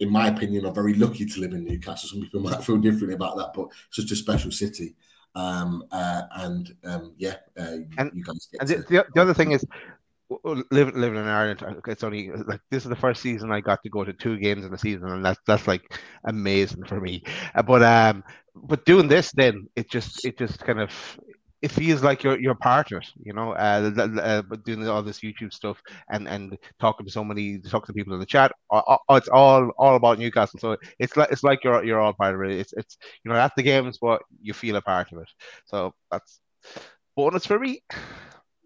in 0.00 0.10
my 0.10 0.28
opinion, 0.28 0.66
are 0.66 0.72
very 0.72 0.94
lucky 0.94 1.26
to 1.26 1.40
live 1.40 1.52
in 1.52 1.64
Newcastle. 1.64 2.08
Some 2.08 2.22
people 2.22 2.40
might 2.48 2.64
feel 2.64 2.78
differently 2.78 3.14
about 3.14 3.36
that, 3.36 3.52
but 3.54 3.68
it's 3.88 3.98
such 3.98 4.10
a 4.10 4.16
special 4.16 4.50
city. 4.50 4.96
Um, 5.36 5.84
uh, 5.92 6.22
and 6.36 6.74
um, 6.84 7.12
yeah, 7.18 7.34
uh, 7.58 7.76
and, 7.98 8.10
you 8.14 8.24
guys 8.24 8.48
get. 8.50 8.60
And 8.62 8.68
to, 8.68 8.76
the, 8.88 9.06
the 9.14 9.20
other 9.20 9.34
thing 9.34 9.52
is, 9.52 9.66
living 10.70 10.94
living 10.96 11.18
in 11.18 11.26
Ireland, 11.26 11.62
uh, 11.62 11.74
it's 11.86 12.04
only 12.04 12.30
like 12.30 12.60
this 12.70 12.84
is 12.84 12.88
the 12.88 12.96
first 12.96 13.22
season 13.22 13.52
I 13.52 13.60
got 13.60 13.82
to 13.82 13.90
go 13.90 14.04
to 14.04 14.12
two 14.12 14.38
games 14.38 14.64
in 14.64 14.72
the 14.72 14.78
season, 14.78 15.08
and 15.08 15.24
that's 15.24 15.40
that's 15.46 15.66
like 15.66 15.82
amazing 16.24 16.84
for 16.84 17.00
me. 17.00 17.22
Uh, 17.54 17.62
but 17.62 17.82
um, 17.82 18.24
but 18.54 18.84
doing 18.84 19.08
this, 19.08 19.32
then 19.32 19.68
it 19.76 19.90
just 19.90 20.24
it 20.24 20.38
just 20.38 20.58
kind 20.60 20.80
of 20.80 20.92
it 21.62 21.70
feels 21.70 22.02
like 22.02 22.22
you're 22.22 22.38
you're 22.38 22.54
part 22.54 22.92
of 22.92 22.98
it, 22.98 23.08
you 23.22 23.32
know, 23.32 23.52
uh, 23.52 23.90
uh, 24.20 24.42
doing 24.64 24.86
all 24.88 25.02
this 25.02 25.20
YouTube 25.20 25.52
stuff 25.52 25.80
and 26.10 26.28
and 26.28 26.56
talking 26.78 27.06
to 27.06 27.12
so 27.12 27.24
many 27.24 27.58
talking 27.58 27.86
to 27.86 27.92
people 27.92 28.14
in 28.14 28.20
the 28.20 28.26
chat. 28.26 28.52
It's 29.10 29.28
all 29.28 29.70
all 29.78 29.96
about 29.96 30.18
Newcastle, 30.18 30.60
so 30.60 30.76
it's 30.98 31.16
like 31.16 31.30
it's 31.32 31.42
like 31.44 31.64
you're 31.64 31.84
you're 31.84 32.00
all 32.00 32.12
part 32.12 32.34
of 32.34 32.42
it. 32.42 32.58
It's 32.58 32.72
it's 32.74 32.98
you 33.24 33.30
know 33.30 33.36
at 33.38 33.52
the 33.56 33.62
games, 33.62 33.98
but 34.00 34.22
you 34.42 34.52
feel 34.52 34.76
a 34.76 34.82
part 34.82 35.12
of 35.12 35.18
it. 35.18 35.28
So 35.66 35.94
that's 36.10 36.40
bonus 37.16 37.46
for 37.46 37.58
me. 37.58 37.82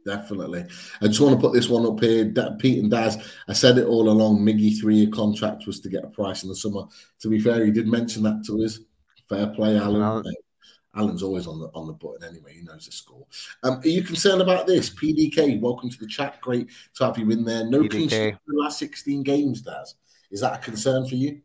Definitely. 0.06 0.64
I 1.02 1.06
just 1.06 1.20
want 1.20 1.34
to 1.34 1.40
put 1.40 1.52
this 1.52 1.68
one 1.68 1.86
up 1.86 2.00
here. 2.00 2.24
That 2.24 2.58
Pete 2.58 2.78
and 2.78 2.90
Daz, 2.90 3.18
I 3.48 3.52
said 3.52 3.78
it 3.78 3.86
all 3.86 4.08
along. 4.08 4.38
Miggy 4.38 4.78
three 4.80 4.96
year 4.96 5.10
contract 5.10 5.66
was 5.66 5.80
to 5.80 5.88
get 5.88 6.04
a 6.04 6.08
price 6.08 6.42
in 6.42 6.48
the 6.48 6.56
summer. 6.56 6.84
To 7.20 7.28
be 7.28 7.38
fair, 7.38 7.64
he 7.64 7.70
did 7.70 7.86
mention 7.86 8.22
that 8.22 8.42
to 8.46 8.64
us. 8.64 8.80
Fair 9.28 9.48
play, 9.48 9.76
Alan. 9.76 10.24
Alan's 10.96 11.22
always 11.22 11.46
on 11.46 11.60
the 11.60 11.70
on 11.74 11.86
the 11.86 11.92
button 11.92 12.28
anyway. 12.28 12.54
He 12.54 12.62
knows 12.62 12.86
the 12.86 12.92
score. 12.92 13.26
Um, 13.62 13.78
are 13.78 13.88
you 13.88 14.02
concerned 14.02 14.42
about 14.42 14.66
this? 14.66 14.90
PDK, 14.90 15.60
welcome 15.60 15.90
to 15.90 15.98
the 15.98 16.06
chat. 16.06 16.40
Great 16.40 16.68
to 16.94 17.04
have 17.04 17.18
you 17.18 17.30
in 17.30 17.44
there. 17.44 17.64
No 17.64 17.86
clean 17.86 18.08
sheet 18.08 18.20
in 18.20 18.38
the 18.46 18.62
last 18.62 18.78
16 18.78 19.22
games, 19.22 19.62
Daz. 19.62 19.94
Is 20.30 20.40
that 20.40 20.54
a 20.54 20.58
concern 20.58 21.06
for 21.06 21.14
you? 21.14 21.40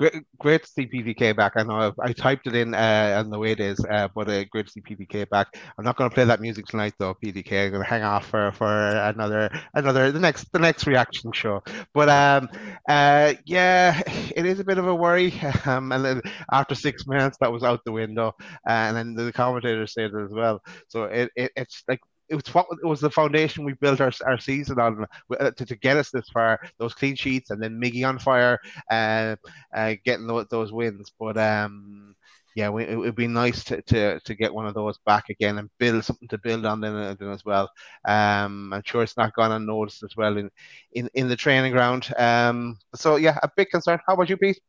Great, 0.00 0.24
great 0.38 0.62
to 0.62 0.68
see 0.68 0.86
PDK 0.86 1.36
back. 1.36 1.52
I 1.56 1.62
know 1.62 1.92
I, 2.00 2.08
I 2.08 2.12
typed 2.14 2.46
it 2.46 2.54
in 2.54 2.74
uh, 2.74 3.16
on 3.18 3.28
the 3.30 3.38
way 3.38 3.52
it 3.52 3.60
is, 3.60 3.78
uh, 3.84 4.08
but 4.14 4.28
uh, 4.30 4.44
great 4.44 4.66
to 4.66 4.72
see 4.72 4.80
PDK 4.80 5.28
back. 5.28 5.48
I'm 5.78 5.84
not 5.84 5.96
going 5.96 6.08
to 6.08 6.14
play 6.14 6.24
that 6.24 6.40
music 6.40 6.64
tonight 6.66 6.94
though. 6.98 7.14
PDK, 7.14 7.66
I'm 7.66 7.70
going 7.70 7.82
to 7.82 7.88
hang 7.88 8.02
off 8.02 8.26
for, 8.26 8.50
for 8.52 8.66
another 8.66 9.50
another 9.74 10.10
the 10.10 10.18
next 10.18 10.50
the 10.52 10.58
next 10.58 10.86
reaction 10.86 11.32
show. 11.32 11.62
But 11.92 12.08
um, 12.08 12.48
uh, 12.88 13.34
yeah, 13.44 14.00
it 14.34 14.46
is 14.46 14.58
a 14.58 14.64
bit 14.64 14.78
of 14.78 14.86
a 14.86 14.94
worry. 14.94 15.34
Um, 15.66 15.92
and 15.92 16.04
then 16.04 16.22
after 16.50 16.74
six 16.74 17.06
minutes, 17.06 17.36
that 17.40 17.52
was 17.52 17.62
out 17.62 17.84
the 17.84 17.92
window, 17.92 18.28
uh, 18.66 18.70
and 18.70 18.96
then 18.96 19.14
the 19.14 19.32
commentator 19.32 19.86
said 19.86 20.10
it 20.14 20.24
as 20.24 20.32
well. 20.32 20.62
So 20.88 21.04
it, 21.04 21.30
it 21.36 21.52
it's 21.54 21.84
like 21.86 22.00
it 22.30 22.36
was 22.36 22.54
what 22.54 22.66
it 22.82 22.86
was 22.86 23.00
the 23.00 23.10
foundation 23.10 23.64
we 23.64 23.74
built 23.74 24.00
our, 24.00 24.12
our 24.24 24.38
season 24.38 24.78
on 24.78 25.04
uh, 25.38 25.50
to, 25.50 25.66
to 25.66 25.76
get 25.76 25.96
us 25.96 26.10
this 26.10 26.28
far. 26.30 26.60
Those 26.78 26.94
clean 26.94 27.16
sheets 27.16 27.50
and 27.50 27.60
then 27.60 27.80
Miggy 27.80 28.08
on 28.08 28.18
fire, 28.18 28.58
uh, 28.90 29.36
uh, 29.74 29.94
getting 30.04 30.28
those, 30.28 30.46
those 30.48 30.72
wins. 30.72 31.12
But 31.18 31.36
um, 31.36 32.14
yeah, 32.54 32.68
we, 32.68 32.84
it 32.84 32.96
would 32.96 33.16
be 33.16 33.26
nice 33.26 33.64
to, 33.64 33.82
to, 33.82 34.20
to 34.20 34.34
get 34.34 34.54
one 34.54 34.66
of 34.66 34.74
those 34.74 34.98
back 35.04 35.28
again 35.28 35.58
and 35.58 35.70
build 35.78 36.04
something 36.04 36.28
to 36.28 36.38
build 36.38 36.64
on 36.66 36.80
then, 36.80 37.16
then 37.18 37.30
as 37.30 37.44
well. 37.44 37.68
Um, 38.06 38.72
I'm 38.72 38.82
sure 38.84 39.02
it's 39.02 39.16
not 39.16 39.34
gone 39.34 39.52
unnoticed 39.52 40.04
as 40.04 40.16
well 40.16 40.36
in, 40.36 40.50
in, 40.92 41.10
in 41.14 41.28
the 41.28 41.36
training 41.36 41.72
ground. 41.72 42.12
Um, 42.16 42.78
so 42.94 43.16
yeah, 43.16 43.38
a 43.42 43.50
big 43.56 43.70
concern. 43.70 43.98
How 44.06 44.14
about 44.14 44.30
you, 44.30 44.36
Pete? 44.36 44.60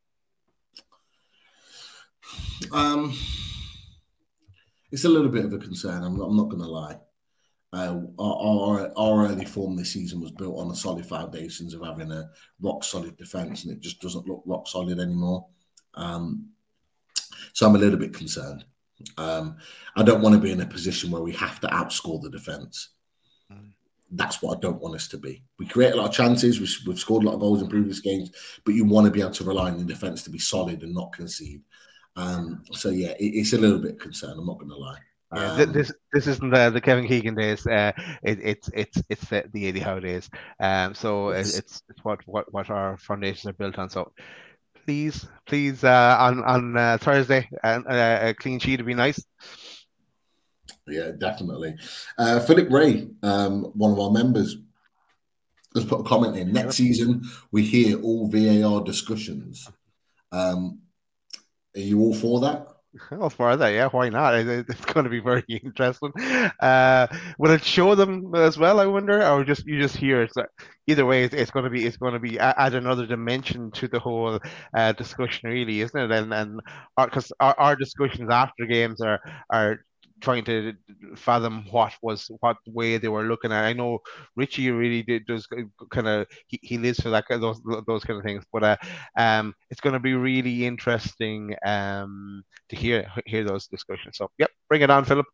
Um, 2.71 3.15
it's 4.91 5.05
a 5.05 5.09
little 5.09 5.29
bit 5.29 5.45
of 5.45 5.53
a 5.53 5.57
concern. 5.57 6.03
I'm 6.03 6.17
not, 6.17 6.25
I'm 6.25 6.37
not 6.37 6.49
going 6.49 6.61
to 6.61 6.67
lie. 6.67 6.97
Uh, 7.73 8.01
our, 8.19 8.91
our 8.97 9.27
early 9.27 9.45
form 9.45 9.77
this 9.77 9.93
season 9.93 10.19
was 10.19 10.31
built 10.31 10.59
on 10.59 10.67
the 10.67 10.75
solid 10.75 11.05
foundations 11.05 11.73
of 11.73 11.81
having 11.81 12.11
a 12.11 12.29
rock 12.61 12.83
solid 12.83 13.15
defence, 13.17 13.63
and 13.63 13.71
it 13.71 13.79
just 13.79 14.01
doesn't 14.01 14.27
look 14.27 14.43
rock 14.45 14.67
solid 14.67 14.99
anymore. 14.99 15.47
Um, 15.93 16.49
so 17.53 17.65
I'm 17.65 17.75
a 17.75 17.79
little 17.79 17.99
bit 17.99 18.13
concerned. 18.13 18.65
Um, 19.17 19.57
I 19.95 20.03
don't 20.03 20.21
want 20.21 20.35
to 20.35 20.41
be 20.41 20.51
in 20.51 20.61
a 20.61 20.65
position 20.65 21.11
where 21.11 21.21
we 21.21 21.31
have 21.33 21.59
to 21.61 21.67
outscore 21.67 22.21
the 22.21 22.29
defence. 22.29 22.89
Mm. 23.51 23.71
That's 24.11 24.41
what 24.41 24.57
I 24.57 24.59
don't 24.59 24.81
want 24.81 24.95
us 24.95 25.07
to 25.09 25.17
be. 25.17 25.43
We 25.57 25.65
create 25.65 25.93
a 25.93 25.95
lot 25.95 26.09
of 26.09 26.13
chances. 26.13 26.59
We've, 26.59 26.75
we've 26.85 26.99
scored 26.99 27.23
a 27.23 27.27
lot 27.27 27.35
of 27.35 27.39
goals 27.39 27.61
in 27.61 27.69
previous 27.69 28.01
games, 28.01 28.31
but 28.65 28.75
you 28.75 28.83
want 28.83 29.05
to 29.05 29.11
be 29.11 29.21
able 29.21 29.31
to 29.31 29.43
rely 29.45 29.71
on 29.71 29.77
the 29.77 29.85
defence 29.85 30.23
to 30.23 30.29
be 30.29 30.39
solid 30.39 30.83
and 30.83 30.93
not 30.93 31.13
concede. 31.13 31.61
Um, 32.17 32.63
so 32.73 32.89
yeah, 32.89 33.11
it, 33.11 33.25
it's 33.25 33.53
a 33.53 33.57
little 33.57 33.79
bit 33.79 33.99
concerned. 33.99 34.37
I'm 34.37 34.45
not 34.45 34.59
going 34.59 34.69
to 34.69 34.77
lie. 34.77 34.99
Yeah, 35.33 35.53
um, 35.53 35.71
this 35.71 35.93
this 36.11 36.27
isn't 36.27 36.49
the, 36.49 36.69
the 36.71 36.81
Kevin 36.81 37.07
Keegan 37.07 37.35
days. 37.35 37.65
Uh, 37.65 37.91
it, 38.21 38.39
it's 38.41 38.69
it's 38.73 39.01
it's 39.09 39.25
the, 39.29 39.45
the 39.53 39.67
Eddie 39.67 39.79
Howe 39.79 39.99
days. 39.99 40.29
Um, 40.59 40.93
so 40.93 41.29
it's, 41.29 41.57
it's 41.57 41.83
it's 41.89 42.03
what 42.03 42.19
what 42.25 42.51
what 42.53 42.69
our 42.69 42.97
foundations 42.97 43.45
are 43.45 43.53
built 43.53 43.79
on. 43.79 43.89
So 43.89 44.11
please 44.85 45.25
please 45.45 45.83
uh, 45.83 46.17
on 46.19 46.43
on 46.43 46.77
uh, 46.77 46.97
Thursday, 46.99 47.49
uh, 47.63 47.81
a 47.87 48.33
clean 48.33 48.59
sheet 48.59 48.79
would 48.79 48.85
be 48.85 48.93
nice. 48.93 49.23
Yeah, 50.87 51.11
definitely. 51.17 51.75
Uh, 52.17 52.39
Philip 52.41 52.69
Ray, 52.69 53.07
um, 53.23 53.65
one 53.75 53.91
of 53.91 53.99
our 53.99 54.11
members, 54.11 54.57
has 55.75 55.85
put 55.85 56.01
a 56.01 56.03
comment 56.03 56.35
in. 56.35 56.51
Next 56.51 56.75
season, 56.75 57.23
we 57.51 57.63
hear 57.63 57.99
all 58.01 58.27
VAR 58.27 58.83
discussions. 58.83 59.69
Um, 60.31 60.79
are 61.75 61.79
you 61.79 61.99
all 62.01 62.13
for 62.13 62.41
that? 62.41 62.67
Well, 63.09 63.29
for 63.29 63.55
that, 63.55 63.69
yeah, 63.69 63.87
why 63.87 64.09
not? 64.09 64.35
It's 64.35 64.85
going 64.85 65.05
to 65.05 65.09
be 65.09 65.21
very 65.21 65.43
interesting. 65.47 66.11
Uh, 66.59 67.07
will 67.37 67.51
it 67.51 67.63
show 67.63 67.95
them 67.95 68.35
as 68.35 68.57
well? 68.57 68.81
I 68.81 68.85
wonder, 68.85 69.25
or 69.25 69.45
just 69.45 69.65
you 69.65 69.79
just 69.79 69.95
hear 69.95 70.23
it? 70.23 70.33
So 70.33 70.43
either 70.87 71.05
way, 71.05 71.23
it's, 71.23 71.33
it's, 71.33 71.51
going 71.51 71.63
to 71.63 71.69
be 71.71 71.85
it's 71.85 71.95
going 71.95 72.13
to 72.13 72.19
be 72.19 72.37
add 72.37 72.73
another 72.73 73.05
dimension 73.05 73.71
to 73.71 73.87
the 73.87 73.99
whole 73.99 74.39
uh, 74.75 74.91
discussion, 74.93 75.49
really, 75.49 75.79
isn't 75.81 75.97
it? 75.99 76.11
And 76.11 76.33
and 76.33 76.59
because 76.97 77.31
uh, 77.39 77.45
our, 77.45 77.55
our, 77.59 77.65
our 77.67 77.75
discussions 77.77 78.29
after 78.29 78.65
games 78.65 78.99
are 79.01 79.21
are 79.49 79.85
trying 80.21 80.45
to 80.45 80.73
fathom 81.15 81.65
what 81.71 81.93
was 82.01 82.29
what 82.39 82.57
way 82.67 82.97
they 82.97 83.07
were 83.07 83.23
looking 83.23 83.51
at. 83.51 83.65
I 83.65 83.73
know 83.73 83.99
Richie 84.35 84.71
really 84.71 85.03
did 85.03 85.25
does 85.25 85.47
kind 85.91 86.07
of 86.07 86.27
he, 86.47 86.59
he 86.61 86.77
lives 86.77 86.99
for 87.01 87.09
that 87.09 87.25
those 87.29 87.59
those 87.87 88.03
kind 88.03 88.17
of 88.19 88.23
things. 88.23 88.43
But 88.51 88.63
uh, 88.63 88.77
um, 89.17 89.53
it's 89.69 89.81
going 89.81 89.93
to 89.93 89.99
be 89.99 90.13
really 90.13 90.65
interesting 90.65 91.55
um 91.65 92.43
to 92.69 92.75
hear 92.75 93.07
hear 93.25 93.43
those 93.43 93.67
discussions. 93.67 94.17
So 94.17 94.29
yep, 94.37 94.51
bring 94.69 94.81
it 94.81 94.89
on, 94.89 95.05
Philip. 95.05 95.25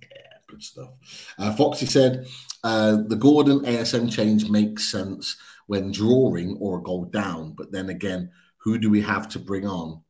Yeah, 0.00 0.08
good 0.48 0.62
stuff. 0.62 0.90
Uh, 1.38 1.54
Foxy 1.54 1.86
said 1.86 2.26
uh, 2.64 2.98
the 3.06 3.16
Gordon 3.16 3.60
ASM 3.60 4.12
change 4.12 4.48
makes 4.48 4.90
sense 4.90 5.36
when 5.66 5.92
drawing 5.92 6.56
or 6.60 6.78
a 6.78 6.82
goal 6.82 7.04
down, 7.04 7.52
but 7.52 7.72
then 7.72 7.88
again, 7.88 8.30
who 8.58 8.78
do 8.78 8.90
we 8.90 9.00
have 9.00 9.28
to 9.28 9.38
bring 9.38 9.66
on 9.66 10.02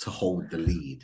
to 0.00 0.10
hold 0.10 0.50
the 0.50 0.58
lead? 0.58 1.02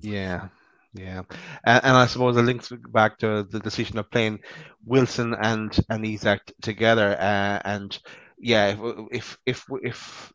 Yeah, 0.00 0.48
yeah, 0.94 1.22
and, 1.66 1.84
and, 1.84 1.96
I 1.96 2.06
suppose 2.06 2.36
it 2.36 2.42
links 2.42 2.72
back 2.92 3.18
to 3.18 3.42
the 3.50 3.60
decision 3.60 3.98
of 3.98 4.10
playing 4.10 4.40
Wilson 4.84 5.34
and 5.34 5.76
and 5.90 6.06
Isak 6.06 6.52
together. 6.62 7.16
Uh, 7.18 7.60
and 7.64 7.98
yeah, 8.38 8.76
if 9.10 9.36
if 9.44 9.64
if, 9.64 9.64
if 9.82 10.32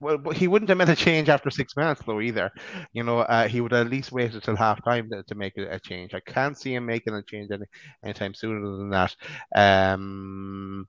well, 0.00 0.18
he 0.34 0.48
wouldn't 0.48 0.68
have 0.68 0.76
made 0.76 0.90
a 0.90 0.96
change 0.96 1.30
after 1.30 1.50
six 1.50 1.76
minutes 1.76 2.02
though 2.04 2.20
either. 2.20 2.50
You 2.92 3.04
know, 3.04 3.20
uh, 3.20 3.48
he 3.48 3.62
would 3.62 3.72
at 3.72 3.88
least 3.88 4.12
wait 4.12 4.34
until 4.34 4.56
half 4.56 4.84
time 4.84 5.08
to, 5.10 5.22
to 5.22 5.34
make 5.34 5.56
a, 5.56 5.80
change. 5.80 6.12
I 6.12 6.20
can't 6.20 6.58
see 6.58 6.74
him 6.74 6.84
making 6.84 7.14
a 7.14 7.22
change 7.22 7.50
any 7.50 7.64
anytime 8.04 8.34
sooner 8.34 8.60
than 8.60 8.90
that. 8.90 9.16
Um, 9.54 10.86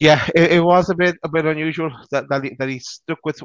yeah, 0.00 0.26
it, 0.34 0.52
it, 0.52 0.60
was 0.64 0.88
a 0.88 0.94
bit 0.94 1.16
a 1.22 1.28
bit 1.28 1.44
unusual 1.44 1.92
that 2.10 2.26
that 2.30 2.42
he, 2.42 2.56
that 2.58 2.70
he 2.70 2.78
stuck 2.78 3.18
with 3.22 3.38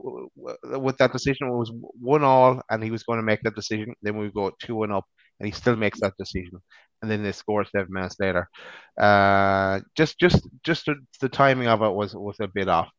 with 0.64 0.98
that 0.98 1.12
decision. 1.12 1.50
It 1.50 1.52
was 1.52 1.72
one 2.00 2.24
all, 2.24 2.62
and 2.70 2.82
he 2.82 2.92
was 2.92 3.04
going 3.04 3.20
to 3.20 3.26
make 3.26 3.42
that 3.44 3.56
decision. 3.56 3.94
Then 4.02 4.18
we 4.18 4.32
go 4.32 4.52
two 4.60 4.84
and 4.84 4.94
up, 4.94 5.04
and 5.40 5.48
he 5.48 5.52
still 5.52 5.76
makes 5.76 6.00
that 6.00 6.14
decision, 6.18 6.62
and 7.02 7.12
then 7.12 7.24
they 7.24 7.34
score 7.34 7.66
seven 7.66 7.92
minutes 7.92 8.16
later. 8.22 8.50
Uh, 8.98 9.82
just 9.98 10.18
just 10.18 10.48
just 10.64 10.86
the, 10.86 10.96
the 11.20 11.28
timing 11.28 11.68
of 11.68 11.82
it 11.82 11.94
was 11.94 12.16
was 12.16 12.38
a 12.40 12.48
bit 12.48 12.70
off. 12.70 12.90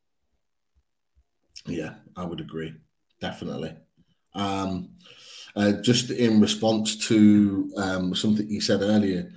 Yeah, 1.64 1.94
I 2.14 2.24
would 2.24 2.40
agree, 2.40 2.74
definitely. 3.22 3.74
Um, 4.34 4.90
uh, 5.56 5.72
just 5.80 6.10
in 6.10 6.42
response 6.42 7.08
to 7.08 7.72
um, 7.78 8.14
something 8.14 8.50
you 8.50 8.60
said 8.60 8.82
earlier, 8.82 9.32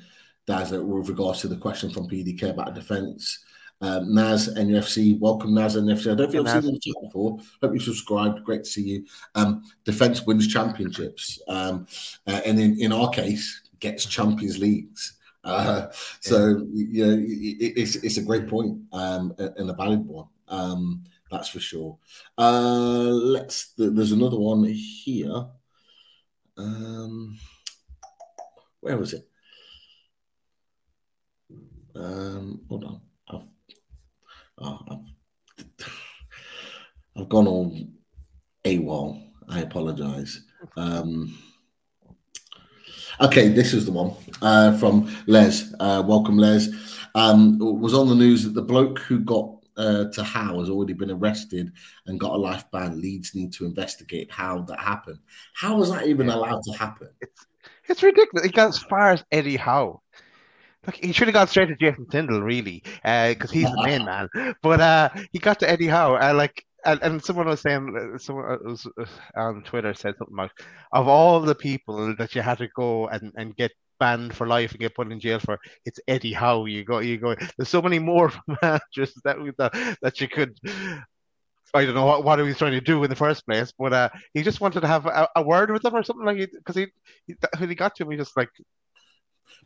Daz, 0.45 0.71
with 0.71 1.07
regards 1.07 1.39
to 1.39 1.47
the 1.47 1.55
question 1.55 1.89
from 1.89 2.09
PDK 2.09 2.49
about 2.49 2.75
defence 2.75 3.45
um, 3.81 4.13
Naz 4.13 4.53
NFC. 4.55 5.17
Welcome, 5.19 5.53
Naz 5.53 5.75
NFC. 5.75 6.11
I 6.11 6.15
don't 6.15 6.31
think 6.31 6.47
I've 6.47 6.63
seen 6.63 6.73
you 6.73 6.79
chat 6.79 7.01
before. 7.03 7.39
Hope 7.61 7.73
you 7.73 7.79
subscribed. 7.79 8.43
Great 8.43 8.63
to 8.65 8.69
see 8.69 8.81
you. 8.81 9.05
Um, 9.35 9.63
defense 9.85 10.25
wins 10.25 10.47
championships, 10.47 11.41
um, 11.47 11.87
uh, 12.27 12.41
and 12.45 12.59
in, 12.59 12.79
in 12.79 12.91
our 12.91 13.09
case, 13.09 13.61
gets 13.79 14.05
Champions 14.05 14.59
Leagues. 14.59 15.17
Uh, 15.43 15.87
so 16.19 16.65
yeah, 16.73 17.05
you 17.05 17.05
know, 17.05 17.13
it, 17.13 17.73
it's 17.77 17.95
it's 17.97 18.17
a 18.17 18.23
great 18.23 18.47
point 18.47 18.77
um, 18.91 19.33
and 19.37 19.69
a 19.69 19.73
valid 19.73 20.05
one. 20.05 20.27
Um, 20.49 21.03
that's 21.31 21.49
for 21.49 21.59
sure. 21.59 21.97
Uh, 22.37 23.09
let's. 23.09 23.73
There's 23.77 24.11
another 24.11 24.37
one 24.37 24.63
here. 24.65 25.45
Um, 26.57 27.39
where 28.81 28.97
was 28.97 29.13
it? 29.13 29.27
Um, 31.95 32.61
hold 32.67 32.83
on. 32.83 33.01
Oh, 34.61 34.79
I've, 34.89 35.65
I've 37.15 37.29
gone 37.29 37.47
all 37.47 37.77
AWOL. 38.65 39.23
I 39.47 39.61
apologize. 39.61 40.45
Um, 40.75 41.37
okay, 43.21 43.47
this 43.47 43.73
is 43.73 43.85
the 43.85 43.91
one 43.91 44.13
uh, 44.41 44.77
from 44.77 45.09
Les. 45.27 45.73
Uh, 45.79 46.03
welcome, 46.05 46.37
Les. 46.37 46.67
Um, 47.15 47.57
was 47.57 47.93
on 47.93 48.09
the 48.09 48.15
news 48.15 48.43
that 48.43 48.53
the 48.53 48.61
bloke 48.61 48.99
who 48.99 49.19
got 49.19 49.55
uh, 49.77 50.05
to 50.11 50.23
Howe 50.23 50.59
has 50.59 50.69
already 50.69 50.93
been 50.93 51.11
arrested 51.11 51.71
and 52.05 52.19
got 52.19 52.33
a 52.33 52.37
life 52.37 52.65
ban. 52.71 52.99
Leeds 53.01 53.33
need 53.33 53.53
to 53.53 53.65
investigate 53.65 54.29
how 54.29 54.61
that 54.63 54.79
happened. 54.79 55.19
How 55.53 55.77
was 55.77 55.89
that 55.91 56.07
even 56.07 56.29
allowed 56.29 56.63
to 56.63 56.73
happen? 56.73 57.09
It's, 57.21 57.45
it's 57.87 58.03
ridiculous. 58.03 58.45
It 58.45 58.53
got 58.53 58.69
as 58.69 58.79
far 58.79 59.11
as 59.11 59.23
Eddie 59.31 59.55
Howe. 59.55 60.01
Look, 60.89 61.05
he 61.05 61.11
should 61.11 61.27
have 61.27 61.35
gone 61.35 61.47
straight 61.47 61.67
to 61.67 61.75
Jason 61.75 62.07
Tindall, 62.07 62.41
really, 62.41 62.81
because 63.03 63.51
uh, 63.51 63.53
he's 63.53 63.69
the 63.69 63.83
main 63.83 64.05
man. 64.05 64.27
But 64.63 64.81
uh, 64.81 65.09
he 65.31 65.37
got 65.37 65.59
to 65.59 65.69
Eddie 65.69 65.85
Howe. 65.85 66.15
Uh, 66.15 66.33
like, 66.33 66.65
and, 66.83 66.99
and, 67.03 67.23
someone 67.23 67.45
was 67.45 67.61
saying, 67.61 67.95
uh, 67.95 68.17
someone 68.17 68.57
was 68.65 68.87
uh, 68.99 69.05
on 69.35 69.61
Twitter 69.61 69.93
said 69.93 70.15
something 70.17 70.35
like, 70.35 70.49
of 70.91 71.07
all 71.07 71.41
the 71.41 71.53
people 71.53 72.15
that 72.15 72.33
you 72.33 72.41
had 72.41 72.57
to 72.57 72.67
go 72.69 73.07
and, 73.07 73.31
and 73.37 73.55
get 73.55 73.71
banned 73.99 74.35
for 74.35 74.47
life 74.47 74.71
and 74.71 74.79
get 74.79 74.95
put 74.95 75.11
in 75.11 75.19
jail 75.19 75.37
for, 75.37 75.59
it's 75.85 75.99
Eddie 76.07 76.33
Howe. 76.33 76.65
You 76.65 76.83
go, 76.83 76.97
you 76.97 77.17
go. 77.17 77.35
There's 77.55 77.69
so 77.69 77.83
many 77.83 77.99
more 77.99 78.33
managers 78.63 79.13
that 79.25 79.37
that, 79.59 79.97
that 80.01 80.19
you 80.19 80.27
could. 80.27 80.57
I 81.71 81.85
don't 81.85 81.93
know 81.93 82.07
what, 82.07 82.23
what 82.23 82.39
he 82.39 82.45
was 82.45 82.57
trying 82.57 82.71
to 82.71 82.81
do 82.81 83.03
in 83.03 83.11
the 83.11 83.15
first 83.15 83.45
place, 83.45 83.71
but 83.77 83.93
uh, 83.93 84.09
he 84.33 84.41
just 84.41 84.59
wanted 84.59 84.81
to 84.81 84.87
have 84.87 85.05
a, 85.05 85.29
a 85.35 85.43
word 85.43 85.69
with 85.69 85.83
them 85.83 85.95
or 85.95 86.01
something 86.01 86.25
like 86.25 86.39
it 86.39 86.49
because 86.51 86.75
he, 86.75 86.87
he, 87.27 87.35
he 87.59 87.75
got 87.75 87.93
to 87.95 88.03
him, 88.03 88.09
he 88.09 88.17
just 88.17 88.35
like. 88.35 88.49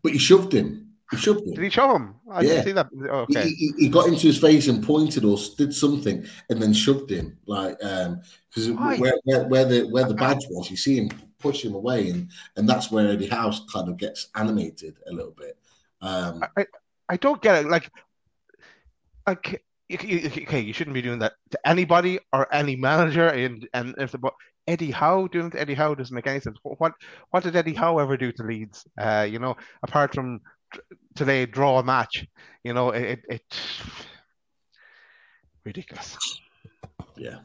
But 0.02 0.12
you 0.12 0.20
shoved 0.20 0.54
him 0.54 0.93
He 1.12 1.18
shoved 1.18 1.46
him. 1.46 1.54
Did 1.54 1.64
he 1.64 1.70
show 1.70 1.96
him? 1.96 2.16
I 2.32 2.42
Yeah. 2.42 2.48
didn't 2.50 2.64
see 2.66 2.72
that. 2.72 2.88
Oh, 3.12 3.20
okay. 3.20 3.48
He, 3.50 3.56
he, 3.56 3.74
he 3.84 3.90
got 3.90 4.08
into 4.08 4.28
his 4.28 4.40
face 4.40 4.68
and 4.68 4.84
pointed 4.84 5.24
or 5.26 5.38
did 5.58 5.74
something, 5.74 6.26
and 6.50 6.62
then 6.62 6.74
shoved 6.74 7.12
him 7.12 7.38
like 7.46 7.78
um 7.84 8.22
because 8.50 8.72
where, 9.00 9.14
where 9.26 9.44
where 9.48 9.66
the 9.66 9.82
where 9.90 10.06
the 10.06 10.14
badge 10.16 10.46
was, 10.50 10.72
you 10.72 10.78
see 10.78 10.96
him 10.98 11.10
push 11.40 11.64
him 11.64 11.76
away, 11.76 12.10
and 12.10 12.30
and 12.56 12.68
that's 12.68 12.90
where 12.92 13.08
Eddie 13.10 13.28
House 13.28 13.62
kind 13.72 13.90
of 13.90 13.98
gets 13.98 14.30
animated 14.36 14.96
a 15.08 15.12
little 15.14 15.36
bit. 15.38 15.58
Um, 16.02 16.44
I, 16.58 16.66
I 17.10 17.18
don't 17.18 17.42
get 17.42 17.64
it. 17.66 17.70
Like, 17.70 17.92
you- 19.28 20.30
okay, 20.44 20.60
you 20.62 20.74
shouldn't 20.74 20.94
be 20.94 21.02
doing 21.02 21.20
that 21.20 21.34
to 21.52 21.60
anybody 21.66 22.20
or 22.32 22.52
any 22.54 22.76
manager. 22.76 23.28
And 23.28 23.68
and 23.74 23.94
if 23.98 24.12
the 24.12 24.18
but 24.18 24.34
Eddie 24.68 24.92
Howe 24.92 25.28
doing 25.28 25.48
it 25.48 25.52
to 25.52 25.62
Eddie 25.62 25.74
Howe 25.74 25.94
doesn't 25.96 26.16
make 26.16 26.28
any 26.28 26.40
sense. 26.40 26.58
What 26.64 26.94
what 27.32 27.44
did 27.44 27.56
Eddie 27.56 27.74
Howe 27.74 28.00
ever 28.00 28.18
do 28.18 28.32
to 28.32 28.44
Leeds? 28.44 28.86
Uh, 28.98 29.28
you 29.30 29.40
know, 29.40 29.56
apart 29.84 30.14
from 30.14 30.40
today 31.16 31.46
draw 31.46 31.80
a 31.80 31.84
match. 31.84 32.26
You 32.64 32.74
know, 32.74 32.90
it 32.90 33.02
it, 33.02 33.26
it 33.30 33.58
ridiculous. 35.66 36.18
Yeah, 37.16 37.40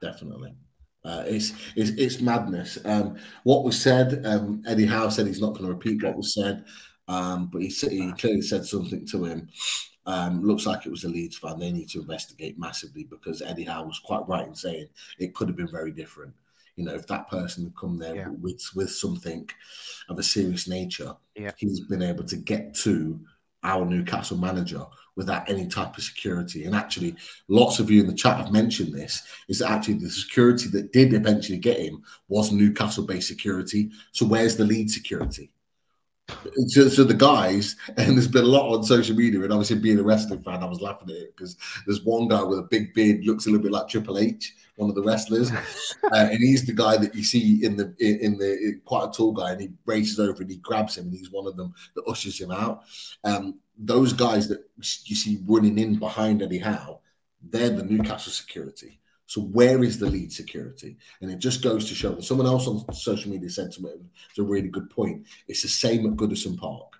definitely. 0.00 0.54
Uh, 1.04 1.22
it's, 1.26 1.52
it's 1.76 1.90
it's 1.90 2.20
madness. 2.20 2.78
Um, 2.84 3.16
what 3.44 3.62
was 3.64 3.80
said, 3.80 4.26
um, 4.26 4.62
Eddie 4.66 4.86
Howe 4.86 5.08
said 5.08 5.26
he's 5.26 5.40
not 5.40 5.52
going 5.52 5.66
to 5.66 5.72
repeat 5.72 6.02
what 6.02 6.16
was 6.16 6.34
said, 6.34 6.64
um, 7.06 7.48
but 7.52 7.62
he 7.62 7.68
he 7.68 8.12
clearly 8.12 8.42
said 8.42 8.64
something 8.64 9.06
to 9.06 9.24
him. 9.24 9.48
Um, 10.06 10.42
looks 10.44 10.66
like 10.66 10.84
it 10.84 10.90
was 10.90 11.04
a 11.04 11.08
Leeds 11.08 11.36
fan. 11.36 11.58
They 11.58 11.72
need 11.72 11.88
to 11.90 12.00
investigate 12.00 12.58
massively 12.58 13.04
because 13.04 13.42
Eddie 13.42 13.64
Howe 13.64 13.84
was 13.84 14.00
quite 14.00 14.26
right 14.28 14.46
in 14.46 14.54
saying 14.54 14.86
it 15.18 15.34
could 15.34 15.48
have 15.48 15.56
been 15.56 15.70
very 15.70 15.92
different. 15.92 16.32
You 16.76 16.84
know, 16.84 16.94
if 16.94 17.06
that 17.06 17.28
person 17.28 17.64
had 17.64 17.76
come 17.76 17.98
there 17.98 18.14
Yeah. 18.14 18.28
with 18.28 18.62
with 18.74 18.90
something 18.90 19.48
of 20.08 20.18
a 20.18 20.22
serious 20.22 20.68
nature, 20.68 21.14
Yeah. 21.34 21.52
he's 21.56 21.80
been 21.80 22.02
able 22.02 22.24
to 22.24 22.36
get 22.36 22.74
to 22.84 23.18
our 23.62 23.84
Newcastle 23.84 24.36
manager 24.36 24.84
without 25.16 25.48
any 25.48 25.66
type 25.66 25.96
of 25.96 26.04
security. 26.04 26.66
And 26.66 26.74
actually, 26.74 27.16
lots 27.48 27.80
of 27.80 27.90
you 27.90 28.02
in 28.02 28.06
the 28.06 28.12
chat 28.14 28.36
have 28.36 28.52
mentioned 28.52 28.92
this 28.92 29.22
is 29.48 29.58
that 29.58 29.70
actually 29.70 29.94
the 29.94 30.10
security 30.10 30.68
that 30.68 30.92
did 30.92 31.14
eventually 31.14 31.58
get 31.58 31.80
him 31.80 32.02
was 32.28 32.52
Newcastle 32.52 33.04
based 33.06 33.26
security. 33.26 33.90
So 34.12 34.26
where's 34.26 34.56
the 34.56 34.64
Leeds 34.64 34.94
security? 34.94 35.50
So, 36.68 36.88
so 36.88 37.04
the 37.04 37.14
guys, 37.14 37.76
and 37.96 38.16
there's 38.16 38.28
been 38.28 38.44
a 38.44 38.48
lot 38.48 38.76
on 38.76 38.84
social 38.84 39.16
media, 39.16 39.40
and 39.42 39.52
obviously 39.52 39.78
being 39.78 39.98
a 39.98 40.02
wrestling 40.02 40.42
fan, 40.42 40.62
I 40.62 40.66
was 40.66 40.82
laughing 40.82 41.08
at 41.10 41.16
it 41.16 41.34
because 41.36 41.56
there's 41.86 42.04
one 42.04 42.28
guy 42.28 42.42
with 42.42 42.58
a 42.58 42.62
big 42.70 42.92
beard, 42.92 43.24
looks 43.24 43.46
a 43.46 43.50
little 43.50 43.62
bit 43.62 43.72
like 43.72 43.88
Triple 43.88 44.18
H, 44.18 44.54
one 44.76 44.88
of 44.88 44.96
the 44.96 45.02
wrestlers, 45.02 45.50
uh, 46.12 46.28
and 46.30 46.38
he's 46.38 46.64
the 46.66 46.72
guy 46.72 46.96
that 46.96 47.14
you 47.14 47.24
see 47.24 47.64
in 47.64 47.76
the 47.76 47.94
in, 47.98 48.38
the 48.38 48.80
quite 48.84 49.08
a 49.08 49.12
tall 49.12 49.32
guy, 49.32 49.52
and 49.52 49.60
he 49.60 49.70
races 49.84 50.20
over 50.20 50.42
and 50.42 50.50
he 50.50 50.58
grabs 50.58 50.96
him, 50.96 51.06
and 51.06 51.14
he's 51.14 51.30
one 51.30 51.46
of 51.46 51.56
them 51.56 51.74
that 51.94 52.04
ushers 52.06 52.40
him 52.40 52.50
out. 52.50 52.84
Um, 53.24 53.58
those 53.78 54.12
guys 54.12 54.48
that 54.48 54.60
you 55.04 55.16
see 55.16 55.38
running 55.46 55.78
in 55.78 55.98
behind 55.98 56.42
Eddie 56.42 56.58
Howe, 56.58 57.00
they're 57.50 57.70
the 57.70 57.84
Newcastle 57.84 58.32
security. 58.32 59.00
So 59.26 59.40
where 59.40 59.82
is 59.82 59.98
the 59.98 60.06
Leeds 60.06 60.36
security? 60.36 60.96
And 61.20 61.30
it 61.30 61.38
just 61.40 61.62
goes 61.62 61.88
to 61.88 61.94
show. 61.94 62.12
And 62.12 62.24
someone 62.24 62.46
else 62.46 62.68
on 62.68 62.90
social 62.94 63.30
media 63.30 63.50
said 63.50 63.72
to 63.72 63.82
me, 63.82 63.90
it's 64.30 64.38
a 64.38 64.42
really 64.42 64.68
good 64.68 64.88
point. 64.88 65.26
It's 65.48 65.62
the 65.62 65.68
same 65.68 66.06
at 66.06 66.12
Goodison 66.16 66.56
Park. 66.56 66.92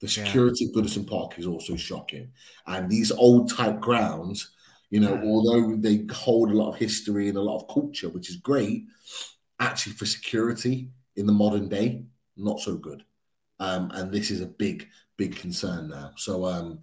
The 0.00 0.06
Yeah. 0.06 0.24
security 0.24 0.66
at 0.66 0.72
Goodison 0.72 1.04
Park 1.04 1.36
is 1.38 1.46
also 1.46 1.74
shocking. 1.74 2.30
And 2.66 2.88
these 2.88 3.10
old 3.10 3.50
type 3.50 3.80
grounds, 3.80 4.50
you 4.90 5.00
know, 5.00 5.20
although 5.24 5.76
they 5.76 6.06
hold 6.12 6.50
a 6.50 6.56
lot 6.56 6.70
of 6.70 6.76
history 6.76 7.28
and 7.28 7.36
a 7.36 7.42
lot 7.42 7.60
of 7.60 7.68
culture, 7.72 8.08
which 8.08 8.30
is 8.30 8.36
great, 8.36 8.84
actually 9.60 9.92
for 9.94 10.06
security 10.06 10.90
in 11.16 11.26
the 11.26 11.32
modern 11.32 11.68
day, 11.68 12.04
not 12.36 12.60
so 12.60 12.76
good. 12.76 13.02
Um, 13.60 13.90
and 13.94 14.12
this 14.12 14.30
is 14.30 14.40
a 14.40 14.46
big, 14.46 14.88
big 15.16 15.36
concern 15.36 15.88
now. 15.88 16.12
So, 16.16 16.44
um, 16.46 16.80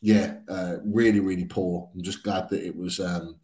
yeah, 0.00 0.34
uh, 0.48 0.76
really, 0.84 1.20
really 1.20 1.46
poor. 1.46 1.90
I'm 1.94 2.02
just 2.02 2.22
glad 2.22 2.48
that 2.50 2.64
it 2.64 2.76
was 2.76 3.00
um, 3.00 3.36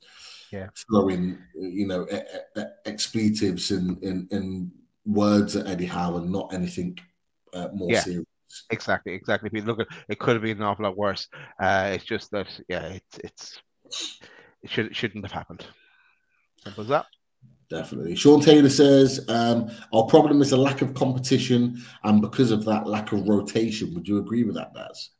Yeah. 0.53 0.69
throwing, 0.89 1.39
you 1.55 1.87
know, 1.87 2.07
e- 2.12 2.16
e- 2.16 2.61
e- 2.61 2.65
expletives 2.85 3.70
and, 3.70 4.03
and, 4.03 4.31
and 4.31 4.70
words 5.05 5.57
at 5.57 5.66
Eddie 5.66 5.87
Howe 5.87 6.16
and 6.19 6.31
not 6.31 6.53
anything 6.53 6.99
uh, 7.55 7.69
more 7.73 7.93
Yeah. 7.93 8.01
serious. 8.03 8.27
Exactly, 8.70 9.12
exactly. 9.15 9.49
If 9.49 9.55
you 9.55 9.62
look 9.62 9.81
at 9.81 9.89
it, 10.09 10.19
could 10.19 10.35
have 10.35 10.43
been 10.43 10.59
an 10.59 10.62
awful 10.62 10.85
lot 10.85 10.97
worse. 10.97 11.28
Uh, 11.61 11.93
it's 11.95 12.05
just 12.05 12.31
that, 12.31 12.49
yeah, 12.69 12.87
it's 12.87 13.19
it's 13.24 13.61
it 14.63 14.71
should 14.71 14.87
it 14.87 14.97
shouldn't 14.97 15.25
have 15.25 15.33
happened. 15.33 15.65
Simple 16.63 16.83
as 16.83 16.89
that. 16.89 17.07
Definitely. 17.69 18.15
Sean 18.15 18.41
Taylor 18.41 18.69
says, 18.69 19.25
um, 19.29 19.71
Our 19.93 20.05
problem 20.05 20.41
is 20.41 20.53
a 20.53 20.57
lack 20.57 20.83
of 20.83 20.95
competition, 20.95 21.83
and 22.05 22.21
because 22.21 22.53
of 22.53 22.65
that, 22.65 22.87
lack 22.87 23.11
of 23.13 23.29
rotation. 23.29 23.93
Would 23.95 24.07
you 24.07 24.19
agree 24.19 24.45
with 24.45 24.55
that, 24.55 24.73
Daz? 24.73 25.11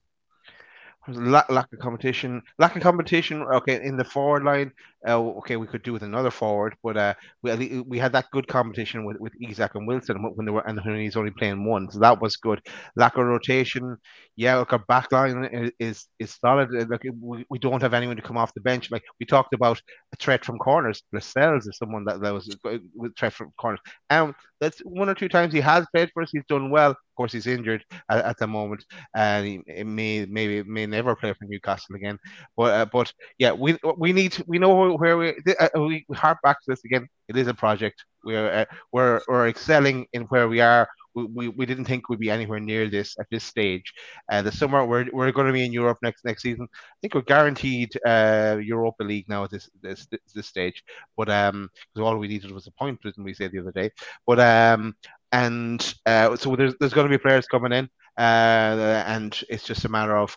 Lack, 1.09 1.49
lack 1.51 1.73
of 1.73 1.79
competition, 1.79 2.43
lack 2.59 2.75
of 2.77 2.83
competition. 2.83 3.43
Okay, 3.43 3.85
in 3.85 3.97
the 3.97 4.05
forward 4.05 4.45
line, 4.45 4.73
uh, 5.07 5.19
okay, 5.39 5.57
we 5.57 5.67
could 5.67 5.83
do 5.83 5.93
with 5.93 6.03
another 6.03 6.31
forward, 6.31 6.75
but 6.83 6.97
uh, 6.97 7.15
we 7.43 7.81
we 7.81 7.99
had 7.99 8.13
that 8.13 8.27
good 8.33 8.49
competition 8.49 9.05
with, 9.05 9.19
with 9.21 9.33
Isak 9.41 9.75
and 9.75 9.87
Wilson 9.87 10.23
when 10.35 10.47
they 10.47 10.53
were 10.53 10.67
and 10.67 10.81
when 10.85 11.01
he's 11.01 11.17
only 11.17 11.31
playing 11.31 11.65
one, 11.65 11.91
so 11.91 11.99
that 12.01 12.21
was 12.21 12.37
good. 12.37 12.61
Lack 12.97 13.17
of 13.17 13.27
rotation, 13.27 13.97
yeah. 14.37 14.57
Look, 14.59 14.73
our 14.73 14.85
back 14.89 15.13
line 15.13 15.71
is 15.79 16.07
is, 16.19 16.31
solid. 16.41 16.69
Uh, 16.75 16.87
Look, 16.89 17.03
we, 17.21 17.45
we 17.49 17.59
don't 17.59 17.83
have 17.83 17.95
anyone 17.95 18.17
to 18.17 18.23
come 18.23 18.37
off 18.37 18.55
the 18.55 18.61
bench. 18.61 18.91
Like 18.91 19.05
we 19.21 19.27
talked 19.27 19.55
about 19.55 19.81
a 20.13 20.17
threat 20.17 20.45
from 20.45 20.59
corners. 20.59 21.03
Lascelles 21.13 21.67
is 21.67 21.79
someone 21.79 22.05
that, 22.07 22.21
that 22.21 22.35
was 22.35 22.47
with 22.65 22.83
good 22.99 23.17
threat 23.17 23.33
from 23.33 23.53
corners. 23.59 23.81
Um, 24.11 24.35
that's 24.61 24.81
one 24.81 25.09
or 25.09 25.15
two 25.15 25.29
times 25.29 25.53
he 25.53 25.61
has 25.61 25.87
played 25.95 26.11
for 26.13 26.23
us. 26.23 26.31
He's 26.33 26.45
done 26.49 26.71
well. 26.71 26.91
Of 26.93 26.97
course, 27.17 27.33
he's 27.33 27.47
injured 27.47 27.85
at, 28.11 28.25
at 28.25 28.39
the 28.39 28.47
moment 28.47 28.85
and 29.15 29.47
he, 29.47 29.61
he 29.67 29.85
may 29.85 30.27
maybe 30.27 30.63
may 30.69 30.87
never 30.87 31.15
play 31.17 31.33
for 31.33 31.45
Newcastle 31.47 31.95
again. 31.95 32.19
But 32.57 32.73
uh, 32.73 32.87
but 32.87 33.13
yeah, 33.39 33.53
we 33.53 33.77
we 33.99 34.13
need 34.13 34.37
we 34.47 34.59
know 34.59 34.96
where 34.97 35.17
we 35.17 35.35
uh, 35.59 35.69
we 35.77 36.05
harp 36.15 36.39
back 36.43 36.61
to 36.61 36.71
this 36.71 36.85
again. 36.85 37.09
It 37.29 37.37
is 37.37 37.47
a 37.47 37.55
project. 37.55 38.05
We're 38.25 38.51
uh, 38.51 38.65
we're 38.93 39.21
we're 39.29 39.49
excelling 39.49 40.07
in 40.13 40.23
where 40.23 40.49
we 40.49 40.61
are. 40.61 40.89
We, 41.15 41.25
we, 41.25 41.49
we 41.49 41.67
didn't 41.67 41.87
think 41.87 42.09
we'd 42.09 42.19
be 42.19 42.31
anywhere 42.31 42.61
near 42.61 42.91
this 42.91 43.17
at 43.19 43.27
this 43.31 43.43
stage. 43.43 43.95
Uh, 44.31 44.43
the 44.43 44.53
summer 44.53 44.85
we're, 44.85 45.07
we're 45.13 45.33
going 45.33 45.47
to 45.47 45.53
be 45.53 45.65
in 45.65 45.73
Europe 45.73 45.99
next 46.03 46.25
next 46.25 46.43
season. 46.43 46.69
I 46.71 46.97
think 47.01 47.15
we're 47.15 47.23
guaranteed 47.23 47.97
uh, 48.07 48.59
Europa 48.63 49.03
League 49.03 49.29
now 49.29 49.45
at 49.45 49.51
this 49.51 49.71
this 49.83 50.07
this, 50.07 50.21
this 50.35 50.47
stage. 50.47 50.83
But 51.17 51.31
um, 51.31 51.71
because 51.95 52.07
all 52.07 52.19
we 52.19 52.29
needed 52.29 52.53
was 52.53 52.67
a 52.67 52.73
point, 52.73 53.01
didn't 53.03 53.25
we 53.25 53.35
say 53.35 53.49
the 53.49 53.61
other 53.61 53.73
day? 53.73 53.91
But 54.27 54.41
um, 54.41 54.95
and 55.33 55.95
uh, 56.05 56.37
so 56.37 56.55
there's 56.55 56.75
there's 56.79 56.95
going 56.95 57.09
to 57.09 57.19
be 57.19 57.23
players 57.23 57.47
coming 57.47 57.73
in 57.73 57.89
uh, 58.19 59.05
and 59.07 59.43
it's 59.49 59.65
just 59.65 59.85
a 59.85 59.89
matter 59.89 60.17
of 60.17 60.37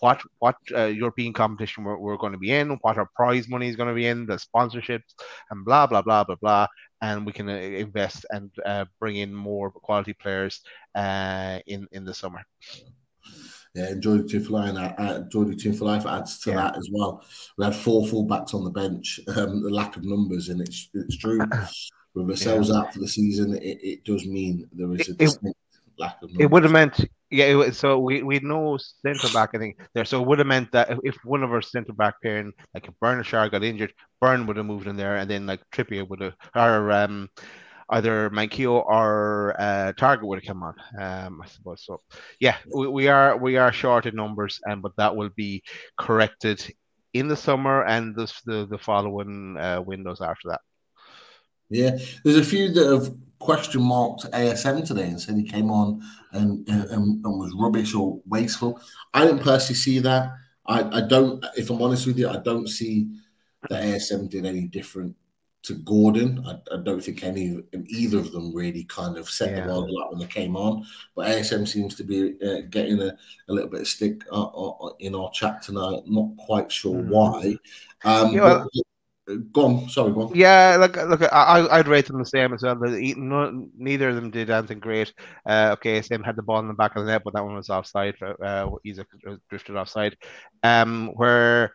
what 0.00 0.20
what 0.38 0.56
uh, 0.74 0.84
European 0.84 1.32
competition 1.32 1.84
we're, 1.84 1.96
we're 1.98 2.16
going 2.16 2.32
to 2.32 2.38
be 2.38 2.52
in, 2.52 2.70
what 2.82 2.98
our 2.98 3.08
prize 3.14 3.48
money 3.48 3.68
is 3.68 3.76
going 3.76 3.88
to 3.88 3.94
be 3.94 4.06
in, 4.06 4.26
the 4.26 4.36
sponsorships, 4.36 5.14
and 5.50 5.64
blah 5.64 5.86
blah 5.86 6.02
blah 6.02 6.24
blah 6.24 6.36
blah, 6.36 6.66
and 7.02 7.24
we 7.26 7.32
can 7.32 7.48
uh, 7.48 7.52
invest 7.54 8.26
and 8.30 8.50
uh, 8.64 8.84
bring 9.00 9.16
in 9.16 9.34
more 9.34 9.70
quality 9.70 10.12
players 10.12 10.60
uh, 10.94 11.58
in 11.66 11.86
in 11.92 12.04
the 12.04 12.14
summer. 12.14 12.42
Yeah, 13.74 13.90
enjoy 13.90 14.18
the 14.18 14.28
two 14.28 14.42
for 14.42 14.52
life. 14.52 14.74
Uh, 14.98 15.20
enjoy 15.22 15.44
the 15.44 15.54
two 15.54 15.72
for 15.74 15.84
life 15.84 16.06
adds 16.06 16.38
to 16.40 16.50
Yeah. 16.50 16.56
that 16.56 16.78
as 16.78 16.88
well. 16.90 17.22
We 17.58 17.64
had 17.66 17.74
four 17.76 18.06
fullbacks 18.06 18.54
on 18.54 18.64
the 18.64 18.70
bench. 18.70 19.20
Um, 19.36 19.62
the 19.62 19.70
lack 19.70 19.96
of 19.96 20.04
numbers, 20.04 20.48
and 20.48 20.60
it's 20.60 20.88
it's 20.94 21.16
true. 21.16 21.40
With 22.14 22.30
Lascelles 22.30 22.70
out 22.74 22.94
for 22.94 23.00
the 23.00 23.08
season, 23.08 23.54
it, 23.56 23.78
it 23.82 24.04
does 24.04 24.24
mean 24.26 24.66
there 24.72 24.90
is 24.94 25.08
a 25.10 25.12
It- 25.22 25.38
it- 25.42 25.56
lack 25.98 26.16
of 26.22 26.30
numbers. 26.30 26.44
It 26.44 26.50
would 26.50 26.62
have 26.62 26.72
meant 26.72 27.04
yeah. 27.30 27.46
It, 27.46 27.54
was- 27.54 27.78
so 27.78 27.98
we 27.98 28.22
we 28.22 28.38
no 28.40 28.76
centre 28.78 29.32
back 29.32 29.50
I 29.54 29.58
think 29.58 29.78
there. 29.94 30.04
So 30.04 30.20
it 30.22 30.26
would 30.26 30.38
have 30.38 30.46
meant 30.46 30.72
that 30.72 30.98
if, 31.04 31.16
one 31.24 31.42
of 31.42 31.52
our 31.52 31.62
centre 31.62 31.92
back 31.92 32.14
pairing 32.22 32.52
like 32.74 32.86
if 32.88 32.94
Bernard 33.00 33.50
got 33.50 33.64
injured, 33.64 33.92
Burn 34.20 34.46
would 34.46 34.56
have 34.56 34.66
moved 34.66 34.86
in 34.86 34.96
there, 34.96 35.16
and 35.16 35.30
then 35.30 35.46
like 35.46 35.60
Trippier 35.72 36.08
would 36.08 36.20
have 36.20 36.34
or 36.54 36.90
um 36.92 37.28
either 37.90 38.30
Manquillo 38.30 38.84
or 38.84 39.54
uh, 39.58 39.92
Targett 39.96 40.26
would 40.26 40.42
have 40.42 40.46
come 40.46 40.62
on. 40.62 40.74
Um, 41.00 41.42
I 41.42 41.46
suppose 41.46 41.84
so. 41.84 42.00
Yeah, 42.40 42.56
we, 42.74 42.88
we 42.88 43.08
are 43.08 43.36
we 43.36 43.56
are 43.56 43.72
short 43.72 44.06
in 44.06 44.16
numbers, 44.16 44.60
and 44.64 44.82
but 44.82 44.92
that 44.96 45.14
will 45.14 45.30
be 45.36 45.62
corrected 45.98 46.64
in 47.14 47.28
the 47.28 47.36
summer 47.36 47.84
and 47.84 48.14
the 48.14 48.32
the, 48.44 48.66
the 48.66 48.78
following 48.78 49.56
uh, 49.56 49.80
windows 49.80 50.20
after 50.20 50.48
that. 50.50 50.60
Yeah, 51.68 51.96
there's 52.24 52.36
a 52.36 52.44
few 52.44 52.72
that 52.72 52.92
have 52.92 53.14
question 53.38 53.82
marked 53.82 54.24
ASM 54.32 54.86
today 54.86 55.08
and 55.08 55.20
said 55.20 55.36
he 55.36 55.42
came 55.42 55.70
on 55.70 56.00
and, 56.32 56.66
and, 56.68 56.90
and 56.90 57.22
was 57.24 57.54
rubbish 57.58 57.94
or 57.94 58.20
wasteful. 58.26 58.80
I 59.14 59.24
didn't 59.24 59.42
personally 59.42 59.74
see 59.76 59.98
that. 60.00 60.30
I, 60.66 60.82
I 60.98 61.00
don't, 61.02 61.44
if 61.56 61.70
I'm 61.70 61.80
honest 61.82 62.06
with 62.06 62.18
you, 62.18 62.28
I 62.28 62.38
don't 62.38 62.68
see 62.68 63.08
that 63.68 63.82
ASM 63.82 64.28
did 64.30 64.46
any 64.46 64.62
different 64.66 65.14
to 65.64 65.74
Gordon. 65.74 66.44
I, 66.46 66.74
I 66.74 66.82
don't 66.82 67.00
think 67.02 67.24
any 67.24 67.60
either 67.88 68.18
of 68.18 68.32
them 68.32 68.54
really 68.54 68.84
kind 68.84 69.16
of 69.18 69.28
set 69.28 69.50
Yeah. 69.50 69.66
the 69.66 69.72
world 69.72 69.90
alight 69.90 70.10
when 70.10 70.20
they 70.20 70.26
came 70.26 70.56
on. 70.56 70.84
But 71.14 71.26
ASM 71.28 71.66
seems 71.68 71.94
to 71.96 72.04
be 72.04 72.34
uh, 72.44 72.62
getting 72.70 73.00
a, 73.00 73.16
a 73.48 73.52
little 73.52 73.68
bit 73.70 73.80
of 73.82 73.88
stick 73.88 74.22
uh, 74.32 74.44
uh, 74.46 74.92
in 75.00 75.14
our 75.14 75.30
chat 75.32 75.62
tonight. 75.62 76.02
Not 76.06 76.36
quite 76.38 76.70
sure 76.70 76.94
Mhm. 77.02 77.08
why. 77.08 77.56
Um, 78.04 78.32
Yeah, 78.32 78.40
well- 78.42 78.70
but- 78.72 78.82
go 79.52 79.66
on. 79.66 79.88
Sorry, 79.88 80.12
go 80.12 80.22
on. 80.22 80.34
Yeah, 80.34 80.76
look, 80.78 80.96
look, 80.96 81.22
I, 81.32 81.66
I'd 81.70 81.88
rate 81.88 82.06
them 82.06 82.18
the 82.18 82.26
same 82.26 82.52
as 82.52 82.62
well. 82.62 82.76
No, 82.76 83.68
neither 83.76 84.10
of 84.10 84.14
them 84.14 84.30
did 84.30 84.50
anything 84.50 84.78
great. 84.78 85.12
Uh, 85.44 85.70
okay, 85.74 86.02
Sam 86.02 86.22
had 86.22 86.36
the 86.36 86.42
ball 86.42 86.60
in 86.60 86.68
the 86.68 86.74
back 86.74 86.96
of 86.96 87.04
the 87.04 87.10
net, 87.10 87.22
but 87.24 87.34
that 87.34 87.44
one 87.44 87.54
was 87.54 87.70
offside. 87.70 88.14
Uh, 88.22 88.70
he's 88.82 89.00
drifted 89.48 89.76
offside. 89.76 90.16
Um, 90.62 91.12
where 91.14 91.72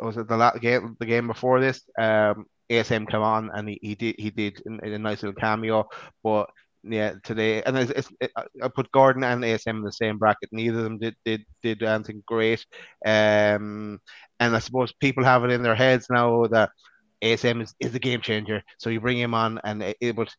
was 0.00 0.16
it 0.16 0.28
the 0.28 0.36
last 0.36 0.60
game? 0.60 0.96
The 0.98 1.06
game 1.06 1.26
before 1.26 1.60
this, 1.60 1.82
um, 1.98 2.46
ASM 2.70 3.08
come 3.08 3.22
on 3.22 3.50
and 3.54 3.68
he, 3.68 3.78
he 3.82 3.94
did 3.94 4.14
he 4.18 4.30
did 4.30 4.62
a 4.66 4.98
nice 4.98 5.22
little 5.22 5.38
cameo, 5.38 5.88
but 6.22 6.50
yeah, 6.86 7.14
today, 7.22 7.62
and 7.62 7.78
it's, 7.78 7.90
it's, 7.90 8.12
it, 8.20 8.30
I 8.62 8.68
put 8.68 8.92
Gordon 8.92 9.24
and 9.24 9.42
ASM 9.42 9.78
in 9.78 9.82
the 9.82 9.92
same 9.92 10.18
bracket. 10.18 10.50
Neither 10.52 10.78
of 10.78 10.84
them 10.84 10.98
did 10.98 11.16
did 11.24 11.44
did 11.62 11.82
anything 11.82 12.22
great. 12.26 12.64
Um, 13.04 14.00
and 14.40 14.54
I 14.54 14.58
suppose 14.58 14.92
people 14.92 15.24
have 15.24 15.44
it 15.44 15.50
in 15.50 15.62
their 15.62 15.74
heads 15.74 16.06
now 16.10 16.46
that 16.48 16.70
ASM 17.22 17.62
is, 17.62 17.74
is 17.80 17.94
a 17.94 17.98
game 17.98 18.20
changer. 18.20 18.62
So 18.78 18.90
you 18.90 19.00
bring 19.00 19.18
him 19.18 19.34
on, 19.34 19.60
and 19.64 19.82
it, 19.82 19.96
it 20.00 20.16
would 20.16 20.30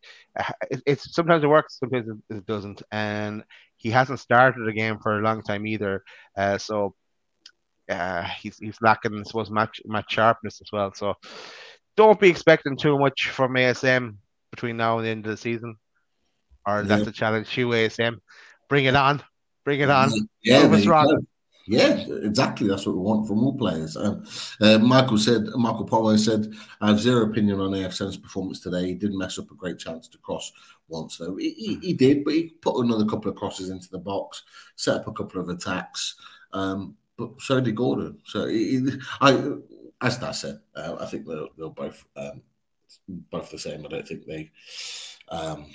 it, 0.70 0.82
it's 0.86 1.14
sometimes 1.16 1.44
it 1.44 1.48
works, 1.48 1.80
sometimes 1.80 2.08
it, 2.08 2.36
it, 2.36 2.46
doesn't. 2.46 2.84
And 2.92 3.44
he 3.78 3.90
hasn't 3.90 4.20
started 4.20 4.68
a 4.68 4.74
game 4.74 5.00
for 5.00 5.18
a 5.18 5.24
long 5.24 5.42
time 5.42 5.66
either. 5.66 6.04
Uh, 6.38 6.58
so 6.60 6.94
uh, 7.90 8.24
he's 8.40 8.58
he's 8.60 8.78
lacking, 8.82 9.18
I 9.18 9.24
suppose, 9.24 9.50
match 9.50 9.82
match 9.86 10.12
sharpness 10.12 10.62
as 10.62 10.72
well. 10.72 10.94
So 10.94 11.16
don't 11.98 12.20
be 12.20 12.30
expecting 12.30 12.78
too 12.78 13.00
much 13.00 13.30
from 13.30 13.54
ASM 13.54 14.18
between 14.52 14.78
now 14.78 14.98
and 14.98 15.06
the 15.06 15.12
end 15.12 15.26
of 15.26 15.32
the 15.32 15.38
season 15.38 15.78
or 16.66 16.78
yeah. 16.78 16.84
that's 16.84 17.08
a 17.08 17.12
challenge 17.12 17.50
to 17.52 17.68
ASM. 17.68 18.20
Bring 18.70 18.86
it 18.86 18.96
on, 18.96 19.22
bring 19.64 19.80
it 19.80 19.90
on. 19.90 20.12
Yeah, 20.44 20.64
yeah, 21.68 22.06
exactly. 22.24 22.68
That's 22.68 22.86
what 22.86 22.96
we 22.96 23.02
want 23.02 23.28
from 23.28 23.44
all 23.44 23.58
players. 23.58 23.98
Um, 23.98 24.24
uh, 24.62 24.78
Michael 24.78 25.18
said, 25.18 25.48
Michael 25.56 25.86
Pomeroy 25.86 26.18
said, 26.18 26.54
I 26.80 26.90
have 26.90 27.00
zero 27.00 27.26
opinion 27.26 27.60
on 27.60 27.72
AFSM's 27.72 28.18
performance 28.18 28.60
today. 28.60 28.86
He 28.86 28.94
did 28.94 29.14
mess 29.16 29.40
up 29.40 29.50
a 29.50 29.56
great 29.56 29.80
chance 29.80 30.08
to 30.10 30.20
cross 30.20 30.52
once, 30.88 31.18
though. 31.18 31.36
He, 31.38 31.52
he, 31.52 31.76
he, 31.82 31.94
did, 31.94 32.24
but 32.24 32.36
he 32.36 32.50
put 32.62 32.84
another 32.84 33.06
couple 33.06 33.32
of 33.32 33.38
crosses 33.38 33.72
into 33.72 33.90
the 33.90 33.98
box, 33.98 34.44
set 34.76 34.98
up 34.98 35.08
a 35.08 35.14
couple 35.14 35.42
of 35.42 35.50
attacks. 35.50 36.16
Um, 36.54 36.98
but 37.18 37.32
so 37.40 37.60
did 37.60 37.76
Gordon. 37.76 38.20
So 38.26 38.48
he, 38.48 38.88
I, 39.20 39.54
as 40.02 40.22
I 40.22 40.32
said, 40.34 40.60
uh, 40.76 40.98
I 41.00 41.06
think 41.08 41.26
they're, 41.26 41.48
they're 41.58 41.70
both 41.70 42.06
um, 42.16 42.42
both 43.08 43.50
the 43.50 43.58
same. 43.58 43.86
I 43.86 43.90
don't 43.90 44.08
think 44.08 44.26
they. 44.26 44.52
Um, 45.30 45.66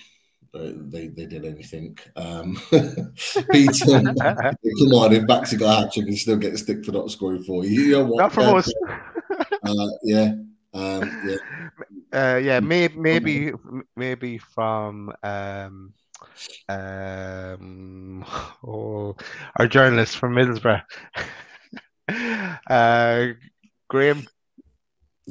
they, 0.53 1.09
they 1.09 1.27
did 1.27 1.45
anything. 1.45 1.97
Um, 2.17 2.61
Peter, 2.71 3.85
come 3.87 4.95
on, 4.95 5.13
if 5.13 5.25
Maxi 5.25 5.59
got 5.59 5.79
a 5.79 5.83
hat 5.83 5.93
trick, 5.93 6.07
he 6.07 6.17
still 6.17 6.37
get 6.37 6.55
a 6.55 6.59
stick 6.59 6.85
for 6.85 6.93
not 6.93 7.11
scoring 7.11 7.43
for 7.45 7.65
you. 7.65 7.83
you 7.83 7.93
know 7.93 8.05
what, 8.05 8.19
not 8.19 8.33
from 8.33 8.57
us. 8.57 8.73
Uh, 9.65 9.89
yeah. 10.03 10.33
Um, 10.73 11.23
yeah. 11.27 11.37
Uh, 12.13 12.41
yeah, 12.43 12.59
maybe, 12.59 12.99
maybe, 12.99 13.53
maybe 13.95 14.37
from 14.37 15.13
um, 15.23 15.95
um, 16.69 18.25
oh, 18.67 19.15
our 19.57 19.69
journalist 19.69 20.17
from 20.17 20.35
Middlesbrough, 20.35 20.83
uh, 22.69 23.27
Graham 23.87 24.27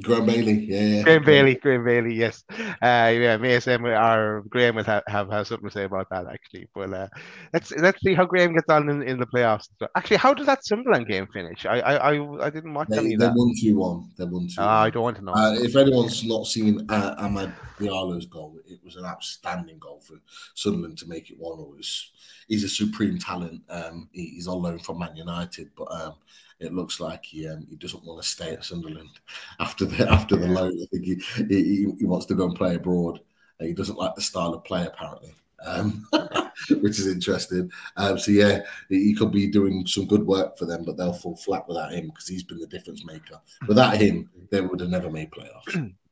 Graham 0.01 0.25
Bailey, 0.25 0.65
yeah, 0.65 0.81
yeah. 0.81 1.03
Graham 1.03 1.23
Bailey, 1.23 1.55
Graham 1.55 1.83
Bailey, 1.83 2.15
yes. 2.15 2.43
Uh, 2.49 3.11
yeah, 3.11 3.37
MSM 3.37 3.83
or 3.83 4.43
Graham 4.49 4.75
would 4.75 4.85
have, 4.85 5.03
have, 5.07 5.29
have 5.31 5.47
something 5.47 5.67
to 5.69 5.73
say 5.73 5.83
about 5.83 6.09
that 6.09 6.25
actually. 6.27 6.67
But 6.73 6.93
uh, 6.93 7.07
let's 7.53 7.71
let's 7.71 8.01
see 8.01 8.13
how 8.13 8.25
Graham 8.25 8.53
gets 8.53 8.69
on 8.69 8.89
in, 8.89 9.01
in 9.03 9.19
the 9.19 9.25
playoffs. 9.25 9.67
Actually, 9.95 10.17
how 10.17 10.33
did 10.33 10.45
that 10.45 10.65
Sunderland 10.65 11.07
game 11.07 11.27
finish? 11.27 11.65
I 11.65 11.79
I 11.79 12.13
I, 12.13 12.45
I 12.45 12.49
didn't 12.49 12.73
watch 12.73 12.87
they, 12.89 12.97
any 12.97 13.09
they 13.09 13.13
of 13.15 13.19
that. 13.19 13.33
won 13.35 13.53
two 13.59 13.77
one. 13.77 14.11
They 14.17 14.25
won 14.25 14.47
two. 14.47 14.61
Uh, 14.61 14.65
I 14.65 14.89
don't 14.89 15.03
want 15.03 15.17
to 15.17 15.23
know. 15.23 15.33
Uh, 15.33 15.53
if 15.55 15.75
anyone's 15.75 16.23
not 16.23 16.47
seen 16.47 16.85
uh, 16.89 17.15
Amad 17.19 17.53
Diallo's 17.79 18.25
goal, 18.25 18.57
it 18.67 18.79
was 18.83 18.95
an 18.95 19.05
outstanding 19.05 19.79
goal 19.79 19.99
for 19.99 20.15
Sunderland 20.55 20.97
to 20.99 21.07
make 21.07 21.29
it 21.31 21.39
one. 21.39 21.59
It 21.59 21.69
was 21.75 22.11
he's 22.47 22.63
a 22.63 22.69
supreme 22.69 23.17
talent. 23.17 23.61
Um, 23.69 24.09
he, 24.11 24.27
he's 24.35 24.47
on 24.47 24.61
loan 24.61 24.79
from 24.79 24.99
Man 24.99 25.15
United, 25.15 25.69
but 25.77 25.91
um, 25.91 26.15
it 26.59 26.73
looks 26.73 26.99
like 26.99 27.25
he 27.25 27.47
um, 27.47 27.65
he 27.69 27.75
doesn't 27.75 28.03
want 28.03 28.21
to 28.21 28.27
stay 28.27 28.51
at 28.51 28.65
Sunderland 28.65 29.19
after 29.59 29.85
the 29.85 30.09
after 30.09 30.35
the 30.35 30.47
loan. 30.47 30.79
I 30.81 30.85
think 30.91 31.05
he, 31.05 31.45
he, 31.47 31.91
he 31.99 32.05
wants 32.05 32.25
to 32.27 32.35
go 32.35 32.45
and 32.45 32.55
play 32.55 32.75
abroad. 32.75 33.19
He 33.59 33.73
doesn't 33.73 33.97
like 33.97 34.15
the 34.15 34.21
style 34.21 34.53
of 34.53 34.63
play 34.63 34.85
apparently. 34.85 35.33
Um, 35.65 36.07
which 36.69 36.99
is 36.99 37.07
interesting. 37.07 37.69
Um, 37.97 38.17
so 38.17 38.31
yeah, 38.31 38.61
he 38.87 39.13
could 39.13 39.31
be 39.31 39.47
doing 39.47 39.85
some 39.85 40.05
good 40.05 40.25
work 40.25 40.57
for 40.57 40.65
them, 40.65 40.85
but 40.85 40.95
they'll 40.95 41.11
fall 41.11 41.35
flat 41.35 41.67
without 41.67 41.91
him 41.91 42.07
because 42.07 42.27
he's 42.27 42.43
been 42.43 42.59
the 42.59 42.67
difference 42.67 43.03
maker. 43.03 43.41
Without 43.67 43.97
him, 43.97 44.29
they 44.51 44.61
would 44.61 44.79
have 44.79 44.89
never 44.89 45.09
made 45.09 45.31
playoffs. 45.31 45.93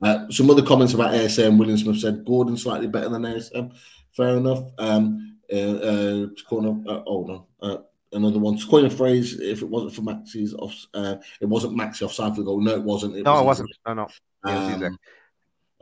Uh, 0.00 0.30
some 0.30 0.48
other 0.48 0.62
comments 0.62 0.94
about 0.94 1.12
ASM. 1.12 1.58
William 1.58 1.76
Smith 1.76 1.98
said 1.98 2.24
Gordon 2.24 2.56
slightly 2.56 2.86
better 2.86 3.08
than 3.08 3.22
ASM. 3.22 3.74
Fair 4.12 4.36
enough. 4.36 4.62
Um, 4.78 5.38
uh, 5.52 5.56
uh, 5.56 6.26
corner. 6.48 6.80
Uh, 6.86 7.00
hold 7.00 7.44
on. 7.60 7.84
Another 8.14 8.38
one. 8.38 8.56
To 8.56 8.66
coin 8.66 8.86
a 8.86 8.90
phrase, 8.90 9.38
if 9.40 9.60
it 9.60 9.68
wasn't 9.68 9.94
for 9.94 10.02
Maxi's 10.02 10.54
off, 10.54 10.86
uh, 10.94 11.16
it 11.40 11.46
wasn't 11.46 11.76
Maxi 11.76 12.02
offside 12.02 12.34
for 12.34 12.40
the 12.40 12.44
goal. 12.44 12.60
No, 12.60 12.74
it 12.74 12.82
wasn't. 12.82 13.16
It 13.16 13.24
no, 13.24 13.42
was 13.42 13.60
it 13.60 13.66
wasn't. 13.66 13.70
No, 13.86 13.94
no. 13.94 14.88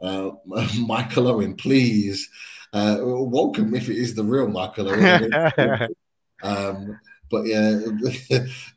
Um, 0.02 0.40
uh, 0.50 0.66
Michael 0.86 1.28
Owen, 1.28 1.54
please. 1.54 2.28
Uh, 2.72 2.98
welcome 3.02 3.74
if 3.74 3.90
it 3.90 3.98
is 3.98 4.14
the 4.14 4.24
real 4.24 4.48
Michael 4.48 4.88
Owen. 4.88 5.32
um, 6.42 6.98
but 7.30 7.46
yeah, 7.46 7.68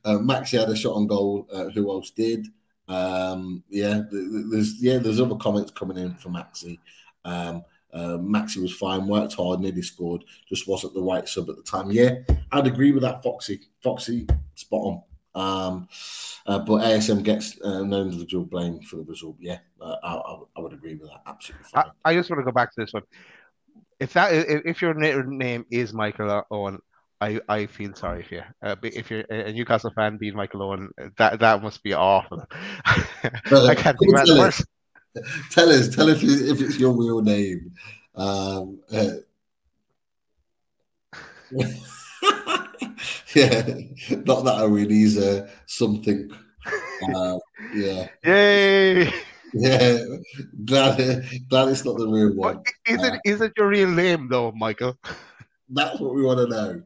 uh, 0.03 0.17
Maxi 0.19 0.59
had 0.59 0.69
a 0.69 0.75
shot 0.75 0.95
on 0.95 1.07
goal. 1.07 1.47
Uh, 1.51 1.69
who 1.69 1.89
else 1.89 2.11
did? 2.11 2.47
Um, 2.89 3.63
yeah, 3.69 4.01
there's 4.11 4.81
yeah, 4.81 4.97
there's 4.97 5.21
other 5.21 5.35
comments 5.35 5.71
coming 5.71 5.97
in 5.97 6.15
from 6.15 6.33
Maxi. 6.33 6.79
Um, 7.23 7.63
uh, 7.93 8.17
Maxi 8.17 8.57
was 8.61 8.75
fine, 8.75 9.07
worked 9.07 9.35
hard, 9.35 9.61
nearly 9.61 9.81
scored, 9.81 10.23
just 10.47 10.67
wasn't 10.67 10.93
the 10.93 11.01
right 11.01 11.27
sub 11.27 11.49
at 11.49 11.55
the 11.55 11.63
time. 11.63 11.91
Yeah, 11.91 12.15
I'd 12.51 12.67
agree 12.67 12.91
with 12.91 13.03
that, 13.03 13.23
Foxy. 13.23 13.61
Foxy, 13.81 14.27
spot 14.55 14.81
on. 14.81 15.01
Um, 15.35 15.87
uh, 16.45 16.59
but 16.59 16.81
ASM 16.83 17.23
gets 17.23 17.59
uh, 17.61 17.83
no 17.83 18.01
individual 18.01 18.45
blame 18.45 18.81
for 18.81 18.97
the 18.97 19.03
result. 19.03 19.35
Yeah, 19.39 19.59
uh, 19.81 19.95
I, 20.03 20.15
I, 20.15 20.39
I, 20.57 20.59
would 20.61 20.73
agree 20.73 20.95
with 20.95 21.09
that. 21.09 21.21
Absolutely 21.25 21.65
fine. 21.65 21.85
I, 22.05 22.11
I, 22.11 22.13
just 22.15 22.29
want 22.29 22.39
to 22.39 22.45
go 22.45 22.51
back 22.51 22.73
to 22.75 22.81
this 22.81 22.93
one. 22.93 23.03
If 23.99 24.13
that 24.13 24.29
if 24.65 24.81
your 24.81 24.93
name 24.93 25.65
is 25.71 25.93
Michael 25.93 26.43
Owen, 26.51 26.79
I, 27.19 27.39
I 27.47 27.65
feel 27.65 27.95
sorry 27.95 28.23
for 28.23 28.35
you. 28.35 28.43
Uh, 28.61 28.75
if 28.83 29.09
you're 29.09 29.21
a 29.29 29.51
Newcastle 29.51 29.91
fan 29.95 30.17
being 30.17 30.35
Michael 30.35 30.63
Owen, 30.63 30.89
that 31.17 31.39
that 31.39 31.63
must 31.63 31.81
be 31.83 31.93
awful. 31.93 32.45
I 32.85 33.75
can't 33.75 33.97
think 33.97 34.13
about 34.13 34.27
worse 34.37 34.63
tell 35.51 35.69
us, 35.69 35.93
tell 35.93 36.09
us 36.09 36.21
if 36.23 36.61
it's 36.61 36.79
your 36.79 36.91
real 36.91 37.21
name. 37.21 37.71
Um, 38.15 38.79
uh, 38.91 39.11
yeah, 43.33 43.61
not 44.25 44.43
that 44.43 44.59
Owen. 44.59 44.89
He's 44.89 45.17
uh, 45.17 45.49
something. 45.65 46.31
Uh, 47.13 47.37
yeah. 47.73 48.07
Yay! 48.23 49.13
Yeah, 49.53 49.99
glad, 50.65 50.97
glad 51.47 51.69
it's 51.69 51.85
not 51.85 51.97
the 51.97 52.07
real 52.07 52.35
one. 52.35 52.61
Is 52.85 53.01
it? 53.01 53.13
Uh, 53.13 53.17
is 53.23 53.41
it 53.41 53.53
your 53.55 53.69
real 53.69 53.89
name 53.89 54.27
though, 54.27 54.51
Michael? 54.51 54.97
That's 55.69 55.99
what 55.99 56.13
we 56.13 56.23
want 56.23 56.39
to 56.39 56.47
know. 56.47 56.81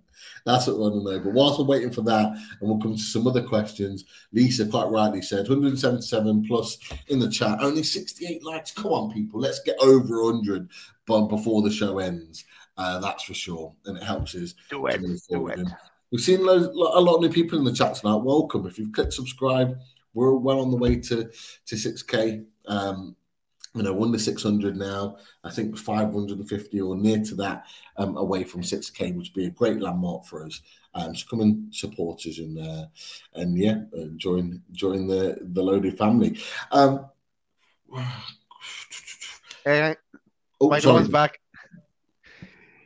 That's 0.50 0.66
what 0.66 0.78
we 0.78 0.82
want 0.82 0.96
to 0.96 1.12
know. 1.12 1.20
But 1.20 1.34
whilst 1.34 1.60
we're 1.60 1.66
waiting 1.66 1.92
for 1.92 2.02
that, 2.02 2.32
and 2.32 2.62
we'll 2.62 2.80
come 2.80 2.96
to 2.96 3.02
some 3.02 3.28
other 3.28 3.44
questions, 3.44 4.06
Lisa 4.34 4.66
quite 4.66 4.90
rightly 4.90 5.22
said 5.22 5.48
177 5.48 6.48
plus 6.48 6.80
in 7.08 7.20
the 7.20 7.30
chat, 7.30 7.60
only 7.62 7.84
68 7.84 8.44
likes. 8.44 8.72
Come 8.72 8.92
on, 8.92 9.14
people, 9.14 9.40
let's 9.40 9.62
get 9.62 9.78
over 9.80 10.24
100 10.24 10.68
before 11.06 11.62
the 11.62 11.72
show 11.72 12.00
ends. 12.00 12.46
Uh, 12.78 13.00
that's 13.00 13.24
for 13.24 13.36
sure. 13.36 13.74
And 13.86 13.98
it 13.98 14.04
helps 14.04 14.34
us 14.34 14.56
do 14.72 14.88
it, 14.88 15.02
move 15.02 15.22
forward. 15.22 15.68
We've 16.12 16.22
seen 16.22 16.44
loads, 16.44 16.66
a 16.66 16.72
lot 16.72 17.18
of 17.18 17.22
new 17.22 17.30
people 17.30 17.60
in 17.60 17.66
the 17.66 17.74
chat 17.74 17.96
tonight. 17.96 18.24
Welcome. 18.24 18.66
If 18.66 18.80
you've 18.80 18.92
clicked 18.92 19.14
subscribe, 19.14 19.78
we're 20.16 20.34
well 20.34 20.62
on 20.62 20.72
the 20.72 20.78
way 20.78 20.96
to, 20.96 21.30
to 21.66 21.76
6K. 21.76 22.44
Um, 22.66 23.16
you 23.74 23.84
know, 23.84 24.02
under 24.02 24.18
600 24.18 24.76
now. 24.76 25.18
I 25.44 25.52
think 25.52 25.78
550 25.78 26.82
or 26.82 26.96
near 26.96 27.24
to 27.24 27.36
that 27.36 27.66
um, 27.98 28.18
away 28.18 28.44
from 28.44 28.62
6k, 28.62 29.16
which 29.16 29.30
would 29.30 29.34
be 29.34 29.46
a 29.46 29.52
great 29.52 29.80
landmark 29.80 30.26
for 30.26 30.46
us. 30.46 30.62
Um, 30.96 31.16
so 31.16 31.28
come 31.30 31.42
and 31.42 31.74
support 31.74 32.26
us 32.26 32.40
and 32.40 32.58
uh, 32.58 32.86
and 33.36 33.58
yeah, 33.58 33.82
uh, 33.96 34.06
join 34.18 34.62
join 34.72 35.08
the 35.08 35.38
the 35.40 35.62
Lodi 35.62 35.92
family. 35.92 36.40
Um, 36.72 37.06
hey, 39.64 39.96
oh, 40.60 40.70
my 40.70 40.80
sorry. 40.80 41.08
back. 41.08 41.40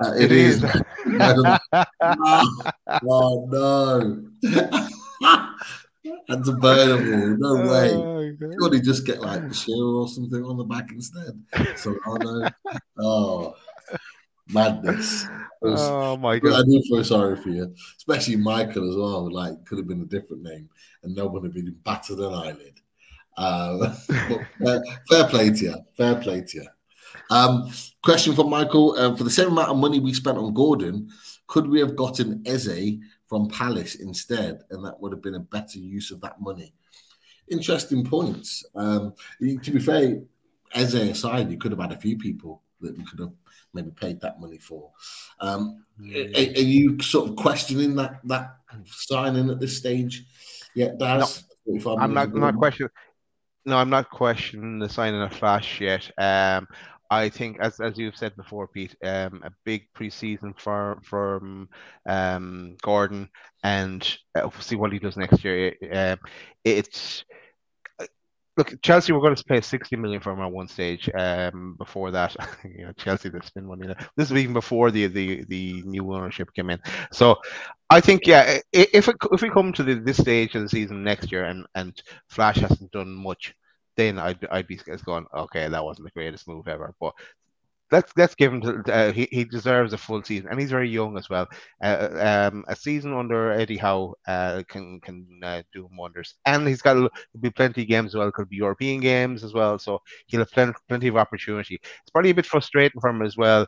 Uh, 0.03 0.13
it, 0.15 0.23
it 0.23 0.31
is. 0.33 0.63
is. 0.63 0.81
oh 3.09 3.47
no. 3.49 4.21
and 6.27 6.45
to 6.45 6.51
burn 6.53 6.89
them 6.89 7.43
all. 7.43 7.55
No 7.55 7.71
way. 7.71 7.91
Oh, 7.93 8.57
God, 8.59 8.73
he 8.73 8.81
just 8.81 9.05
get 9.05 9.21
like 9.21 9.47
the 9.47 9.53
share 9.53 9.75
or 9.75 10.07
something 10.07 10.43
on 10.43 10.57
the 10.57 10.63
back 10.63 10.91
instead. 10.91 11.41
So 11.75 11.97
I 12.05 12.17
know. 12.23 12.49
Oh, 12.99 13.55
madness. 14.49 15.25
Was, 15.61 15.81
oh 15.81 16.15
my 16.17 16.39
god! 16.39 16.61
I 16.61 16.63
do 16.63 16.81
feel 16.87 17.03
sorry 17.03 17.35
for 17.35 17.49
you, 17.49 17.73
especially 17.97 18.35
Michael 18.35 18.89
as 18.89 18.95
well. 18.95 19.31
Like, 19.31 19.65
could 19.65 19.77
have 19.77 19.87
been 19.87 20.01
a 20.01 20.05
different 20.05 20.43
name, 20.43 20.69
and 21.01 21.15
no 21.15 21.25
one 21.25 21.41
would 21.41 21.45
have 21.45 21.53
been 21.53 21.75
battered 21.83 22.19
an 22.19 22.33
eyelid. 22.33 22.79
Uh, 23.35 23.89
fair, 23.89 24.83
fair, 25.09 25.27
play 25.27 25.49
to 25.49 25.65
you. 25.65 25.75
Fair 25.97 26.13
play 26.13 26.41
to 26.41 26.57
you. 26.59 26.67
Um, 27.31 27.71
question 28.03 28.35
from 28.35 28.51
Michael: 28.51 28.95
uh, 28.95 29.15
For 29.15 29.23
the 29.23 29.31
same 29.31 29.47
amount 29.47 29.71
of 29.71 29.77
money 29.77 29.99
we 29.99 30.13
spent 30.13 30.37
on 30.37 30.53
Gordon, 30.53 31.09
could 31.47 31.67
we 31.67 31.79
have 31.79 31.95
gotten 31.95 32.43
Eze 32.45 32.99
from 33.33 33.47
Palace 33.47 33.95
instead, 33.95 34.61
and 34.69 34.85
that 34.85 34.99
would 34.99 35.11
have 35.11 35.23
been 35.23 35.33
a 35.33 35.39
better 35.39 35.79
use 35.79 36.11
of 36.11 36.21
that 36.21 36.39
money? 36.39 36.71
Interesting 37.49 38.05
points. 38.05 38.63
Um, 38.75 39.15
to 39.41 39.71
be 39.71 39.79
fair, 39.79 40.21
Eze 40.75 40.93
aside, 40.93 41.49
you 41.49 41.57
could 41.57 41.71
have 41.71 41.81
had 41.81 41.93
a 41.93 41.97
few 41.97 42.15
people 42.15 42.61
that 42.81 42.95
we 42.95 43.03
could 43.03 43.19
have 43.19 43.31
maybe 43.73 43.89
paid 43.89 44.21
that 44.21 44.39
money 44.39 44.59
for. 44.59 44.91
Um, 45.39 45.83
mm. 45.99 46.13
are, 46.13 46.59
are, 46.59 46.63
you 46.63 47.01
sort 47.01 47.27
of 47.27 47.35
questioning 47.35 47.95
that 47.95 48.19
that 48.25 48.57
signing 48.85 49.49
at 49.49 49.59
this 49.59 49.79
stage? 49.79 50.25
Yeah, 50.75 50.89
that's. 50.99 51.43
No, 51.65 51.97
I'm 51.97 52.13
not, 52.13 52.35
not 52.35 52.55
questioning. 52.55 52.91
No, 53.65 53.77
I'm 53.77 53.89
not 53.89 54.11
questioning 54.11 54.77
the 54.77 54.89
signing 54.89 55.23
of 55.23 55.33
Flash 55.33 55.81
yet. 55.81 56.11
Um, 56.19 56.67
I 57.13 57.29
think, 57.29 57.59
as 57.59 57.79
as 57.79 57.97
you've 57.97 58.17
said 58.17 58.35
before, 58.35 58.67
Pete, 58.67 58.95
um, 59.03 59.41
a 59.43 59.51
big 59.65 59.87
preseason 59.93 60.57
for 60.59 60.99
from 61.03 61.69
um, 62.07 62.75
Gordon, 62.81 63.29
and 63.63 64.03
uh, 64.35 64.41
we'll 64.43 64.61
see 64.61 64.75
what 64.75 64.91
he 64.91 64.99
does 64.99 65.17
next 65.17 65.43
year. 65.43 65.75
Uh, 65.91 66.15
it's 66.63 67.23
look, 68.57 68.81
Chelsea 68.81 69.11
were 69.13 69.21
going 69.21 69.35
to 69.35 69.43
pay 69.43 69.61
60 69.61 69.95
million 69.95 70.21
for 70.21 70.31
him 70.33 70.41
at 70.41 70.51
one 70.51 70.67
stage. 70.67 71.09
Um, 71.13 71.75
before 71.77 72.11
that, 72.11 72.35
you 72.63 72.85
know, 72.85 72.91
Chelsea 72.93 73.29
they 73.29 73.39
spend 73.41 73.67
money. 73.67 73.87
This 74.15 74.31
is 74.31 74.37
even 74.37 74.53
before 74.53 74.91
the, 74.91 75.07
the 75.07 75.43
the 75.45 75.81
new 75.83 76.13
ownership 76.13 76.53
came 76.53 76.69
in. 76.69 76.79
So, 77.11 77.37
I 77.89 78.01
think 78.01 78.25
yeah, 78.25 78.59
if 78.71 79.07
it, 79.07 79.15
if 79.31 79.41
we 79.41 79.49
come 79.49 79.73
to 79.73 79.83
the, 79.83 79.95
this 79.95 80.17
stage 80.17 80.55
of 80.55 80.63
the 80.63 80.69
season 80.69 81.03
next 81.03 81.31
year 81.31 81.45
and 81.45 81.65
and 81.75 82.01
Flash 82.29 82.57
hasn't 82.57 82.91
done 82.91 83.13
much, 83.13 83.55
then 83.95 84.19
I'd 84.19 84.45
I'd 84.51 84.67
be 84.67 84.79
going 85.05 85.25
okay, 85.33 85.67
that 85.67 85.83
wasn't 85.83 86.07
the 86.07 86.11
greatest 86.11 86.47
move 86.47 86.67
ever. 86.67 86.93
But 86.99 87.13
let's 87.93 88.11
let's 88.17 88.35
give 88.35 88.51
him. 88.51 88.83
Uh, 88.87 89.11
he 89.11 89.27
he 89.31 89.45
deserves 89.45 89.93
a 89.93 89.97
full 89.97 90.23
season, 90.23 90.47
and 90.49 90.59
he's 90.59 90.71
very 90.71 90.89
young 90.89 91.17
as 91.17 91.29
well. 91.29 91.47
Uh, 91.81 92.49
um, 92.51 92.65
a 92.67 92.75
season 92.75 93.13
under 93.13 93.51
Eddie 93.51 93.77
Howe 93.77 94.15
uh, 94.27 94.63
can 94.67 94.99
can 94.99 95.39
uh, 95.43 95.61
do 95.71 95.87
wonders, 95.97 96.35
and 96.45 96.67
he's 96.67 96.81
got 96.81 97.11
be 97.39 97.51
plenty 97.51 97.83
of 97.83 97.87
games 97.87 98.11
as 98.11 98.15
well. 98.15 98.31
Could 98.31 98.49
be 98.49 98.57
European 98.57 98.99
games 98.99 99.43
as 99.43 99.53
well, 99.53 99.77
so 99.79 100.01
he'll 100.27 100.41
have 100.41 100.51
plenty, 100.51 100.73
plenty 100.89 101.07
of 101.07 101.17
opportunity. 101.17 101.75
It's 101.75 102.11
probably 102.11 102.31
a 102.31 102.35
bit 102.35 102.45
frustrating 102.45 102.99
for 102.99 103.09
him 103.09 103.21
as 103.21 103.37
well. 103.37 103.67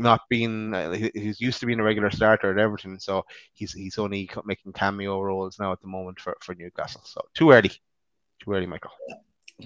Not 0.00 0.20
being, 0.30 0.72
uh, 0.72 0.92
he's 0.92 1.40
used 1.40 1.58
to 1.58 1.66
being 1.66 1.80
a 1.80 1.82
regular 1.82 2.10
starter 2.12 2.52
at 2.52 2.58
Everton, 2.58 3.00
so 3.00 3.24
he's 3.52 3.72
he's 3.72 3.98
only 3.98 4.30
making 4.44 4.72
cameo 4.72 5.20
roles 5.20 5.58
now 5.58 5.72
at 5.72 5.80
the 5.80 5.88
moment 5.88 6.20
for, 6.20 6.36
for 6.40 6.54
Newcastle. 6.54 7.02
So 7.04 7.20
too 7.34 7.50
early, 7.50 7.72
too 8.40 8.52
early, 8.52 8.66
Michael. 8.66 8.92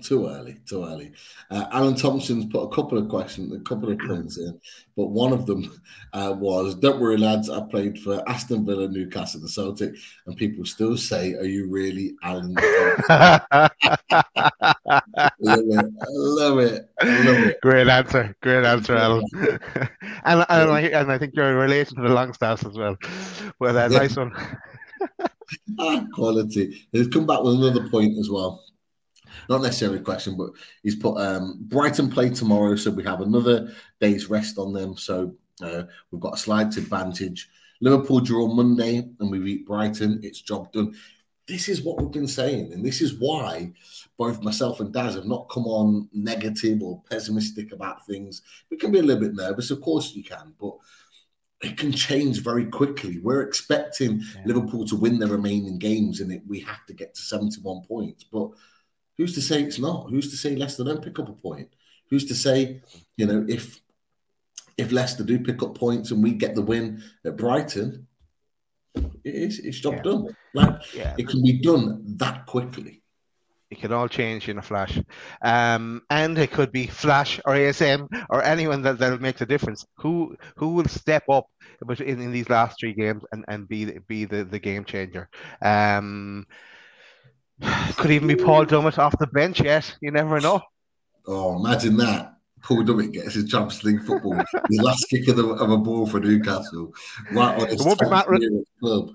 Too 0.01 0.27
early, 0.27 0.57
too 0.67 0.85
early. 0.85 1.13
Uh, 1.51 1.67
Alan 1.71 1.95
Thompson's 1.95 2.47
put 2.47 2.63
a 2.63 2.75
couple 2.75 2.97
of 2.97 3.11
questions, 3.11 3.53
a 3.55 3.61
couple 3.61 3.93
of 3.93 3.99
points 3.99 4.39
in, 4.39 4.59
but 4.97 5.09
one 5.09 5.35
of 5.35 5.45
them 5.45 5.71
uh, 6.15 6.35
was, 6.35 6.75
"Don't 6.77 6.99
worry, 6.99 7.19
lads. 7.19 7.51
I 7.51 7.61
played 7.61 7.99
for 7.99 8.27
Aston 8.27 8.65
Villa, 8.65 8.89
Newcastle, 8.89 9.43
the 9.43 9.51
Celtic, 9.51 9.95
and 10.25 10.35
people 10.35 10.65
still 10.65 10.97
say, 10.97 11.35
are 11.35 11.45
you 11.45 11.69
really 11.71 12.17
Alan?" 12.23 12.55
love 13.11 13.71
it, 15.39 15.93
love 16.09 16.59
it, 16.59 16.89
love 17.03 17.39
it. 17.45 17.61
Great 17.61 17.89
answer, 17.89 18.35
great 18.41 18.65
answer, 18.65 18.97
Alan. 18.97 19.27
and 19.35 20.47
and, 20.49 20.71
I, 20.71 20.81
and 20.81 21.13
I 21.13 21.19
think 21.19 21.35
you're 21.37 21.51
in 21.51 21.57
relation 21.57 21.97
to 21.97 22.03
the 22.03 22.15
Longstaffs 22.15 22.65
as 22.65 22.79
well. 22.79 22.97
Well, 23.59 23.75
that 23.75 23.91
yeah. 23.91 23.99
nice 23.99 24.17
one. 24.17 24.33
ah, 25.79 26.07
quality. 26.15 26.89
He's 26.93 27.09
come 27.09 27.27
back 27.27 27.43
with 27.43 27.57
another 27.57 27.91
point 27.91 28.19
as 28.19 28.31
well 28.31 28.63
not 29.49 29.63
necessarily 29.63 29.99
a 29.99 30.03
question, 30.03 30.37
but 30.37 30.51
he's 30.83 30.97
put 30.97 31.19
um, 31.19 31.59
Brighton 31.61 32.11
play 32.11 32.31
tomorrow, 32.31 32.77
so 32.77 32.91
we 32.91 33.05
have 33.05 33.21
another 33.21 33.73
day's 34.01 34.31
rest 34.31 34.59
on 34.59 34.73
them. 34.73 34.97
So 34.97 35.35
uh, 35.63 35.85
we've 36.11 36.21
got 36.21 36.35
a 36.35 36.39
slight 36.39 36.77
advantage. 36.77 37.49
Liverpool 37.81 38.21
draw 38.21 38.47
Monday 38.47 38.99
and 39.19 39.31
we 39.31 39.39
beat 39.41 39.67
Brighton. 39.67 40.21
It's 40.23 40.41
job 40.41 40.73
done. 40.73 40.95
This 41.49 41.69
is 41.69 41.83
what 41.83 42.01
we've 42.01 42.13
been 42.13 42.29
saying, 42.29 42.73
and 42.73 42.85
this 42.85 43.01
is 43.01 43.15
why 43.15 43.73
both 44.17 44.43
myself 44.43 44.79
and 44.79 44.93
Daz 44.93 45.17
have 45.17 45.27
not 45.27 45.51
come 45.51 45.65
on 45.65 46.09
negative 46.13 46.81
or 46.83 47.03
pessimistic 47.11 47.73
about 47.73 48.07
things. 48.07 48.43
We 48.71 48.77
can 48.77 48.93
be 48.93 49.01
a 49.01 49.03
little 49.03 49.21
bit 49.21 49.35
nervous, 49.35 49.73
of 49.73 49.81
course 49.81 50.15
you 50.15 50.23
can, 50.23 50.55
but 50.61 50.77
it 51.63 51.77
can 51.77 51.91
change 51.91 52.43
very 52.43 52.67
quickly. 52.67 53.19
We're 53.19 53.43
expecting 53.43 54.21
yeah. 54.21 54.43
Liverpool 54.47 54.85
to 54.87 54.97
win 54.97 55.19
the 55.19 55.27
remaining 55.27 55.79
games, 55.79 56.21
and 56.21 56.33
it, 56.33 56.43
we 56.47 56.61
have 56.61 56.87
to 56.87 56.95
get 56.95 57.15
to 57.15 57.21
71 57.21 57.83
points. 57.83 58.25
But 58.25 58.51
Who's 59.19 59.35
to 59.35 59.43
say 59.43 59.63
it's 59.63 59.79
not? 59.79 60.11
Who's 60.11 60.31
to 60.31 60.37
say 60.37 60.57
Leicester 60.57 60.85
don't 60.85 61.03
pick 61.03 61.19
up 61.19 61.29
a 61.29 61.33
point? 61.33 61.69
Who's 62.11 62.27
to 62.27 62.35
say, 62.35 62.83
you 63.17 63.27
know, 63.27 63.45
if 63.49 63.81
if 64.79 64.91
Leicester 64.93 65.25
do 65.25 65.39
pick 65.39 65.63
up 65.63 65.75
points 65.75 66.11
and 66.11 66.23
we 66.23 66.33
get 66.33 66.55
the 66.55 66.63
win 66.63 67.03
at 67.25 67.37
Brighton, 67.37 68.07
it 68.95 69.35
is 69.35 69.59
it's 69.59 69.81
job 69.81 69.95
yeah. 69.97 70.03
done. 70.03 70.37
Like 70.55 70.95
yeah. 70.95 71.15
it 71.19 71.29
can 71.29 71.43
be 71.43 71.61
done 71.61 72.03
that 72.19 72.47
quickly. 72.47 73.03
It 73.71 73.81
can 73.81 73.91
all 73.91 74.09
change 74.09 74.51
in 74.51 74.59
a 74.59 74.63
flash. 74.63 75.01
Um, 75.41 76.03
and 76.11 76.37
it 76.37 76.51
could 76.51 76.73
be 76.73 76.87
Flash 76.87 77.41
or 77.47 77.55
ASM 77.55 78.07
or 78.29 78.43
anyone 78.43 78.83
that, 78.83 78.99
that'll 78.99 79.19
make 79.19 79.39
the 79.39 79.47
difference. 79.47 79.87
Who 79.97 80.37
who 80.57 80.75
will 80.75 80.85
step 80.85 81.27
up 81.31 81.47
in, 81.99 82.21
in 82.21 82.33
these 82.33 82.51
last 82.51 82.79
three 82.79 82.93
games 82.93 83.23
and, 83.33 83.47
and 83.49 83.67
be 83.67 83.99
be 84.07 84.27
the, 84.27 84.45
the 84.45 84.59
game 84.59 84.85
changer. 84.85 85.31
Um, 85.63 86.47
could 87.97 88.11
even 88.11 88.29
be 88.29 88.37
Paul 88.37 88.67
Dummett 88.67 88.99
off 88.99 89.19
the 89.19 89.27
bench 89.29 89.61
yet. 89.61 89.95
You 90.01 90.11
never 90.11 90.41
know. 90.41 90.61
Oh, 91.27 91.59
imagine 91.65 91.97
that. 91.99 92.35
Paul 92.63 92.85
Dummett 92.85 93.13
gets 93.13 93.35
his 93.35 93.51
Champions 93.51 93.83
League 93.85 94.03
football, 94.03 94.37
the 94.37 94.83
last 94.83 95.07
kick 95.11 95.27
of, 95.29 95.37
the, 95.37 95.47
of, 95.49 95.71
a 95.71 95.77
ball 95.77 96.07
for 96.07 96.21
Newcastle. 96.21 96.95
Right 97.33 97.61
on 97.61 97.69
his 97.69 97.81
it 97.81 97.87
won't 97.87 97.99
be 97.99 98.09
Matt 98.09 98.27
club. 98.81 99.11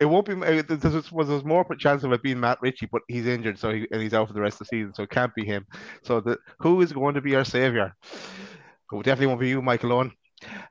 It 0.00 0.04
won't 0.04 0.26
be. 0.26 0.34
There's, 0.34 1.10
there's 1.10 1.44
more 1.44 1.64
chance 1.76 2.04
of 2.04 2.12
it 2.12 2.22
being 2.22 2.40
Matt 2.40 2.58
Ritchie, 2.60 2.88
but 2.90 3.02
he's 3.08 3.26
injured, 3.26 3.58
so 3.58 3.72
he, 3.72 3.86
and 3.90 4.02
he's 4.02 4.14
out 4.14 4.28
for 4.28 4.34
the 4.34 4.40
rest 4.40 4.60
of 4.60 4.66
the 4.68 4.76
season, 4.76 4.94
so 4.94 5.04
it 5.04 5.10
can't 5.10 5.34
be 5.34 5.44
him. 5.44 5.66
So 6.02 6.20
the, 6.20 6.38
who 6.58 6.80
is 6.82 6.92
going 6.92 7.14
to 7.14 7.20
be 7.20 7.36
our 7.36 7.44
savior? 7.44 7.94
It 8.92 9.04
definitely 9.04 9.26
won't 9.26 9.40
be 9.40 9.48
you, 9.48 9.62
Michael 9.62 9.92
Owen. 9.92 10.12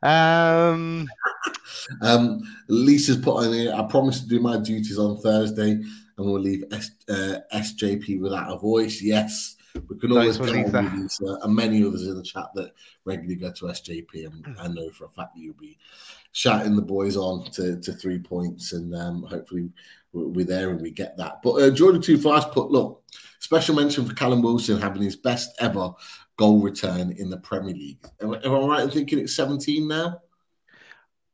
Um, 0.01 1.07
um, 2.01 2.41
Lisa's 2.67 3.17
put 3.17 3.45
on 3.45 3.53
here. 3.53 3.73
I 3.73 3.83
promise 3.83 4.21
to 4.21 4.27
do 4.27 4.39
my 4.39 4.57
duties 4.57 4.97
on 4.97 5.17
Thursday 5.17 5.81
and 6.17 6.25
we'll 6.25 6.41
leave 6.41 6.63
S, 6.71 6.91
uh, 7.09 7.39
SJP 7.53 8.19
without 8.19 8.51
a 8.51 8.57
voice. 8.57 9.01
Yes, 9.01 9.55
we 9.87 9.97
can 9.97 10.11
always 10.11 10.37
count 10.37 10.75
on 10.75 11.01
Lisa 11.01 11.39
and 11.43 11.55
many 11.55 11.85
others 11.85 12.07
in 12.07 12.15
the 12.15 12.23
chat 12.23 12.47
that 12.55 12.71
regularly 13.05 13.35
go 13.35 13.51
to 13.51 13.65
SJP, 13.65 14.25
and 14.25 14.57
I 14.59 14.67
know 14.67 14.89
for 14.89 15.05
a 15.05 15.09
fact 15.09 15.35
that 15.35 15.41
you'll 15.41 15.53
be 15.55 15.77
shouting 16.31 16.75
the 16.75 16.81
boys 16.81 17.17
on 17.17 17.49
to, 17.51 17.79
to 17.79 17.93
three 17.93 18.19
points, 18.19 18.73
and 18.73 18.95
um, 18.95 19.23
hopefully 19.23 19.69
we're 20.13 20.45
there 20.45 20.71
and 20.71 20.81
we 20.81 20.91
get 20.91 21.17
that. 21.17 21.41
But 21.43 21.53
uh, 21.53 21.69
Jordan 21.71 22.01
Two 22.01 22.17
Flies 22.17 22.45
put 22.45 22.71
look 22.71 23.03
special 23.39 23.75
mention 23.75 24.05
for 24.05 24.13
Callum 24.13 24.41
Wilson 24.41 24.81
having 24.81 25.01
his 25.01 25.15
best 25.15 25.51
ever 25.59 25.91
goal 26.37 26.61
return 26.61 27.13
in 27.17 27.29
the 27.29 27.37
Premier 27.37 27.73
League. 27.73 27.99
Am, 28.21 28.33
am 28.33 28.53
I 28.53 28.59
right 28.59 28.83
in 28.83 28.89
thinking 28.89 29.19
it's 29.19 29.35
17 29.35 29.87
now? 29.87 30.21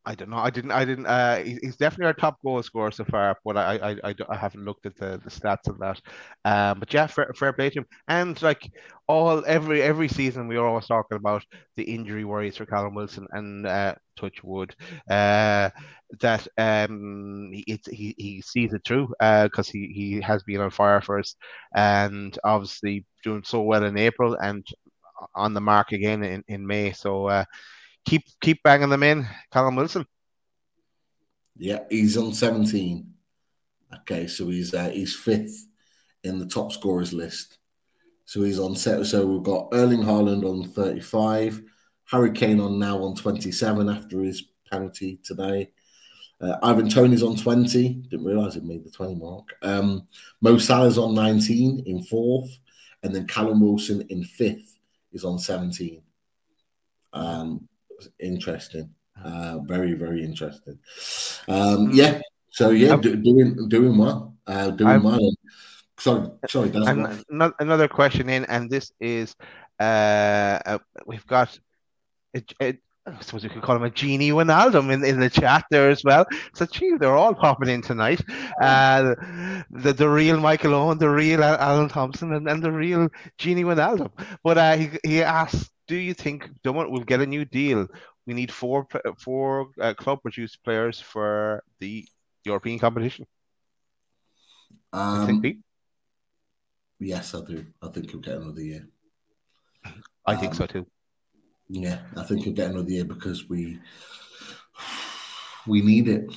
I 0.05 0.15
don't 0.15 0.29
know. 0.31 0.37
I 0.37 0.49
didn't. 0.49 0.71
I 0.71 0.83
didn't. 0.83 1.05
Uh, 1.05 1.37
he's 1.43 1.77
definitely 1.77 2.07
our 2.07 2.13
top 2.13 2.37
goal 2.43 2.61
scorer 2.61 2.91
so 2.91 3.05
far, 3.05 3.37
but 3.45 3.55
I, 3.55 3.77
I, 3.77 4.09
I, 4.09 4.15
I 4.27 4.35
haven't 4.35 4.65
looked 4.65 4.85
at 4.85 4.97
the, 4.97 5.21
the 5.23 5.29
stats 5.29 5.69
of 5.69 5.79
that. 5.79 6.01
Um, 6.43 6.79
but 6.81 6.93
yeah, 6.93 7.07
fair, 7.07 7.31
fair 7.37 7.53
play 7.53 7.69
to 7.69 7.79
him. 7.79 7.85
And 8.09 8.39
like 8.41 8.69
all 9.07 9.41
every 9.47 9.81
every 9.81 10.09
season, 10.09 10.49
we 10.49 10.57
are 10.57 10.67
always 10.67 10.87
talking 10.87 11.15
about 11.15 11.45
the 11.77 11.83
injury 11.83 12.25
worries 12.25 12.57
for 12.57 12.65
Callum 12.65 12.95
Wilson 12.95 13.27
and 13.31 13.65
uh, 13.65 13.95
touch 14.19 14.43
wood 14.43 14.75
uh, 15.09 15.69
that 16.19 16.47
um 16.57 17.49
he, 17.53 17.79
he 17.89 18.13
he 18.17 18.41
sees 18.41 18.73
it 18.73 18.81
through 18.85 19.07
because 19.07 19.69
uh, 19.69 19.71
he 19.71 19.87
he 19.95 20.21
has 20.21 20.43
been 20.43 20.59
on 20.59 20.69
fire 20.69 21.01
us 21.17 21.35
and 21.73 22.37
obviously 22.43 23.05
doing 23.23 23.43
so 23.45 23.61
well 23.61 23.85
in 23.85 23.97
April 23.97 24.35
and 24.41 24.67
on 25.35 25.53
the 25.53 25.61
mark 25.61 25.91
again 25.93 26.23
in 26.23 26.43
in 26.47 26.67
May. 26.67 26.91
So. 26.91 27.27
Uh, 27.27 27.45
keep 28.05 28.23
keep 28.41 28.63
banging 28.63 28.89
them 28.89 29.03
in, 29.03 29.27
Callum 29.51 29.75
Wilson. 29.75 30.05
Yeah, 31.55 31.79
he's 31.89 32.17
on 32.17 32.33
17. 32.33 33.13
Okay, 34.01 34.27
so 34.27 34.47
he's 34.47 34.73
uh, 34.73 34.89
he's 34.89 35.15
fifth 35.15 35.67
in 36.23 36.39
the 36.39 36.47
top 36.47 36.71
scorers 36.71 37.13
list. 37.13 37.57
So 38.25 38.41
he's 38.41 38.59
on 38.59 38.75
set. 38.75 39.05
So 39.05 39.25
we've 39.25 39.43
got 39.43 39.69
Erling 39.73 40.01
Haaland 40.01 40.49
on 40.49 40.69
35, 40.69 41.61
Harry 42.05 42.31
Kane 42.31 42.59
on 42.59 42.79
now 42.79 43.03
on 43.03 43.15
27 43.15 43.89
after 43.89 44.21
his 44.21 44.43
penalty 44.69 45.19
today. 45.23 45.71
Uh, 46.41 46.57
Ivan 46.63 46.89
Toney's 46.89 47.23
on 47.23 47.35
20. 47.35 47.93
Didn't 48.09 48.25
realise 48.25 48.55
it 48.55 48.63
made 48.63 48.83
the 48.83 48.89
20 48.89 49.15
mark. 49.15 49.53
Um, 49.61 50.07
Mo 50.41 50.57
Salah's 50.57 50.97
on 50.97 51.13
19 51.13 51.83
in 51.85 52.03
fourth. 52.03 52.57
And 53.03 53.13
then 53.13 53.27
Callum 53.27 53.61
Wilson 53.61 54.01
in 54.09 54.23
fifth 54.23 54.77
is 55.11 55.25
on 55.25 55.37
17. 55.37 56.01
Um, 57.11 57.67
interesting. 58.19 58.89
Uh, 59.23 59.59
very, 59.59 59.93
very 59.93 60.23
interesting. 60.23 60.77
Um, 61.47 61.91
yeah. 61.93 62.19
So 62.49 62.69
yeah, 62.69 62.95
do, 62.97 63.15
doing 63.15 63.67
doing 63.69 63.97
well. 63.97 64.35
Uh, 64.45 64.69
doing 64.71 64.89
I'm, 64.89 65.03
well. 65.03 65.33
Sorry, 65.99 66.27
sorry, 66.49 66.71
and 66.73 67.23
another 67.59 67.87
question 67.87 68.29
in, 68.29 68.45
and 68.45 68.69
this 68.69 68.91
is 68.99 69.35
uh, 69.79 70.59
uh 70.65 70.77
we've 71.05 71.25
got 71.25 71.57
I 73.05 73.19
suppose 73.19 73.43
you 73.43 73.49
could 73.49 73.61
call 73.61 73.75
him 73.75 73.83
a 73.83 73.89
Gini 73.89 74.29
Wijnaldum 74.31 74.91
in, 74.91 75.03
in 75.03 75.19
the 75.19 75.29
chat 75.29 75.65
there 75.69 75.89
as 75.89 76.03
well. 76.05 76.25
So, 76.55 76.65
gee, 76.65 76.95
they're 76.97 77.17
all 77.17 77.33
popping 77.33 77.67
in 77.67 77.81
tonight. 77.81 78.21
Uh, 78.61 79.15
the 79.71 79.91
the 79.91 80.07
real 80.07 80.39
Michael 80.39 80.73
Owen, 80.73 80.99
the 80.99 81.09
real 81.09 81.43
Alan 81.43 81.89
Thompson, 81.89 82.33
and, 82.33 82.47
and 82.47 82.63
the 82.63 82.71
real 82.71 83.09
Gini 83.37 83.65
Wijnaldum. 83.65 84.09
But 84.41 84.57
uh, 84.57 84.77
he, 84.77 84.89
he 85.03 85.21
asked, 85.21 85.72
do 85.87 85.95
you 85.95 86.13
think 86.13 86.49
Dummett 86.63 86.89
will 86.89 87.03
get 87.03 87.21
a 87.21 87.25
new 87.25 87.45
deal? 87.45 87.87
We 88.25 88.33
need 88.33 88.51
four 88.51 88.87
four 89.19 89.69
uh, 89.79 89.93
club 89.93 90.21
produced 90.21 90.63
players 90.63 90.99
for 90.99 91.63
the 91.79 92.07
European 92.45 92.79
competition. 92.79 93.25
Um, 94.93 95.41
think, 95.41 95.57
yes, 96.99 97.33
I 97.35 97.41
do. 97.41 97.65
I 97.81 97.87
think 97.89 98.11
he'll 98.11 98.21
get 98.21 98.35
another 98.35 98.61
year. 98.61 98.87
I 100.25 100.35
um, 100.35 100.39
think 100.39 100.53
so 100.53 100.65
too. 100.65 100.85
Yeah, 101.67 101.99
I 102.15 102.23
think 102.23 102.43
he'll 102.43 102.53
get 102.53 102.71
another 102.71 102.89
year 102.89 103.05
because 103.05 103.49
we 103.49 103.79
we 105.67 105.81
need 105.81 106.07
it. 106.07 106.31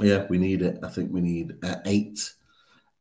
Yeah, 0.00 0.26
we 0.28 0.38
need 0.38 0.62
it. 0.62 0.78
I 0.82 0.88
think 0.88 1.12
we 1.12 1.20
need 1.20 1.54
uh, 1.62 1.76
eight 1.86 2.32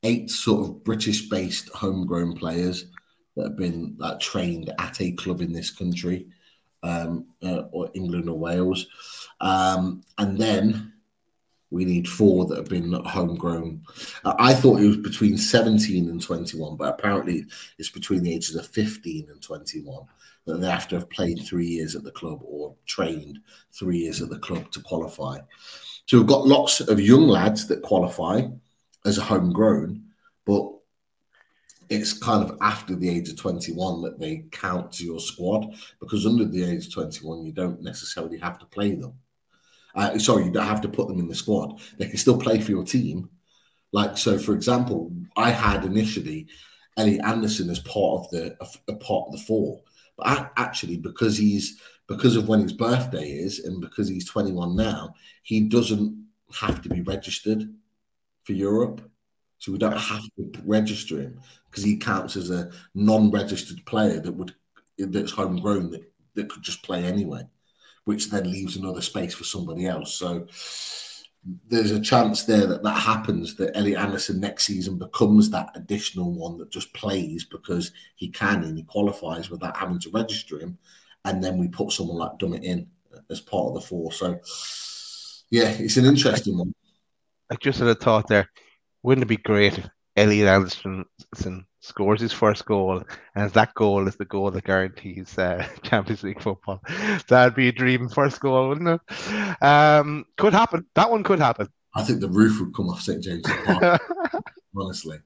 eight 0.04 0.32
sort 0.32 0.68
of 0.68 0.84
British-based 0.84 1.70
homegrown 1.70 2.36
players 2.36 2.88
that 3.36 3.44
have 3.50 3.58
been 3.58 3.96
like, 3.98 4.20
trained 4.20 4.74
at 4.80 5.02
a 5.02 5.12
club 5.14 5.42
in 5.42 5.54
this 5.54 5.70
country, 5.70 6.28
um, 6.84 7.26
uh, 7.44 7.64
or 7.72 7.90
England 7.94 8.30
or 8.30 8.38
Wales, 8.38 8.88
um, 9.40 10.04
and 10.18 10.38
then 10.38 10.94
we 11.72 11.86
need 11.86 12.08
four 12.08 12.46
that 12.46 12.58
have 12.58 12.70
been 12.70 12.92
homegrown. 12.92 13.82
Uh, 14.26 14.34
I 14.38 14.54
thought 14.54 14.82
it 14.82 14.88
was 14.88 14.98
between 14.98 15.38
17 15.38 16.10
and 16.10 16.22
21, 16.22 16.76
but 16.76 16.90
apparently 16.90 17.46
it's 17.80 17.90
between 17.90 18.24
the 18.24 18.34
ages 18.34 18.56
of 18.56 18.68
15 18.68 19.30
and 19.30 19.42
21 19.42 20.06
that 20.46 20.60
they 20.60 20.70
have 20.70 20.88
to 20.90 20.96
have 20.96 21.10
played 21.10 21.40
three 21.40 21.68
years 21.68 21.96
at 21.96 22.04
the 22.04 22.12
club 22.12 22.42
or 22.44 22.76
trained 22.86 23.40
three 23.72 24.00
years 24.00 24.22
at 24.22 24.30
the 24.30 24.40
club 24.40 24.70
to 24.72 24.82
qualify. 24.82 25.40
So 26.08 26.18
we've 26.18 26.28
got 26.28 26.48
lots 26.48 26.82
of 26.82 27.00
young 27.00 27.28
lads 27.28 27.68
that 27.68 27.84
qualify 27.84 28.42
as 29.06 29.18
a 29.18 29.24
homegrown, 29.24 30.04
but 30.46 30.70
it's 31.92 32.14
kind 32.14 32.44
of 32.44 32.58
after 32.62 32.96
the 32.96 33.10
age 33.10 33.30
of 33.30 33.36
21 33.36 34.02
that 34.02 34.20
they 34.20 34.46
count 34.52 34.92
to 34.94 35.06
your 35.06 35.20
squad 35.20 35.76
because 36.00 36.26
under 36.26 36.46
the 36.46 36.64
age 36.64 36.88
of 36.88 36.94
21 36.94 37.46
you 37.46 37.52
don't 37.52 37.82
necessarily 37.84 38.38
have 38.38 38.58
to 38.58 38.66
play 38.66 38.96
them 38.96 39.14
uh, 39.96 40.18
sorry, 40.18 40.46
you 40.46 40.52
don't 40.52 40.66
have 40.66 40.82
to 40.82 40.90
put 40.90 41.08
them 41.08 41.20
in 41.20 41.28
the 41.28 41.36
squad. 41.36 41.80
They 41.98 42.08
can 42.08 42.18
still 42.18 42.38
play 42.38 42.60
for 42.60 42.72
your 42.72 42.84
team. 42.84 43.30
Like 43.92 44.18
so, 44.18 44.38
for 44.38 44.54
example, 44.54 45.12
I 45.36 45.52
had 45.52 45.84
initially 45.84 46.48
Elliot 46.98 47.22
Anderson 47.26 47.70
as 47.70 47.80
part 47.80 48.22
of 48.22 48.30
the 48.32 48.56
a, 48.62 48.92
a 48.92 48.96
part 48.96 49.28
of 49.28 49.34
the 49.34 49.44
four, 49.46 49.82
but 50.18 50.28
I, 50.28 50.50
actually 50.58 50.98
because 50.98 51.38
he's 51.38 51.80
because 52.08 52.36
of 52.36 52.48
when 52.48 52.62
his 52.62 52.74
birthday 52.74 53.30
is 53.30 53.60
and 53.60 53.82
because 53.82 54.08
he's 54.08 54.28
21 54.30 54.76
now, 54.76 55.14
he 55.44 55.62
doesn't 55.62 56.26
have 56.54 56.82
to 56.82 56.90
be 56.90 57.02
registered 57.02 57.74
for 58.44 58.54
Europe. 58.54 59.02
So 59.62 59.72
we 59.72 59.78
don't 59.78 59.98
have 59.98 60.24
to 60.38 60.52
register 60.66 61.22
him 61.22 61.40
because 61.70 61.84
he 61.84 61.96
counts 61.96 62.36
as 62.36 62.50
a 62.50 62.70
non-registered 62.94 63.86
player 63.86 64.20
that 64.20 64.32
would 64.34 64.54
that's 64.98 65.32
homegrown 65.32 65.92
that, 65.92 66.12
that 66.36 66.50
could 66.50 66.62
just 66.62 66.84
play 66.84 67.06
anyway 67.06 67.44
which 68.06 68.30
then 68.30 68.50
leaves 68.50 68.78
another 68.78 69.02
space 69.02 69.34
for 69.34 69.44
somebody 69.44 69.86
else. 69.86 70.14
So 70.14 70.48
there's 71.68 71.92
a 71.92 72.00
chance 72.00 72.44
there 72.44 72.68
that 72.68 72.84
that 72.84 73.00
happens, 73.00 73.56
that 73.56 73.76
Elliot 73.76 74.00
Anderson 74.00 74.40
next 74.40 74.66
season 74.66 74.98
becomes 74.98 75.50
that 75.50 75.72
additional 75.76 76.34
one 76.34 76.58
that 76.58 76.72
just 76.72 76.94
plays 76.94 77.46
because 77.46 77.92
he 78.16 78.30
can 78.30 78.64
and 78.64 78.78
he 78.78 78.84
qualifies 78.84 79.50
without 79.50 79.78
having 79.78 80.00
to 80.00 80.12
register 80.12 80.60
him. 80.60 80.78
And 81.26 81.44
then 81.44 81.58
we 81.58 81.68
put 81.68 81.92
someone 81.92 82.18
like 82.18 82.40
Dummett 82.40 82.64
in 82.64 82.88
as 83.30 83.40
part 83.40 83.68
of 83.68 83.74
the 83.76 83.82
four. 83.82 84.12
So, 84.12 84.40
yeah, 85.50 85.70
it's 85.70 85.98
an 85.98 86.06
interesting 86.06 86.58
one. 86.58 86.74
I 87.52 87.56
just 87.56 87.80
had 87.80 87.88
a 87.88 87.96
thought 87.96 88.28
there. 88.28 88.50
Wouldn't 89.04 89.24
it 89.24 89.28
be 89.28 89.38
great 89.38 89.78
if 89.78 89.90
Elliot 90.16 90.48
Anderson 90.48 91.06
scores 91.80 92.22
his 92.22 92.34
first 92.34 92.66
goal, 92.66 93.04
and 93.36 93.52
that 93.52 93.74
goal 93.74 94.08
is 94.08 94.16
the 94.16 94.26
goal 94.26 94.52
that 94.52 94.64
guarantees 94.64 95.38
uh, 95.38 95.66
Champions 95.84 96.24
League 96.24 96.42
football. 96.42 96.82
That'd 97.28 97.56
be 97.56 97.70
a 97.70 97.72
dream 97.72 98.10
first 98.10 98.40
goal, 98.40 98.70
wouldn't 98.70 99.02
it? 99.02 99.64
Um, 99.64 100.26
could 100.38 100.54
happen. 100.54 100.86
That 100.96 101.10
one 101.10 101.24
could 101.24 101.40
happen. 101.40 101.68
I 101.96 102.04
think 102.04 102.22
the 102.22 102.30
roof 102.30 102.60
would 102.60 102.74
come 102.74 102.90
off 102.90 103.02
St 103.02 103.22
James's 103.22 103.54
Park. 103.66 104.02
honestly, 104.78 105.20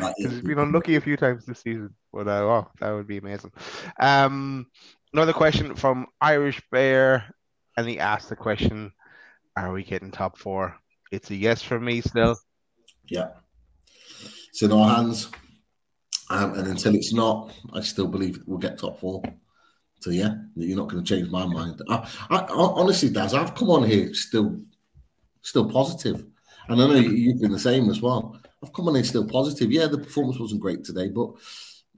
like, 0.00 0.14
he's 0.16 0.40
been 0.40 0.58
unlucky 0.58 0.96
a 0.96 1.00
few 1.00 1.16
times 1.16 1.44
this 1.46 1.60
season, 1.60 1.94
but 2.12 2.28
uh, 2.28 2.44
wow, 2.46 2.70
that 2.80 2.92
would 2.92 3.08
be 3.08 3.18
amazing. 3.18 3.52
Um, 3.98 4.66
another 5.12 5.32
question 5.32 5.74
from 5.74 6.06
Irish 6.20 6.60
Bear, 6.70 7.34
and 7.76 7.88
he 7.88 7.98
asked 7.98 8.28
the 8.28 8.36
question: 8.36 8.92
Are 9.56 9.72
we 9.72 9.82
getting 9.82 10.10
top 10.10 10.38
four? 10.38 10.76
It's 11.10 11.30
a 11.30 11.34
yes 11.34 11.62
for 11.62 11.80
me 11.80 12.00
still. 12.00 12.36
Yeah, 13.08 13.28
it's 14.48 14.62
in 14.62 14.72
our 14.72 14.96
hands. 14.96 15.30
Um, 16.30 16.54
and 16.54 16.68
until 16.68 16.94
it's 16.94 17.12
not, 17.12 17.52
I 17.72 17.80
still 17.80 18.06
believe 18.06 18.40
we'll 18.46 18.58
get 18.58 18.78
top 18.78 19.00
four. 19.00 19.22
So 20.00 20.10
yeah, 20.10 20.34
you're 20.54 20.76
not 20.76 20.88
going 20.88 21.02
to 21.02 21.14
change 21.16 21.30
my 21.30 21.46
mind. 21.46 21.82
I, 21.88 22.08
I, 22.30 22.46
honestly, 22.50 23.08
Daz, 23.08 23.34
I've 23.34 23.54
come 23.54 23.70
on 23.70 23.84
here 23.84 24.14
still, 24.14 24.60
still 25.42 25.70
positive, 25.70 26.24
and 26.68 26.82
I 26.82 26.86
know 26.86 26.94
you've 26.94 27.40
been 27.40 27.52
the 27.52 27.58
same 27.58 27.90
as 27.90 28.00
well. 28.00 28.38
I've 28.62 28.72
come 28.72 28.88
on 28.88 28.94
here 28.94 29.04
still 29.04 29.26
positive. 29.26 29.72
Yeah, 29.72 29.86
the 29.86 29.98
performance 29.98 30.38
wasn't 30.38 30.60
great 30.60 30.84
today, 30.84 31.08
but 31.08 31.30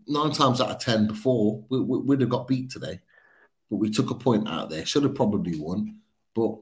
nine 0.07 0.33
times 0.33 0.61
out 0.61 0.71
of 0.71 0.79
ten 0.79 1.07
before 1.07 1.63
we, 1.69 1.81
we, 1.81 1.99
would 1.99 2.21
have 2.21 2.31
got 2.31 2.49
beat 2.49 2.71
today. 2.71 3.01
But 3.69 3.77
we 3.77 3.91
took 3.91 4.11
a 4.11 4.15
point 4.15 4.49
out 4.49 4.71
there. 4.71 4.87
Should 4.87 5.03
have 5.03 5.15
probably 5.15 5.59
won, 5.59 5.99
but 6.35 6.57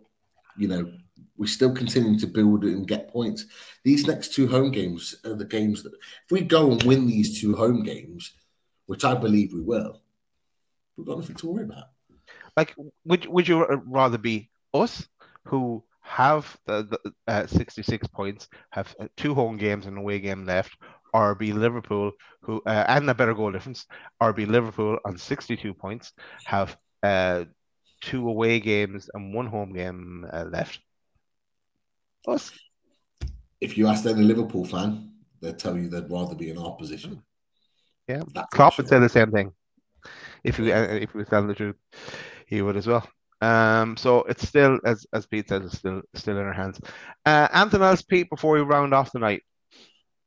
you 0.57 0.69
know 0.69 0.91
we're 1.39 1.47
still 1.47 1.73
continuing 1.73 2.19
to 2.19 2.27
build 2.27 2.65
and 2.65 2.87
get 2.87 3.09
points. 3.09 3.47
These 3.85 4.07
next 4.07 4.35
two 4.35 4.49
home 4.49 4.71
games 4.71 5.15
are 5.25 5.35
the 5.35 5.45
games 5.45 5.83
that, 5.85 5.95
if 5.95 6.31
we 6.31 6.43
go 6.43 6.73
and 6.73 6.83
win 6.83 7.07
these 7.07 7.41
two 7.41 7.55
home 7.55 7.85
games, 7.85 8.33
which 8.87 9.05
I 9.05 9.15
believe 9.15 9.53
we 9.53 9.63
will, 9.63 10.03
we've 10.97 11.07
got 11.07 11.19
nothing 11.19 11.37
to 11.37 11.47
worry 11.47 11.65
about. 11.65 11.85
Like, 12.57 12.75
would 13.05 13.27
would 13.27 13.47
you 13.47 13.65
rather 13.87 14.19
be 14.19 14.51
us 14.75 15.09
who 15.45 15.85
have 16.03 16.57
the, 16.67 16.83
the 16.85 17.13
uh, 17.29 17.47
66 17.47 18.09
points, 18.09 18.49
have 18.71 18.95
two 19.17 19.35
home 19.35 19.57
games 19.57 19.87
and 19.87 19.99
away 19.99 20.19
game 20.19 20.45
left, 20.45 20.77
or 21.15 21.35
be 21.35 21.53
Liverpool 21.53 22.13
who 22.43 22.63
uh, 22.67 22.85
and 22.89 23.09
a 23.09 23.15
better 23.15 23.35
goal 23.35 23.53
difference, 23.53 23.87
or 24.21 24.33
be 24.33 24.47
Liverpool 24.47 24.99
on 25.05 25.17
62 25.17 25.73
points, 25.75 26.13
have 26.45 26.77
uh, 27.03 27.45
two 28.01 28.29
away 28.29 28.59
games 28.59 29.09
and 29.15 29.35
one 29.35 29.47
home 29.47 29.73
game 29.73 30.27
uh, 30.33 30.45
left? 30.45 30.81
Us. 32.27 32.51
If 33.61 33.77
you 33.77 33.87
ask 33.87 34.07
any 34.07 34.23
Liverpool 34.23 34.65
fan, 34.65 35.13
they'll 35.41 35.55
tell 35.55 35.77
you 35.77 35.89
they'd 35.89 36.11
rather 36.11 36.35
be 36.35 36.51
in 36.51 36.59
our 36.59 36.75
position. 36.77 37.23
Yeah, 38.09 38.23
That's 38.33 38.49
Klopp 38.53 38.75
sure. 38.75 38.83
would 38.83 38.89
say 38.89 38.99
the 38.99 39.09
same 39.09 39.31
thing. 39.31 39.53
If 40.45 40.57
he 40.57 40.73
uh, 40.73 40.83
if 40.83 41.13
he 41.13 41.19
was 41.19 41.29
telling 41.29 41.49
the 41.49 41.55
truth, 41.55 41.77
he 42.47 42.63
would 42.63 42.77
as 42.77 42.87
well. 42.87 43.07
Um, 43.41 43.97
so 43.97 44.23
it's 44.25 44.47
still, 44.47 44.79
as 44.85 45.07
as 45.13 45.27
Pete 45.27 45.49
says, 45.49 45.65
it's 45.65 45.79
still 45.79 46.03
still 46.15 46.39
in 46.39 46.45
our 46.45 46.53
hands. 46.53 46.81
Uh, 47.25 47.49
anything 47.53 47.83
else, 47.83 48.03
Pete, 48.03 48.31
before 48.31 48.55
we 48.55 48.61
round 48.61 48.95
off 48.95 49.13
the 49.13 49.19
night? 49.19 49.43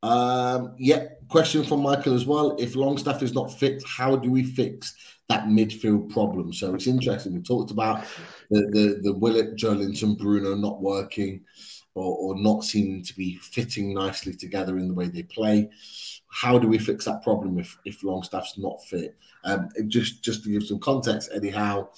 Um, 0.03 0.75
yeah, 0.77 1.05
question 1.27 1.63
from 1.63 1.81
Michael 1.81 2.15
as 2.15 2.25
well. 2.25 2.55
If 2.59 2.75
Longstaff 2.75 3.21
is 3.21 3.33
not 3.33 3.51
fit, 3.51 3.83
how 3.85 4.15
do 4.15 4.31
we 4.31 4.43
fix 4.43 4.95
that 5.29 5.45
midfield 5.45 6.09
problem? 6.09 6.53
So 6.53 6.73
it's 6.73 6.87
interesting. 6.87 7.33
We 7.33 7.41
talked 7.41 7.71
about 7.71 8.05
the 8.49 8.61
the, 8.71 8.99
the 9.01 9.13
Willock, 9.13 9.55
Joelinton, 9.55 10.17
Bruno 10.17 10.55
not 10.55 10.81
working 10.81 11.45
or, 11.93 12.15
or 12.17 12.39
not 12.39 12.63
seeming 12.63 13.03
to 13.03 13.15
be 13.15 13.35
fitting 13.37 13.93
nicely 13.93 14.33
together 14.33 14.77
in 14.77 14.87
the 14.87 14.93
way 14.93 15.07
they 15.07 15.23
play. 15.23 15.69
How 16.29 16.57
do 16.57 16.67
we 16.67 16.77
fix 16.77 17.05
that 17.05 17.23
problem 17.23 17.59
if, 17.59 17.77
if 17.85 18.03
Longstaff's 18.03 18.57
not 18.57 18.83
fit? 18.85 19.17
Um, 19.43 19.69
just 19.87 20.23
just 20.23 20.43
to 20.43 20.49
give 20.49 20.63
some 20.63 20.79
context, 20.79 21.31
Eddie 21.33 21.49
Howe 21.49 21.89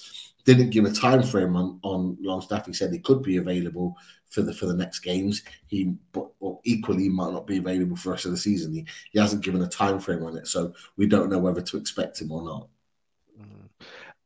didn't 0.46 0.72
give 0.72 0.86
a 0.86 0.92
time 0.92 1.24
frame 1.24 1.56
on, 1.56 1.80
on 1.84 2.18
Longstaff. 2.22 2.66
He 2.66 2.74
said 2.74 2.92
he 2.92 3.00
could 3.00 3.22
be 3.22 3.38
available 3.38 3.96
for 4.30 4.42
the 4.42 4.54
for 4.54 4.66
the 4.66 4.74
next 4.74 5.00
games. 5.00 5.44
He 5.68 5.94
but 6.12 6.30
equally 6.64 7.10
might 7.10 7.34
not 7.34 7.48
be 7.48 7.58
available 7.58 7.96
for 7.96 8.10
the 8.10 8.12
rest 8.12 8.26
of 8.26 8.32
the 8.32 8.38
season. 8.38 8.74
He, 8.74 8.86
he 9.12 9.20
hasn't 9.20 9.44
given 9.44 9.62
a 9.62 9.68
time 9.68 10.00
frame 10.00 10.24
on 10.24 10.38
it, 10.38 10.48
so 10.48 10.74
we 10.98 11.08
don't 11.08 11.30
know 11.30 11.40
whether 11.40 11.62
to 11.62 11.78
expect 11.78 12.22
him 12.22 12.32
or 12.32 12.44
not. 12.44 12.68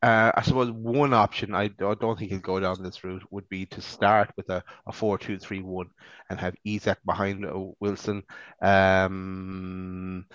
Uh, 0.08 0.32
I 0.36 0.42
suppose 0.42 0.72
one 0.72 1.14
option, 1.14 1.54
I, 1.54 1.64
I 1.64 1.96
don't 1.96 2.18
think 2.18 2.32
he'll 2.32 2.40
go 2.40 2.62
down 2.62 2.82
this 2.82 3.04
route, 3.04 3.24
would 3.30 3.50
be 3.50 3.66
to 3.66 3.82
start 3.82 4.32
with 4.38 4.50
a, 4.50 4.64
a 4.86 4.94
4 4.94 5.18
2 5.18 5.38
3 5.38 5.60
1 5.62 5.90
and 6.30 6.40
have 6.40 6.56
Isak 6.64 6.98
behind 7.06 7.46
uh, 7.46 7.60
Wilson. 7.82 8.24
Um, 8.62 10.26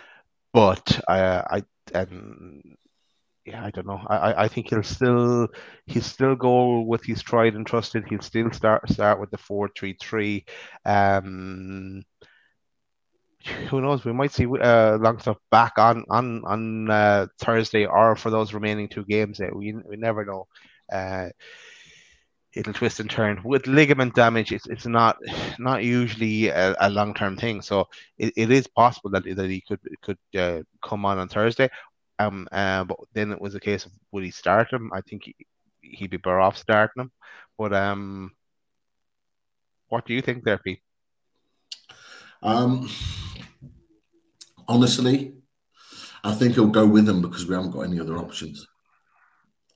but 0.53 1.01
I, 1.09 1.63
um, 1.95 2.61
yeah, 3.47 3.65
I 3.65 3.71
don't 3.71 3.87
know. 3.87 4.03
I, 4.09 4.45
I 4.45 4.49
think 4.49 4.69
he'll 4.69 4.83
still 4.83 5.49
he'll 5.87 6.03
still 6.03 6.37
go 6.37 6.83
with 6.83 7.03
his 7.07 7.23
tried 7.23 7.55
and 7.55 7.67
trusted. 7.67 8.05
He'll 8.07 8.21
still 8.21 8.53
start 8.53 8.87
start 8.91 9.21
with 9.21 9.31
the 9.31 9.39
four 9.39 9.71
three 9.75 9.97
three. 9.99 10.45
Um, 10.85 12.03
who 13.69 13.81
knows? 13.81 14.05
We 14.05 14.13
might 14.13 14.33
see 14.33 14.47
uh, 14.47 14.99
Longstaff 14.99 15.37
back 15.51 15.75
on 15.79 16.05
on 16.11 16.45
on 16.45 16.91
uh, 16.91 17.27
Thursday 17.39 17.87
or 17.87 18.17
for 18.17 18.31
those 18.31 18.55
remaining 18.55 18.89
two 18.89 19.05
games. 19.05 19.41
Uh, 19.41 19.49
we 19.55 19.73
we 19.73 19.97
never 19.97 20.25
know. 20.25 20.47
Uh, 20.93 21.31
it'll 22.55 22.73
twist 22.73 23.01
and 23.01 23.11
turn 23.11 23.41
with 23.45 23.67
ligament 23.67 24.15
damage. 24.15 24.53
It's, 24.53 24.67
it's 24.67 24.87
not 24.87 25.17
not 25.59 25.85
usually 25.85 26.49
a, 26.49 26.75
a 26.81 26.91
long 26.91 27.15
term 27.15 27.37
thing, 27.37 27.63
so 27.63 27.89
it, 28.19 28.33
it 28.37 28.51
is 28.51 28.67
possible 28.67 29.11
that, 29.11 29.25
that 29.25 29.51
he 29.51 29.61
could 29.61 29.81
could 30.03 30.19
uh, 30.37 30.63
come 30.83 31.05
on 31.05 31.19
on 31.19 31.29
Thursday. 31.29 31.71
Um, 32.19 32.47
uh, 32.53 32.85
but 32.85 32.99
then 33.15 33.33
it 33.33 33.41
was 33.41 33.55
a 33.55 33.61
case 33.61 33.87
of 33.87 33.93
would 34.13 34.25
he 34.25 34.31
start 34.31 34.73
him? 34.73 34.91
I 34.93 35.01
think 35.01 35.25
he, 35.25 35.35
he'd 35.81 36.11
be 36.11 36.19
better 36.19 36.41
off 36.41 36.57
starting 36.57 37.03
him. 37.03 37.13
But 37.59 37.73
um, 37.73 38.33
what 39.89 40.07
do 40.07 40.15
you 40.15 40.23
think 40.23 40.45
there, 40.45 40.59
Pete? 40.59 40.81
Um, 42.43 42.89
honestly, 44.73 45.35
I 46.25 46.33
think 46.33 46.55
he'll 46.55 46.69
go 46.69 46.87
with 46.87 47.07
them 47.07 47.21
because 47.21 47.47
we 47.47 47.55
haven't 47.55 47.73
got 47.73 47.83
any 47.83 48.01
other 48.01 48.17
options. 48.17 48.67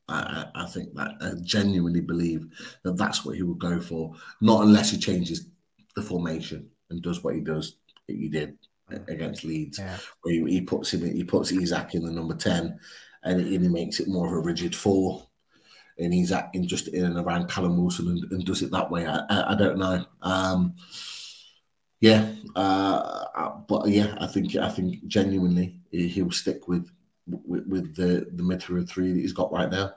I, 0.09 0.47
I, 0.55 0.66
think 0.66 0.94
that 0.94 1.12
I 1.20 1.32
genuinely 1.43 2.01
believe 2.01 2.47
that 2.85 2.97
that's 2.97 3.24
what 3.24 3.35
he 3.35 3.43
would 3.43 3.59
go 3.59 3.81
for, 3.81 4.14
not 4.40 4.62
unless 4.62 4.93
he 4.93 4.98
changes 4.98 5.48
the 5.97 6.02
formation 6.02 6.70
and 6.90 7.02
does 7.02 7.24
what 7.24 7.35
he 7.35 7.40
does 7.40 7.78
he 8.06 8.28
did 8.28 8.56
against 9.09 9.43
Leeds, 9.43 9.81
yeah. 9.81 9.97
where 10.23 10.35
he, 10.35 10.44
he, 10.44 10.60
puts 10.60 10.94
him 10.94 11.05
he 11.05 11.24
puts 11.24 11.51
Isak 11.51 11.97
in 11.97 12.05
the 12.05 12.12
number 12.12 12.36
ten, 12.36 12.78
and 13.24 13.40
he, 13.40 13.56
and 13.56 13.64
he 13.64 13.68
makes 13.68 13.98
it 13.98 14.06
more 14.06 14.27
of 14.27 14.32
a 14.32 14.39
rigid 14.39 14.77
four, 14.77 15.27
and 15.98 16.14
he's 16.14 16.31
acting 16.31 16.68
just 16.68 16.86
in 16.86 17.05
and 17.05 17.18
around 17.18 17.51
Callum 17.51 17.77
Wilson 17.77 18.06
and, 18.06 18.31
and 18.31 18.44
does 18.44 18.62
it 18.62 18.70
that 18.70 18.89
way. 18.89 19.06
I, 19.06 19.18
I, 19.28 19.52
I 19.52 19.55
don't 19.56 19.78
know. 19.78 20.05
Um, 20.23 20.77
yeah, 22.01 22.32
uh, 22.55 23.51
but 23.68 23.89
yeah, 23.89 24.16
I 24.20 24.27
think 24.27 24.56
I 24.56 24.68
think 24.68 25.06
genuinely 25.06 25.81
he'll 25.90 26.31
stick 26.31 26.68
with 26.68 26.90
with, 27.27 27.66
with 27.66 27.97
the 27.97 28.28
the 28.32 28.43
midfield 28.43 28.89
three 28.89 29.12
that 29.12 29.20
he's 29.20 29.32
got 29.32 29.52
right 29.52 29.70
now. 29.70 29.93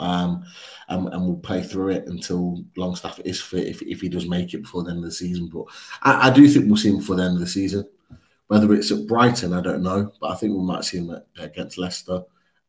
Um, 0.00 0.44
and, 0.88 1.06
and 1.08 1.24
we'll 1.24 1.36
play 1.36 1.62
through 1.62 1.90
it 1.90 2.08
until 2.08 2.64
Longstaff 2.76 3.20
is 3.24 3.40
fit 3.40 3.68
if, 3.68 3.80
if 3.82 4.00
he 4.00 4.08
does 4.08 4.26
make 4.26 4.52
it 4.52 4.62
before 4.62 4.82
the 4.82 4.90
end 4.90 4.98
of 4.98 5.04
the 5.04 5.12
season. 5.12 5.48
But 5.48 5.66
I, 6.02 6.30
I 6.30 6.32
do 6.32 6.48
think 6.48 6.66
we'll 6.66 6.76
see 6.76 6.88
him 6.88 6.98
before 6.98 7.14
the 7.14 7.22
end 7.22 7.34
of 7.34 7.40
the 7.40 7.46
season. 7.46 7.88
Whether 8.48 8.74
it's 8.74 8.90
at 8.90 9.06
Brighton, 9.06 9.52
I 9.52 9.60
don't 9.60 9.82
know, 9.82 10.12
but 10.20 10.32
I 10.32 10.34
think 10.34 10.52
we 10.52 10.64
might 10.64 10.84
see 10.84 10.98
him 10.98 11.16
against 11.38 11.78
Leicester 11.78 12.22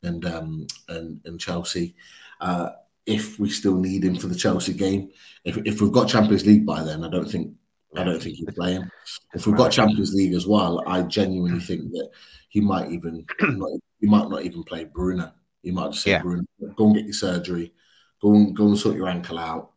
and 0.04 0.24
um, 0.26 0.68
and, 0.88 1.20
and 1.26 1.40
Chelsea. 1.40 1.96
Uh, 2.40 2.70
if 3.06 3.40
we 3.40 3.50
still 3.50 3.76
need 3.76 4.04
him 4.04 4.16
for 4.16 4.28
the 4.28 4.36
Chelsea 4.36 4.74
game, 4.74 5.10
if, 5.44 5.58
if 5.58 5.82
we've 5.82 5.92
got 5.92 6.10
Champions 6.10 6.46
League 6.46 6.66
by 6.66 6.84
then, 6.84 7.04
I 7.04 7.10
don't 7.10 7.30
think 7.30 7.54
I 7.95 8.03
don't 8.03 8.22
think 8.22 8.38
he'll 8.38 8.53
play 8.53 8.74
him. 8.74 8.91
If 9.34 9.48
we've 9.48 9.56
got 9.56 9.72
Champions 9.72 10.14
League 10.14 10.34
as 10.34 10.48
well, 10.48 10.84
I 10.86 11.02
genuinely 11.03 11.60
think 11.60 11.91
that 11.91 12.10
he 12.49 12.62
might 12.62 12.91
even 12.91 13.26
not, 13.41 13.72
he 13.99 14.07
might 14.07 14.30
not 14.30 14.44
even 14.44 14.64
play 14.64 14.86
Bruno. 14.86 15.32
He 15.62 15.72
might 15.72 15.91
just 15.91 16.03
say, 16.03 16.12
yeah. 16.12 16.22
Bruno, 16.22 16.44
go 16.76 16.88
and 16.88 16.95
get 16.95 17.06
your 17.06 17.14
surgery, 17.14 17.74
go 18.22 18.34
and 18.34 18.56
go 18.56 18.68
and 18.68 18.78
sort 18.78 18.95
your 18.95 19.07
ankle 19.07 19.40
out. 19.40 19.72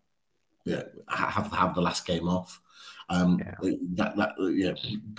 Yeah, 0.65 0.83
have 1.09 1.51
have 1.53 1.75
the 1.75 1.81
last 1.81 2.07
game 2.07 2.29
off. 2.29 2.61
Um, 3.09 3.41
yeah. 3.41 3.71
That, 3.95 4.17
that, 4.17 4.35
yeah, 4.55 4.73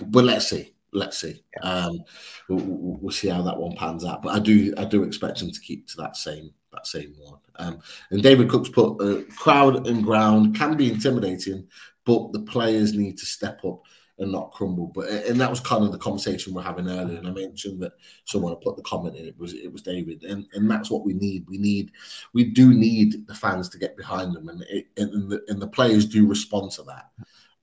but 0.06 0.24
let's 0.24 0.48
see, 0.48 0.74
let's 0.92 1.18
see. 1.18 1.42
Yeah. 1.56 1.70
Um, 1.70 2.04
we'll, 2.48 2.64
we'll, 3.00 3.10
see 3.10 3.28
how 3.28 3.42
that 3.42 3.56
one 3.56 3.76
pans 3.76 4.04
out. 4.04 4.22
But 4.22 4.36
I 4.36 4.38
do, 4.38 4.72
I 4.78 4.84
do 4.84 5.02
expect 5.02 5.42
him 5.42 5.50
to 5.50 5.60
keep 5.60 5.88
to 5.88 5.96
that 5.96 6.16
same 6.16 6.52
that 6.72 6.86
same 6.86 7.14
one. 7.18 7.38
Um, 7.56 7.80
and 8.10 8.22
David 8.22 8.48
Cook's 8.48 8.68
put 8.68 9.00
uh, 9.00 9.22
crowd 9.36 9.86
and 9.86 10.04
ground 10.04 10.56
can 10.56 10.76
be 10.76 10.90
intimidating, 10.90 11.66
but 12.04 12.32
the 12.32 12.40
players 12.40 12.94
need 12.94 13.18
to 13.18 13.26
step 13.26 13.64
up 13.64 13.82
and 14.20 14.30
not 14.30 14.52
crumble. 14.52 14.86
But 14.86 15.08
and 15.08 15.40
that 15.40 15.50
was 15.50 15.60
kind 15.60 15.82
of 15.84 15.92
the 15.92 15.98
conversation 15.98 16.54
we're 16.54 16.62
having 16.62 16.88
earlier. 16.88 17.18
And 17.18 17.26
I 17.26 17.30
mentioned 17.30 17.82
that 17.82 17.92
someone 18.24 18.54
put 18.56 18.76
the 18.76 18.82
comment 18.82 19.16
in. 19.16 19.26
It 19.26 19.38
was 19.38 19.54
it 19.54 19.72
was 19.72 19.82
David, 19.82 20.22
and 20.22 20.46
and 20.52 20.70
that's 20.70 20.90
what 20.90 21.04
we 21.04 21.14
need. 21.14 21.46
We 21.48 21.58
need 21.58 21.90
we 22.32 22.44
do 22.44 22.72
need 22.72 23.26
the 23.26 23.34
fans 23.34 23.68
to 23.70 23.78
get 23.78 23.96
behind 23.96 24.34
them, 24.34 24.48
and 24.48 24.62
it, 24.68 24.86
and 24.96 25.30
the 25.30 25.42
and 25.48 25.60
the 25.60 25.68
players 25.68 26.06
do 26.06 26.26
respond 26.26 26.70
to 26.72 26.82
that. 26.84 27.10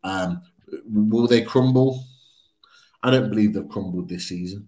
Um, 0.04 0.42
will 0.92 1.28
they 1.28 1.42
crumble? 1.42 2.04
I 3.04 3.12
don't 3.12 3.30
believe 3.30 3.54
they've 3.54 3.70
crumbled 3.70 4.10
this 4.10 4.28
season. 4.28 4.68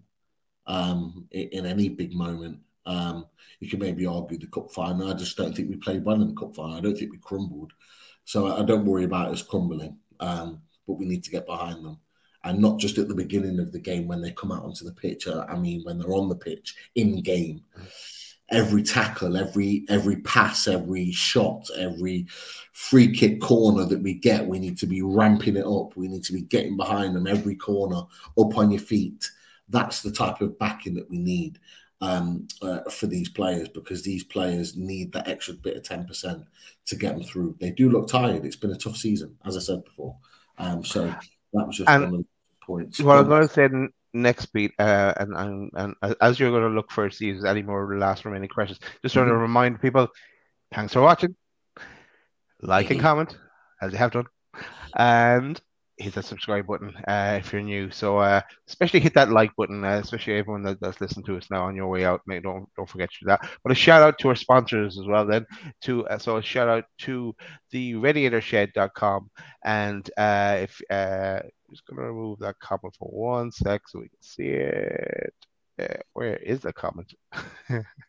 Um, 0.68 1.28
in, 1.32 1.66
any 1.66 1.90
big 1.90 2.14
moment. 2.14 2.60
Um, 2.86 3.26
you 3.60 3.68
can 3.68 3.80
maybe 3.80 4.06
argue 4.06 4.38
the 4.38 4.46
cup 4.46 4.72
final. 4.72 5.10
I 5.10 5.16
just 5.16 5.36
don't 5.36 5.56
think 5.56 5.68
we 5.68 5.76
played 5.78 6.06
well 6.06 6.22
in 6.22 6.28
the 6.28 6.40
cup 6.40 6.56
final. 6.56 6.76
I 6.76 6.80
don't 6.80 6.96
think 6.96 7.12
we 7.12 7.18
crumbled. 7.18 7.74
So 8.30 8.56
I 8.56 8.62
don't 8.62 8.86
worry 8.86 9.06
about 9.06 9.32
us 9.32 9.42
crumbling, 9.42 9.98
um, 10.20 10.62
but 10.86 11.00
we 11.00 11.08
need 11.08 11.24
to 11.24 11.32
get 11.32 11.48
behind 11.48 11.84
them. 11.84 11.98
And 12.44 12.60
not 12.60 12.78
just 12.78 13.00
at 13.00 13.08
the 13.08 13.16
beginning 13.16 13.60
of 13.60 13.72
the 13.72 13.80
game 13.80 14.08
when 14.08 14.22
they 14.22 14.30
come 14.34 14.52
out 14.52 14.64
onto 14.64 14.86
the 14.86 14.92
pitch. 14.92 15.26
Uh, 15.26 15.48
I 15.50 15.56
mean, 15.56 15.82
when 15.82 15.98
they're 15.98 16.14
on 16.14 16.30
the 16.30 16.36
pitch 16.36 16.76
in 16.94 17.24
game, 17.24 17.64
every 18.52 18.84
tackle, 18.84 19.36
every 19.36 19.84
every 19.90 20.18
pass, 20.18 20.68
every 20.68 21.12
shot, 21.12 21.68
every 21.76 22.28
free 22.72 23.12
kick 23.12 23.42
corner 23.42 23.86
that 23.86 24.04
we 24.04 24.14
get, 24.14 24.46
we 24.46 24.60
need 24.60 24.78
to 24.78 24.86
be 24.86 25.02
ramping 25.02 25.58
it 25.58 25.66
up. 25.66 25.98
We 25.98 26.08
need 26.08 26.24
to 26.26 26.34
be 26.34 26.42
getting 26.42 26.78
behind 26.78 27.16
them 27.16 27.26
every 27.26 27.56
corner, 27.56 28.04
up 28.38 28.58
on 28.60 28.70
your 28.70 28.80
feet. 28.80 29.28
That's 29.70 30.04
the 30.04 30.12
type 30.12 30.40
of 30.42 30.60
backing 30.60 30.94
that 30.94 31.10
we 31.10 31.18
need 31.18 31.58
um, 32.02 32.48
uh, 32.62 32.82
for 32.90 33.08
these 33.08 33.30
players 33.30 33.68
because 33.70 34.04
these 34.04 34.24
players 34.24 34.78
need 34.78 35.12
that 35.14 35.28
extra 35.28 35.54
bit 35.54 35.78
of 35.78 35.84
10% 35.84 36.46
to 36.86 36.96
get 36.96 37.16
them 37.16 37.24
through. 37.24 37.56
They 37.60 37.72
do 37.72 37.90
look 37.90 38.08
tired. 38.08 38.46
It's 38.46 38.56
been 38.56 38.72
a 38.72 38.78
tough 38.78 38.98
season, 38.98 39.36
as 39.46 39.58
I 39.58 39.60
said 39.60 39.84
before. 39.84 40.16
Um, 40.58 40.84
so 40.84 41.06
that 41.54 41.68
was 41.68 41.78
just 41.78 41.90
and 41.90 42.04
one 42.04 42.14
of 42.14 42.20
the 42.20 42.66
points. 42.66 43.00
What 43.00 43.18
I'm 43.18 43.28
going 43.28 43.48
to 43.48 43.54
say 43.54 43.70
next 44.14 44.48
Pete, 44.48 44.72
uh, 44.80 45.14
and, 45.18 45.34
and, 45.36 45.72
and 46.02 46.16
as 46.22 46.40
you're 46.40 46.52
going 46.52 46.64
to 46.64 46.70
look 46.70 46.92
for 46.92 47.10
there's 47.10 47.46
any 47.46 47.62
more 47.62 47.98
last 47.98 48.26
remaining 48.26 48.50
questions, 48.50 48.80
just 49.04 49.16
want 49.16 49.28
to 49.28 49.34
mm-hmm. 49.34 49.42
remind 49.42 49.82
people 49.82 50.08
thanks 50.74 50.94
for 50.94 51.02
watching, 51.02 51.36
like 52.62 52.90
and 52.92 53.00
comment, 53.00 53.38
as 53.82 53.92
you 53.92 53.98
have 53.98 54.12
done, 54.12 54.26
and 54.96 55.62
hit 56.00 56.14
that 56.14 56.26
subscribe 56.26 56.66
button 56.66 56.96
uh, 57.08 57.40
if 57.40 57.52
you're 57.52 57.62
new. 57.62 57.92
So 57.92 58.18
uh, 58.18 58.42
especially 58.68 59.02
hit 59.02 59.14
that 59.16 59.32
like 59.32 59.56
button, 59.58 59.84
uh, 59.84 60.00
especially 60.02 60.36
everyone 60.36 60.64
that, 60.64 60.80
that's 60.80 61.00
listening 61.02 61.26
to 61.26 61.38
us 61.38 61.52
now 61.52 61.66
on 61.66 61.76
your 61.76 61.88
way 61.88 62.06
out. 62.06 62.22
Mate, 62.26 62.44
don't 62.44 62.68
don't 62.76 62.90
forget 62.90 63.10
to 63.12 63.18
do 63.22 63.26
that. 63.28 63.48
But 63.64 63.72
a 63.74 63.76
shout 63.76 64.02
out 64.02 64.18
to 64.20 64.30
our 64.30 64.36
sponsors 64.36 64.98
as 64.98 65.06
well. 65.06 65.26
Then 65.26 65.46
to 65.82 66.08
uh, 66.08 66.18
so 66.18 66.38
a 66.38 66.42
shout 66.42 66.70
out 66.70 66.86
to 67.00 67.36
the 67.72 67.94
radiatorshed.com 67.94 69.30
and 69.64 70.10
uh, 70.18 70.58
if 70.62 70.82
uh, 70.90 71.42
just 71.70 71.86
gonna 71.86 72.02
remove 72.02 72.40
that 72.40 72.60
comment 72.60 72.96
for 72.98 73.10
one 73.10 73.52
sec 73.52 73.82
so 73.88 74.00
we 74.00 74.10
can 74.10 74.22
see 74.22 74.48
it. 74.48 75.34
Uh, 75.80 75.98
where 76.14 76.36
is 76.38 76.62
the 76.62 76.74
comment? 76.74 77.14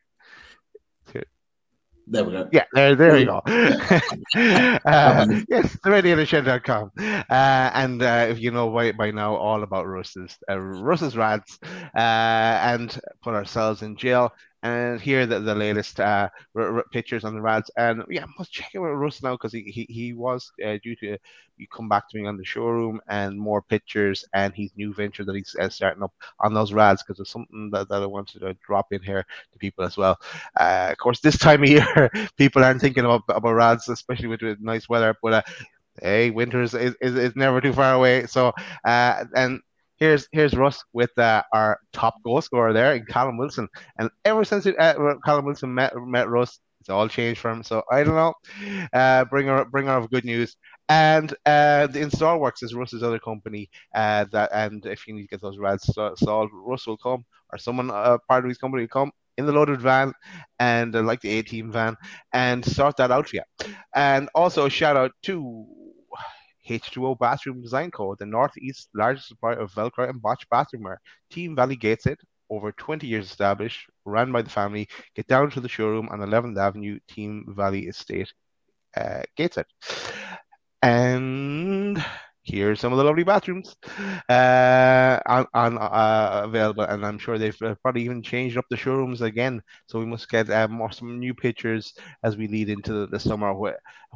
There 2.10 2.24
we 2.24 2.32
go. 2.32 2.48
Yeah, 2.52 2.64
there, 2.72 2.96
there 2.96 3.16
you 3.18 3.26
go. 3.26 3.40
uh, 3.46 4.00
yes, 5.48 5.76
radiatorshed.com. 5.84 6.90
Uh, 6.98 7.22
and 7.30 8.02
uh, 8.02 8.26
if 8.28 8.40
you 8.40 8.50
know 8.50 8.68
by, 8.70 8.90
by 8.92 9.12
now 9.12 9.36
all 9.36 9.62
about 9.62 9.86
Russ's, 9.86 10.36
uh, 10.50 10.58
Russ's 10.58 11.16
Rads, 11.16 11.58
uh, 11.62 11.78
and 11.94 12.98
put 13.22 13.34
ourselves 13.34 13.82
in 13.82 13.96
jail 13.96 14.32
and 14.62 15.00
here 15.00 15.26
the, 15.26 15.40
the 15.40 15.54
latest 15.54 16.00
uh, 16.00 16.28
r- 16.56 16.76
r- 16.78 16.84
pictures 16.92 17.24
on 17.24 17.34
the 17.34 17.40
Rads. 17.40 17.70
And 17.76 18.02
yeah, 18.10 18.24
I 18.24 18.28
must 18.38 18.52
check 18.52 18.70
with 18.74 18.82
Russ 18.82 19.22
now 19.22 19.34
because 19.34 19.52
he, 19.52 19.62
he, 19.62 19.86
he 19.88 20.12
was 20.12 20.52
uh, 20.64 20.76
due 20.82 20.96
to 20.96 21.16
you 21.56 21.66
come 21.68 21.88
back 21.88 22.08
to 22.08 22.18
me 22.18 22.26
on 22.26 22.36
the 22.36 22.44
showroom 22.44 23.00
and 23.08 23.38
more 23.38 23.60
pictures 23.62 24.24
and 24.34 24.54
his 24.54 24.70
new 24.76 24.92
venture 24.94 25.24
that 25.24 25.34
he's 25.36 25.54
uh, 25.60 25.68
starting 25.68 26.02
up 26.02 26.12
on 26.40 26.54
those 26.54 26.72
Rads 26.72 27.02
because 27.02 27.20
it's 27.20 27.30
something 27.30 27.70
that, 27.72 27.88
that 27.88 28.02
I 28.02 28.06
wanted 28.06 28.40
to 28.40 28.54
drop 28.66 28.92
in 28.92 29.02
here 29.02 29.24
to 29.52 29.58
people 29.58 29.84
as 29.84 29.96
well. 29.96 30.18
Uh, 30.58 30.88
of 30.92 30.98
course, 30.98 31.20
this 31.20 31.38
time 31.38 31.62
of 31.62 31.68
year, 31.70 32.10
people 32.36 32.64
aren't 32.64 32.80
thinking 32.80 33.04
about, 33.04 33.22
about 33.28 33.52
Rads, 33.54 33.88
especially 33.88 34.28
with, 34.28 34.42
with 34.42 34.60
nice 34.60 34.88
weather, 34.88 35.14
but 35.22 35.32
uh, 35.34 35.42
hey, 36.02 36.30
winter 36.30 36.62
is, 36.62 36.74
is, 36.74 36.94
is, 37.00 37.36
never 37.36 37.60
too 37.60 37.72
far 37.72 37.94
away. 37.94 38.26
So, 38.26 38.52
uh, 38.84 39.24
and 39.34 39.60
here's 40.00 40.26
here's 40.32 40.54
Russ 40.54 40.82
with 40.92 41.16
uh, 41.18 41.42
our 41.52 41.78
top 41.92 42.14
goal 42.24 42.40
scorer 42.40 42.72
there 42.72 42.94
in 42.94 43.04
Callum 43.04 43.36
Wilson. 43.36 43.68
And 43.98 44.10
ever 44.24 44.44
since 44.44 44.66
it, 44.66 44.78
uh, 44.80 45.14
Callum 45.24 45.44
Wilson 45.44 45.72
met 45.72 45.92
met 45.96 46.28
Russ, 46.28 46.58
it's 46.80 46.88
all 46.88 47.08
changed 47.08 47.40
for 47.40 47.50
him. 47.50 47.62
So 47.62 47.82
I 47.92 48.02
don't 48.02 48.16
know. 48.16 48.34
Uh, 48.92 49.24
bring 49.26 49.46
her 49.46 49.64
bring 49.66 49.86
her 49.86 49.92
of 49.98 50.10
good 50.10 50.24
news. 50.24 50.56
And 50.88 51.32
uh, 51.46 51.86
the 51.86 52.00
install 52.00 52.40
works 52.40 52.62
is 52.64 52.74
Russ's 52.74 53.04
other 53.04 53.20
company. 53.20 53.70
Uh, 53.94 54.24
that 54.32 54.50
and 54.52 54.84
if 54.86 55.06
you 55.06 55.14
need 55.14 55.22
to 55.22 55.28
get 55.28 55.42
those 55.42 55.58
rads 55.58 55.84
solved, 56.16 56.52
Russ 56.52 56.86
will 56.86 56.96
come 56.96 57.24
or 57.52 57.58
someone 57.58 57.90
uh, 57.90 58.18
part 58.28 58.44
of 58.44 58.48
his 58.48 58.58
company 58.58 58.84
will 58.84 58.88
come 58.88 59.12
in 59.36 59.46
the 59.46 59.52
loaded 59.52 59.80
van 59.80 60.12
and 60.58 60.94
uh, 60.94 61.02
like 61.02 61.20
the 61.20 61.30
A 61.38 61.42
team 61.42 61.70
van 61.72 61.96
and 62.32 62.64
sort 62.64 62.96
that 62.96 63.10
out 63.10 63.28
for 63.28 63.36
you. 63.36 63.42
And 63.94 64.28
also 64.34 64.68
shout 64.68 64.96
out 64.96 65.12
to 65.24 65.66
H2O 66.70 67.18
Bathroom 67.18 67.60
Design 67.62 67.90
Co., 67.90 68.14
the 68.14 68.26
Northeast's 68.26 68.88
largest 68.94 69.28
supplier 69.28 69.58
of 69.58 69.72
Villeroy 69.72 70.08
and 70.08 70.22
Boch 70.22 70.42
bathroomware. 70.52 70.98
Team 71.30 71.56
Valley 71.56 71.76
Gateshead, 71.76 72.18
over 72.48 72.72
20 72.72 73.06
years 73.06 73.26
established, 73.26 73.88
ran 74.04 74.30
by 74.32 74.42
the 74.42 74.50
family. 74.50 74.88
Get 75.14 75.26
down 75.26 75.50
to 75.50 75.60
the 75.60 75.68
showroom 75.68 76.08
on 76.10 76.20
11th 76.20 76.58
Avenue, 76.58 76.98
Team 77.08 77.44
Valley 77.48 77.86
Estate, 77.86 78.32
uh, 78.96 79.22
Gateshead. 79.36 79.66
And 80.82 82.02
here's 82.42 82.80
some 82.80 82.92
of 82.92 82.98
the 82.98 83.04
lovely 83.04 83.22
bathrooms 83.22 83.76
uh, 84.28 85.20
on, 85.26 85.46
on 85.54 85.78
uh, 85.78 86.42
available, 86.44 86.84
and 86.84 87.04
I'm 87.04 87.18
sure 87.18 87.38
they've 87.38 87.62
uh, 87.62 87.74
probably 87.82 88.02
even 88.02 88.22
changed 88.22 88.56
up 88.56 88.64
the 88.70 88.76
showrooms 88.76 89.22
again. 89.22 89.62
So 89.86 89.98
we 89.98 90.06
must 90.06 90.28
get 90.28 90.50
uh, 90.50 90.68
more 90.68 90.90
some 90.92 91.18
new 91.18 91.34
pictures 91.34 91.94
as 92.24 92.36
we 92.36 92.48
lead 92.48 92.68
into 92.68 92.92
the, 92.92 93.06
the 93.06 93.20
summer, 93.20 93.52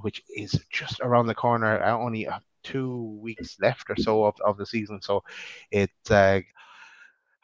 which 0.03 0.23
is 0.35 0.53
just 0.71 1.01
around 1.01 1.27
the 1.27 1.35
corner. 1.35 1.83
Uh, 1.83 1.97
only 1.97 2.29
two 2.63 3.19
weeks 3.21 3.57
left 3.61 3.91
or 3.91 3.97
so 3.97 4.25
of, 4.25 4.35
of 4.45 4.57
the 4.57 4.67
season, 4.67 5.01
so 5.03 5.23
it's 5.71 6.11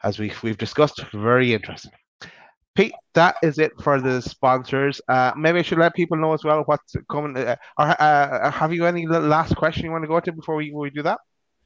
as 0.03 0.17
we 0.17 0.33
we've 0.41 0.57
discussed, 0.57 1.03
very 1.13 1.53
interesting. 1.53 1.91
Pete, 2.73 2.93
that 3.13 3.35
is 3.43 3.59
it 3.59 3.73
for 3.81 3.99
the 3.99 4.21
sponsors. 4.21 5.01
Uh, 5.07 5.31
maybe 5.35 5.59
I 5.59 5.61
should 5.61 5.77
let 5.77 5.93
people 5.93 6.17
know 6.17 6.33
as 6.33 6.43
well 6.43 6.63
what's 6.65 6.95
coming. 7.09 7.35
Uh, 7.35 7.55
uh, 7.77 7.81
uh 7.81 8.51
have 8.51 8.73
you 8.73 8.85
any 8.85 9.05
last 9.07 9.55
question 9.55 9.85
you 9.85 9.91
want 9.91 10.03
to 10.03 10.07
go 10.07 10.19
to 10.19 10.31
before 10.31 10.55
we, 10.55 10.71
we 10.71 10.89
do 10.89 11.03
that? 11.03 11.19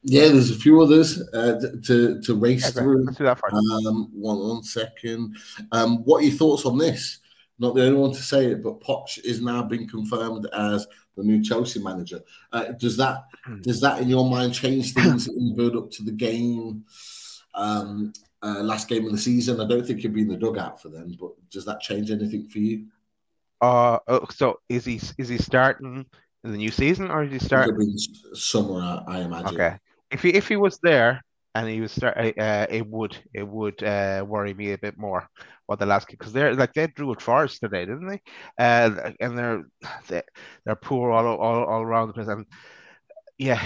Yeah, 0.07 0.27
there's 0.27 0.51
a 0.51 0.55
few 0.55 0.81
others 0.81 1.19
uh, 1.33 1.59
to 1.85 2.21
to 2.21 2.35
race 2.35 2.69
okay, 2.69 2.79
through. 2.79 3.05
Let's 3.05 3.17
do 3.17 3.23
that 3.23 3.39
first. 3.39 3.55
Um, 3.55 4.09
one 4.13 4.37
one 4.39 4.63
second. 4.63 5.35
Um, 5.71 6.03
what 6.03 6.21
are 6.21 6.27
your 6.27 6.37
thoughts 6.37 6.65
on 6.65 6.77
this? 6.77 7.19
Not 7.57 7.73
the 7.73 7.85
only 7.85 7.97
one 7.97 8.11
to 8.11 8.21
say 8.21 8.51
it, 8.51 8.61
but 8.61 8.81
Poch 8.81 9.17
is 9.23 9.41
now 9.41 9.63
being 9.63 9.87
confirmed 9.87 10.47
as 10.53 10.85
the 11.15 11.23
new 11.23 11.41
Chelsea 11.43 11.81
manager. 11.81 12.21
Uh, 12.51 12.65
does 12.79 12.97
that 12.97 13.23
hmm. 13.45 13.61
does 13.61 13.81
that 13.81 13.99
in 13.99 14.09
your 14.09 14.29
mind 14.29 14.53
change 14.53 14.93
things 14.93 15.27
in 15.27 15.55
build 15.55 15.75
up 15.75 15.89
to 15.91 16.03
the 16.03 16.11
game? 16.11 16.85
Um, 17.55 18.13
uh, 18.45 18.61
last 18.61 18.87
game 18.87 19.05
of 19.05 19.11
the 19.11 19.17
season. 19.17 19.59
I 19.59 19.67
don't 19.67 19.85
think 19.85 20.01
he'll 20.01 20.11
be 20.11 20.21
in 20.21 20.27
the 20.27 20.37
dugout 20.37 20.81
for 20.81 20.89
them, 20.89 21.15
but 21.19 21.31
does 21.49 21.65
that 21.65 21.81
change 21.81 22.11
anything 22.11 22.47
for 22.47 22.59
you? 22.59 22.85
Uh, 23.61 23.97
oh, 24.07 24.25
so 24.29 24.59
is 24.69 24.85
he 24.85 25.01
is 25.17 25.29
he 25.29 25.37
starting 25.37 26.05
in 26.43 26.51
the 26.51 26.57
new 26.57 26.71
season 26.71 27.09
or 27.09 27.23
is 27.23 27.31
he 27.31 27.39
starting 27.39 27.97
somewhere? 28.33 29.01
I, 29.07 29.21
imagine. 29.21 29.55
Okay, 29.55 29.77
if 30.11 30.21
he 30.21 30.29
if 30.29 30.47
he 30.47 30.57
was 30.57 30.77
there 30.83 31.21
and 31.55 31.67
he 31.67 31.81
was 31.81 31.91
start, 31.91 32.17
uh, 32.17 32.39
uh, 32.39 32.67
it 32.69 32.85
would 32.87 33.17
it 33.33 33.47
would 33.47 33.81
uh, 33.81 34.23
worry 34.27 34.53
me 34.53 34.73
a 34.73 34.77
bit 34.77 34.97
more 34.97 35.27
what 35.65 35.79
the 35.79 35.85
last 35.85 36.07
because 36.07 36.31
they're 36.31 36.53
like 36.53 36.73
they 36.73 36.85
drew 36.87 37.13
it 37.13 37.21
Forest 37.21 37.61
today, 37.61 37.85
didn't 37.85 38.07
they? 38.07 38.21
Uh, 38.59 39.11
and 39.19 39.37
they're 39.37 39.63
they, 40.07 40.21
they're 40.65 40.75
poor 40.75 41.11
all, 41.11 41.25
all 41.25 41.63
all 41.63 41.81
around 41.81 42.09
the 42.09 42.13
place, 42.13 42.27
and 42.27 42.45
yeah, 43.37 43.61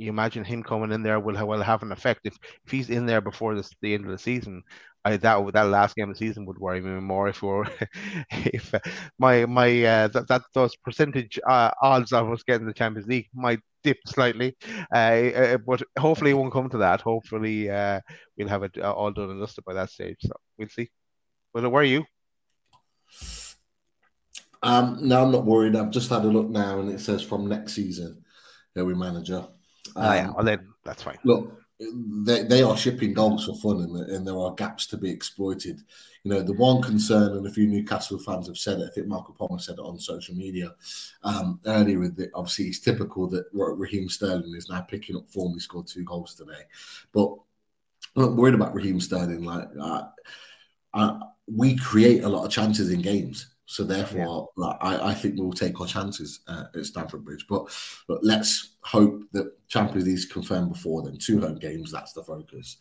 you 0.00 0.08
imagine 0.08 0.44
him 0.44 0.62
coming 0.62 0.92
in 0.92 1.02
there 1.02 1.20
will 1.20 1.46
will 1.46 1.62
have 1.62 1.82
an 1.82 1.92
effect 1.92 2.20
if, 2.24 2.36
if 2.64 2.72
he's 2.72 2.88
in 2.88 3.04
there 3.04 3.20
before 3.20 3.54
this, 3.54 3.70
the 3.82 3.92
end 3.92 4.06
of 4.06 4.10
the 4.10 4.18
season. 4.18 4.62
I 5.04 5.16
that 5.18 5.52
that 5.52 5.62
last 5.68 5.94
game 5.94 6.10
of 6.10 6.16
the 6.16 6.26
season 6.26 6.46
would 6.46 6.58
worry 6.58 6.80
me 6.80 6.90
more 7.00 7.28
if 7.28 7.42
we 7.42 7.48
if 8.30 8.74
uh, 8.74 8.80
my 9.18 9.44
my 9.44 9.68
uh, 9.84 10.08
that, 10.08 10.28
that 10.28 10.42
those 10.54 10.74
percentage 10.76 11.38
uh, 11.46 11.70
odds 11.82 12.12
of 12.12 12.30
us 12.30 12.42
getting 12.42 12.66
the 12.66 12.72
Champions 12.72 13.08
League 13.08 13.28
might 13.34 13.60
dip 13.82 13.98
slightly, 14.06 14.56
uh, 14.94 14.96
uh 14.96 15.58
but 15.58 15.82
hopefully 15.98 16.30
it 16.30 16.34
won't 16.34 16.52
come 16.52 16.70
to 16.70 16.78
that. 16.78 17.02
Hopefully 17.02 17.70
uh, 17.70 18.00
we'll 18.38 18.48
have 18.48 18.62
it 18.62 18.76
uh, 18.78 18.92
all 18.92 19.10
done 19.10 19.30
and 19.30 19.40
dusted 19.40 19.64
by 19.64 19.74
that 19.74 19.90
stage. 19.90 20.18
So 20.20 20.32
we'll 20.58 20.68
see. 20.68 20.90
But 21.52 21.70
where 21.70 21.82
are 21.82 21.84
you? 21.84 22.04
Um, 24.62 24.98
no, 25.02 25.24
I'm 25.24 25.32
not 25.32 25.44
worried. 25.44 25.76
I've 25.76 25.90
just 25.90 26.10
had 26.10 26.24
a 26.24 26.28
look 26.28 26.48
now, 26.48 26.80
and 26.80 26.90
it 26.90 27.00
says 27.00 27.22
from 27.22 27.48
next 27.48 27.74
season, 27.74 28.24
we 28.74 28.94
manager. 28.94 29.46
Um, 29.96 30.04
oh, 30.04 30.12
yeah, 30.12 30.30
well 30.30 30.44
then 30.44 30.68
that's 30.84 31.02
fine. 31.02 31.18
Look, 31.24 31.60
they, 32.24 32.42
they 32.42 32.62
are 32.62 32.76
shipping 32.76 33.14
dogs 33.14 33.46
for 33.46 33.56
fun, 33.56 33.80
and, 33.82 34.10
and 34.10 34.26
there 34.26 34.36
are 34.36 34.54
gaps 34.54 34.86
to 34.88 34.96
be 34.96 35.10
exploited. 35.10 35.80
You 36.24 36.32
know, 36.32 36.42
the 36.42 36.52
one 36.52 36.82
concern, 36.82 37.36
and 37.36 37.46
a 37.46 37.50
few 37.50 37.66
Newcastle 37.66 38.18
fans 38.18 38.48
have 38.48 38.58
said 38.58 38.80
it. 38.80 38.90
I 38.90 38.94
think 38.94 39.06
Michael 39.06 39.34
Palmer 39.38 39.58
said 39.58 39.78
it 39.78 39.84
on 39.84 39.98
social 39.98 40.34
media 40.34 40.74
um, 41.22 41.60
earlier. 41.64 41.98
With 41.98 42.16
the, 42.16 42.30
obviously, 42.34 42.66
it's 42.66 42.80
typical 42.80 43.26
that 43.28 43.46
Raheem 43.52 44.08
Sterling 44.08 44.54
is 44.54 44.68
now 44.68 44.82
picking 44.82 45.16
up 45.16 45.28
form. 45.28 45.54
He 45.54 45.60
scored 45.60 45.86
two 45.86 46.04
goals 46.04 46.34
today, 46.34 46.62
but 47.12 47.34
I'm 48.14 48.22
not 48.22 48.36
worried 48.36 48.54
about 48.54 48.74
Raheem 48.74 49.00
Sterling. 49.00 49.44
Like, 49.44 49.68
uh, 49.80 50.02
uh, 50.92 51.18
we 51.46 51.76
create 51.76 52.24
a 52.24 52.28
lot 52.28 52.44
of 52.44 52.52
chances 52.52 52.90
in 52.90 53.00
games. 53.00 53.49
So 53.70 53.84
therefore, 53.84 54.48
yeah. 54.58 54.66
like, 54.66 54.76
I, 54.80 55.10
I 55.10 55.14
think 55.14 55.36
we'll 55.38 55.52
take 55.52 55.80
our 55.80 55.86
chances 55.86 56.40
uh, 56.48 56.64
at 56.74 56.84
Stamford 56.86 57.24
Bridge. 57.24 57.46
But, 57.48 57.72
but 58.08 58.18
let's 58.24 58.74
hope 58.82 59.22
that 59.30 59.52
Champions 59.68 60.06
League 60.06 60.16
is 60.16 60.24
confirmed 60.24 60.72
before 60.72 61.04
then. 61.04 61.18
Two 61.18 61.40
home 61.40 61.54
games, 61.54 61.92
that's 61.92 62.12
the 62.12 62.24
focus. 62.24 62.78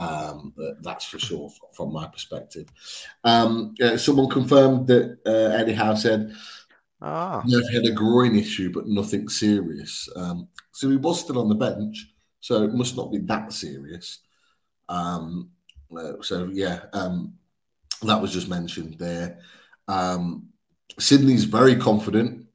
Um, 0.00 0.52
that's 0.80 1.04
for 1.04 1.20
sure 1.20 1.48
from 1.76 1.92
my 1.92 2.08
perspective. 2.08 2.66
Um, 3.22 3.76
uh, 3.80 3.96
someone 3.96 4.28
confirmed 4.28 4.88
that 4.88 5.18
uh, 5.24 5.54
Eddie 5.56 5.74
Howe 5.74 5.94
said 5.94 6.34
ah. 7.00 7.42
he 7.46 7.72
had 7.72 7.86
a 7.86 7.92
groin 7.92 8.34
issue, 8.34 8.72
but 8.72 8.88
nothing 8.88 9.28
serious. 9.28 10.08
Um, 10.16 10.48
so 10.72 10.90
he 10.90 10.96
was 10.96 11.20
still 11.20 11.38
on 11.38 11.50
the 11.50 11.54
bench, 11.54 12.12
so 12.40 12.64
it 12.64 12.74
must 12.74 12.96
not 12.96 13.12
be 13.12 13.18
that 13.18 13.52
serious. 13.52 14.18
Um, 14.88 15.50
uh, 15.96 16.14
so 16.20 16.50
yeah, 16.52 16.80
um, 16.94 17.34
that 18.02 18.20
was 18.20 18.32
just 18.32 18.48
mentioned 18.48 18.96
there. 18.98 19.38
Um, 19.92 20.48
Sydney's 20.98 21.44
very 21.44 21.76
confident. 21.76 22.46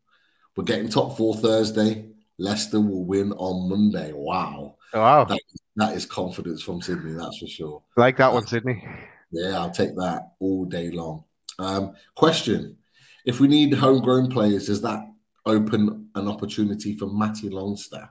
We're 0.55 0.63
getting 0.63 0.89
top 0.89 1.17
four 1.17 1.35
Thursday. 1.35 2.09
Leicester 2.39 2.79
will 2.79 3.05
win 3.05 3.31
on 3.33 3.69
Monday. 3.69 4.11
Wow. 4.13 4.75
Oh, 4.93 5.01
wow. 5.01 5.23
That, 5.25 5.39
that 5.75 5.95
is 5.95 6.05
confidence 6.05 6.61
from 6.61 6.81
Sydney, 6.81 7.13
that's 7.13 7.37
for 7.37 7.47
sure. 7.47 7.83
Like 7.95 8.17
that 8.17 8.31
one, 8.33 8.47
Sydney. 8.47 8.83
Yeah, 9.31 9.59
I'll 9.59 9.71
take 9.71 9.95
that 9.95 10.31
all 10.39 10.65
day 10.65 10.91
long. 10.91 11.23
Um, 11.59 11.93
question 12.15 12.77
If 13.25 13.39
we 13.39 13.47
need 13.47 13.73
homegrown 13.73 14.29
players, 14.29 14.67
does 14.67 14.81
that 14.81 15.01
open 15.45 16.09
an 16.15 16.27
opportunity 16.27 16.95
for 16.95 17.07
Matty 17.07 17.49
Longstaff? 17.49 18.09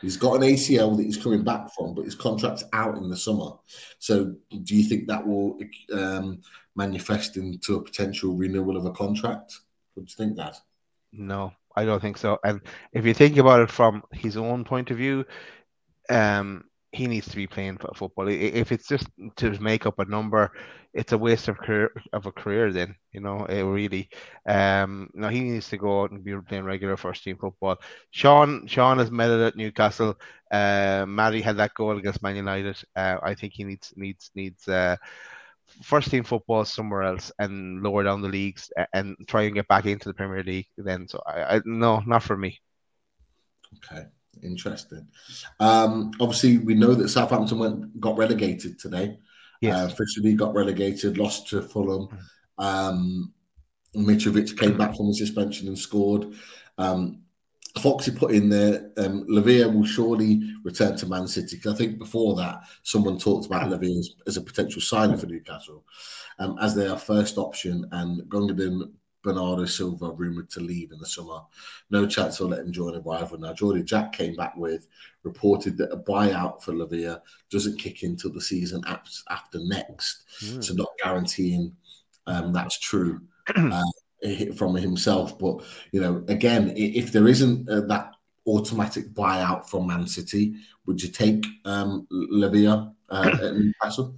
He's 0.00 0.16
got 0.16 0.34
an 0.34 0.42
ACL 0.42 0.96
that 0.96 1.04
he's 1.04 1.16
coming 1.16 1.44
back 1.44 1.72
from, 1.74 1.94
but 1.94 2.04
his 2.04 2.14
contract's 2.14 2.64
out 2.72 2.96
in 2.96 3.08
the 3.08 3.16
summer. 3.16 3.52
So, 3.98 4.34
do 4.62 4.76
you 4.76 4.84
think 4.84 5.06
that 5.08 5.26
will 5.26 5.58
um, 5.92 6.40
manifest 6.76 7.36
into 7.36 7.76
a 7.76 7.82
potential 7.82 8.34
renewal 8.34 8.76
of 8.76 8.84
a 8.84 8.92
contract? 8.92 9.60
What 9.94 10.06
do 10.06 10.10
you 10.10 10.16
think, 10.16 10.36
Dad? 10.36 10.56
No, 11.12 11.52
I 11.76 11.84
don't 11.84 12.00
think 12.00 12.18
so. 12.18 12.38
And 12.44 12.60
if 12.92 13.06
you 13.06 13.14
think 13.14 13.36
about 13.36 13.60
it 13.60 13.70
from 13.70 14.02
his 14.12 14.36
own 14.36 14.64
point 14.64 14.90
of 14.90 14.96
view, 14.96 15.24
um, 16.10 16.64
he 16.94 17.08
needs 17.08 17.28
to 17.28 17.36
be 17.36 17.46
playing 17.46 17.78
football. 17.96 18.28
If 18.28 18.70
it's 18.70 18.86
just 18.86 19.08
to 19.36 19.50
make 19.60 19.84
up 19.84 19.98
a 19.98 20.04
number, 20.04 20.52
it's 20.92 21.12
a 21.12 21.18
waste 21.18 21.48
of 21.48 21.58
career 21.58 21.90
of 22.12 22.26
a 22.26 22.32
career. 22.32 22.72
Then 22.72 22.94
you 23.12 23.20
know 23.20 23.44
it 23.46 23.62
really. 23.62 24.08
Um, 24.48 25.10
no, 25.12 25.28
he 25.28 25.40
needs 25.40 25.68
to 25.70 25.76
go 25.76 26.02
out 26.02 26.12
and 26.12 26.22
be 26.22 26.36
playing 26.48 26.64
regular 26.64 26.96
first 26.96 27.24
team 27.24 27.36
football. 27.36 27.78
Sean 28.10 28.66
Sean 28.66 28.98
has 28.98 29.10
met 29.10 29.30
it 29.30 29.40
at 29.40 29.56
Newcastle. 29.56 30.14
Uh, 30.50 31.04
Matty 31.08 31.40
had 31.40 31.56
that 31.56 31.74
goal 31.74 31.98
against 31.98 32.22
Man 32.22 32.36
United. 32.36 32.76
Uh, 32.94 33.16
I 33.22 33.34
think 33.34 33.54
he 33.54 33.64
needs 33.64 33.92
needs 33.96 34.30
needs. 34.34 34.68
Uh, 34.68 34.96
first 35.82 36.10
team 36.10 36.22
football 36.22 36.64
somewhere 36.64 37.02
else 37.02 37.32
and 37.38 37.82
lower 37.82 38.04
down 38.04 38.22
the 38.22 38.28
leagues 38.28 38.70
and 38.92 39.16
try 39.26 39.42
and 39.42 39.54
get 39.54 39.66
back 39.66 39.86
into 39.86 40.08
the 40.08 40.14
Premier 40.14 40.44
League 40.44 40.68
then. 40.76 41.08
So 41.08 41.20
I, 41.26 41.56
I 41.56 41.60
no, 41.64 42.00
not 42.06 42.22
for 42.22 42.36
me. 42.36 42.60
Okay, 43.76 44.04
interesting. 44.42 45.06
Um, 45.60 46.12
obviously, 46.20 46.58
we 46.58 46.74
know 46.74 46.94
that 46.94 47.08
Southampton 47.08 47.58
went 47.58 48.00
got 48.00 48.16
relegated 48.16 48.78
today. 48.78 49.18
Yes. 49.60 49.76
Uh, 49.76 49.86
officially 49.86 50.34
got 50.34 50.54
relegated, 50.54 51.16
lost 51.16 51.48
to 51.48 51.62
Fulham. 51.62 52.08
Mm. 52.58 52.64
Um, 52.64 53.32
Mitrovic 53.96 54.58
came 54.58 54.76
back 54.76 54.96
from 54.96 55.08
the 55.08 55.14
suspension 55.14 55.68
and 55.68 55.78
scored. 55.78 56.34
Um, 56.76 57.20
Foxy 57.78 58.12
put 58.12 58.32
in 58.32 58.48
there, 58.48 58.92
um, 58.98 59.26
Lavia 59.28 59.72
will 59.72 59.84
surely 59.84 60.42
return 60.62 60.96
to 60.96 61.08
Man 61.08 61.26
City. 61.26 61.56
Because 61.56 61.74
I 61.74 61.76
think 61.76 61.98
before 61.98 62.36
that, 62.36 62.60
someone 62.82 63.18
talked 63.18 63.46
about 63.46 63.68
Lavia 63.68 63.98
as, 63.98 64.14
as 64.28 64.36
a 64.36 64.42
potential 64.42 64.80
signing 64.80 65.16
for 65.16 65.26
Newcastle, 65.26 65.84
um, 66.38 66.56
as 66.60 66.74
their 66.74 66.96
first 66.96 67.36
option. 67.36 67.84
And 67.90 68.22
Gundogan, 68.28 68.92
Bernardo 69.24 69.64
Silva 69.64 70.12
rumored 70.12 70.50
to 70.50 70.60
leave 70.60 70.92
in 70.92 70.98
the 70.98 71.06
summer. 71.06 71.40
No 71.90 72.06
chance 72.06 72.36
to 72.36 72.44
let 72.44 72.60
him 72.60 72.70
join 72.70 72.94
a 72.94 73.00
rival. 73.00 73.38
Now, 73.38 73.54
Geordie 73.54 73.82
Jack 73.82 74.12
came 74.12 74.36
back 74.36 74.54
with 74.56 74.86
reported 75.24 75.76
that 75.78 75.92
a 75.92 75.96
buyout 75.96 76.62
for 76.62 76.72
Lavia 76.72 77.20
doesn't 77.50 77.78
kick 77.78 78.02
in 78.02 78.10
until 78.10 78.32
the 78.32 78.40
season 78.40 78.82
after 78.86 79.58
next, 79.62 80.24
mm. 80.40 80.62
so 80.62 80.74
not 80.74 80.88
guaranteeing 81.02 81.74
um, 82.26 82.52
that's 82.52 82.78
true. 82.78 83.20
Uh, 83.72 83.82
from 84.56 84.74
himself. 84.74 85.38
But 85.38 85.62
you 85.92 86.00
know, 86.00 86.24
again, 86.28 86.72
if 86.76 87.12
there 87.12 87.28
isn't 87.28 87.68
uh, 87.68 87.82
that 87.82 88.12
automatic 88.46 89.12
buyout 89.12 89.68
from 89.68 89.86
Man 89.86 90.06
City, 90.06 90.54
would 90.86 91.02
you 91.02 91.10
take 91.10 91.44
um, 91.66 92.06
Lavia 92.10 92.90
uh, 93.10 93.30
at 93.42 93.54
Newcastle? 93.58 94.16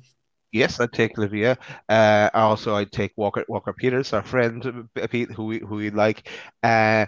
Yes, 0.57 0.81
I'd 0.81 0.93
take 0.93 1.17
Lavia. 1.17 1.57
Uh, 1.89 2.31
also, 2.35 2.75
I'd 2.77 2.93
take 2.93 3.13
Walker 3.17 3.45
Walker 3.49 3.73
Peters, 3.73 4.13
our 4.13 4.23
friend 4.23 4.89
Pete, 5.11 5.31
who 5.33 5.45
we, 5.47 5.59
who 5.61 5.77
we 5.77 5.91
like. 5.91 6.29
Uh, 6.63 7.07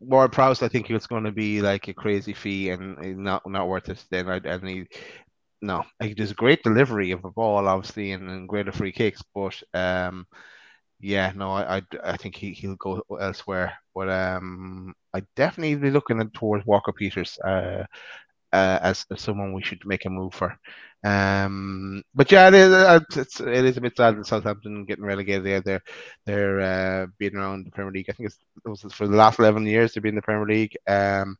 Ward 0.00 0.32
Prowse, 0.32 0.62
I 0.62 0.68
think 0.68 0.90
it's 0.90 1.06
going 1.06 1.24
to 1.24 1.32
be 1.32 1.60
like 1.62 1.88
a 1.88 1.94
crazy 1.94 2.32
fee 2.32 2.70
and 2.70 2.98
not 3.18 3.42
not 3.48 3.68
worth 3.68 3.88
it. 3.88 4.04
Then 4.10 4.28
I'd, 4.28 4.46
and 4.46 4.68
he, 4.68 4.86
no, 5.62 5.84
like, 6.00 6.16
there's 6.16 6.32
great 6.34 6.62
delivery 6.62 7.12
of 7.12 7.22
the 7.22 7.30
ball, 7.30 7.68
obviously, 7.68 8.12
and, 8.12 8.28
and 8.30 8.48
greater 8.48 8.72
free 8.72 8.92
kicks, 8.92 9.22
but 9.34 9.60
um, 9.74 10.26
yeah, 11.00 11.32
no, 11.36 11.52
I, 11.52 11.78
I, 11.78 11.82
I 12.04 12.16
think 12.16 12.36
he 12.36 12.52
he'll 12.52 12.76
go 12.76 13.02
elsewhere, 13.20 13.74
but 13.94 14.08
um, 14.10 14.94
I 15.14 15.22
definitely 15.36 15.76
be 15.76 15.90
looking 15.90 16.20
towards 16.30 16.66
Walker 16.66 16.92
Peters, 16.92 17.38
uh, 17.44 17.84
uh, 18.52 18.78
as, 18.82 19.06
as 19.12 19.22
someone 19.22 19.52
we 19.52 19.62
should 19.62 19.84
make 19.86 20.04
a 20.06 20.10
move 20.10 20.34
for. 20.34 20.58
Um, 21.04 22.02
but 22.14 22.30
yeah, 22.32 22.48
it 22.48 22.54
is, 22.54 22.72
uh, 22.72 23.00
it's, 23.16 23.40
it 23.40 23.64
is 23.64 23.76
a 23.76 23.80
bit 23.80 23.96
sad 23.96 24.16
that 24.18 24.26
Southampton 24.26 24.84
getting 24.84 25.04
relegated 25.04 25.44
there. 25.44 25.60
They're 25.60 25.82
they're 26.26 26.60
uh, 26.60 27.06
being 27.18 27.36
around 27.36 27.66
the 27.66 27.70
Premier 27.70 27.92
League. 27.92 28.06
I 28.08 28.12
think 28.12 28.30
it 28.30 28.68
was 28.68 28.82
for 28.92 29.06
the 29.06 29.16
last 29.16 29.38
eleven 29.38 29.66
years 29.66 29.92
they've 29.94 30.02
been 30.02 30.10
in 30.10 30.16
the 30.16 30.22
Premier 30.22 30.46
League. 30.46 30.76
Um, 30.88 31.36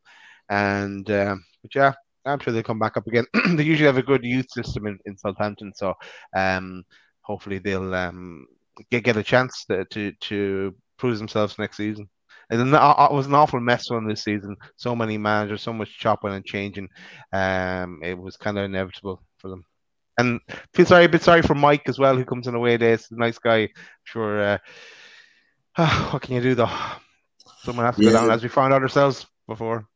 and 0.49 1.11
um, 1.11 1.45
but 1.63 1.75
yeah, 1.75 1.93
I'm 2.25 2.39
sure 2.39 2.53
they'll 2.53 2.63
come 2.63 2.79
back 2.79 2.97
up 2.97 3.07
again. 3.07 3.27
they 3.57 3.65
usually 3.65 3.87
have 3.87 3.99
a 3.99 4.03
good 4.03 4.25
youth 4.25 4.51
system 4.51 4.87
in, 4.87 4.99
in 5.07 5.19
Southampton, 5.19 5.73
so 5.75 5.95
um, 6.37 6.85
hopefully 7.23 7.59
they'll 7.59 7.95
um 7.95 8.47
get 8.91 9.05
get 9.05 9.17
a 9.17 9.23
chance 9.23 9.65
to 9.67 9.85
to, 9.87 10.13
to 10.21 10.75
prove 10.99 11.19
themselves 11.19 11.59
next 11.59 11.77
season. 11.77 12.09
And 12.51 12.61
it 12.63 13.13
was 13.13 13.27
an 13.27 13.35
awful 13.35 13.61
mess 13.61 13.91
on 13.91 14.07
this 14.07 14.25
season. 14.25 14.57
So 14.77 14.97
many 14.97 15.19
managers, 15.19 15.61
so 15.63 15.73
much 15.75 15.99
chopping 15.99 16.33
and 16.33 16.45
changing. 16.45 16.89
Um, 17.31 18.01
it 18.03 18.19
was 18.19 18.39
kind 18.39 18.57
of 18.57 18.65
inevitable 18.65 19.23
for 19.39 19.49
them. 19.49 19.65
And 20.19 20.41
feel 20.75 20.87
sorry, 20.87 21.05
a 21.05 21.09
bit 21.09 21.23
sorry 21.23 21.43
for 21.43 21.55
Mike 21.55 21.89
as 21.89 21.99
well, 21.99 22.17
who 22.17 22.25
comes 22.25 22.49
in 22.49 22.55
away 22.55 22.77
days. 22.77 23.07
Nice 23.11 23.39
guy. 23.39 23.69
Sure. 24.05 24.41
Uh, 24.43 24.59
what 26.11 26.23
can 26.23 26.35
you 26.35 26.43
do 26.43 26.55
though? 26.55 26.71
Someone 27.63 27.87
has 27.87 27.97
to 27.97 28.03
yeah. 28.03 28.11
go 28.11 28.21
down, 28.21 28.31
as 28.31 28.43
we 28.43 28.49
found 28.49 28.73
out 28.73 28.83
ourselves 28.83 29.27
before. 29.47 29.87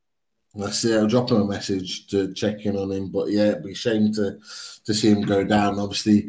That's 0.54 0.84
it. 0.84 0.98
I'll 0.98 1.06
drop 1.06 1.30
him 1.30 1.40
a 1.40 1.46
message 1.46 2.06
to 2.08 2.32
check 2.34 2.64
in 2.66 2.76
on 2.76 2.92
him. 2.92 3.10
But 3.10 3.30
yeah, 3.30 3.48
it'd 3.48 3.64
be 3.64 3.72
a 3.72 3.74
shame 3.74 4.12
to 4.14 4.38
to 4.84 4.94
see 4.94 5.10
him 5.10 5.22
go 5.22 5.44
down. 5.44 5.78
Obviously, 5.78 6.28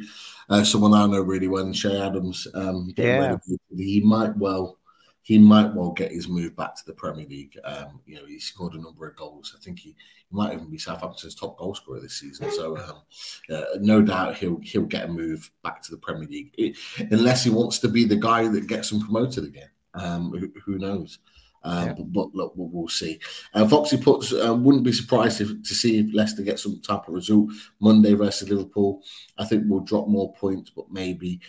uh, 0.49 0.63
someone 0.63 0.93
I 0.93 1.05
know 1.05 1.21
really 1.21 1.47
well, 1.47 1.71
Che 1.71 1.99
Adams. 1.99 2.47
Um, 2.53 2.93
yeah. 2.95 3.37
he 3.75 4.01
might 4.01 4.35
well 4.37 4.77
he 5.23 5.37
might 5.37 5.73
well 5.73 5.91
get 5.91 6.11
his 6.11 6.27
move 6.27 6.55
back 6.55 6.75
to 6.75 6.85
the 6.85 6.93
Premier 6.93 7.25
League. 7.25 7.57
Um, 7.63 8.01
you 8.05 8.15
know, 8.15 8.25
he 8.25 8.39
scored 8.39 8.73
a 8.73 8.81
number 8.81 9.07
of 9.07 9.15
goals. 9.15 9.55
I 9.57 9.63
think 9.63 9.79
he, 9.79 9.89
he 9.89 10.35
might 10.35 10.53
even 10.53 10.69
be 10.69 10.77
Southampton's 10.77 11.33
top 11.33 11.57
goal 11.57 11.73
scorer 11.73 12.01
this 12.01 12.19
season. 12.19 12.51
So, 12.51 12.77
um, 12.77 13.01
uh, 13.49 13.63
no 13.79 14.01
doubt 14.01 14.35
he'll 14.35 14.59
he'll 14.61 14.83
get 14.83 15.05
a 15.05 15.07
move 15.07 15.49
back 15.63 15.81
to 15.83 15.91
the 15.91 15.97
Premier 15.97 16.27
League, 16.27 16.53
it, 16.57 16.77
unless 17.09 17.43
he 17.43 17.49
wants 17.49 17.79
to 17.79 17.87
be 17.87 18.03
the 18.03 18.17
guy 18.17 18.47
that 18.49 18.67
gets 18.67 18.91
him 18.91 18.99
promoted 18.99 19.45
again. 19.45 19.69
Um, 19.93 20.31
who, 20.31 20.51
who, 20.65 20.77
knows? 20.77 21.19
Um, 21.63 21.85
yeah. 21.85 21.93
but, 21.93 22.11
but, 22.11 22.35
look, 22.35 22.53
we'll, 22.55 22.69
we'll 22.69 22.87
see. 22.89 23.19
Uh, 23.53 23.65
Foxy 23.67 23.95
puts, 23.95 24.33
uh, 24.33 24.53
wouldn't 24.53 24.83
be 24.83 24.91
surprised 24.91 25.39
if, 25.39 25.49
to 25.63 25.73
see 25.73 25.99
if 25.99 26.13
Leicester 26.13 26.41
get 26.41 26.59
some 26.59 26.81
type 26.81 27.07
of 27.07 27.13
result 27.13 27.51
Monday 27.79 28.13
versus 28.13 28.49
Liverpool. 28.49 29.01
I 29.37 29.45
think 29.45 29.65
we'll 29.67 29.81
drop 29.81 30.07
more 30.07 30.33
points, 30.33 30.71
but 30.71 30.91
maybe 30.91 31.39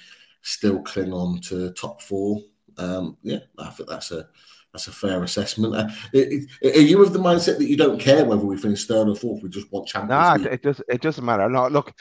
still 0.42 0.82
cling 0.82 1.12
on 1.12 1.40
to 1.40 1.72
top 1.72 2.02
four. 2.02 2.40
Um, 2.78 3.16
yeah, 3.22 3.38
I 3.58 3.70
think 3.70 3.88
that's 3.88 4.10
a 4.10 4.28
that's 4.72 4.88
a 4.88 4.92
fair 4.92 5.22
assessment. 5.22 5.74
Uh, 5.74 5.88
are 6.64 6.80
you 6.80 7.00
of 7.02 7.12
the 7.12 7.18
mindset 7.18 7.58
that 7.58 7.68
you 7.68 7.76
don't 7.76 8.00
care 8.00 8.24
whether 8.24 8.44
we 8.44 8.56
finish 8.56 8.86
third 8.86 9.08
or 9.08 9.14
fourth? 9.14 9.42
We 9.42 9.48
just 9.48 9.70
want 9.72 9.86
Champions 9.86 10.10
nah, 10.10 10.34
League. 10.34 10.52
it 10.52 10.62
does. 10.62 10.82
It 10.88 11.00
doesn't 11.00 11.24
matter. 11.24 11.48
No, 11.48 11.68
look, 11.68 11.92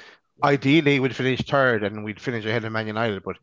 ideally 0.43 0.99
we'd 0.99 1.15
finish 1.15 1.41
third 1.41 1.83
and 1.83 2.03
we'd 2.03 2.19
finish 2.19 2.45
ahead 2.45 2.65
of 2.65 2.71
Man 2.71 2.87
United, 2.87 3.23
but 3.23 3.37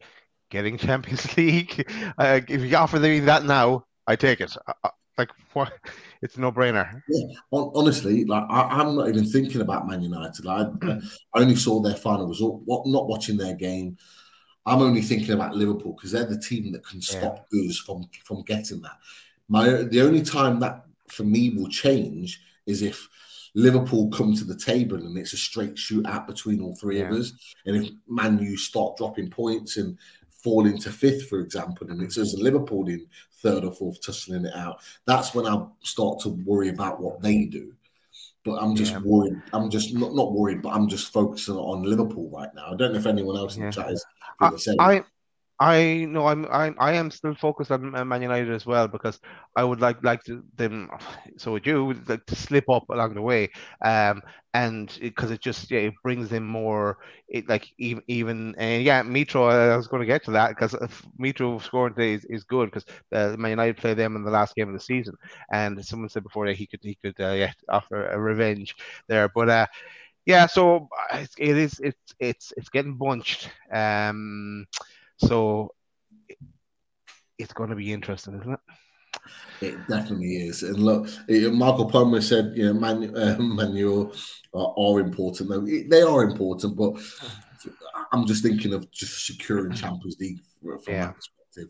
getting 0.51 0.77
Champions 0.87 1.37
League, 1.37 1.89
uh, 2.19 2.41
if 2.49 2.63
you 2.63 2.77
offer 2.77 2.99
me 2.99 3.21
that 3.21 3.45
now, 3.45 3.85
I 4.07 4.17
take 4.17 4.41
it. 4.41 4.57
Uh, 4.67 4.73
uh 4.85 4.91
like 5.19 5.31
what? 5.53 5.73
It's 6.23 6.37
a 6.37 6.41
no 6.43 6.53
brainer. 6.53 7.01
Yeah, 7.09 7.35
honestly, 7.51 8.27
like 8.27 8.45
I, 8.51 8.83
am 8.83 8.95
not 8.95 9.09
even 9.09 9.25
thinking 9.25 9.63
about 9.63 9.89
Man 9.89 10.03
United. 10.03 10.45
Like, 10.45 10.67
I, 10.83 11.01
I 11.35 11.41
only 11.41 11.57
saw 11.57 11.81
their 11.81 11.95
final 11.95 12.27
result. 12.27 12.61
What, 12.67 12.87
not 12.87 13.09
watching 13.09 13.39
their 13.39 13.55
game. 13.55 13.97
I'm 14.71 14.83
only 14.83 15.03
thinking 15.03 15.33
about 15.33 15.57
Liverpool 15.57 15.95
because 15.95 16.13
they're 16.13 16.25
the 16.25 16.39
team 16.39 16.71
that 16.73 16.87
can 16.87 17.03
stop 17.03 17.37
yeah. 17.37 17.43
Goose 17.51 17.81
from 17.81 18.09
from 18.23 18.43
getting 18.43 18.81
that. 18.83 18.99
My 19.49 19.69
the 19.83 20.01
only 20.01 20.23
time 20.23 20.61
that 20.61 20.87
for 21.09 21.25
me 21.25 21.51
will 21.51 21.69
change 21.69 22.41
is 22.67 22.83
if 22.83 23.09
Liverpool 23.57 24.09
come 24.11 24.33
to 24.37 24.45
the 24.45 24.57
table 24.57 24.97
and 24.97 25.19
it's 25.19 25.33
a 25.33 25.37
straight 25.37 25.75
shootout 25.75 26.29
between 26.29 26.61
all 26.63 26.77
three 26.77 27.01
yeah. 27.01 27.09
of 27.09 27.17
us, 27.17 27.33
and 27.67 27.77
if 27.77 27.91
Man 28.07 28.39
U 28.39 28.57
start 28.57 28.97
dropping 28.97 29.29
points 29.29 29.77
and 29.77 29.99
fall 30.31 30.67
into 30.67 30.91
fifth, 30.91 31.29
for 31.29 31.41
example, 31.41 31.91
and 31.91 32.01
it's 32.01 32.17
as 32.17 32.35
Liverpool 32.35 32.87
in 32.87 33.05
third 33.43 33.65
or 33.65 33.73
fourth 33.73 34.01
tussling 34.01 34.45
it 34.45 34.55
out, 34.55 34.81
that's 35.05 35.35
when 35.35 35.49
I 35.49 35.67
start 35.81 36.21
to 36.21 36.29
worry 36.47 36.69
about 36.69 37.01
what 37.01 37.21
they 37.21 37.45
do. 37.45 37.75
But 38.45 38.63
I'm 38.63 38.75
just 38.75 38.93
yeah. 38.93 39.01
worried. 39.05 39.41
I'm 39.53 39.69
just 39.69 39.95
not, 39.95 40.15
not 40.15 40.33
worried, 40.33 40.63
but 40.63 40.71
I'm 40.71 40.89
just 40.89 41.13
focusing 41.13 41.57
on 41.57 41.83
Liverpool 41.83 42.31
right 42.31 42.49
now. 42.55 42.73
I 42.73 42.77
don't 42.77 42.93
know 42.93 42.99
if 42.99 43.07
anyone 43.07 43.37
else 43.37 43.57
in 43.57 43.67
the 43.67 43.73
chat 43.73 43.91
is 43.91 44.05
I, 44.41 44.51
I, 44.79 45.05
I 45.63 46.07
know 46.09 46.27
I'm 46.27 46.47
I 46.47 46.73
I 46.79 46.93
am 46.95 47.11
still 47.11 47.35
focused 47.35 47.71
on 47.71 47.91
Man 48.09 48.23
United 48.23 48.51
as 48.51 48.65
well 48.65 48.89
because 48.89 49.21
I 49.55 49.63
would 49.63 49.79
like 49.81 50.03
like 50.03 50.25
to, 50.25 50.43
them 50.57 50.89
so 51.37 51.53
would 51.53 51.67
you 51.67 51.93
like 52.09 52.25
to 52.27 52.35
slip 52.35 52.65
up 52.71 52.89
along 52.89 53.13
the 53.13 53.21
way 53.21 53.51
um 53.85 54.23
and 54.55 54.97
because 55.03 55.31
it, 55.31 55.35
it, 55.35 55.41
just 55.43 55.71
yeah 55.71 55.81
it 55.81 55.95
brings 56.03 56.31
them 56.31 56.47
more 56.47 56.97
it 57.29 57.47
like 57.47 57.69
even 57.79 58.03
even 58.09 58.55
and 58.57 58.83
yeah 58.85 59.03
Mitro 59.03 59.51
I 59.53 59.77
was 59.77 59.87
going 59.87 60.01
to 60.01 60.07
get 60.07 60.25
to 60.25 60.31
that 60.31 60.49
because 60.51 60.73
Mitro 61.21 61.63
scoring 61.63 61.93
today 61.93 62.15
is, 62.15 62.25
is 62.25 62.45
good 62.45 62.71
because 62.71 62.87
uh, 63.13 63.37
Man 63.39 63.51
United 63.51 63.77
play 63.77 63.93
them 63.93 64.17
in 64.17 64.25
the 64.25 64.31
last 64.31 64.55
game 64.55 64.69
of 64.69 64.75
the 64.75 64.81
season 64.81 65.15
and 65.53 65.85
someone 65.85 66.09
said 66.09 66.23
before 66.23 66.47
that 66.47 66.57
he 66.57 66.67
could 66.67 66.81
he 66.83 66.95
could 66.95 67.21
uh, 67.21 67.33
yeah 67.33 67.53
offer 67.69 68.09
a 68.09 68.19
revenge 68.19 68.75
there 69.09 69.29
but 69.29 69.51
uh 69.51 69.67
yeah 70.27 70.47
so 70.47 70.89
uh, 71.13 71.25
it 71.39 71.57
is 71.57 71.81
it's 71.81 72.15
it's 72.21 72.53
it's 72.57 72.69
getting 72.69 72.97
bunched 72.97 73.51
um 73.73 74.67
so 75.21 75.75
it's 77.39 77.53
going 77.53 77.71
to 77.71 77.77
be 77.77 77.93
interesting, 77.93 78.39
isn't 78.39 78.53
it? 78.53 78.61
It 79.61 79.89
definitely 79.89 80.37
is. 80.37 80.63
And 80.63 80.79
look, 80.79 81.09
Michael 81.29 81.91
Palmer 81.91 82.21
said, 82.21 82.53
you 82.55 82.67
know, 82.67 82.75
man, 82.75 83.15
uh, 83.17 83.37
manual 83.41 84.15
are, 84.55 84.75
are 84.77 85.01
important. 85.01 85.51
Though 85.51 85.61
they 85.61 86.03
are 86.03 86.23
important, 86.23 86.77
but 86.77 86.95
I'm 88.13 88.27
just 88.27 88.43
thinking 88.43 88.73
of 88.73 88.91
just 88.91 89.27
securing 89.27 89.73
Champions 89.73 90.17
League 90.19 90.41
from 90.63 90.81
yeah. 90.87 91.07
that 91.07 91.17
perspective. 91.17 91.69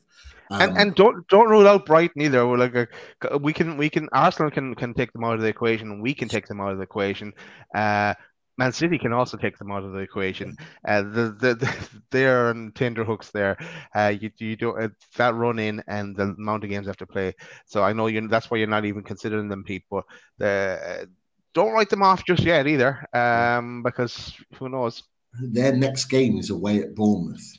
Um, 0.53 0.61
and 0.63 0.79
and 0.79 0.95
don't 0.95 1.27
don't 1.29 1.49
rule 1.49 1.69
out 1.69 1.87
Brighton 1.87 2.23
either. 2.23 2.47
We're 2.47 2.59
like 2.59 2.75
a, 2.75 3.39
we 3.39 3.53
can 3.53 3.77
we 3.77 3.89
can 3.89 4.09
Arsenal 4.13 4.51
can 4.51 4.75
can 4.75 4.95
take 4.95 5.13
them 5.13 5.25
out 5.25 5.35
of 5.35 5.41
the 5.41 5.49
equation. 5.49 6.01
We 6.01 6.15
can 6.15 6.29
take 6.29 6.47
them 6.47 6.61
out 6.61 6.73
of 6.73 6.79
the 6.79 6.85
equation. 6.85 7.33
Uh, 7.75 8.15
Man 8.61 8.73
City 8.73 8.99
can 8.99 9.15
also 9.15 9.39
take 9.39 9.57
them 9.57 9.73
out 9.73 9.85
of 9.85 9.93
the 9.93 10.01
equation. 10.01 10.55
Uh, 10.87 11.01
the, 11.01 11.35
the, 11.41 11.55
the, 11.55 11.89
they're 12.11 12.49
on 12.49 12.73
tender 12.75 13.05
hooks 13.05 13.31
there. 13.31 13.57
Uh, 13.95 14.13
you, 14.21 14.31
you 14.37 14.55
don't 14.55 14.83
uh, 14.83 14.89
that 15.17 15.35
run 15.35 15.59
in 15.59 15.83
and 15.89 16.15
the 16.15 16.35
amount 16.39 16.65
of 16.65 16.69
games 16.69 16.87
have 16.87 16.99
to 16.99 17.07
play. 17.07 17.35
So 17.65 17.83
I 17.83 17.95
know 17.95 18.07
you 18.09 18.29
that's 18.29 18.51
why 18.51 18.59
you're 18.59 18.67
not 18.67 18.85
even 18.85 19.03
considering 19.03 19.49
them, 19.49 19.65
Pete. 19.65 19.85
But 19.91 20.05
the, 20.37 21.09
don't 21.55 21.73
write 21.73 21.89
them 21.89 22.03
off 22.03 22.27
just 22.27 22.43
yet 22.43 22.67
either, 22.67 23.03
um, 23.15 23.83
because 23.83 24.35
who 24.57 24.69
knows? 24.69 25.05
Their 25.41 25.75
next 25.75 26.05
game 26.07 26.37
is 26.37 26.51
away 26.51 26.81
at 26.81 26.95
Bournemouth. 26.95 27.57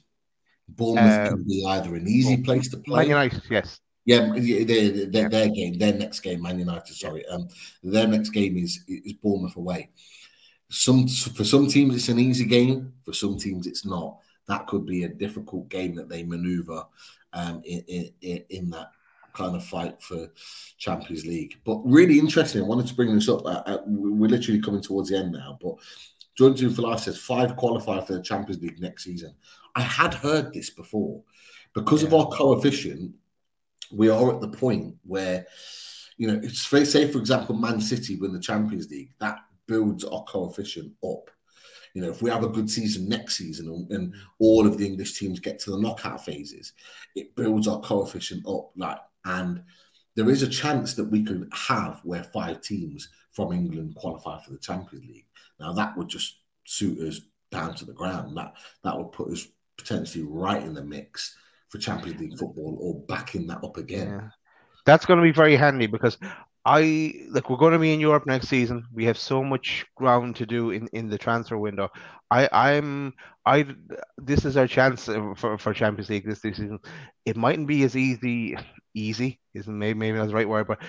Bournemouth 0.69 1.27
uh, 1.27 1.29
can 1.29 1.43
be 1.47 1.65
either 1.67 1.95
an 1.95 2.07
easy 2.07 2.43
place 2.43 2.69
to 2.69 2.77
play. 2.77 2.99
Man 2.99 3.09
United, 3.09 3.41
yes. 3.49 3.79
Yeah, 4.05 4.33
their, 4.35 5.07
their, 5.07 5.29
their 5.29 5.49
game, 5.49 5.79
their 5.79 5.93
next 5.93 6.19
game, 6.19 6.43
Man 6.43 6.59
United. 6.59 6.93
Sorry, 6.93 7.25
um, 7.25 7.47
their 7.81 8.07
next 8.07 8.29
game 8.29 8.57
is 8.57 8.83
is 8.87 9.13
Bournemouth 9.13 9.55
away. 9.55 9.89
Some 10.72 11.07
for 11.07 11.43
some 11.43 11.68
teams 11.68 11.95
it's 11.95 12.10
an 12.10 12.19
easy 12.19 12.45
game. 12.45 12.93
For 13.03 13.14
some 13.14 13.38
teams 13.38 13.68
it's 13.68 13.85
not. 13.85 14.18
That 14.48 14.68
could 14.68 14.85
be 14.85 15.03
a 15.03 15.10
difficult 15.10 15.69
game 15.69 15.95
that 15.95 16.10
they 16.10 16.23
manoeuvre 16.23 16.85
um, 17.34 17.61
in, 17.64 18.10
in, 18.22 18.43
in 18.49 18.69
that 18.72 18.91
kind 19.34 19.56
of 19.56 19.64
fight 19.64 20.02
for 20.02 20.30
Champions 20.77 21.26
League. 21.26 21.60
But 21.65 21.81
really 21.85 22.19
interesting. 22.19 22.61
I 22.61 22.65
wanted 22.65 22.88
to 22.88 22.95
bring 22.95 23.14
this 23.14 23.30
up. 23.30 23.45
Uh, 23.45 23.64
uh, 23.65 23.77
we're 23.85 24.30
literally 24.30 24.61
coming 24.61 24.81
towards 24.81 25.10
the 25.10 25.18
end 25.18 25.34
now. 25.34 25.57
But 25.61 25.76
Jordan 26.38 26.69
Falar 26.69 26.99
says 26.99 27.19
five 27.19 27.56
qualify 27.56 28.03
for 28.03 28.14
the 28.14 28.22
Champions 28.22 28.61
League 28.61 28.80
next 28.80 29.03
season. 29.03 29.35
I 29.76 29.81
had 29.81 30.14
heard 30.14 30.53
this 30.53 30.69
before 30.69 31.22
because 31.73 32.02
yeah. 32.02 32.07
of 32.07 32.14
our 32.14 32.27
coefficient. 32.27 33.14
We 33.93 34.10
are 34.10 34.34
at 34.34 34.39
the 34.39 34.48
point 34.48 34.95
where, 35.03 35.45
you 36.15 36.27
know, 36.27 36.39
it's 36.41 36.61
say 36.61 37.11
for 37.11 37.18
example, 37.18 37.56
Man 37.56 37.81
City 37.81 38.15
win 38.15 38.31
the 38.31 38.39
Champions 38.39 38.89
League. 38.89 39.11
That 39.19 39.39
builds 39.67 40.03
our 40.03 40.23
coefficient 40.25 40.93
up. 41.03 41.29
You 41.93 42.01
know, 42.01 42.09
if 42.09 42.21
we 42.21 42.29
have 42.29 42.43
a 42.43 42.49
good 42.49 42.69
season 42.69 43.09
next 43.09 43.38
season 43.38 43.88
and, 43.89 44.13
all 44.39 44.65
of 44.65 44.77
the 44.77 44.85
English 44.85 45.19
teams 45.19 45.39
get 45.39 45.59
to 45.59 45.71
the 45.71 45.79
knockout 45.79 46.23
phases, 46.23 46.73
it 47.15 47.35
builds 47.35 47.67
our 47.67 47.81
coefficient 47.81 48.47
up. 48.47 48.71
Like, 48.77 48.99
and 49.25 49.61
there 50.15 50.29
is 50.29 50.41
a 50.41 50.47
chance 50.47 50.93
that 50.95 51.09
we 51.09 51.23
could 51.23 51.49
have 51.53 51.99
where 52.03 52.23
five 52.23 52.61
teams 52.61 53.09
from 53.33 53.51
England 53.51 53.95
qualify 53.95 54.39
for 54.41 54.51
the 54.51 54.59
Champions 54.59 55.05
League. 55.05 55.27
Now 55.59 55.73
that 55.73 55.97
would 55.97 56.07
just 56.07 56.39
suit 56.65 56.99
us 56.99 57.21
down 57.51 57.75
to 57.75 57.85
the 57.85 57.93
ground. 57.93 58.38
That 58.38 58.53
that 58.83 58.97
would 58.97 59.11
put 59.11 59.31
us 59.31 59.47
potentially 59.77 60.23
right 60.23 60.61
in 60.61 60.73
the 60.73 60.83
mix 60.83 61.35
for 61.69 61.77
Champions 61.77 62.19
League 62.19 62.38
football 62.38 62.77
or 62.79 63.05
backing 63.07 63.47
that 63.47 63.63
up 63.63 63.77
again. 63.77 64.07
Yeah. 64.07 64.29
That's 64.85 65.05
going 65.05 65.17
to 65.17 65.23
be 65.23 65.31
very 65.31 65.55
handy 65.55 65.88
because 65.88 66.17
I 66.65 67.13
like 67.29 67.49
we're 67.49 67.57
going 67.57 67.73
to 67.73 67.79
be 67.79 67.93
in 67.93 67.99
Europe 67.99 68.25
next 68.27 68.47
season. 68.47 68.83
We 68.93 69.05
have 69.05 69.17
so 69.17 69.43
much 69.43 69.85
ground 69.95 70.35
to 70.38 70.45
do 70.45 70.71
in, 70.71 70.88
in 70.93 71.09
the 71.09 71.17
transfer 71.17 71.57
window. 71.57 71.89
I 72.29 72.47
I'm 72.51 73.13
I 73.45 73.65
this 74.17 74.45
is 74.45 74.57
our 74.57 74.67
chance 74.67 75.05
for, 75.35 75.57
for 75.57 75.73
Champions 75.73 76.09
League 76.09 76.25
this 76.25 76.41
season. 76.41 76.79
It 77.25 77.35
mightn't 77.35 77.67
be 77.67 77.83
as 77.83 77.95
easy 77.95 78.57
easy 78.93 79.39
isn't 79.53 79.77
maybe 79.77 79.97
maybe 79.97 80.17
not 80.17 80.27
the 80.27 80.33
right 80.33 80.47
word, 80.47 80.67
but 80.67 80.79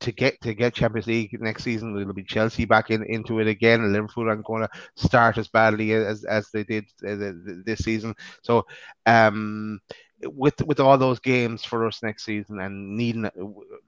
to 0.00 0.12
get 0.12 0.40
to 0.42 0.54
get 0.54 0.74
Champions 0.74 1.06
League 1.06 1.36
next 1.40 1.64
season, 1.64 1.98
it'll 1.98 2.12
be 2.12 2.22
Chelsea 2.24 2.64
back 2.64 2.90
in 2.90 3.02
into 3.04 3.38
it 3.40 3.46
again. 3.46 3.92
Liverpool 3.92 4.28
aren't 4.28 4.44
going 4.44 4.62
to 4.62 4.68
start 4.96 5.38
as 5.38 5.48
badly 5.48 5.92
as 5.92 6.24
as 6.24 6.50
they 6.50 6.64
did 6.64 6.84
uh, 7.06 7.16
this 7.64 7.80
season. 7.80 8.14
So 8.42 8.66
um 9.06 9.80
with 10.24 10.60
with 10.66 10.80
all 10.80 10.96
those 10.96 11.20
games 11.20 11.64
for 11.64 11.86
us 11.86 12.02
next 12.02 12.24
season 12.24 12.60
and 12.60 12.96
needing 12.96 13.28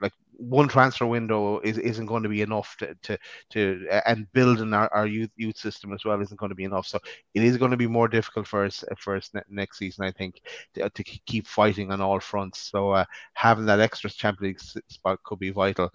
like 0.00 0.12
one 0.36 0.68
transfer 0.68 1.06
window 1.06 1.58
is, 1.60 1.78
isn't 1.78 2.06
going 2.06 2.22
to 2.22 2.28
be 2.28 2.42
enough 2.42 2.76
to 2.78 2.94
to, 3.02 3.18
to 3.50 3.86
and 4.06 4.30
building 4.32 4.72
our, 4.74 4.92
our 4.92 5.06
youth 5.06 5.30
youth 5.36 5.56
system 5.56 5.92
as 5.92 6.04
well 6.04 6.20
isn't 6.20 6.38
going 6.38 6.50
to 6.50 6.54
be 6.56 6.64
enough. 6.64 6.86
So 6.86 6.98
it 7.34 7.42
is 7.42 7.56
going 7.56 7.70
to 7.70 7.76
be 7.76 7.86
more 7.86 8.08
difficult 8.08 8.46
for 8.46 8.64
us 8.64 8.84
for 8.98 9.16
us 9.16 9.30
next 9.48 9.78
season, 9.78 10.04
I 10.04 10.12
think, 10.12 10.42
to, 10.74 10.88
to 10.90 11.02
keep 11.02 11.46
fighting 11.46 11.90
on 11.90 12.00
all 12.00 12.20
fronts. 12.20 12.60
So 12.70 12.90
uh, 12.90 13.04
having 13.32 13.66
that 13.66 13.80
extra 13.80 14.10
Champions 14.10 14.74
League 14.74 14.82
spot 14.90 15.22
could 15.24 15.38
be 15.38 15.50
vital. 15.50 15.90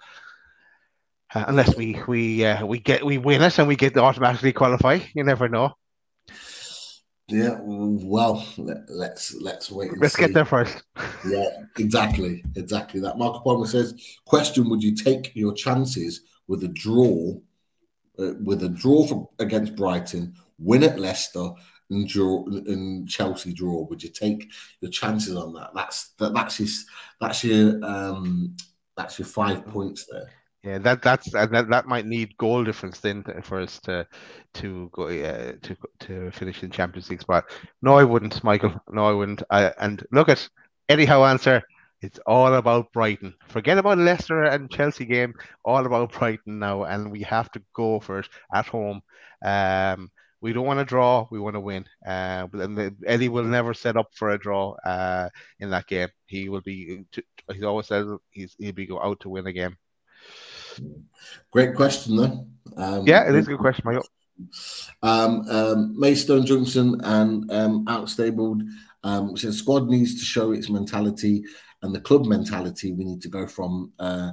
Uh, 1.34 1.46
unless 1.48 1.76
we 1.76 2.02
we 2.08 2.46
uh, 2.46 2.66
we 2.66 2.80
get 2.80 3.06
we 3.06 3.18
win 3.18 3.42
it 3.42 3.58
and 3.60 3.68
we 3.68 3.76
get 3.76 3.94
to 3.94 4.02
automatically 4.02 4.54
qualify, 4.54 5.00
you 5.14 5.24
never 5.24 5.48
know. 5.48 5.74
Yeah, 7.34 7.58
well, 7.62 8.46
let, 8.58 8.78
us 8.78 8.90
let's, 8.90 9.34
let's 9.42 9.72
wait. 9.72 9.92
let's 9.98 10.16
see. 10.16 10.24
get 10.24 10.34
there 10.34 10.46
first. 10.46 10.84
yeah, 11.28 11.64
exactly, 11.78 12.44
exactly. 12.56 13.00
That 13.00 13.18
Marco 13.18 13.40
Palmer 13.40 13.66
says, 13.66 13.96
"Question: 14.26 14.70
Would 14.70 14.84
you 14.84 14.96
take 14.96 15.36
your 15.36 15.54
chances 15.54 16.22
with 16.48 16.64
a 16.64 16.68
draw, 16.68 17.36
uh, 18.20 18.34
with 18.44 18.64
a 18.64 18.70
draw 18.70 19.08
from, 19.08 19.28
against 19.40 19.76
Brighton, 19.76 20.36
win 20.60 20.84
at 20.84 21.00
Leicester, 21.00 21.50
and 21.90 22.08
draw 22.08 22.46
and 22.48 23.10
Chelsea 23.10 23.54
draw? 23.54 23.88
Would 23.90 24.04
you 24.04 24.10
take 24.10 24.52
your 24.82 24.92
chances 24.92 25.36
on 25.36 25.54
that? 25.54 25.72
That's 25.74 26.10
that, 26.20 26.34
that's 26.34 26.60
your 26.60 26.70
that's 27.20 27.44
your 27.44 27.84
um 27.84 28.56
that's 28.96 29.18
your 29.18 29.28
five 29.28 29.66
points 29.66 30.06
there." 30.06 30.30
Yeah, 30.64 30.78
that 30.80 31.02
that's 31.02 31.34
and 31.34 31.54
that, 31.54 31.70
that 31.70 31.88
might 31.88 32.06
need 32.06 32.38
goal 32.38 32.64
difference 32.64 33.00
then 33.02 33.24
for 33.44 33.60
us 33.60 33.80
to 33.82 34.08
to 34.56 34.90
go 34.94 35.08
uh, 35.10 35.54
to 35.62 35.76
to 36.00 36.32
finish 36.32 36.64
in 36.64 36.72
Champions 36.72 37.10
League 37.10 37.22
spot. 37.22 37.46
No, 37.82 37.98
I 37.98 38.06
wouldn't, 38.06 38.42
Michael. 38.46 38.74
No, 38.90 39.06
I 39.06 39.12
wouldn't. 39.12 39.44
I, 39.50 39.74
and 39.78 40.02
look 40.14 40.30
at 40.30 40.48
anyhow 40.88 41.26
answer. 41.26 41.62
It's 42.02 42.20
all 42.26 42.54
about 42.56 42.94
Brighton. 42.94 43.34
Forget 43.48 43.78
about 43.78 43.98
Leicester 43.98 44.44
and 44.44 44.72
Chelsea 44.72 45.06
game. 45.06 45.34
All 45.66 45.86
about 45.86 46.14
Brighton 46.14 46.60
now, 46.60 46.84
and 46.86 47.12
we 47.12 47.22
have 47.24 47.52
to 47.52 47.62
go 47.74 48.00
for 48.00 48.20
it 48.20 48.30
at 48.54 48.66
home. 48.68 49.02
Um, 49.44 50.12
we 50.40 50.54
don't 50.54 50.66
want 50.66 50.80
to 50.80 50.86
draw. 50.86 51.28
We 51.30 51.40
want 51.40 51.56
to 51.56 51.60
win. 51.62 51.86
Uh, 52.06 52.48
and 52.54 52.96
Eddie 53.06 53.30
will 53.30 53.44
never 53.46 53.74
set 53.74 53.98
up 53.98 54.14
for 54.14 54.30
a 54.30 54.40
draw 54.40 54.76
uh, 54.86 55.30
in 55.60 55.70
that 55.72 55.88
game. 55.88 56.10
He 56.26 56.48
will 56.48 56.62
be. 56.62 57.04
He 57.54 57.64
always 57.66 57.88
says 57.88 58.08
he's 58.32 58.56
he'll 58.60 58.72
be 58.74 58.86
go 58.86 59.02
out 59.02 59.20
to 59.22 59.30
win 59.30 59.48
a 59.48 59.54
game. 59.54 59.78
Great 61.52 61.76
question, 61.76 62.16
though. 62.16 62.48
Um, 62.78 63.08
yeah, 63.08 63.28
it 63.30 63.36
is 63.36 63.48
a 63.48 63.52
good 63.52 63.60
question, 63.60 63.84
Michael. 63.86 64.06
Um, 65.02 65.48
um, 65.50 66.00
Maystone 66.00 66.46
Junction 66.46 67.00
and 67.04 67.52
um, 67.52 67.86
Outstabled 67.88 68.64
um, 69.04 69.38
says 69.38 69.58
squad 69.58 69.88
needs 69.88 70.20
to 70.20 70.26
show 70.26 70.52
its 70.52 70.70
mentality 70.70 71.44
and 71.82 71.94
the 71.94 72.02
club 72.02 72.26
mentality. 72.26 72.94
We 72.94 73.04
need 73.04 73.22
to 73.22 73.30
go 73.30 73.46
from 73.46 73.92
uh, 74.00 74.32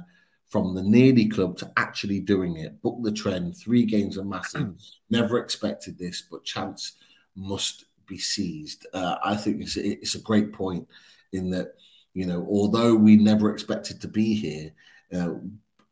from 0.49 0.75
the 0.75 0.83
nearly 0.83 1.29
club 1.29 1.57
to 1.57 1.71
actually 1.77 2.19
doing 2.19 2.57
it. 2.57 2.81
Book 2.81 2.97
the 3.03 3.11
trend. 3.11 3.55
Three 3.55 3.85
games 3.85 4.17
are 4.17 4.25
massive. 4.25 4.73
Never 5.09 5.39
expected 5.39 5.97
this, 5.97 6.23
but 6.29 6.43
chance 6.43 6.93
must 7.35 7.85
be 8.07 8.17
seized. 8.17 8.85
Uh, 8.93 9.15
I 9.23 9.35
think 9.35 9.61
it's, 9.61 9.77
it's 9.77 10.15
a 10.15 10.21
great 10.21 10.51
point 10.51 10.87
in 11.31 11.49
that 11.51 11.75
you 12.13 12.25
know 12.25 12.45
although 12.49 12.93
we 12.93 13.15
never 13.15 13.51
expected 13.51 14.01
to 14.01 14.07
be 14.07 14.33
here. 14.33 14.71
Uh, 15.13 15.35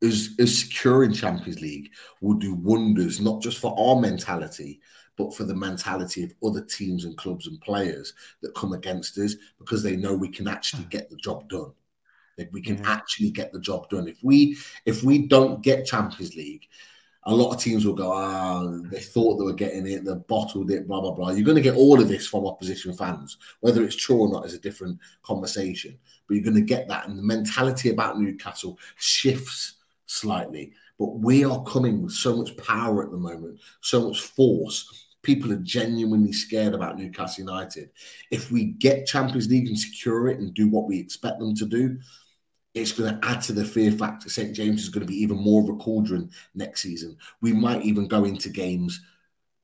is, 0.01 0.35
is 0.39 0.59
securing 0.59 1.13
Champions 1.13 1.61
League 1.61 1.91
will 2.21 2.35
do 2.35 2.53
wonders, 2.53 3.19
not 3.19 3.41
just 3.41 3.59
for 3.59 3.75
our 3.77 3.99
mentality, 3.99 4.79
but 5.17 5.35
for 5.35 5.43
the 5.43 5.55
mentality 5.55 6.23
of 6.23 6.33
other 6.43 6.63
teams 6.63 7.03
and 7.03 7.17
clubs 7.17 7.47
and 7.47 7.59
players 7.59 8.13
that 8.41 8.55
come 8.55 8.73
against 8.73 9.17
us 9.17 9.35
because 9.57 9.83
they 9.83 9.97
know 9.97 10.13
we 10.15 10.29
can 10.29 10.47
actually 10.47 10.85
get 10.85 11.09
the 11.09 11.17
job 11.17 11.49
done. 11.49 11.71
Like 12.37 12.49
we 12.53 12.61
can 12.61 12.77
mm-hmm. 12.77 12.85
actually 12.85 13.31
get 13.31 13.51
the 13.51 13.59
job 13.59 13.89
done. 13.89 14.07
If 14.07 14.23
we 14.23 14.57
if 14.85 15.03
we 15.03 15.27
don't 15.27 15.61
get 15.61 15.85
Champions 15.85 16.35
League, 16.35 16.65
a 17.23 17.35
lot 17.35 17.53
of 17.53 17.59
teams 17.59 17.85
will 17.85 17.93
go, 17.93 18.13
ah, 18.13 18.61
oh, 18.63 18.81
they 18.89 19.01
thought 19.01 19.37
they 19.37 19.43
were 19.43 19.53
getting 19.53 19.85
it, 19.85 20.05
they 20.05 20.13
bottled 20.29 20.71
it, 20.71 20.87
blah, 20.87 21.01
blah, 21.01 21.11
blah. 21.11 21.31
You're 21.31 21.43
going 21.43 21.57
to 21.57 21.61
get 21.61 21.75
all 21.75 21.99
of 22.01 22.07
this 22.07 22.25
from 22.25 22.47
opposition 22.47 22.93
fans. 22.93 23.37
Whether 23.59 23.83
it's 23.83 23.97
true 23.97 24.21
or 24.21 24.29
not 24.29 24.45
is 24.45 24.53
a 24.53 24.59
different 24.59 24.99
conversation, 25.21 25.99
but 26.27 26.35
you're 26.35 26.43
going 26.45 26.55
to 26.55 26.61
get 26.61 26.87
that. 26.87 27.09
And 27.09 27.17
the 27.17 27.23
mentality 27.23 27.89
about 27.89 28.17
Newcastle 28.17 28.79
shifts 28.95 29.75
slightly. 30.09 30.73
But 30.97 31.19
we 31.19 31.45
are 31.45 31.63
coming 31.63 32.01
with 32.01 32.13
so 32.13 32.35
much 32.35 32.57
power 32.57 33.03
at 33.03 33.11
the 33.11 33.17
moment, 33.17 33.59
so 33.81 34.07
much 34.07 34.21
force. 34.21 35.07
People 35.21 35.51
are 35.51 35.57
genuinely 35.57 36.31
scared 36.31 36.73
about 36.73 36.97
Newcastle 36.97 37.45
United. 37.45 37.91
If 38.31 38.51
we 38.51 38.65
get 38.65 39.05
Champions 39.05 39.49
League 39.49 39.67
and 39.67 39.79
secure 39.79 40.27
it 40.27 40.39
and 40.39 40.53
do 40.53 40.67
what 40.67 40.87
we 40.87 40.99
expect 40.99 41.39
them 41.39 41.55
to 41.55 41.65
do, 41.65 41.99
it's 42.73 42.91
going 42.91 43.19
to 43.19 43.27
add 43.27 43.41
to 43.43 43.53
the 43.53 43.65
fear 43.65 43.91
factor. 43.91 44.29
St. 44.29 44.55
James 44.55 44.83
is 44.83 44.89
going 44.89 45.05
to 45.05 45.11
be 45.11 45.21
even 45.21 45.37
more 45.37 45.61
of 45.61 45.69
a 45.69 45.75
cauldron 45.75 46.29
next 46.55 46.81
season. 46.81 47.17
We 47.41 47.51
might 47.51 47.83
even 47.83 48.07
go 48.07 48.25
into 48.25 48.49
games 48.49 49.01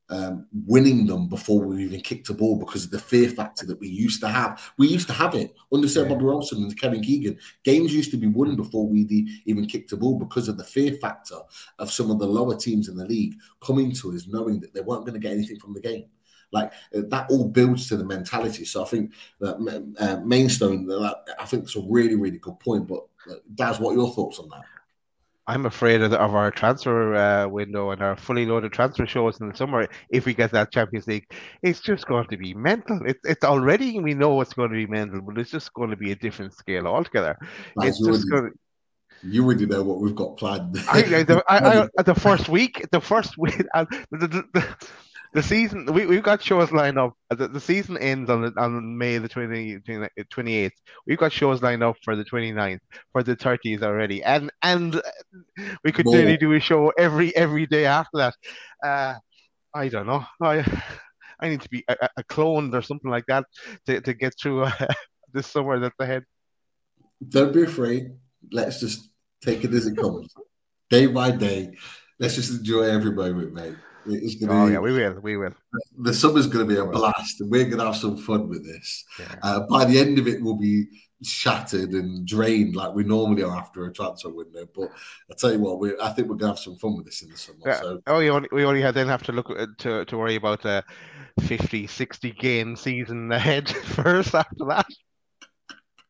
um, 0.09 0.45
winning 0.65 1.05
them 1.05 1.27
before 1.27 1.61
we 1.61 1.83
even 1.83 1.99
kicked 2.01 2.29
a 2.29 2.33
ball 2.33 2.57
because 2.57 2.85
of 2.85 2.91
the 2.91 2.99
fear 2.99 3.29
factor 3.29 3.65
that 3.65 3.79
we 3.79 3.87
used 3.87 4.21
to 4.21 4.27
have. 4.27 4.61
We 4.77 4.87
used 4.87 5.07
to 5.07 5.13
have 5.13 5.33
it 5.35 5.55
under 5.73 5.87
Sir 5.87 6.03
yeah. 6.03 6.09
Bobby 6.09 6.25
Robson 6.25 6.63
and 6.63 6.79
Kevin 6.79 7.01
Keegan. 7.01 7.39
Games 7.63 7.93
used 7.93 8.11
to 8.11 8.17
be 8.17 8.27
won 8.27 8.55
before 8.55 8.87
we 8.87 9.01
even 9.45 9.65
kicked 9.65 9.91
a 9.91 9.97
ball 9.97 10.19
because 10.19 10.47
of 10.47 10.57
the 10.57 10.63
fear 10.63 10.93
factor 10.93 11.37
of 11.79 11.91
some 11.91 12.11
of 12.11 12.19
the 12.19 12.27
lower 12.27 12.55
teams 12.55 12.87
in 12.87 12.97
the 12.97 13.05
league 13.05 13.35
coming 13.61 13.91
to 13.93 14.13
us 14.13 14.27
knowing 14.27 14.59
that 14.59 14.73
they 14.73 14.81
weren't 14.81 15.05
going 15.05 15.13
to 15.13 15.19
get 15.19 15.33
anything 15.33 15.59
from 15.59 15.73
the 15.73 15.81
game. 15.81 16.05
Like 16.51 16.71
uh, 16.95 17.01
that 17.09 17.29
all 17.29 17.47
builds 17.47 17.89
to 17.89 17.97
the 17.97 18.05
mentality. 18.05 18.65
So 18.65 18.83
I 18.83 18.87
think 18.87 19.13
that 19.39 19.55
uh, 19.99 20.21
Mainstone, 20.25 20.89
I 21.39 21.45
think 21.45 21.63
it's 21.63 21.75
a 21.75 21.81
really, 21.81 22.15
really 22.15 22.37
good 22.37 22.59
point. 22.59 22.87
But 22.87 23.05
uh, 23.29 23.35
Daz, 23.55 23.79
what 23.79 23.91
are 23.91 23.95
your 23.95 24.13
thoughts 24.13 24.39
on 24.39 24.49
that? 24.49 24.61
I'm 25.47 25.65
afraid 25.65 26.01
of, 26.01 26.13
of 26.13 26.33
our 26.33 26.49
transfer 26.49 27.15
uh, 27.15 27.47
window 27.47 27.91
and 27.91 28.01
our 28.01 28.15
fully 28.15 28.45
loaded 28.45 28.73
transfer 28.73 29.05
shows 29.05 29.39
in 29.39 29.49
the 29.49 29.55
summer. 29.55 29.87
If 30.09 30.25
we 30.25 30.33
get 30.33 30.51
that 30.51 30.71
Champions 30.71 31.05
League, 31.07 31.31
it's 31.61 31.79
just 31.79 32.07
going 32.07 32.27
to 32.27 32.37
be 32.37 32.53
mental. 32.53 32.99
It's 33.05 33.19
it's 33.23 33.43
already 33.43 33.99
we 33.99 34.13
know 34.15 34.41
it's 34.41 34.53
going 34.53 34.69
to 34.69 34.75
be 34.75 34.87
mental, 34.87 35.21
but 35.21 35.37
it's 35.37 35.51
just 35.51 35.71
going 35.73 35.91
to 35.91 35.95
be 35.95 36.11
a 36.11 36.15
different 36.15 36.53
scale 36.53 36.87
altogether. 36.87 37.37
it's 37.77 37.99
just 38.03 38.29
going. 38.29 38.51
To, 38.51 38.59
you 39.23 39.43
already 39.43 39.65
know 39.65 39.83
what 39.83 39.99
we've 39.99 40.15
got 40.15 40.37
planned. 40.37 40.77
I, 40.89 41.01
the, 41.23 41.43
I, 41.47 41.87
I, 41.97 42.03
the 42.03 42.15
first 42.15 42.49
week, 42.49 42.85
the 42.91 43.01
first 43.01 43.37
week, 43.37 43.63
uh, 43.73 43.85
the, 44.11 44.27
the, 44.53 44.75
the 45.35 45.43
season 45.43 45.85
we, 45.93 46.05
we've 46.05 46.23
got 46.23 46.41
shows 46.41 46.71
lined 46.71 46.97
up. 46.97 47.13
Uh, 47.29 47.35
the, 47.35 47.49
the 47.49 47.59
season 47.59 47.97
ends 47.97 48.29
on 48.29 48.41
the, 48.41 48.53
on 48.57 48.97
may 48.97 49.17
the 49.17 49.27
20, 49.27 49.79
28th 49.79 50.71
we've 51.05 51.17
got 51.17 51.33
shows 51.33 51.61
lined 51.61 51.83
up 51.83 51.97
for 52.03 52.15
the 52.15 52.23
29th 52.23 52.79
for 53.11 53.21
the 53.21 53.35
30th 53.35 53.83
already. 53.83 54.23
And 54.23 54.49
and 54.63 55.01
we 55.83 55.91
could 55.91 56.05
More. 56.05 56.15
nearly 56.15 56.37
do 56.37 56.53
a 56.53 56.59
show 56.61 56.89
every 56.97 57.35
every 57.35 57.65
day 57.65 57.85
after 57.85 58.17
that. 58.17 58.33
Uh 58.81 59.15
i 59.73 59.89
don't 59.89 60.07
know. 60.07 60.25
I 60.41 60.65
i 61.41 61.49
need 61.49 61.61
to 61.61 61.69
be 61.69 61.83
a, 61.89 62.09
a 62.15 62.23
cloned 62.23 62.73
or 62.73 62.81
something 62.81 63.11
like 63.11 63.25
that 63.27 63.43
to, 63.87 63.99
to 63.99 64.13
get 64.13 64.35
through 64.41 64.63
uh, 64.63 64.87
this 65.33 65.47
summer 65.47 65.79
that's 65.79 65.99
ahead. 65.99 66.23
Don't 67.27 67.53
be 67.53 67.63
afraid. 67.63 68.11
Let's 68.53 68.79
just 68.79 69.09
take 69.41 69.65
it 69.65 69.73
as 69.73 69.85
it 69.85 69.97
comes. 69.97 70.33
Day 70.89 71.07
by 71.07 71.31
day. 71.31 71.75
Let's 72.19 72.35
just 72.35 72.51
enjoy 72.51 72.83
every 72.83 73.11
moment 73.11 73.53
mate 73.53 73.75
it's 74.07 74.35
gonna 74.35 74.63
oh, 74.63 74.67
be, 74.67 74.73
yeah, 74.73 74.79
we 74.79 74.91
will. 74.91 75.19
We 75.21 75.37
will. 75.37 75.53
The 75.97 76.13
summer's 76.13 76.47
going 76.47 76.67
to 76.67 76.73
be 76.73 76.79
a 76.79 76.85
blast, 76.85 77.41
and 77.41 77.49
we're 77.49 77.65
going 77.65 77.79
to 77.79 77.85
have 77.85 77.95
some 77.95 78.17
fun 78.17 78.47
with 78.47 78.65
this. 78.65 79.05
Yeah. 79.19 79.35
Uh, 79.41 79.59
by 79.61 79.85
the 79.85 79.99
end 79.99 80.19
of 80.19 80.27
it, 80.27 80.41
we'll 80.41 80.57
be 80.57 80.85
shattered 81.23 81.91
and 81.91 82.27
drained 82.27 82.75
like 82.75 82.93
we 82.93 83.03
normally 83.03 83.43
are 83.43 83.55
after 83.55 83.85
a 83.85 83.93
transfer 83.93 84.29
window. 84.29 84.67
But 84.75 84.91
I 85.31 85.33
tell 85.37 85.51
you 85.51 85.59
what, 85.59 85.79
we 85.79 85.93
I 86.01 86.09
think 86.09 86.27
we're 86.27 86.35
going 86.35 86.51
to 86.51 86.55
have 86.55 86.59
some 86.59 86.77
fun 86.77 86.97
with 86.97 87.05
this 87.05 87.21
in 87.21 87.29
the 87.29 87.37
summer. 87.37 87.59
Yeah. 87.65 87.79
So. 87.79 88.01
Oh, 88.07 88.19
we 88.19 88.29
only, 88.29 88.49
we 88.51 88.65
only 88.65 88.81
then 88.91 89.07
have 89.07 89.23
to 89.23 89.31
look 89.31 89.49
at, 89.49 89.77
to 89.79 90.05
to 90.05 90.17
worry 90.17 90.35
about 90.35 90.65
a 90.65 90.83
50, 91.41 91.87
60 91.87 92.31
game 92.31 92.75
season 92.75 93.31
ahead 93.31 93.69
first 93.95 94.35
after 94.35 94.65
that. 94.65 94.87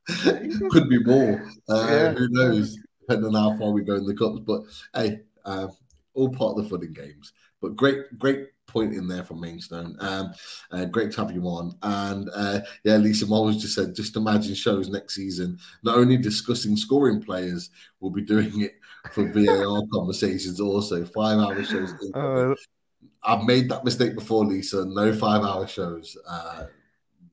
Could 0.70 0.90
be 0.90 1.04
more. 1.04 1.50
Uh, 1.68 1.88
yeah. 1.90 2.14
Who 2.14 2.28
knows? 2.30 2.78
Depending 3.02 3.36
on 3.36 3.54
how 3.54 3.58
far 3.58 3.72
we 3.72 3.84
go 3.84 3.96
in 3.96 4.06
the 4.06 4.16
cups. 4.16 4.40
But 4.40 4.62
hey, 4.94 5.22
uh, 5.46 5.68
all 6.14 6.30
part 6.30 6.58
of 6.58 6.64
the 6.64 6.70
fun 6.70 6.84
in 6.84 6.94
games. 6.94 7.34
But 7.62 7.76
great, 7.76 8.18
great 8.20 8.50
point 8.68 8.94
in 8.94 9.08
there 9.08 9.24
from 9.24 9.40
Mainstone. 9.40 9.96
Um, 10.00 10.34
uh, 10.72 10.86
great 10.86 11.12
to 11.12 11.22
have 11.22 11.32
you 11.32 11.44
on. 11.44 11.76
And 11.82 12.30
uh, 12.34 12.60
yeah, 12.84 12.98
Lisa 12.98 13.26
Moles 13.26 13.62
just 13.62 13.76
said, 13.76 13.96
just 13.96 14.16
imagine 14.16 14.54
shows 14.54 14.90
next 14.90 15.16
season, 15.16 15.58
not 15.84 15.98
only 15.98 16.18
discussing 16.18 16.76
scoring 16.76 17.22
players, 17.22 17.70
we'll 18.00 18.12
be 18.12 18.22
doing 18.22 18.62
it 18.62 18.76
for 19.12 19.28
VAR 19.34 19.82
conversations 19.94 20.60
also. 20.60 21.06
Five 21.06 21.40
hour 21.40 21.64
shows. 21.64 21.94
Uh, 22.14 22.54
I've 23.24 23.44
made 23.44 23.70
that 23.70 23.84
mistake 23.84 24.14
before, 24.14 24.46
Lisa. 24.46 24.86
No 24.86 25.12
five 25.12 25.42
hour 25.42 25.68
shows. 25.68 26.16
Uh, 26.28 26.66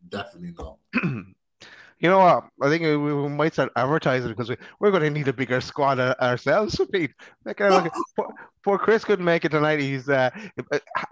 definitely 0.09 0.55
not. 0.59 0.79
you 2.03 2.11
know 2.11 2.19
what? 2.19 2.49
I 2.61 2.69
think 2.69 2.83
we, 2.83 2.97
we 2.97 3.29
might 3.29 3.53
start 3.53 3.71
advertising 3.77 4.31
because 4.31 4.49
we, 4.49 4.57
we're 4.81 4.91
going 4.91 5.05
to 5.05 5.11
need 5.11 5.29
a 5.29 5.33
bigger 5.33 5.61
squad 5.61 6.01
ourselves, 6.01 6.81
Pete. 6.93 7.13
Like, 7.45 7.59
poor, 8.17 8.29
poor, 8.65 8.77
Chris 8.77 9.05
couldn't 9.05 9.25
make 9.25 9.45
it 9.45 9.51
tonight. 9.51 9.79
He's 9.79 10.09
uh, 10.09 10.31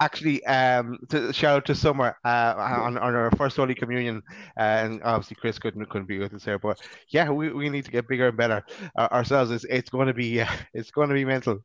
actually 0.01 0.45
um, 0.45 0.99
to 1.07 1.31
shout 1.31 1.55
out 1.55 1.65
to 1.67 1.75
Summer 1.75 2.17
uh, 2.25 2.55
on, 2.57 2.97
on 2.97 3.15
our 3.15 3.31
first 3.37 3.55
Holy 3.55 3.73
Communion, 3.73 4.21
uh, 4.57 4.63
and 4.63 5.01
obviously 5.03 5.37
Chris 5.39 5.57
couldn't 5.57 5.85
couldn't 5.85 6.07
be 6.07 6.19
with 6.19 6.33
us 6.33 6.43
there. 6.43 6.59
But 6.59 6.77
yeah, 7.07 7.29
we, 7.29 7.53
we 7.53 7.69
need 7.69 7.85
to 7.85 7.91
get 7.91 8.09
bigger 8.09 8.27
and 8.27 8.37
better 8.37 8.61
uh, 8.97 9.07
ourselves. 9.13 9.49
It's, 9.51 9.63
it's 9.69 9.89
going 9.89 10.07
to 10.07 10.13
be 10.13 10.43
it's 10.73 10.91
going 10.91 11.07
to 11.07 11.15
be 11.15 11.23
mental. 11.23 11.63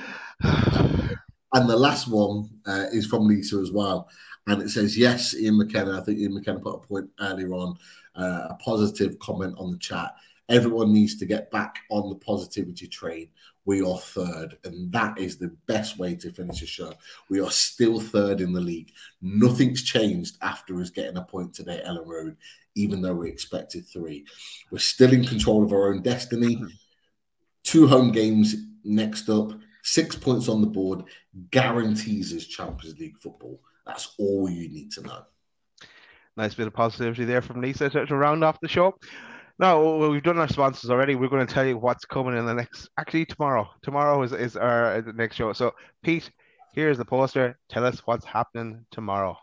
and 0.44 1.68
the 1.68 1.76
last 1.76 2.06
one 2.06 2.48
uh, 2.66 2.86
is 2.92 3.04
from 3.04 3.26
Lisa 3.26 3.56
as 3.56 3.72
well, 3.72 4.08
and 4.46 4.62
it 4.62 4.68
says 4.68 4.96
yes, 4.96 5.34
Ian 5.34 5.58
McKenna. 5.58 6.00
I 6.00 6.04
think 6.04 6.20
Ian 6.20 6.34
McKenna 6.34 6.60
put 6.60 6.76
a 6.76 6.86
point 6.86 7.10
earlier 7.18 7.52
on 7.52 7.76
uh, 8.16 8.48
a 8.50 8.54
positive 8.54 9.18
comment 9.18 9.54
on 9.58 9.70
the 9.70 9.78
chat. 9.78 10.14
Everyone 10.48 10.92
needs 10.92 11.16
to 11.18 11.26
get 11.26 11.50
back 11.50 11.78
on 11.90 12.08
the 12.08 12.16
positivity 12.16 12.88
train. 12.88 13.28
We 13.66 13.82
are 13.82 13.98
third, 13.98 14.58
and 14.64 14.90
that 14.90 15.16
is 15.16 15.36
the 15.36 15.54
best 15.66 15.98
way 15.98 16.16
to 16.16 16.32
finish 16.32 16.62
a 16.62 16.66
show. 16.66 16.92
We 17.28 17.40
are 17.40 17.50
still 17.50 18.00
third 18.00 18.40
in 18.40 18.52
the 18.52 18.60
league. 18.60 18.92
Nothing's 19.22 19.82
changed 19.82 20.38
after 20.42 20.80
us 20.80 20.90
getting 20.90 21.18
a 21.18 21.22
point 21.22 21.54
today 21.54 21.78
at 21.78 21.84
Elland 21.84 22.06
Road, 22.06 22.36
even 22.74 23.00
though 23.00 23.14
we 23.14 23.28
expected 23.28 23.86
three. 23.86 24.26
We're 24.70 24.78
still 24.78 25.12
in 25.12 25.24
control 25.24 25.62
of 25.62 25.72
our 25.72 25.92
own 25.92 26.02
destiny. 26.02 26.60
Two 27.62 27.86
home 27.86 28.10
games 28.10 28.56
next 28.82 29.28
up, 29.28 29.52
six 29.82 30.16
points 30.16 30.48
on 30.48 30.62
the 30.62 30.66
board, 30.66 31.04
guarantees 31.50 32.34
us 32.34 32.46
Champions 32.46 32.98
League 32.98 33.18
football. 33.18 33.60
That's 33.86 34.14
all 34.18 34.48
you 34.50 34.68
need 34.68 34.90
to 34.92 35.02
know. 35.02 35.22
Nice 36.36 36.54
bit 36.54 36.66
of 36.66 36.72
positivity 36.72 37.24
there 37.24 37.42
from 37.42 37.60
Lisa 37.60 37.90
to, 37.90 38.06
to 38.06 38.16
round 38.16 38.44
off 38.44 38.58
the 38.60 38.68
show. 38.68 38.94
Now 39.58 40.08
we've 40.08 40.22
done 40.22 40.38
our 40.38 40.48
sponsors 40.48 40.90
already. 40.90 41.14
We're 41.14 41.28
going 41.28 41.46
to 41.46 41.52
tell 41.52 41.66
you 41.66 41.76
what's 41.76 42.06
coming 42.06 42.36
in 42.36 42.46
the 42.46 42.54
next. 42.54 42.88
Actually, 42.98 43.26
tomorrow. 43.26 43.68
Tomorrow 43.82 44.22
is, 44.22 44.32
is 44.32 44.56
our 44.56 45.02
next 45.14 45.36
show. 45.36 45.52
So, 45.52 45.72
Pete, 46.02 46.30
here's 46.72 46.96
the 46.96 47.04
poster. 47.04 47.58
Tell 47.68 47.84
us 47.84 48.00
what's 48.06 48.24
happening 48.24 48.86
tomorrow. 48.90 49.36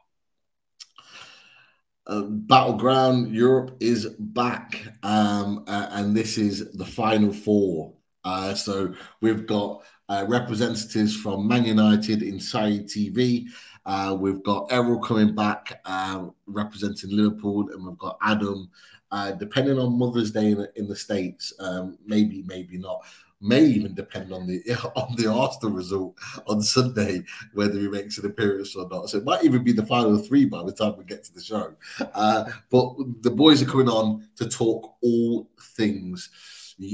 Uh, 2.08 2.22
Battleground 2.22 3.36
Europe 3.36 3.76
is 3.82 4.08
back, 4.18 4.82
um, 5.04 5.66
uh, 5.68 5.90
and 5.92 6.16
this 6.16 6.38
is 6.38 6.72
the 6.72 6.86
final 6.86 7.34
four. 7.34 7.94
Uh, 8.24 8.54
so 8.54 8.94
we've 9.22 9.46
got 9.46 9.84
uh, 10.10 10.26
representatives 10.28 11.16
from 11.16 11.48
Man 11.48 11.66
United 11.66 12.24
inside 12.24 12.88
TV, 12.88 13.46
uh, 13.88 14.14
we've 14.20 14.44
got 14.44 14.68
Errol 14.70 15.00
coming 15.00 15.34
back 15.34 15.80
uh, 15.86 16.26
representing 16.46 17.10
Liverpool, 17.10 17.70
and 17.72 17.86
we've 17.86 17.98
got 17.98 18.18
Adam. 18.22 18.70
Uh, 19.10 19.32
depending 19.32 19.80
on 19.80 19.98
Mother's 19.98 20.32
Day 20.32 20.52
in, 20.52 20.68
in 20.76 20.90
the 20.90 20.96
states, 20.96 21.54
um, 21.62 21.98
maybe, 22.06 22.44
maybe 22.46 22.78
not. 22.78 23.02
May 23.40 23.64
even 23.64 23.94
depend 23.94 24.34
on 24.34 24.46
the 24.46 24.62
on 24.96 25.16
the 25.16 25.32
Arsenal 25.32 25.72
result 25.72 26.16
on 26.48 26.62
Sunday 26.62 27.24
whether 27.54 27.80
he 27.80 27.88
makes 27.88 28.18
an 28.18 28.26
appearance 28.26 28.76
or 28.76 28.90
not. 28.90 29.10
So 29.10 29.20
it 29.20 29.24
might 29.24 29.46
even 29.46 29.64
be 29.64 29.72
the 29.72 29.86
final 29.86 30.18
three 30.18 30.44
by 30.46 30.64
the 30.64 30.74
time 30.74 30.98
we 30.98 31.06
get 31.06 31.24
to 31.24 31.34
the 31.34 31.42
show. 31.42 31.74
Uh, 32.14 32.46
but 32.70 32.96
the 33.22 33.32
boys 33.32 33.62
are 33.62 33.68
coming 33.68 33.88
on 33.88 34.28
to 34.36 34.50
talk 34.50 34.96
all 35.02 35.48
things 35.76 36.30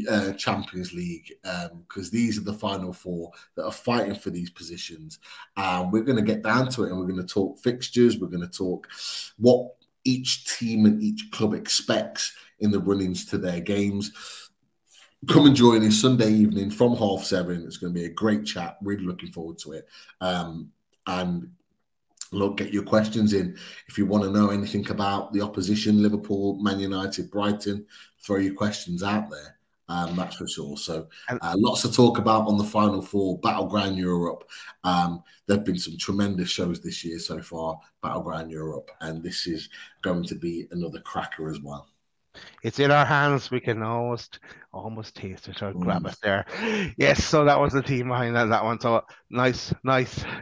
uh, 0.10 0.34
Champions 0.34 0.94
League 0.94 1.34
because 1.42 2.08
um, 2.08 2.10
these 2.12 2.38
are 2.38 2.44
the 2.44 2.54
final 2.54 2.94
four 2.94 3.32
that 3.56 3.66
are 3.66 3.72
fighting 3.72 4.16
for 4.16 4.30
these 4.30 4.50
positions. 4.50 5.20
And 5.58 5.92
we're 5.92 6.04
going 6.04 6.18
to 6.18 6.22
get 6.24 6.44
down 6.44 6.70
to 6.70 6.84
it 6.84 6.90
and 6.90 7.00
we're 7.00 7.08
going 7.08 7.26
to 7.26 7.34
talk 7.34 7.60
fixtures. 7.60 8.20
We're 8.20 8.28
going 8.28 8.48
to 8.48 8.58
talk 8.58 8.88
what 9.38 9.76
each 10.04 10.58
team 10.58 10.86
and 10.86 11.02
each 11.02 11.32
club 11.32 11.54
expects 11.54 12.36
in 12.60 12.72
the 12.72 12.80
runnings 12.80 13.26
to 13.26 13.38
their 13.38 13.60
games. 13.60 14.12
Come 15.30 15.46
and 15.46 15.56
join 15.56 15.86
us 15.86 16.02
Sunday 16.02 16.32
evening 16.32 16.70
from 16.70 16.96
half 16.96 17.24
seven. 17.24 17.64
It's 17.66 17.78
going 17.78 17.94
to 17.94 18.00
be 18.00 18.06
a 18.06 18.10
great 18.10 18.46
chat. 18.46 18.78
Really 18.82 19.06
looking 19.06 19.32
forward 19.32 19.58
to 19.60 19.74
it. 19.74 19.88
Um, 20.20 20.70
and 21.08 21.50
look, 22.32 22.58
get 22.58 22.74
your 22.74 22.84
questions 22.84 23.34
in. 23.34 23.58
If 23.88 23.98
you 23.98 24.06
want 24.06 24.24
to 24.24 24.32
know 24.32 24.50
anything 24.50 24.90
about 24.90 25.32
the 25.32 25.42
opposition, 25.42 26.02
Liverpool, 26.02 26.56
Man 26.62 26.80
United, 26.80 27.32
Brighton, 27.32 27.86
throw 28.22 28.38
your 28.38 28.54
questions 28.54 29.04
out 29.04 29.30
there. 29.30 29.58
Um, 29.90 30.16
that's 30.16 30.38
for 30.38 30.48
sure. 30.48 30.78
So 30.78 31.08
uh, 31.30 31.56
lots 31.58 31.82
to 31.82 31.92
talk 31.92 32.18
about 32.18 32.48
on 32.48 32.58
the 32.58 32.64
final 32.64 33.02
four, 33.02 33.38
Battleground 33.40 33.98
Europe. 33.98 34.50
Um, 34.84 35.24
there 35.48 35.58
have 35.58 35.66
been 35.66 35.78
some 35.78 35.98
tremendous 35.98 36.50
shows 36.50 36.80
this 36.80 37.04
year 37.04 37.20
so 37.20 37.42
far, 37.42 37.80
Battleground 38.02 38.50
Europe, 38.50 38.92
and 39.02 39.22
this 39.22 39.46
is 39.46 39.70
going 40.02 40.24
to 40.26 40.36
be 40.36 40.68
another 40.72 41.00
cracker 41.00 41.50
as 41.50 41.60
well. 41.60 41.90
It's 42.64 42.80
in 42.80 42.92
our 42.92 43.06
hands. 43.06 43.52
We 43.52 43.60
can 43.60 43.84
almost 43.84 44.40
almost 44.72 45.16
taste 45.16 45.48
it 45.48 45.62
or 45.62 45.74
mm. 45.74 45.82
grab 45.82 46.06
it 46.06 46.18
there. 46.24 46.46
Yes, 46.98 47.24
so 47.24 47.46
that 47.46 47.60
was 47.60 47.74
the 47.74 47.82
team 47.82 48.08
behind 48.08 48.36
that, 48.36 48.46
that 48.46 48.64
one. 48.64 48.80
So 48.80 49.04
nice, 49.30 49.74
nice. 49.84 50.24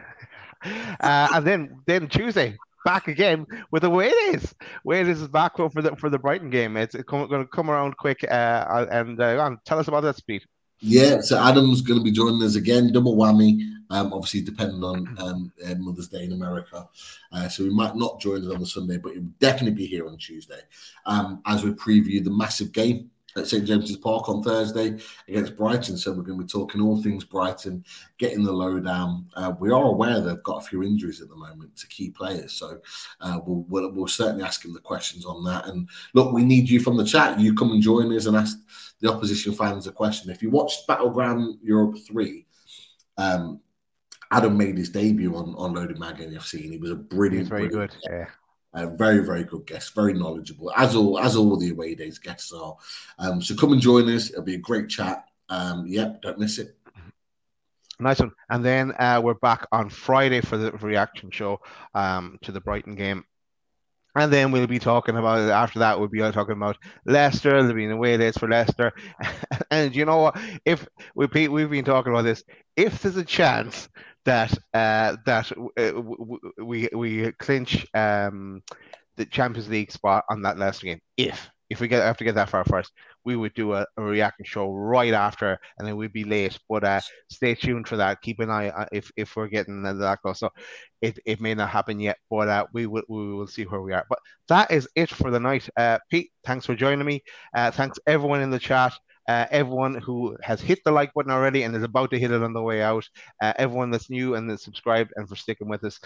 Uh, 1.00 1.26
and 1.34 1.44
then 1.44 1.82
then 1.86 2.06
Tuesday, 2.06 2.56
back 2.84 3.08
again 3.08 3.46
with 3.70 3.82
the 3.82 3.90
Wales. 3.90 4.54
Wales 4.84 5.20
is 5.20 5.28
back 5.28 5.56
for 5.56 5.70
the 5.82 5.96
for 5.96 6.10
the 6.10 6.18
Brighton 6.18 6.50
game. 6.50 6.76
It's 6.76 6.94
going 6.94 7.28
to 7.28 7.46
come 7.46 7.70
around 7.70 7.96
quick. 7.96 8.24
Uh, 8.24 8.86
and 8.90 9.20
uh, 9.20 9.56
tell 9.64 9.78
us 9.78 9.88
about 9.88 10.02
that 10.02 10.16
speed. 10.16 10.42
Yeah, 10.84 11.20
so 11.20 11.38
Adam's 11.40 11.80
going 11.80 12.00
to 12.00 12.04
be 12.04 12.10
joining 12.10 12.42
us 12.42 12.56
again, 12.56 12.92
double 12.92 13.16
whammy. 13.16 13.62
Um, 13.90 14.12
obviously, 14.12 14.40
depending 14.40 14.82
on 14.82 15.16
um, 15.20 15.52
uh, 15.64 15.76
Mother's 15.76 16.08
Day 16.08 16.24
in 16.24 16.32
America, 16.32 16.88
uh, 17.30 17.48
so 17.48 17.62
we 17.62 17.70
might 17.70 17.94
not 17.94 18.20
join 18.20 18.44
us 18.44 18.52
on 18.52 18.58
the 18.58 18.66
Sunday, 18.66 18.96
but 18.96 19.12
he'll 19.12 19.22
definitely 19.38 19.76
be 19.76 19.86
here 19.86 20.08
on 20.08 20.16
Tuesday 20.16 20.60
um, 21.06 21.40
as 21.46 21.62
we 21.62 21.70
preview 21.70 22.24
the 22.24 22.32
massive 22.32 22.72
game 22.72 23.11
at 23.36 23.46
St 23.46 23.64
James's 23.64 23.96
Park 23.96 24.28
on 24.28 24.42
Thursday 24.42 24.98
against 25.28 25.56
Brighton. 25.56 25.96
So 25.96 26.12
we're 26.12 26.22
going 26.22 26.38
to 26.38 26.44
be 26.44 26.48
talking 26.48 26.80
all 26.80 27.02
things 27.02 27.24
Brighton, 27.24 27.84
getting 28.18 28.44
the 28.44 28.52
lowdown. 28.52 29.26
Uh, 29.34 29.52
we 29.58 29.70
are 29.70 29.84
aware 29.84 30.20
they've 30.20 30.42
got 30.42 30.62
a 30.62 30.66
few 30.66 30.82
injuries 30.82 31.20
at 31.20 31.28
the 31.28 31.36
moment 31.36 31.76
to 31.76 31.86
key 31.88 32.10
players, 32.10 32.52
so 32.52 32.80
uh, 33.20 33.40
we'll, 33.46 33.64
we'll, 33.68 33.92
we'll 33.92 34.06
certainly 34.06 34.44
ask 34.44 34.64
him 34.64 34.72
the 34.72 34.80
questions 34.80 35.24
on 35.24 35.44
that. 35.44 35.66
And 35.66 35.88
look, 36.14 36.32
we 36.32 36.44
need 36.44 36.68
you 36.68 36.80
from 36.80 36.96
the 36.96 37.04
chat. 37.04 37.40
You 37.40 37.54
come 37.54 37.72
and 37.72 37.82
join 37.82 38.14
us 38.14 38.26
and 38.26 38.36
ask 38.36 38.58
the 39.00 39.12
opposition 39.12 39.52
fans 39.52 39.86
a 39.86 39.92
question. 39.92 40.30
If 40.30 40.42
you 40.42 40.50
watched 40.50 40.86
Battleground 40.86 41.58
Europe 41.62 41.96
three. 42.06 42.46
Um, 43.18 43.60
Adam 44.30 44.56
made 44.56 44.78
his 44.78 44.88
debut 44.88 45.36
on, 45.36 45.54
on 45.56 45.74
Loaded 45.74 45.98
Mag 45.98 46.16
NUFC, 46.16 46.64
and 46.64 46.72
he 46.72 46.78
was 46.78 46.90
a 46.90 46.96
brilliant, 46.96 47.48
very 47.48 47.68
brilliant 47.68 47.92
good. 47.92 48.10
Yeah. 48.10 48.26
A 48.74 48.86
very, 48.86 49.24
very 49.24 49.44
good 49.44 49.66
guest, 49.66 49.94
very 49.94 50.14
knowledgeable, 50.14 50.72
as 50.76 50.96
all 50.96 51.18
as 51.18 51.36
all 51.36 51.56
the 51.56 51.70
away 51.70 51.94
days 51.94 52.18
guests 52.18 52.52
are. 52.52 52.76
Um, 53.18 53.42
so 53.42 53.54
come 53.54 53.72
and 53.72 53.82
join 53.82 54.08
us. 54.08 54.30
It'll 54.30 54.42
be 54.42 54.54
a 54.54 54.58
great 54.58 54.88
chat. 54.88 55.24
Um, 55.50 55.84
yep, 55.86 56.22
don't 56.22 56.38
miss 56.38 56.58
it. 56.58 56.76
Nice 58.00 58.18
one. 58.18 58.32
And 58.50 58.64
then 58.64 58.92
uh, 58.98 59.20
we're 59.22 59.34
back 59.34 59.66
on 59.70 59.90
Friday 59.90 60.40
for 60.40 60.56
the 60.56 60.72
reaction 60.72 61.30
show 61.30 61.60
um, 61.94 62.38
to 62.42 62.50
the 62.50 62.60
Brighton 62.60 62.94
game. 62.94 63.24
And 64.14 64.30
then 64.30 64.50
we'll 64.50 64.66
be 64.66 64.78
talking 64.78 65.16
about 65.16 65.38
after 65.50 65.78
that. 65.78 65.98
We'll 65.98 66.08
be 66.08 66.18
talking 66.18 66.56
about 66.56 66.76
Leicester. 67.06 67.50
There'll 67.50 67.74
be 67.74 67.86
an 67.86 67.92
away 67.92 68.16
days 68.18 68.36
for 68.36 68.48
Leicester. 68.48 68.92
and 69.70 69.94
you 69.96 70.04
know 70.04 70.18
what? 70.18 70.38
If 70.66 70.86
we 71.14 71.48
we've 71.48 71.70
been 71.70 71.84
talking 71.84 72.12
about 72.12 72.22
this, 72.22 72.44
if 72.76 73.00
there's 73.00 73.16
a 73.16 73.24
chance 73.24 73.88
that 74.24 74.52
uh, 74.74 75.16
that 75.26 75.52
uh, 75.52 76.62
we 76.62 76.88
we 76.94 77.32
clinch 77.32 77.86
um, 77.94 78.62
the 79.16 79.26
Champions 79.26 79.68
League 79.68 79.92
spot 79.92 80.24
on 80.30 80.42
that 80.42 80.58
last 80.58 80.82
game. 80.82 81.00
If 81.16 81.50
if 81.70 81.80
we 81.80 81.88
get 81.88 82.02
have 82.02 82.18
to 82.18 82.24
get 82.24 82.34
that 82.34 82.50
far 82.50 82.64
first, 82.64 82.92
we 83.24 83.34
would 83.34 83.54
do 83.54 83.72
a, 83.72 83.86
a 83.96 84.02
reaction 84.02 84.44
show 84.44 84.72
right 84.72 85.14
after, 85.14 85.58
and 85.78 85.88
then 85.88 85.96
we'd 85.96 86.12
be 86.12 86.24
late. 86.24 86.58
But 86.68 86.84
uh, 86.84 87.00
stay 87.30 87.54
tuned 87.54 87.88
for 87.88 87.96
that. 87.96 88.20
Keep 88.20 88.40
an 88.40 88.50
eye 88.50 88.68
uh, 88.68 88.86
if 88.92 89.10
if 89.16 89.34
we're 89.34 89.48
getting 89.48 89.82
that 89.82 90.18
close. 90.20 90.40
So 90.40 90.50
it, 91.00 91.18
it 91.24 91.40
may 91.40 91.54
not 91.54 91.70
happen 91.70 91.98
yet, 91.98 92.18
but 92.30 92.48
uh, 92.48 92.66
we 92.72 92.86
will 92.86 93.02
we 93.08 93.32
will 93.34 93.46
see 93.46 93.64
where 93.64 93.80
we 93.80 93.92
are. 93.92 94.04
But 94.08 94.18
that 94.48 94.70
is 94.70 94.88
it 94.94 95.10
for 95.10 95.30
the 95.30 95.40
night. 95.40 95.68
Uh, 95.76 95.98
Pete, 96.10 96.30
thanks 96.44 96.66
for 96.66 96.74
joining 96.74 97.06
me. 97.06 97.22
Uh, 97.54 97.70
thanks 97.70 97.98
everyone 98.06 98.42
in 98.42 98.50
the 98.50 98.58
chat 98.58 98.92
uh, 99.28 99.46
everyone 99.50 99.94
who 99.94 100.36
has 100.42 100.60
hit 100.60 100.82
the 100.84 100.90
like 100.90 101.14
button 101.14 101.30
already 101.30 101.62
and 101.62 101.74
is 101.76 101.82
about 101.82 102.10
to 102.10 102.18
hit 102.18 102.30
it 102.30 102.42
on 102.42 102.52
the 102.52 102.62
way 102.62 102.82
out, 102.82 103.08
uh, 103.40 103.52
everyone 103.56 103.90
that's 103.90 104.10
new 104.10 104.34
and 104.34 104.50
that's 104.50 104.64
subscribed 104.64 105.12
and 105.16 105.28
for 105.28 105.36
sticking 105.36 105.68
with 105.68 105.84
us. 105.84 106.00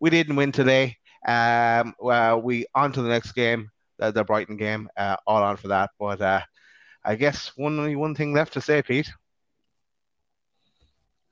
We 0.00 0.10
didn't 0.10 0.36
win 0.36 0.52
today. 0.52 0.96
Um, 1.26 1.94
well, 1.98 2.40
we 2.40 2.66
on 2.74 2.92
to 2.92 3.02
the 3.02 3.08
next 3.08 3.32
game, 3.32 3.70
the, 3.98 4.10
the 4.10 4.24
Brighton 4.24 4.56
game. 4.56 4.88
Uh, 4.96 5.16
all 5.26 5.42
on 5.42 5.56
for 5.56 5.68
that. 5.68 5.90
But 5.98 6.20
uh, 6.20 6.40
I 7.04 7.16
guess 7.16 7.52
one 7.56 7.78
only 7.78 7.96
one 7.96 8.14
thing 8.14 8.32
left 8.32 8.54
to 8.54 8.60
say, 8.60 8.82
Pete. 8.82 9.12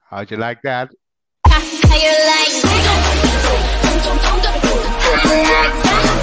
How'd 0.09 0.31
you 0.31 0.37
like 0.37 0.63
that? 0.63 0.91
How 1.47 1.61
you 1.97 2.11
like 6.13 6.20